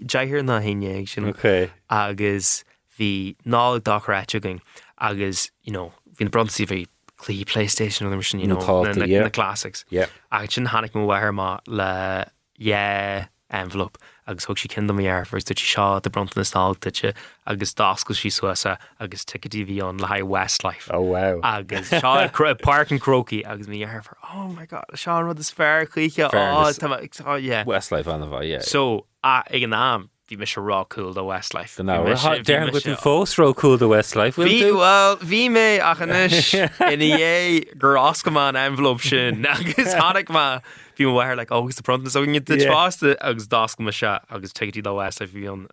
deithir 0.00 0.44
na 0.44 0.60
haine 0.60 1.06
sin 1.08 1.26
Ok. 1.28 1.70
agus 1.88 2.64
hí 2.98 3.36
ná 3.46 3.78
doráitegin 3.80 4.60
agus 4.98 5.50
you 5.64 5.72
know, 5.72 5.92
hín 6.18 6.28
bronsaí 6.30 6.66
bhí 6.66 6.86
clí 7.18 7.44
PlayStation 7.44 8.06
or 8.06 8.22
sin 8.22 8.40
you 8.40 8.46
Na 8.46 8.54
know, 8.54 8.82
na, 8.84 8.92
na, 8.92 9.04
yeah. 9.04 9.22
na 9.24 9.28
classics. 9.28 9.84
Yeah. 9.90 10.06
agus 10.32 10.54
sin 10.54 10.66
hánig 10.66 10.92
mó 10.92 11.06
bhhair 11.06 11.32
má 11.32 11.58
le 11.66 12.30
yeah 12.56 13.26
envelope 13.50 13.98
agus 14.30 14.46
thug 14.46 14.58
si 14.58 14.68
cin 14.68 14.90
ar 14.90 15.24
furs 15.24 15.44
tú 15.44 15.56
seo 15.58 16.00
de 16.02 16.10
bronta 16.10 16.36
na 16.36 16.46
stáiltaite 16.46 17.12
agus 17.46 17.74
dáscail 17.74 18.18
sí 18.20 18.30
suasa 18.36 18.76
agus 19.00 19.24
ticetí 19.24 19.64
bhí 19.66 19.80
an 19.88 19.98
le 19.98 20.06
ha 20.06 20.20
Westlife. 20.34 20.88
Oh 20.94 21.00
wow. 21.02 21.40
agus 21.42 21.90
seo 21.90 22.58
park 22.62 22.90
an 22.90 22.98
croki 22.98 23.42
agus 23.44 23.66
mí 23.66 23.82
ar 23.86 24.02
for 24.02 24.16
oh 24.34 24.48
my 24.48 24.66
god 24.66 24.84
Seán 24.94 25.24
rud 25.26 25.38
is 25.38 25.50
fear 25.50 25.84
chuiche 25.86 26.30
á 26.30 27.66
Westlife 27.66 28.06
an 28.06 28.30
bh 28.30 28.48
yeah. 28.48 28.60
so 28.60 29.06
a 29.24 29.42
ag 29.50 29.62
an 29.62 29.70
náam 29.70 30.08
bhí 30.30 30.38
me 30.38 30.46
se 30.46 30.60
rá 30.60 30.88
cool 30.88 31.12
do 31.12 31.24
Westlife 31.24 31.76
Den 31.76 31.86
ná 31.86 31.98
Bhí 32.04 32.10
me 32.10 32.16
se- 32.16 32.28
bhí 32.28 32.44
dean 32.44 32.70
go 32.70 32.78
fósró 33.06 33.54
cool 33.56 33.76
de 33.78 33.88
Westlife 33.88 34.38
well 34.38 35.16
bhí 35.16 35.48
mé 35.50 35.80
achanis 35.80 36.54
ina 36.92 37.08
dhé 37.16 37.78
gur 37.78 37.96
oscaán 37.98 38.56
envelope 38.66 39.02
sin 39.02 39.44
agus 39.54 39.94
hánig 40.02 40.30
má 40.38 40.62
bhí 41.00 41.12
bhhair 41.16 41.36
le 41.40 41.44
agus 41.50 41.76
de 41.76 41.82
pront 41.82 42.08
so 42.10 42.22
Yeah. 42.64 42.72
fásta 42.74 43.16
agus 43.20 43.46
dasca 43.48 43.80
me 43.82 43.92
se 43.92 44.06
agus 44.30 44.52
tetí 44.52 44.82
do 44.82 44.94
West 44.94 45.20
bhíon 45.34 45.66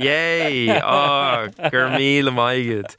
Jé 0.00 0.66
gur 1.70 1.88
mí 1.96 2.22
le 2.22 2.30
maigad. 2.30 2.94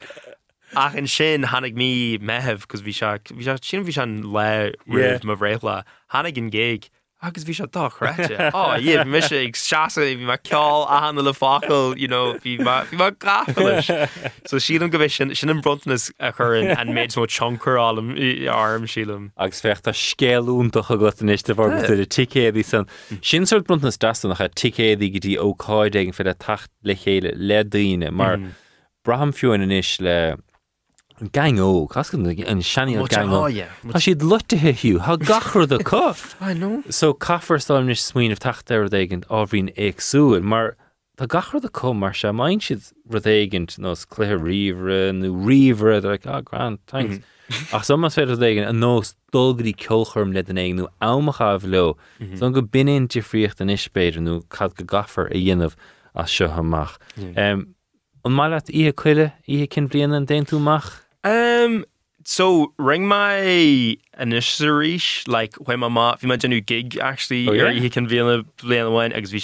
Ach 0.74 0.94
an 0.94 1.06
sin 1.06 1.42
hánig 1.44 1.74
mí 1.76 2.18
mehef 2.18 2.66
cos 2.68 2.82
bhí 2.82 2.92
se 2.92 3.06
bhí 3.34 3.44
se- 3.44 3.58
sin 3.62 3.84
bhí 3.84 3.96
an 4.02 4.22
le 4.32 4.72
rih 4.86 5.22
ma 5.24 5.34
bhréla 5.36 5.84
hánig 6.12 6.36
an 6.38 6.50
géig. 6.50 6.88
Agus 7.22 7.44
bhí 7.44 7.54
se 7.54 7.66
dochreite. 7.66 8.36
Á 8.52 9.06
mi 9.06 9.20
sé 9.20 9.46
ag 9.46 9.56
seaasa 9.56 10.04
bhí 10.04 10.26
mar 10.26 10.38
ceáil 10.38 10.84
a 10.88 11.00
hanna 11.00 11.22
le 11.22 11.32
fácail 11.32 11.94
bhí 11.96 12.58
mar 12.60 13.12
gafalis. 13.12 13.88
So 14.46 14.58
sílam 14.58 14.90
go 14.90 14.98
bh 14.98 15.10
sin 15.10 15.34
sin 15.34 15.50
an 15.50 15.62
brontanas 15.62 16.12
a 16.20 16.32
churin 16.32 16.76
an 16.76 16.88
méid 16.88 17.16
mó 17.16 17.26
choncarálum 17.26 18.12
arm 18.52 18.86
sílam. 18.86 19.30
agus 19.36 19.60
fecht 19.60 19.86
a 19.86 19.92
scéúntaach 19.92 20.90
a 20.90 20.96
go 20.96 21.10
isiste 21.10 21.54
bhar 21.54 21.70
de 21.86 22.06
ticéí 22.06 22.64
san. 22.64 22.86
Sin 23.22 23.42
suirt 23.42 23.66
bruntnas 23.66 23.98
dastan 23.98 24.30
nach 24.30 24.40
a 24.40 24.48
ticéí 24.48 24.96
go 25.12 25.18
dtí 25.18 25.36
óáiding 25.36 26.14
fe 26.14 26.28
a 26.28 26.34
tacht 26.34 26.70
le 26.84 26.94
chéile 26.94 27.32
le 27.34 27.64
daine 27.64 28.12
mar 28.12 28.36
mm. 28.36 28.52
braham 29.04 29.32
fiúin 29.32 29.62
in 29.62 29.72
is 29.72 30.00
le 30.00 30.36
gang 31.32 31.58
ó 31.58 31.88
Cas 31.88 32.12
an 32.12 32.22
Much- 32.22 33.10
gang 33.10 33.32
oh, 33.32 33.44
ó. 33.44 33.52
yeah. 33.52 33.68
Tá 33.84 33.98
siad 33.98 34.22
lutathe 34.22 34.72
hiú, 34.72 34.98
Tá 34.98 35.16
gachar 35.16 35.70
a. 35.70 35.80
I 36.40 36.54
know. 36.54 36.82
So 36.90 37.14
caafar 37.14 37.58
stáim 37.58 37.90
is 37.90 38.00
smuoineh 38.00 38.38
tacht 38.38 38.70
ar 38.70 38.88
dégant 38.88 39.26
áhrín 39.28 39.74
éagsúil, 39.76 40.42
mar 40.42 40.76
Tá 41.16 41.26
gachar 41.26 41.64
a 41.64 41.68
com 41.68 41.98
mar 41.98 42.12
se 42.14 42.30
main 42.32 42.60
siad 42.60 42.92
rudégant 43.08 43.78
nás 43.78 44.04
cléir 44.04 44.36
riomre 44.36 45.12
nó 45.16 45.32
riomre 45.46 45.96
ar 46.04 46.18
á 46.18 46.38
oh, 46.38 46.42
grand 46.42 46.78
thanks. 46.86 47.24
Ach 47.72 47.84
somas 47.86 48.16
féidir 48.18 48.36
dégin 48.36 48.68
an 48.68 48.80
nós 48.80 49.14
dulgadí 49.32 49.72
ceolcharm 49.72 50.34
le 50.34 50.42
den 50.42 50.58
éag 50.60 50.74
nó 50.76 50.88
amachá 51.00 51.56
le, 51.64 51.94
son 52.36 52.52
go 52.52 52.60
binin 52.60 53.08
difriocht 53.08 53.60
an 53.60 53.72
ispéidir 53.72 54.20
nó 54.20 54.42
cad 54.50 54.74
go 54.76 54.84
gafar 54.84 55.30
a 55.30 55.38
dhéanamh 55.38 55.74
as 56.14 56.30
seo 56.30 56.50
amach. 56.50 56.98
An 57.16 58.32
mai 58.34 58.50
í 58.68 58.92
chuile 58.92 59.32
í 59.48 59.64
cin 59.70 59.88
blian 59.88 60.12
an 60.12 60.26
túach? 60.26 61.05
Um, 61.24 61.84
so 62.24 62.72
ring 62.78 63.06
my 63.06 63.96
initiaries 64.18 65.22
like 65.26 65.54
when 65.56 65.80
my 65.80 65.88
ma 65.88 66.16
fi 66.16 66.26
ma 66.26 66.36
genu 66.36 66.60
gig 66.60 66.98
actually 66.98 67.48
Oh, 67.48 67.52
or 67.52 67.70
yeah? 67.70 67.80
he 67.80 67.88
can 67.90 68.06
be 68.06 68.18
in 68.18 68.26
a 68.34 68.42
blian 68.58 68.92
wine 68.92 69.12
agus 69.12 69.30
vi 69.30 69.38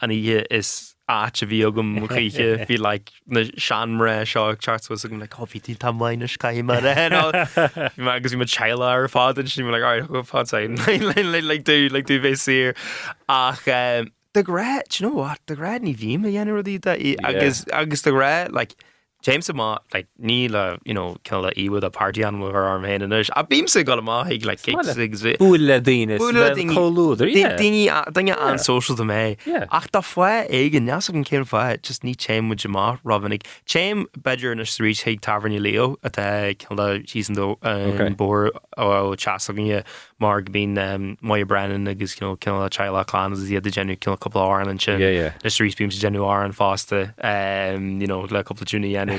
an 0.00 0.10
ihe 0.10 0.44
is 0.50 0.94
agam 1.08 1.98
muché 1.98 2.66
bhí 2.66 2.78
le 2.78 3.00
na 3.26 3.40
seanre 3.66 4.22
seo 4.32 4.58
charts 4.58 4.90
was 4.90 5.04
agam 5.04 5.18
le 5.18 5.26
coffee 5.26 5.60
tí 5.60 5.76
tam 5.78 5.98
maiine 5.98 6.28
cai 6.38 6.62
mar 6.62 6.82
me 6.82 8.10
agus 8.10 8.32
bhí 8.32 8.38
mar 8.38 8.46
teile 8.46 8.86
ar 8.86 9.08
fád 9.08 9.48
sin 9.48 9.70
le 9.70 9.80
go 9.80 10.22
fá 10.22 10.44
le 11.48 11.58
dú 11.70 11.90
like 11.90 12.06
dú 12.06 12.20
bhéh 12.20 12.38
sir 12.38 12.74
ach 13.28 13.66
um, 13.68 14.12
de 14.34 14.42
grad 14.42 15.00
you 15.00 15.06
know 15.06 15.14
what? 15.14 15.40
De 15.46 15.56
grad 15.56 15.82
ní 15.82 15.96
bhí 15.96 16.14
a 16.14 16.30
dhéanú 16.30 16.62
í 16.62 17.16
agus 17.24 17.64
agus 17.72 18.02
de 18.02 18.12
grad 18.12 18.52
like 18.52 18.76
James 19.28 19.48
má 19.50 19.78
like 19.94 20.08
ní 20.20 20.48
le 20.50 20.64
uh, 20.74 20.76
you 20.84 20.94
know 20.94 21.16
kill 21.24 21.40
le 21.42 21.52
iwad 21.56 21.84
a 21.84 21.90
party 21.90 22.22
an 22.22 22.42
ar 22.42 22.66
an 22.76 22.84
a 23.40 23.44
bím 23.44 23.68
se 23.68 23.82
go 23.84 23.96
má 24.00 24.24
hiig 24.28 24.44
le 24.44 24.56
Búil 25.38 25.66
le 25.66 25.80
daine 25.80 26.18
dange 28.12 28.34
an 28.38 28.58
social 28.58 28.96
do 28.96 29.04
mé 29.04 29.36
Yeah. 29.46 29.66
ach 29.70 29.88
tá 29.92 30.00
foioi 30.02 30.66
igen 30.66 30.84
ne 30.84 30.92
an 30.92 31.00
cin 31.00 31.44
fe 31.44 31.78
just 31.82 32.02
ní 32.02 32.14
téim 32.14 32.44
mu 32.44 32.54
má 32.54 32.98
Robinnig 33.04 33.44
Téim 33.66 34.06
beidir 34.18 34.54
na 34.56 34.64
street 34.64 34.98
heag 35.04 35.20
taverní 35.20 35.60
leo 35.60 35.96
a 36.02 36.54
kill 36.54 36.76
sí 37.06 37.24
Okay. 37.38 38.06
an 38.06 38.14
bor 38.14 38.50
oh, 38.76 38.90
oh, 38.90 39.10
ó 39.12 39.16
chasaginne 39.16 39.84
mar 40.20 40.42
bín 40.42 40.74
mai 41.20 41.44
brennen 41.44 41.88
agus 41.88 42.14
kill 42.14 42.62
a 42.64 42.70
Chile 42.70 43.04
clan 43.04 43.32
iad 43.32 43.66
a 43.66 43.70
gennu 43.70 43.98
kill 44.00 44.16
couple 44.16 44.42
Ireland 44.42 44.82
sin 44.82 45.00
Yeah, 45.00 45.10
yeah. 45.10 45.32
na 45.44 45.48
street 45.50 45.76
beams 45.76 45.98
gennu 46.02 46.26
á 46.26 46.44
an 46.44 46.52
fásta 46.52 47.14
um, 47.22 48.00
you 48.00 48.06
know, 48.06 48.20
le 48.30 48.42
couple 48.44 48.66
júna 48.66 48.90
ennu 49.04 49.16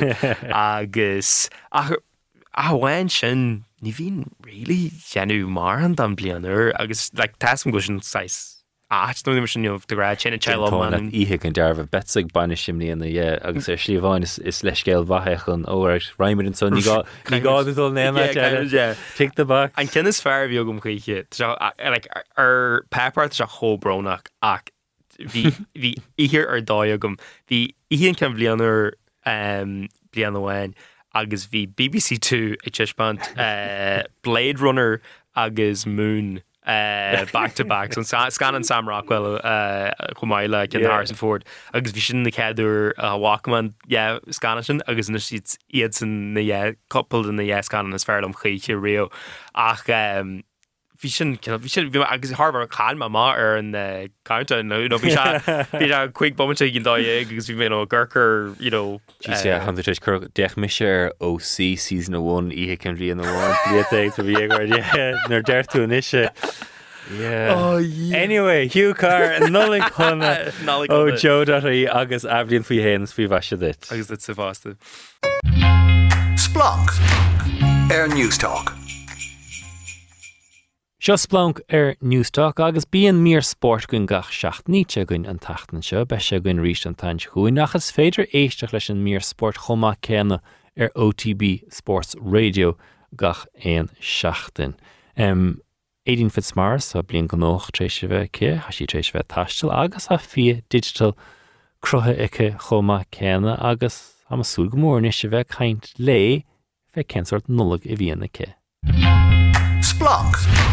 agus 0.54 1.50
ach 1.72 1.94
ahhain 2.58 3.10
sin 3.10 3.64
ní 3.82 3.94
bhín 3.96 4.24
rilí 4.44 4.92
gennu 5.14 5.48
mar 5.48 5.80
an 5.80 5.94
dan 5.96 6.16
blianúir 6.16 6.74
agus 6.80 7.12
le 7.14 7.28
tasm 7.40 7.72
go 7.72 7.80
sin 7.80 8.02
6 8.02 8.59
áit 8.90 9.22
nó 9.24 9.48
sin 9.48 9.64
jomh 9.64 9.86
de 9.86 9.96
ra 9.96 10.16
sinna 10.16 10.38
ihe 11.14 11.38
an 11.46 11.54
dearbh 11.54 11.82
betsaigh 11.90 12.32
banna 12.34 12.56
simlíana 12.58 13.06
é 13.06 13.38
agus 13.46 13.70
ar 13.70 13.78
slíomháin 13.78 14.24
is 14.24 14.64
leis 14.64 14.82
céil 14.82 15.06
bhaithechan 15.06 15.66
óir 15.66 16.02
Reimmar 16.18 16.48
an 16.48 16.56
son 16.56 16.74
ní 16.74 16.82
gáúil 16.82 18.74
Yeah. 18.74 18.96
Tu 19.16 19.30
de 19.36 19.46
bach 19.46 19.72
An 19.78 19.88
cin 19.88 20.08
is 20.08 20.20
fear 20.20 20.50
bhí 20.50 20.66
gom 20.66 20.82
chuiche 20.82 21.26
ar 22.38 22.84
pepart 22.90 23.34
se 23.34 23.46
chóbrónach 23.46 24.26
ach 24.42 24.74
hí 25.20 25.54
ihir 26.18 26.50
ar 26.50 26.62
dá 26.62 26.98
gom 26.98 27.18
hí 27.48 27.76
íon 27.92 28.18
cem 28.18 28.34
blianúir 28.34 28.94
blian 29.24 30.34
bhhain 30.42 30.74
agus 31.14 31.46
bhí 31.46 31.68
BBC2 31.68 32.58
ag 32.66 32.74
tiispant 32.74 33.22
uh, 33.38 34.04
Blade 34.24 34.60
Runner 34.60 35.02
agus 35.36 35.86
Moon 35.86 36.42
back 36.66 37.56
to 37.56 37.66
back. 37.66 37.94
So 37.94 38.04
sa- 38.04 38.30
scan 38.30 38.56
an 38.56 38.64
Sam 38.64 38.88
Rockwell 38.88 39.36
uh, 39.44 39.92
chumáile 40.16 40.70
cin. 40.70 40.82
Harrison 40.84 41.16
Ford. 41.16 41.46
Agus 41.74 41.92
bhí 41.92 42.02
sin 42.02 42.24
na 42.24 42.30
ceadú 42.30 42.92
uh, 42.98 43.16
Walkman 43.16 43.74
yeah, 43.88 44.20
scan 44.30 44.62
sin 44.64 44.82
agus 44.88 45.10
na 45.10 45.18
siad 45.18 45.58
iad 45.74 45.94
san 45.94 46.34
na 46.34 46.42
yeah, 46.42 46.72
couple 46.90 47.28
in 47.28 47.38
na 47.38 47.44
yeah, 47.44 47.62
scan 47.62 47.94
is 47.94 48.04
fearlam 48.04 48.34
chuiche 48.34 48.80
rio 48.80 49.10
ach 49.56 49.86
um, 51.00 51.04
Bhí 51.04 51.10
sin 51.10 51.38
bhí 51.38 51.70
sin 51.70 51.92
bhí 51.92 52.06
agus 52.12 52.32
Harbar 52.32 52.68
calma 52.70 53.10
má 53.10 53.34
ar 53.34 53.58
an 53.58 53.72
counta 54.26 54.62
nó 54.62 54.88
bhí 54.90 55.16
bhí 55.16 56.12
chuig 56.14 56.36
bommte 56.36 56.72
gin 56.72 56.84
dá 56.84 56.96
agus 56.96 57.48
bhí 57.48 57.56
mé 57.56 57.70
ggurchar 57.88 58.56
sé 59.36 59.60
han 59.60 59.76
cur 59.76 60.20
deich 60.34 60.58
mis 60.58 60.74
sé 60.74 60.88
ar 60.88 61.12
OC 61.22 61.78
season 61.78 62.16
a 62.16 62.20
bhin 62.20 62.52
ihe 62.52 62.78
cin 62.78 62.98
bhí 62.98 63.12
an 63.12 63.20
bháin 63.20 63.56
bhí 63.68 64.34
bhí 64.34 65.30
nar 65.30 65.42
deirú 65.42 65.88
isise. 65.88 66.30
Anyway, 68.14 68.68
Hugh 68.68 68.94
Car 68.94 69.40
nolig 69.50 69.82
chuna 69.96 70.52
ó 70.90 71.18
Joe 71.18 71.46
í 71.46 71.88
agus 71.88 72.24
ablíonn 72.24 72.68
faoi 72.68 72.84
héans 72.84 73.14
fao 73.14 73.28
bhaise 73.28 73.58
dit. 73.58 73.88
agus 73.92 74.08
dit 74.08 74.22
sa 74.22 74.34
fásta. 74.34 74.76
Splanc. 76.36 76.92
Air 77.90 78.08
Newstalk. 78.08 78.79
Seo 81.00 81.16
splank 81.16 81.62
ar 81.72 81.96
Newstalk 82.04 82.60
agus 82.60 82.84
bíon 82.84 83.22
mír 83.24 83.40
sport 83.40 83.88
gon 83.88 84.06
gach 84.06 84.34
seach 84.36 84.66
níte 84.68 85.06
gon 85.08 85.26
an 85.26 85.38
tatan 85.40 85.80
seo 85.80 86.04
be 86.04 86.18
se 86.20 86.42
gon 86.44 86.60
rí 86.60 86.74
an 86.86 86.98
tain 87.00 87.22
chuúin 87.24 87.56
nachchas 87.56 87.88
féidir 87.96 88.28
éisteach 88.36 88.74
leis 88.74 88.90
an 88.92 89.00
mír 89.00 89.24
sport 89.24 89.56
chomá 89.64 89.94
céna 90.04 90.42
ar 90.76 90.92
OTB 90.98 91.72
Sports 91.72 92.18
Radio 92.20 92.76
gach 93.16 93.46
éon 93.64 93.88
seachtain. 94.02 94.76
Um, 95.16 95.62
édín 96.06 96.30
fit 96.30 96.44
smars 96.44 96.94
a 96.94 97.02
blion 97.02 97.32
nóch 97.32 97.72
trééis 97.72 98.04
bheith 98.04 98.36
cé 98.36 98.60
agus 99.72 100.08
a 100.12 100.18
fi 100.18 100.64
digital 100.68 101.16
cruthe 101.82 102.20
ice 102.20 102.58
chomá 102.68 103.06
céna 103.08 103.56
agus 103.64 104.20
am 104.30 104.44
súl 104.44 104.68
gomórne 104.68 105.14
se 105.14 105.30
bheith 105.30 105.48
chaint 105.48 105.94
lé. 105.98 106.44
Splunk. 109.80 110.69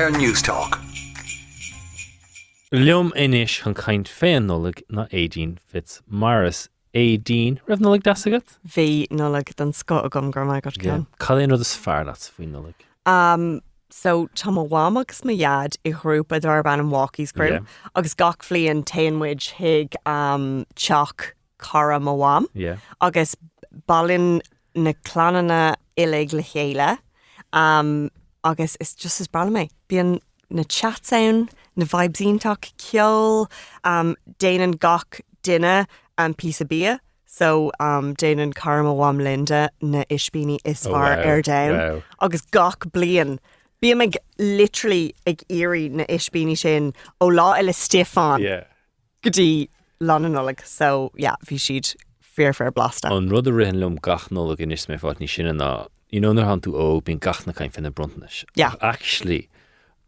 Air 0.00 0.10
Newstalk. 0.12 0.78
Leom 2.72 3.10
inis 3.22 3.52
chun 3.60 3.74
chaint 3.74 4.08
féin 4.08 4.46
nolig 4.48 4.78
na 4.88 5.02
édín 5.12 5.58
fits 5.72 5.98
maras 6.08 6.60
édín 6.94 7.58
rah 7.68 7.76
nolig 7.84 8.00
dasagat? 8.06 8.54
Bhí 8.66 8.86
nóleg 9.10 9.50
den 9.58 9.74
sco 9.74 9.98
a 10.00 10.08
gom 10.08 10.30
gur 10.30 10.46
mai 10.46 10.62
go 10.64 10.70
cean. 10.70 11.04
Calíon 11.18 11.52
rud 11.52 11.60
is 11.60 11.74
fearlat 11.76 12.24
faoi 12.36 12.46
nolig. 12.48 12.86
Um, 13.04 13.60
so 13.90 14.28
tá 14.28 14.48
bháam 14.70 14.96
agus 15.00 15.20
ma 15.22 15.34
iad 15.34 15.76
i 15.84 15.92
grúpa 15.92 16.40
ar 16.54 16.62
ban 16.62 16.80
an 16.80 16.88
walkies 16.94 17.34
crew 17.34 17.50
Yeah. 17.50 17.60
agus 17.94 18.14
gach 18.14 18.38
flion 18.42 18.82
tainmuid 18.82 19.50
hiig 19.58 19.98
um, 20.06 20.64
teach 20.76 21.34
cara 21.58 21.98
má 22.00 22.16
bháam 22.22 22.46
Yeah. 22.54 22.78
agus 23.02 23.36
ballin 23.86 24.40
na 24.74 24.94
clananna 25.10 25.74
ilig 25.98 26.32
le 26.32 26.42
chéile 26.54 26.96
um, 27.52 28.08
agus 28.44 28.76
is 28.80 28.94
just 28.94 29.20
as 29.20 29.28
brala 29.28 29.50
mé 29.50 29.68
bíon 29.88 30.18
na 30.50 30.62
chatsaun 30.62 31.48
na 31.76 31.84
vibesíntaach 31.84 32.72
ceol 32.86 33.46
um, 33.84 34.16
déanaan 34.38 34.78
gach 34.78 35.20
duine 35.44 35.86
an 36.18 36.34
pí 36.34 36.50
a 36.60 36.64
bí 36.64 36.98
so 37.26 37.70
um, 37.80 38.14
déanaan 38.16 38.52
karma 38.54 38.94
bháam 39.00 39.22
linda 39.22 39.68
na 39.80 40.04
isbíní 40.10 40.58
is 40.64 40.86
Oh, 40.86 40.90
far 40.92 41.16
wow, 41.16 41.28
ar 41.34 41.42
da 41.42 41.60
wow. 41.70 42.02
agus 42.20 42.42
gach 42.50 42.90
blian. 42.92 43.38
Bí 43.82 43.94
literally 44.38 45.14
ag 45.26 45.42
iri 45.48 45.88
na 45.88 46.04
isbíní 46.04 46.56
sin 46.58 46.92
ó 47.20 47.30
lá 47.30 47.54
eile 47.56 47.72
Stefan 47.74 48.42
Yeah. 48.42 48.64
gotí 49.22 49.68
lananoleg 50.02 50.64
so 50.66 51.12
yeah, 51.16 51.36
bhí 51.46 51.56
siad 51.56 51.94
fear 52.20 52.52
fear 52.52 52.70
blasta. 52.72 53.10
An 53.12 53.28
rud 53.28 53.46
a 53.46 53.50
rihan 53.52 53.80
lom 53.80 53.96
gach 53.96 54.28
nolig 54.30 54.60
in 54.60 54.72
is 54.72 54.86
mé 54.86 54.98
fát 54.98 55.20
ní 55.20 55.28
sinna 55.28 55.52
ná 55.52 55.86
íónar 56.12 56.46
han 56.48 56.60
tú 56.60 56.74
ó 56.74 57.00
bín 57.02 57.20
gachna 57.20 57.54
caiin 57.54 57.72
finna 57.72 57.90
bruntanis. 57.90 58.44
Yeah. 58.56 58.74
Actually, 58.80 59.48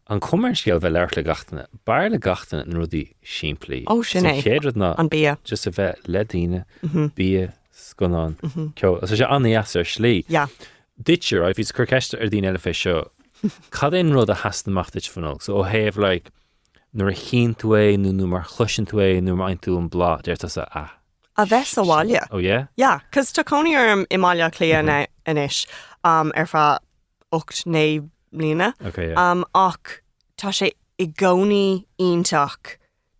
an 0.08 0.20
commercial 0.20 0.80
bheith 0.80 0.92
leir 0.92 1.10
le 1.16 1.22
gatainna, 1.22 1.66
Bair 1.84 2.10
le 2.10 2.18
gatainna 2.18 2.66
an 2.66 2.78
rudí 2.78 3.14
siimplí. 3.24 3.84
Ó, 3.86 4.02
sin 4.04 4.24
ná 4.24 4.94
An 4.98 5.08
bí. 5.08 5.36
just 5.44 5.66
a 5.66 5.70
bheith 5.70 6.02
ledíine 6.06 6.64
bí 6.82 7.50
sconán. 7.72 8.36
Sé 8.76 9.24
anías 9.26 9.76
ar 9.76 9.84
slí. 9.84 10.24
Yeah. 10.28 10.48
Ditcher 11.02 11.42
a 11.42 11.52
hís 11.52 11.72
chuceiste 11.72 12.20
ar 12.20 12.28
dín 12.28 12.44
eile 12.44 12.58
fé 12.58 12.74
seo. 12.74 13.10
Cad 13.70 13.94
éon 13.94 14.12
rud 14.14 14.30
a 14.30 14.34
hastanachtait 14.34 15.08
fanol, 15.10 15.40
so 15.42 15.62
ó 15.62 15.66
héh 15.66 15.90
le 15.96 16.20
nuair 16.92 17.12
a 17.12 17.14
chin 17.14 17.54
tú 17.54 17.74
é 17.74 17.92
eh, 17.92 17.96
nó 17.96 18.12
nó 18.12 18.26
mar 18.26 18.44
chluisian 18.44 18.86
tú 18.86 19.00
é 19.00 19.20
nó 19.20 19.36
mar 19.36 19.48
ein 19.48 19.58
tú 19.58 19.74
eh, 19.74 19.78
an 19.78 19.88
blá 19.88 20.20
déirta 20.22 20.48
sa 20.48 20.62
a. 20.62 20.80
Ah. 20.80 20.90
A 21.36 21.46
bheits 21.46 21.78
a 21.78 21.82
bháile. 21.82 22.20
ó 22.30 22.38
é? 22.38 22.68
Ja, 22.76 23.00
cos 23.10 23.32
tá 23.32 23.42
coní 23.42 23.74
arm 23.74 24.04
imáile 24.10 24.50
clia 24.52 24.82
mm-hmm. 24.82 24.86
na 24.86 25.06
inis 25.26 25.66
um, 26.04 26.32
ar 26.34 26.46
fa 26.46 26.78
8 27.32 27.64
né 27.66 28.08
lína. 28.32 28.72
Okay, 28.86 29.08
yeah. 29.10 29.32
um, 29.32 29.44
ach 29.54 30.00
tá 30.38 30.50
sé 30.52 30.72
i 30.98 31.06
gcónaí 31.06 31.84
ionteach 32.00 32.76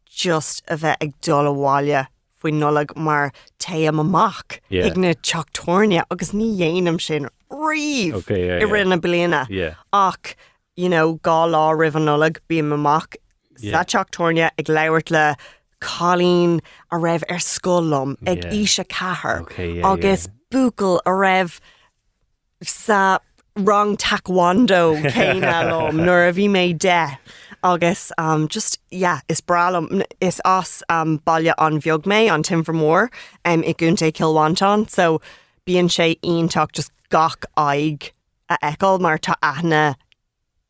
just 0.06 0.62
a 0.68 0.76
bheith 0.76 0.96
ag 1.00 1.12
bháile 1.22 2.06
faoi 2.42 2.52
nolag 2.52 2.96
mar 2.96 3.32
ta 3.58 3.74
am 3.88 4.00
amach 4.00 4.58
Yeah. 4.68 4.86
ag 4.86 4.96
na 4.96 5.12
teachtóne 5.14 6.02
agus 6.10 6.32
ní 6.32 6.56
dhéanam 6.58 7.00
sin 7.00 7.28
riomh 7.50 8.14
Okay, 8.20 8.46
yeah, 8.46 8.56
i 8.56 8.64
yeah. 8.66 8.72
rinne 8.72 9.00
bliana 9.00 9.46
Yeah. 9.48 9.74
ach 9.92 10.34
you 10.76 10.88
know, 10.88 11.18
gá 11.22 11.46
lá 11.54 11.64
rih 11.76 11.94
an 11.94 12.04
nolag 12.06 12.38
bí 12.48 12.60
amach 12.60 13.16
Yeah. 13.58 13.72
sa 13.72 13.84
teachtóne 13.84 14.50
ag 14.58 14.68
leirt 14.68 15.10
le 15.10 15.36
cholín 15.80 16.60
a 16.90 16.96
raibh 16.96 17.24
ar 17.28 17.38
scolam 17.38 18.16
ag 18.26 18.44
Yeah. 18.44 18.54
ise 18.62 18.84
cethir 18.96 19.40
Okay, 19.42 19.72
yeah, 19.78 19.92
agus 19.92 20.28
bucal 20.50 21.00
a 21.06 21.10
raibh 21.10 21.60
sa 22.62 23.18
rang 23.56 23.96
taekwondo 23.96 24.96
céine 25.12 25.70
lom 25.70 25.96
nuair 25.96 26.28
a 26.28 26.32
bhí 26.32 26.48
mé 26.48 26.76
de. 26.78 27.18
Agus 27.64 28.10
um, 28.18 28.48
just 28.48 28.80
yeah, 28.90 29.20
is 29.28 29.40
bralam 29.40 29.86
n- 29.92 30.04
is 30.20 30.40
as 30.44 30.82
um, 30.88 31.20
bailile 31.20 31.54
an 31.58 31.80
bheog 31.80 32.02
mé 32.04 32.28
an 32.28 32.42
timframór 32.42 33.08
um, 33.44 33.62
i 33.62 33.72
gúnta 33.74 34.10
kilhaán 34.10 34.88
so 34.90 35.20
bíon 35.66 35.88
sé 35.88 36.18
ionach 36.24 36.72
just 36.72 36.90
gach 37.10 37.44
aig 37.56 38.10
a 38.48 38.58
eáil 38.62 38.98
mar 39.00 39.18
tá 39.18 39.36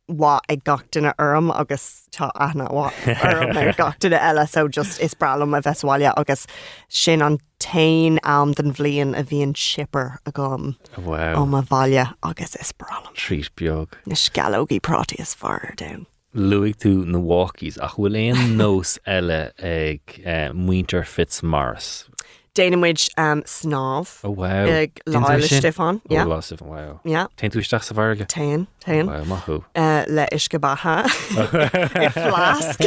wa 0.09 0.41
ag 0.49 0.65
duine 0.65 1.13
orm 1.19 1.51
agus 1.51 2.07
tá 2.13 2.31
aithna 2.35 2.71
wa 2.73 2.91
orm 3.07 3.57
ar 3.57 3.73
gach 3.79 3.99
duine 4.01 4.19
eile 4.19 4.47
so 4.49 4.67
just 4.69 5.01
is 5.01 5.15
bralam 5.15 5.57
a 5.57 5.63
bheitsáile 5.63 6.13
agus 6.17 6.47
sin 6.89 7.23
an 7.23 7.39
tain 7.59 8.19
am 8.25 8.53
den 8.53 8.73
bblion 8.73 9.15
a 9.19 9.23
bhíon 9.23 9.57
shipper 9.57 10.19
a 10.27 10.33
gom 10.33 10.77
Wow. 10.99 11.35
ó 11.43 11.49
ma 11.49 11.63
bhaile 11.63 12.13
agus 12.23 12.57
is 12.57 12.73
bralam. 12.73 13.15
Trís 13.15 13.49
beag. 13.57 13.95
Na 14.07 14.15
scalógaí 14.15 14.81
prátí 14.81 15.21
is 15.21 15.35
far 15.35 15.73
down. 15.77 16.07
Luigh 16.35 16.75
tú 16.77 17.05
na 17.07 17.19
walkies 17.19 17.79
ach 17.81 17.95
bhfuil 17.97 18.17
éon 18.25 18.57
nós 18.61 18.99
eile 19.07 19.53
ag 19.63 20.01
uh, 20.27 20.51
Muinter 20.53 21.05
Fitzmaris. 22.55 22.55
Déanamuid 22.55 23.09
um, 23.19 23.43
snáb 23.45 24.09
Oh, 24.25 24.31
wow. 24.31 24.67
ag 24.67 25.01
Didn't 25.07 25.23
láile? 25.23 25.43
Stefan 25.59 26.01
Oh, 26.11 26.15
yeah. 26.15 26.25
lá 26.25 26.43
Stefan, 26.43 26.69
wow. 26.69 27.01
Yeah. 27.05 27.27
Tein 27.37 27.51
tú 27.51 27.59
isteach 27.61 27.83
sa 27.85 27.95
bharge? 27.95 28.27
Tain 28.29 28.67
tain 28.81 29.07
Wow, 29.07 29.25
maithú. 29.25 29.65
uh, 29.75 30.05
le 30.09 30.27
isce 30.33 30.59
batha 30.61 31.05
i 31.97 32.09
flasc 32.09 32.81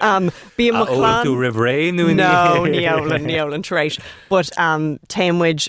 um, 0.00 0.30
bí 0.56 0.70
A 0.72 0.84
óla 0.86 1.22
tú 1.24 1.36
rih 1.38 1.52
ré 1.52 1.92
nu 1.92 2.14
No 2.14 2.64
níolan 2.66 3.24
níolan 3.26 3.62
éis, 3.62 3.98
but 4.28 4.50
um, 4.58 4.98
taimmuid 5.08 5.68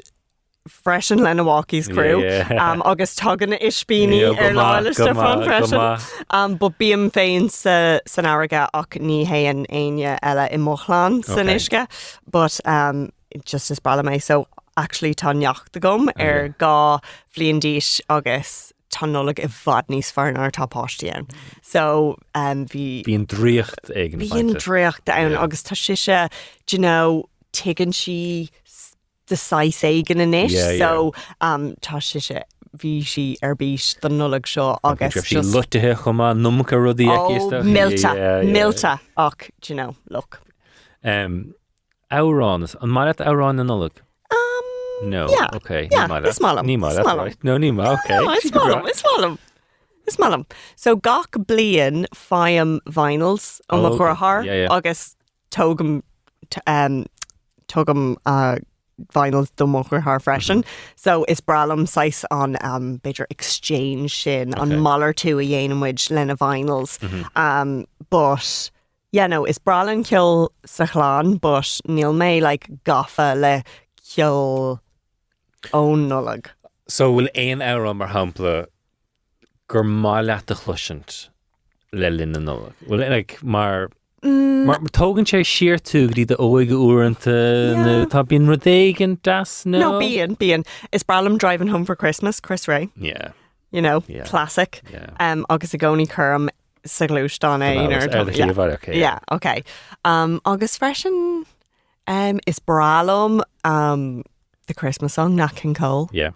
freisin 0.68 1.22
lena 1.22 1.44
walkies 1.44 1.92
crew. 1.92 2.22
Yeah, 2.22 2.48
yeah. 2.52 2.72
um, 2.72 2.82
agus 2.86 3.16
tugan 3.16 3.50
na 3.50 3.58
ispíní 3.58 4.20
Yeah, 4.20 4.58
ar 4.58 4.94
Stefan 4.94 5.40
go 5.40 5.46
freisin 5.46 6.24
um, 6.30 6.56
but 6.56 6.78
bíam 6.78 7.12
féin 7.12 7.50
sa, 7.50 8.00
san 8.06 8.26
áige 8.26 8.68
ach 8.74 9.00
ní 9.00 9.26
héan 9.26 9.66
aine 9.70 10.18
eile 10.22 10.48
i 10.52 10.58
Mochlan 10.58 11.24
san 11.24 11.50
Okay. 11.50 11.56
isce 11.56 11.88
but 12.30 12.60
um, 12.66 13.10
just 13.46 13.72
brala 13.84 14.04
mé 14.04 14.22
so 14.22 14.48
actually 14.78 15.14
tá 15.14 15.32
a 15.32 15.80
gom 15.80 16.10
ar 16.18 16.50
gá 16.60 17.00
bbliondíis 17.36 18.02
agus 18.10 18.74
tá 18.90 19.08
nola 19.08 19.32
i 19.32 19.48
bhd 19.48 19.90
níos 19.90 20.12
farnar 20.12 20.52
tápáistían 20.52 21.30
so 21.62 22.18
um, 22.36 22.66
bhí 22.66 23.04
Bhíon 23.06 23.26
dríocht 23.26 23.92
ag 23.96 24.18
Bhíon 24.18 24.56
dréocht 24.58 25.10
ann 25.10 25.36
agus 25.36 25.64
tá 25.64 25.76
siise 25.76 26.30
you 26.70 26.80
know, 26.80 27.26
tuigann 27.54 27.94
si 27.94 28.50
de 29.30 29.36
6 29.38 29.84
éigen 29.84 30.20
in 30.26 30.34
isis 30.34 30.58
Yeah, 30.60 30.72
yeah. 30.72 30.80
so 30.80 31.14
um, 31.42 31.74
tá 31.82 32.02
siise 32.02 32.44
bhí 32.78 32.94
si 33.06 33.38
ar 33.42 33.56
bís 33.56 33.96
den 34.02 34.18
nulag 34.20 34.46
seo 34.48 34.78
agus 34.84 35.16
sí 35.30 35.42
lutathe 35.54 35.96
chumá 36.04 36.34
numcha 36.38 36.78
rudí 36.78 37.08
milta 37.64 37.64
milta 38.44 39.00
ach 39.18 39.50
you 39.68 39.76
know, 39.76 39.96
look 40.10 40.42
Um, 41.04 41.54
Árán 42.12 42.66
an 42.82 42.90
mar 42.90 43.14
árán 43.14 43.56
na 43.56 43.64
nulag? 43.64 43.92
Um, 44.32 45.10
no, 45.10 45.28
yeah, 45.30 45.48
okay. 45.56 45.88
yeah, 45.92 46.08
ní 46.08 46.28
is 46.28 46.40
malam, 46.42 46.66
Ní 46.66 46.78
mar 46.78 46.96
right. 47.18 47.44
No 47.44 47.58
ní 47.58 47.72
má, 47.72 47.94
okay. 47.94 48.18
No, 48.20 48.32
it's 48.34 48.52
malam, 48.54 48.88
it's 48.88 49.04
malam. 49.04 49.38
Is 50.08 50.20
malam. 50.20 50.46
So 50.76 50.96
gach 50.96 51.32
blian 51.32 52.06
fiam 52.14 52.80
vinyls 52.90 53.62
an 53.70 53.80
oh, 53.80 53.86
okay. 53.86 53.98
chorthar 53.98 54.46
Yeah, 54.46 54.54
yeah. 54.64 54.76
agus 54.76 55.16
tógam 55.52 56.02
t- 56.50 56.62
um, 56.68 57.06
tógam 57.68 58.16
uh, 58.26 58.58
vinyl 59.14 59.48
do 59.56 59.68
mo 59.68 59.84
haar 59.84 60.20
freisin. 60.20 60.64
So 60.96 61.24
is 61.28 61.42
bralam 61.42 61.88
sais 61.88 62.26
an 62.32 62.58
um, 62.62 63.00
beidir 63.00 63.26
exchange 63.30 64.24
sin 64.24 64.54
an 64.54 64.72
Okay. 64.72 64.82
maller 64.82 65.14
tú 65.14 65.40
a 65.40 65.46
dhéanamid 65.46 66.10
lena 66.12 66.36
vinyls. 66.36 67.00
Um, 67.36 67.86
but 68.10 68.72
yeah, 69.12 69.28
no, 69.28 69.46
is 69.46 69.60
bralan 69.60 70.04
kill 70.06 70.52
sa 70.66 70.86
but 71.40 71.80
níl 71.88 72.14
mé 72.16 72.42
like 72.42 72.68
gafa 72.84 73.36
le 73.40 73.64
kill 74.04 74.80
ón 75.74 76.08
nullag. 76.10 76.48
So 76.88 77.14
bhfuil 77.14 77.30
éon 77.36 77.62
ára 77.62 77.96
mar 77.96 78.10
hapla 78.10 78.66
gur 79.68 79.84
má 79.84 80.24
le 80.26 80.34
a 80.34 80.44
le 81.92 82.10
linna 82.10 82.40
nula. 82.40 82.74
Bhfuil 82.88 83.18
ag 83.20 83.38
mar 83.44 83.90
mar 84.24 84.80
tógann 84.92 85.26
sé 85.26 85.44
siir 85.46 85.78
tú 85.80 86.08
grí 86.10 86.26
de 86.28 86.36
óige 86.36 86.76
úanta 86.76 87.32
Yeah. 87.32 88.06
tá 88.06 88.24
bíon 88.24 88.48
rudéigen 88.48 89.18
das 89.24 89.64
nó 89.66 89.80
No, 89.80 90.00
being, 90.00 90.34
being. 90.36 90.66
Is 90.92 91.04
bralam 91.04 91.38
driving 91.38 91.68
home 91.70 91.86
for 91.86 91.96
Christmas, 91.96 92.40
Chris 92.40 92.68
Rea, 92.68 92.90
Yeah. 92.96 93.32
you 93.72 93.82
know, 93.82 94.04
Yeah. 94.08 94.26
classic. 94.26 94.82
Yeah. 94.92 95.10
Um, 95.20 95.46
agus 95.50 95.74
a 95.74 95.78
goni 95.78 96.06
curm 96.06 96.50
sa 96.86 97.06
glúán 97.08 97.62
é 97.62 97.76
Well, 97.76 97.92
it's 97.92 98.16
early 98.16 98.36
yeah. 98.38 98.74
Okay, 98.74 99.00
yeah, 99.00 99.20
okay. 99.32 99.64
Um, 100.06 100.42
agus 100.46 100.78
freshen 100.78 101.46
um, 102.08 102.40
is 102.48 102.60
bralum 102.60 103.42
um, 103.64 104.24
the 104.68 104.74
Christmas 104.74 105.14
song, 105.14 105.36
Nat 105.36 105.56
King 105.56 105.74
Cole. 105.74 106.10
Yeah. 106.12 106.32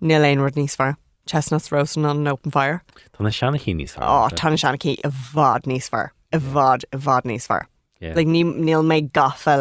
Neil 0.00 0.22
Aylward 0.24 0.54
níos 0.54 0.76
far. 0.76 0.96
Chestnuts 1.26 1.70
roasting 1.70 2.06
on 2.06 2.16
an 2.18 2.26
open 2.28 2.50
fire. 2.50 2.82
Tá 3.12 3.20
na 3.20 3.28
seanna 3.30 3.58
chi 3.58 3.72
níos 3.72 3.94
Oh, 4.00 4.28
Tana 4.34 4.56
Shanaki, 4.56 4.98
a 5.04 5.08
vod 5.10 5.64
níos 5.64 5.88
far. 5.88 6.12
A 6.32 6.38
vod, 6.38 6.84
a 6.92 6.98
níos 7.24 7.46
far. 7.46 7.68
Like, 8.00 8.26
ní- 8.28 8.54
Neil 8.56 8.82
mé 8.82 9.10
gaffa 9.10 9.58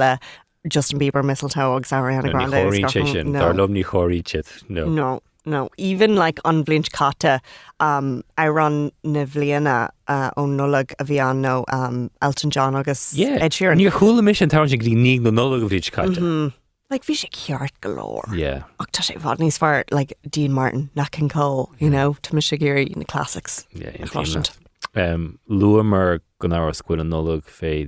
Justin 0.70 1.00
Bieber, 1.00 1.24
Mistletoe, 1.24 1.76
agus 1.76 1.92
Ariana 1.92 2.30
Grande. 2.32 2.52
choí 2.54 2.78
agus 2.84 2.94
sé 2.94 3.12
sin 3.12 3.32
no. 3.32 3.40
dar 3.40 3.54
lom 3.54 3.74
ní 3.74 3.84
choirí 3.84 4.22
no. 4.70 4.86
No, 4.86 5.22
no. 5.46 5.70
Even 5.78 6.16
like 6.16 6.40
on 6.46 6.64
Blinch 6.64 6.92
Kata, 6.92 7.42
um, 7.80 8.24
I 8.38 8.50
run 8.50 8.92
Nivliana 9.06 9.90
uh, 10.08 10.32
on 10.38 10.58
Nullag 10.58 10.94
a 11.00 11.06
Viano, 11.06 11.64
um, 11.72 12.12
Elton 12.22 12.52
John 12.52 12.76
agus 12.76 13.14
Yeah. 13.14 13.38
Ed 13.42 13.52
Sheeran. 13.54 13.80
Níor 13.80 13.92
chuúla 13.92 14.22
mis 14.24 14.42
an 14.42 14.50
tá 14.50 14.68
sin 14.70 14.80
grí 14.80 14.94
ní 14.94 15.20
nula 15.20 15.60
go 15.60 15.68
bhríd 15.68 15.90
caite. 15.92 16.18
Mhm. 16.20 16.54
Like, 16.90 17.04
vi 17.04 17.16
sé 17.16 17.30
ceart 17.32 17.72
galore. 17.82 18.34
Yeah. 18.34 18.64
Ach, 18.80 18.88
tá 18.92 19.02
sé 19.02 19.20
fad 19.20 19.40
níos 19.40 19.58
far, 19.58 19.84
like, 19.92 20.14
Dean 20.30 20.54
Martin, 20.54 20.90
Nat 20.96 21.12
King 21.12 21.28
Cole, 21.28 21.72
you 21.80 21.90
know, 21.90 22.16
to 22.22 22.36
me 22.36 22.40
sé 22.42 22.58
géirí 22.60 22.88
in 22.94 23.00
the 23.00 23.06
classics. 23.06 23.66
Yeah, 23.74 23.92
cloisiant. 24.06 24.52
Um, 24.98 25.40
Lua 25.48 25.84
mar 25.84 26.20
go 26.40 26.48
áhar 26.50 26.74
scuil 26.76 27.02
an 27.02 27.10
nulog 27.10 27.44
fé 27.46 27.88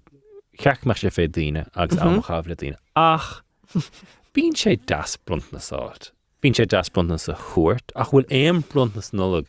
ceach 0.57 0.86
me 0.86 0.94
sé 0.94 1.10
fé 1.18 1.27
daine 1.27 1.65
agus 1.76 1.99
Mhm. 1.99 2.22
amchah 2.22 2.48
le 2.48 2.56
daine. 2.56 2.77
Ach 2.95 3.41
bín 4.34 4.53
sé 4.53 4.77
das 4.86 5.18
brunt 5.18 5.52
na 5.53 5.60
sáit. 5.60 6.11
Sé 6.44 6.68
das 6.68 6.90
brunt 6.90 7.10
na 7.10 7.18
sa 7.18 7.34
chuirt 7.34 7.91
ach 7.95 8.11
bhfuil 8.11 8.27
éon 8.30 8.64
brunt 8.69 8.95
na 8.95 9.02
nulog 9.14 9.45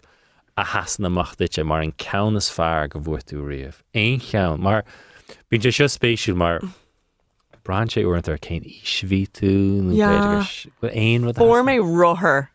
a 0.57 0.65
hasan 0.65 1.07
amach 1.07 1.37
sé 1.37 1.65
mar 1.65 1.81
an 1.81 1.93
ceannas 1.93 2.51
fear 2.51 2.89
go 2.89 3.01
bhhuiú 3.01 3.43
riamh. 3.47 3.81
Éon 3.95 4.21
chean 4.21 4.61
mar 4.61 4.85
bín 5.51 5.61
sé 5.63 5.71
seo 5.73 5.87
spéisiú 5.89 6.37
mar 6.37 6.61
Bran 7.63 7.89
sé 7.89 8.03
uint 8.09 8.27
ar 8.29 8.39
cén 8.39 8.65
isví 8.65 9.29
tú 9.29 9.51
éon 9.93 11.25
rud 11.25 11.37
a 11.37 11.39
For 11.39 11.57
hasan. 11.59 11.67
me 11.67 11.79
ruther, 11.79 12.49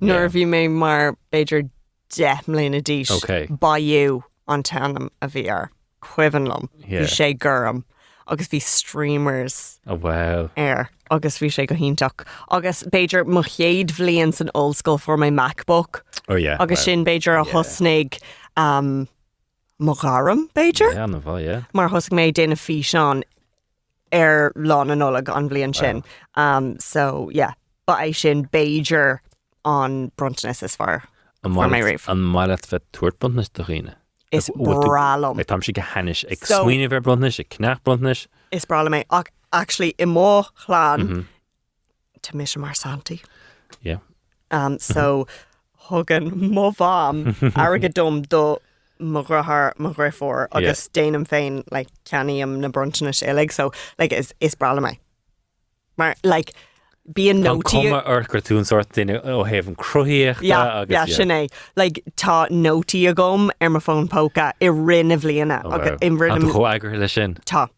Yeah. 0.00 0.06
nor 0.14 0.28
vi 0.28 0.44
me 0.44 0.68
mar 0.68 1.16
Beiger 1.32 1.62
definitely 2.10 2.68
na 2.68 2.80
dish. 2.80 3.10
Okay. 3.10 3.46
By 3.50 3.78
you 3.78 4.24
on 4.46 4.62
tanam 4.62 5.08
a 5.22 5.28
VR. 5.28 5.68
Quivenlum. 6.02 6.68
Yeah. 6.86 7.00
Vi 7.00 7.06
sé 7.06 7.38
gurm. 7.38 7.84
Agus 8.28 8.46
vi 8.48 8.58
streamers. 8.58 9.80
Oh, 9.86 9.94
well. 9.94 10.50
air 10.56 10.90
agus 11.10 11.38
bhí 11.38 11.48
sé 11.48 11.66
go 11.66 11.74
híntaach 11.74 12.26
agus 12.50 12.82
Beiidir 12.82 13.26
mo 13.26 13.40
chéad 13.42 13.86
bblion 13.96 14.32
san 14.34 14.50
oldscoil 14.54 15.00
for 15.00 15.16
my 15.16 15.30
MacBook 15.30 16.02
Oh, 16.28 16.34
yeah. 16.36 16.58
well. 16.60 16.76
sin 16.76 17.04
Beiidir 17.04 17.40
a 17.40 17.44
thusnig 17.46 18.18
um, 18.58 19.08
mogaram 19.80 20.50
Beiidir 20.52 20.92
Yeah, 20.92 21.06
bhá, 21.06 21.42
yeah. 21.42 21.62
mar 21.72 21.88
thusig 21.88 22.10
méid 22.10 22.34
déna 22.34 22.58
fi 22.58 22.80
seán 22.82 23.22
ar 24.12 24.52
lá 24.56 24.82
an 24.82 24.98
nóla 24.98 25.22
an 25.34 25.48
bblion 25.48 25.74
sin 25.74 26.02
um, 26.34 26.78
so 26.78 27.30
yeah 27.32 27.52
ba 27.86 27.94
é 28.02 28.14
sin 28.14 28.44
Beiidir 28.46 29.20
an 29.64 30.12
bruntness 30.18 30.62
is 30.62 30.76
far 30.76 31.04
An 31.44 31.52
maiile 31.54 31.84
rave 31.84 32.08
an 32.08 32.18
maiile 32.18 32.56
bheith 32.58 32.84
tuairtbund 32.92 33.34
na 33.34 33.44
doghine. 33.54 33.94
is 34.32 34.50
bralam 34.56 35.38
Ag 35.40 35.46
tam 35.46 35.62
si 35.62 35.72
go 35.72 35.82
henis 35.82 36.24
ag 36.30 36.38
swinoine 36.40 36.88
bheith 36.90 37.02
brunnis, 37.02 37.40
ag 37.40 37.48
cnach 37.48 37.82
brunnis. 37.82 38.26
is 38.52 38.64
brala 38.64 38.88
mé 38.88 39.04
ach 39.10 39.28
actually 39.52 39.94
i 39.98 40.04
mó 40.04 40.44
chláán 40.64 41.26
te 42.22 42.36
mis 42.36 42.56
mar 42.56 42.74
Santi. 42.74 43.22
Yeah. 43.82 43.98
Um, 44.50 44.78
so 44.78 45.26
thugan 45.88 46.32
mó 46.32 46.74
bhám 46.76 47.34
agad 47.56 47.94
dom 47.94 48.22
do 48.22 48.58
mo 48.98 49.22
réfór 49.22 50.48
agus 50.52 50.88
déanam 50.88 51.26
féin 51.26 51.62
le 51.70 51.84
ceaníam 52.04 52.58
na 52.58 52.68
bruntainna 52.68 53.12
éleg 53.32 53.52
so 53.52 53.70
like, 53.98 54.12
is, 54.12 54.34
is 54.40 54.54
brala 54.54 54.80
mé. 54.80 54.98
Mar 55.96 56.14
like, 56.22 56.52
bí 57.14 57.30
an 57.30 57.42
Tá 57.42 57.54
nótí 57.54 57.82
cuma 57.82 58.02
ar 58.04 58.22
gur 58.28 58.40
tún 58.40 58.64
sort 58.66 58.92
duine 58.92 59.16
ó 59.24 59.46
heh 59.46 59.62
an 59.66 59.76
cruíocht 59.76 60.42
ja, 60.42 61.04
sinné 61.06 61.48
like, 61.76 62.02
tá 62.16 62.46
nótí 62.50 63.08
a 63.08 63.14
gom 63.14 63.50
ar 63.60 63.70
mar 63.70 63.80
fón 63.80 64.08
póca 64.08 64.52
i 64.60 64.68
rinne 64.68 65.16
bbliana 65.18 65.62
agus 65.64 65.98
i 66.02 66.10
rinne 66.10 66.52
cho 66.52 66.64
agur 66.66 66.96
lei 66.96 67.06
sin. 67.08 67.34
tá. 67.44 67.68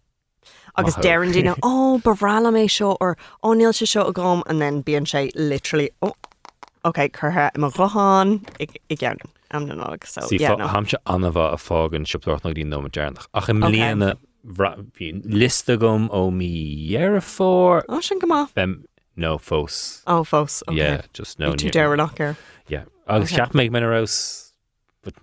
agus 0.77 0.95
dean 0.97 1.33
dína 1.33 1.55
ó 1.63 2.01
barrála 2.03 2.51
mé 2.55 2.65
seo 2.71 2.97
ar 3.01 3.17
óníil 3.45 3.75
se 3.75 3.87
seo 3.87 4.09
a 4.09 4.13
gom 4.13 4.43
an 4.47 4.59
then 4.59 4.83
bíon 4.83 5.07
sé 5.07 5.31
literally 5.35 5.91
ó 6.03 6.13
Ok, 6.83 6.97
chutha 7.13 7.51
im 7.55 7.69
roáán 7.77 8.41
i 8.59 8.97
gcean 8.97 9.19
am 9.51 9.67
na 9.67 9.75
nág 9.75 10.07
so 10.07 10.23
Sí 10.23 10.41
yeah, 10.41 10.57
no. 10.57 10.67
hamse 10.67 10.97
anmh 11.05 11.37
a 11.37 11.57
fágan 11.61 12.07
siúptart 12.09 12.43
nó 12.43 12.55
dí 12.57 12.65
nó 12.65 12.81
dearnach. 12.89 13.27
Ach 13.35 13.49
im 13.51 13.61
líana 13.61 14.15
hín 14.99 15.21
lista 15.27 15.77
gom 15.77 16.09
ó 16.09 16.31
míhear 16.33 17.21
fór 17.21 17.83
sin 18.03 18.19
go 18.19 18.27
má 19.17 19.23
bem 19.23 19.31
nó 19.31 19.39
fós. 19.39 20.03
ó 20.07 20.25
fós 20.25 20.63
okay. 20.69 20.77
Yeah, 20.79 21.03
just 21.13 21.39
no. 21.39 21.53
tú 21.53 21.71
deir 21.71 21.97
nach 21.97 22.19
ar 22.21 22.37
Yeah. 22.69 22.85
Agus 23.09 23.33
Okay. 23.33 23.39
ceap 23.45 23.53
méid 23.55 23.71
men 23.71 23.83
arás. 23.83 24.53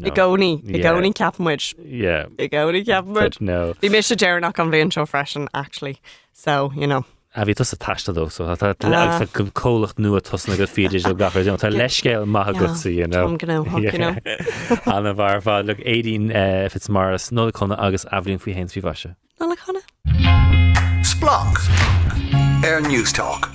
I 0.03 0.09
gcóí 0.09 0.63
i 0.63 0.77
Yeah. 0.79 0.93
gcóí 0.93 1.13
ceapmuid 1.13 1.73
Yeah. 1.85 2.25
i 2.39 2.47
gcóí 2.49 2.83
ceapmuid 2.85 3.13
But 3.13 3.41
no. 3.41 3.73
Bhí 3.81 3.89
mé 3.89 3.99
sé 4.01 4.15
dearnach 4.17 4.59
an 4.59 4.71
bhíon 4.71 4.91
seo 4.91 5.05
freisin 5.05 5.47
actually 5.53 5.97
so 6.33 6.71
you 6.75 6.87
know 6.87 7.05
A 7.35 7.45
bhí 7.45 7.53
tus 7.55 7.71
a 7.73 7.75
taiste 7.77 8.11
dó 8.13 8.31
so 8.31 8.43
tá 8.55 8.73
Ah. 8.83 9.19
go 9.31 9.45
cólacht 9.45 9.99
nu 9.99 10.15
a 10.15 10.21
tosna 10.21 10.57
go 10.57 10.65
fiidir 10.65 11.03
ó 11.05 11.13
gafir 11.13 11.45
tá 11.57 11.69
leiscéil 11.69 12.25
maitha 12.25 12.53
Yeah, 12.53 12.61
gosaí 12.61 12.95
you 12.95 13.07
know. 13.07 13.27
Tom 13.27 13.37
gná, 13.37 13.63
Tom 13.63 13.81
gná. 13.83 14.17
Anna 14.95 15.13
bhar 15.13 15.41
fá 15.41 15.63
le 15.63 15.75
éín 15.75 16.31
if 16.65 16.89
mars 16.89 17.29
nó 17.31 17.51
chuna 17.51 17.75
agus 17.77 18.05
ablíonn 18.11 18.39
fao 18.41 18.53
hés 18.53 18.71
fi 18.73 18.81
bhaise. 18.81 19.15
ná 19.39 19.47
le 19.49 19.55
chuna 19.55 19.81
Splanc. 21.03 21.57
Air 22.63 22.81
Newstalk. 22.81 23.49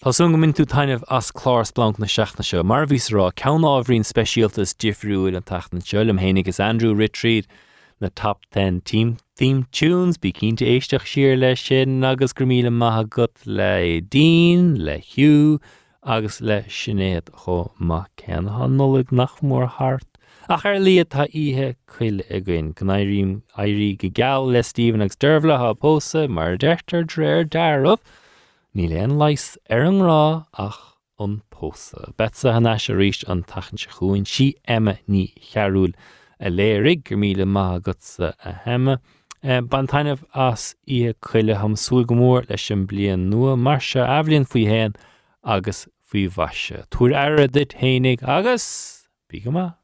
Tásún 0.00 0.32
go 0.32 0.38
minn 0.38 0.54
tú 0.56 0.64
tainemh 0.64 1.02
as 1.12 1.26
chlás 1.30 1.70
blanc 1.76 1.98
na 1.98 2.06
seaachna 2.06 2.40
seo, 2.40 2.62
mar 2.64 2.86
vís 2.88 3.10
rá 3.12 3.26
cean 3.36 3.66
ábhrín 3.68 4.00
speisialtas 4.00 4.70
difriúil 4.72 5.36
an 5.36 5.42
tatan 5.42 5.82
seolum 5.84 6.18
hénig 6.18 6.48
is 6.48 6.58
Andrew 6.58 6.94
Retreat 6.94 7.46
na 8.00 8.08
top 8.14 8.40
10 8.52 8.80
team 8.80 9.18
theme 9.36 9.66
tunes 9.72 10.16
bí 10.16 10.32
cínta 10.32 10.64
éisteach 10.64 11.04
siir 11.04 11.36
le 11.36 11.50
sin 11.54 12.02
agus 12.02 12.32
gur 12.32 12.46
míle 12.46 12.72
maithe 12.72 13.10
gut 13.10 13.44
le 13.44 14.00
Dean, 14.00 14.74
le 14.86 14.96
Hugh 15.00 15.60
agus 16.02 16.40
le 16.40 16.62
sinnéad 16.62 17.28
cho 17.44 17.58
má 17.78 18.06
ceanha 18.16 18.70
nulaigh 18.72 19.12
nach 19.12 19.42
mór 19.42 19.68
hart. 19.68 20.08
Ach 20.48 20.64
ar 20.64 20.80
líad 20.80 21.12
tá 21.12 21.28
ihe 21.28 21.74
chuile 21.86 22.24
a 22.30 22.40
gin 22.40 22.72
gnéirim 22.72 23.42
airí 23.58 23.98
go 23.98 24.08
geall 24.08 24.48
le 24.48 24.62
Stephen 24.62 25.02
agus 25.02 25.16
d'irhla 25.16 25.58
ha 25.58 25.74
pósa 25.74 26.26
mar 26.26 26.56
deirtar 26.56 27.04
dréir 27.04 27.44
darmh, 27.44 28.00
Ní 28.74 28.88
leon 28.88 29.18
leis 29.18 29.58
ar 29.68 29.82
an 29.82 29.98
rá 30.06 30.46
ach 30.54 30.94
an 31.18 31.42
pósa. 31.50 32.12
Betsa 32.16 32.52
hanna 32.54 32.78
se 32.78 32.92
ríist 32.94 33.24
an 33.28 33.42
tachan 33.42 33.78
se 33.78 33.88
chuin 33.90 34.24
si 34.24 34.54
Emma 34.64 34.94
ní 35.08 35.34
chearúil 35.48 35.94
a 36.38 36.48
léirigh 36.48 37.02
gur 37.04 37.18
míle 37.18 37.46
má 37.46 37.82
gosa 37.82 38.34
a 38.44 38.52
heime. 38.64 38.98
Eh, 39.42 39.60
ban 39.60 39.86
tainemh 39.88 40.22
as 40.34 40.76
í 40.86 41.00
chuile 41.20 41.56
ham 41.56 41.74
súl 41.74 42.06
gomór 42.06 42.46
leis 42.48 42.62
sin 42.68 42.86
blion 42.86 43.28
nua 43.30 43.56
mar 43.56 43.80
se 43.80 44.00
eblionn 44.00 44.46
faoi 44.46 44.66
héin 44.70 44.94
agus 45.42 45.88
faoi 46.04 46.28
bhaise. 46.28 46.84
Túair 46.90 47.16
air 47.24 47.48
dit 47.48 47.74
hénig 47.82 48.22
agus 48.22 49.08
bí 49.28 49.42
go. 49.42 49.79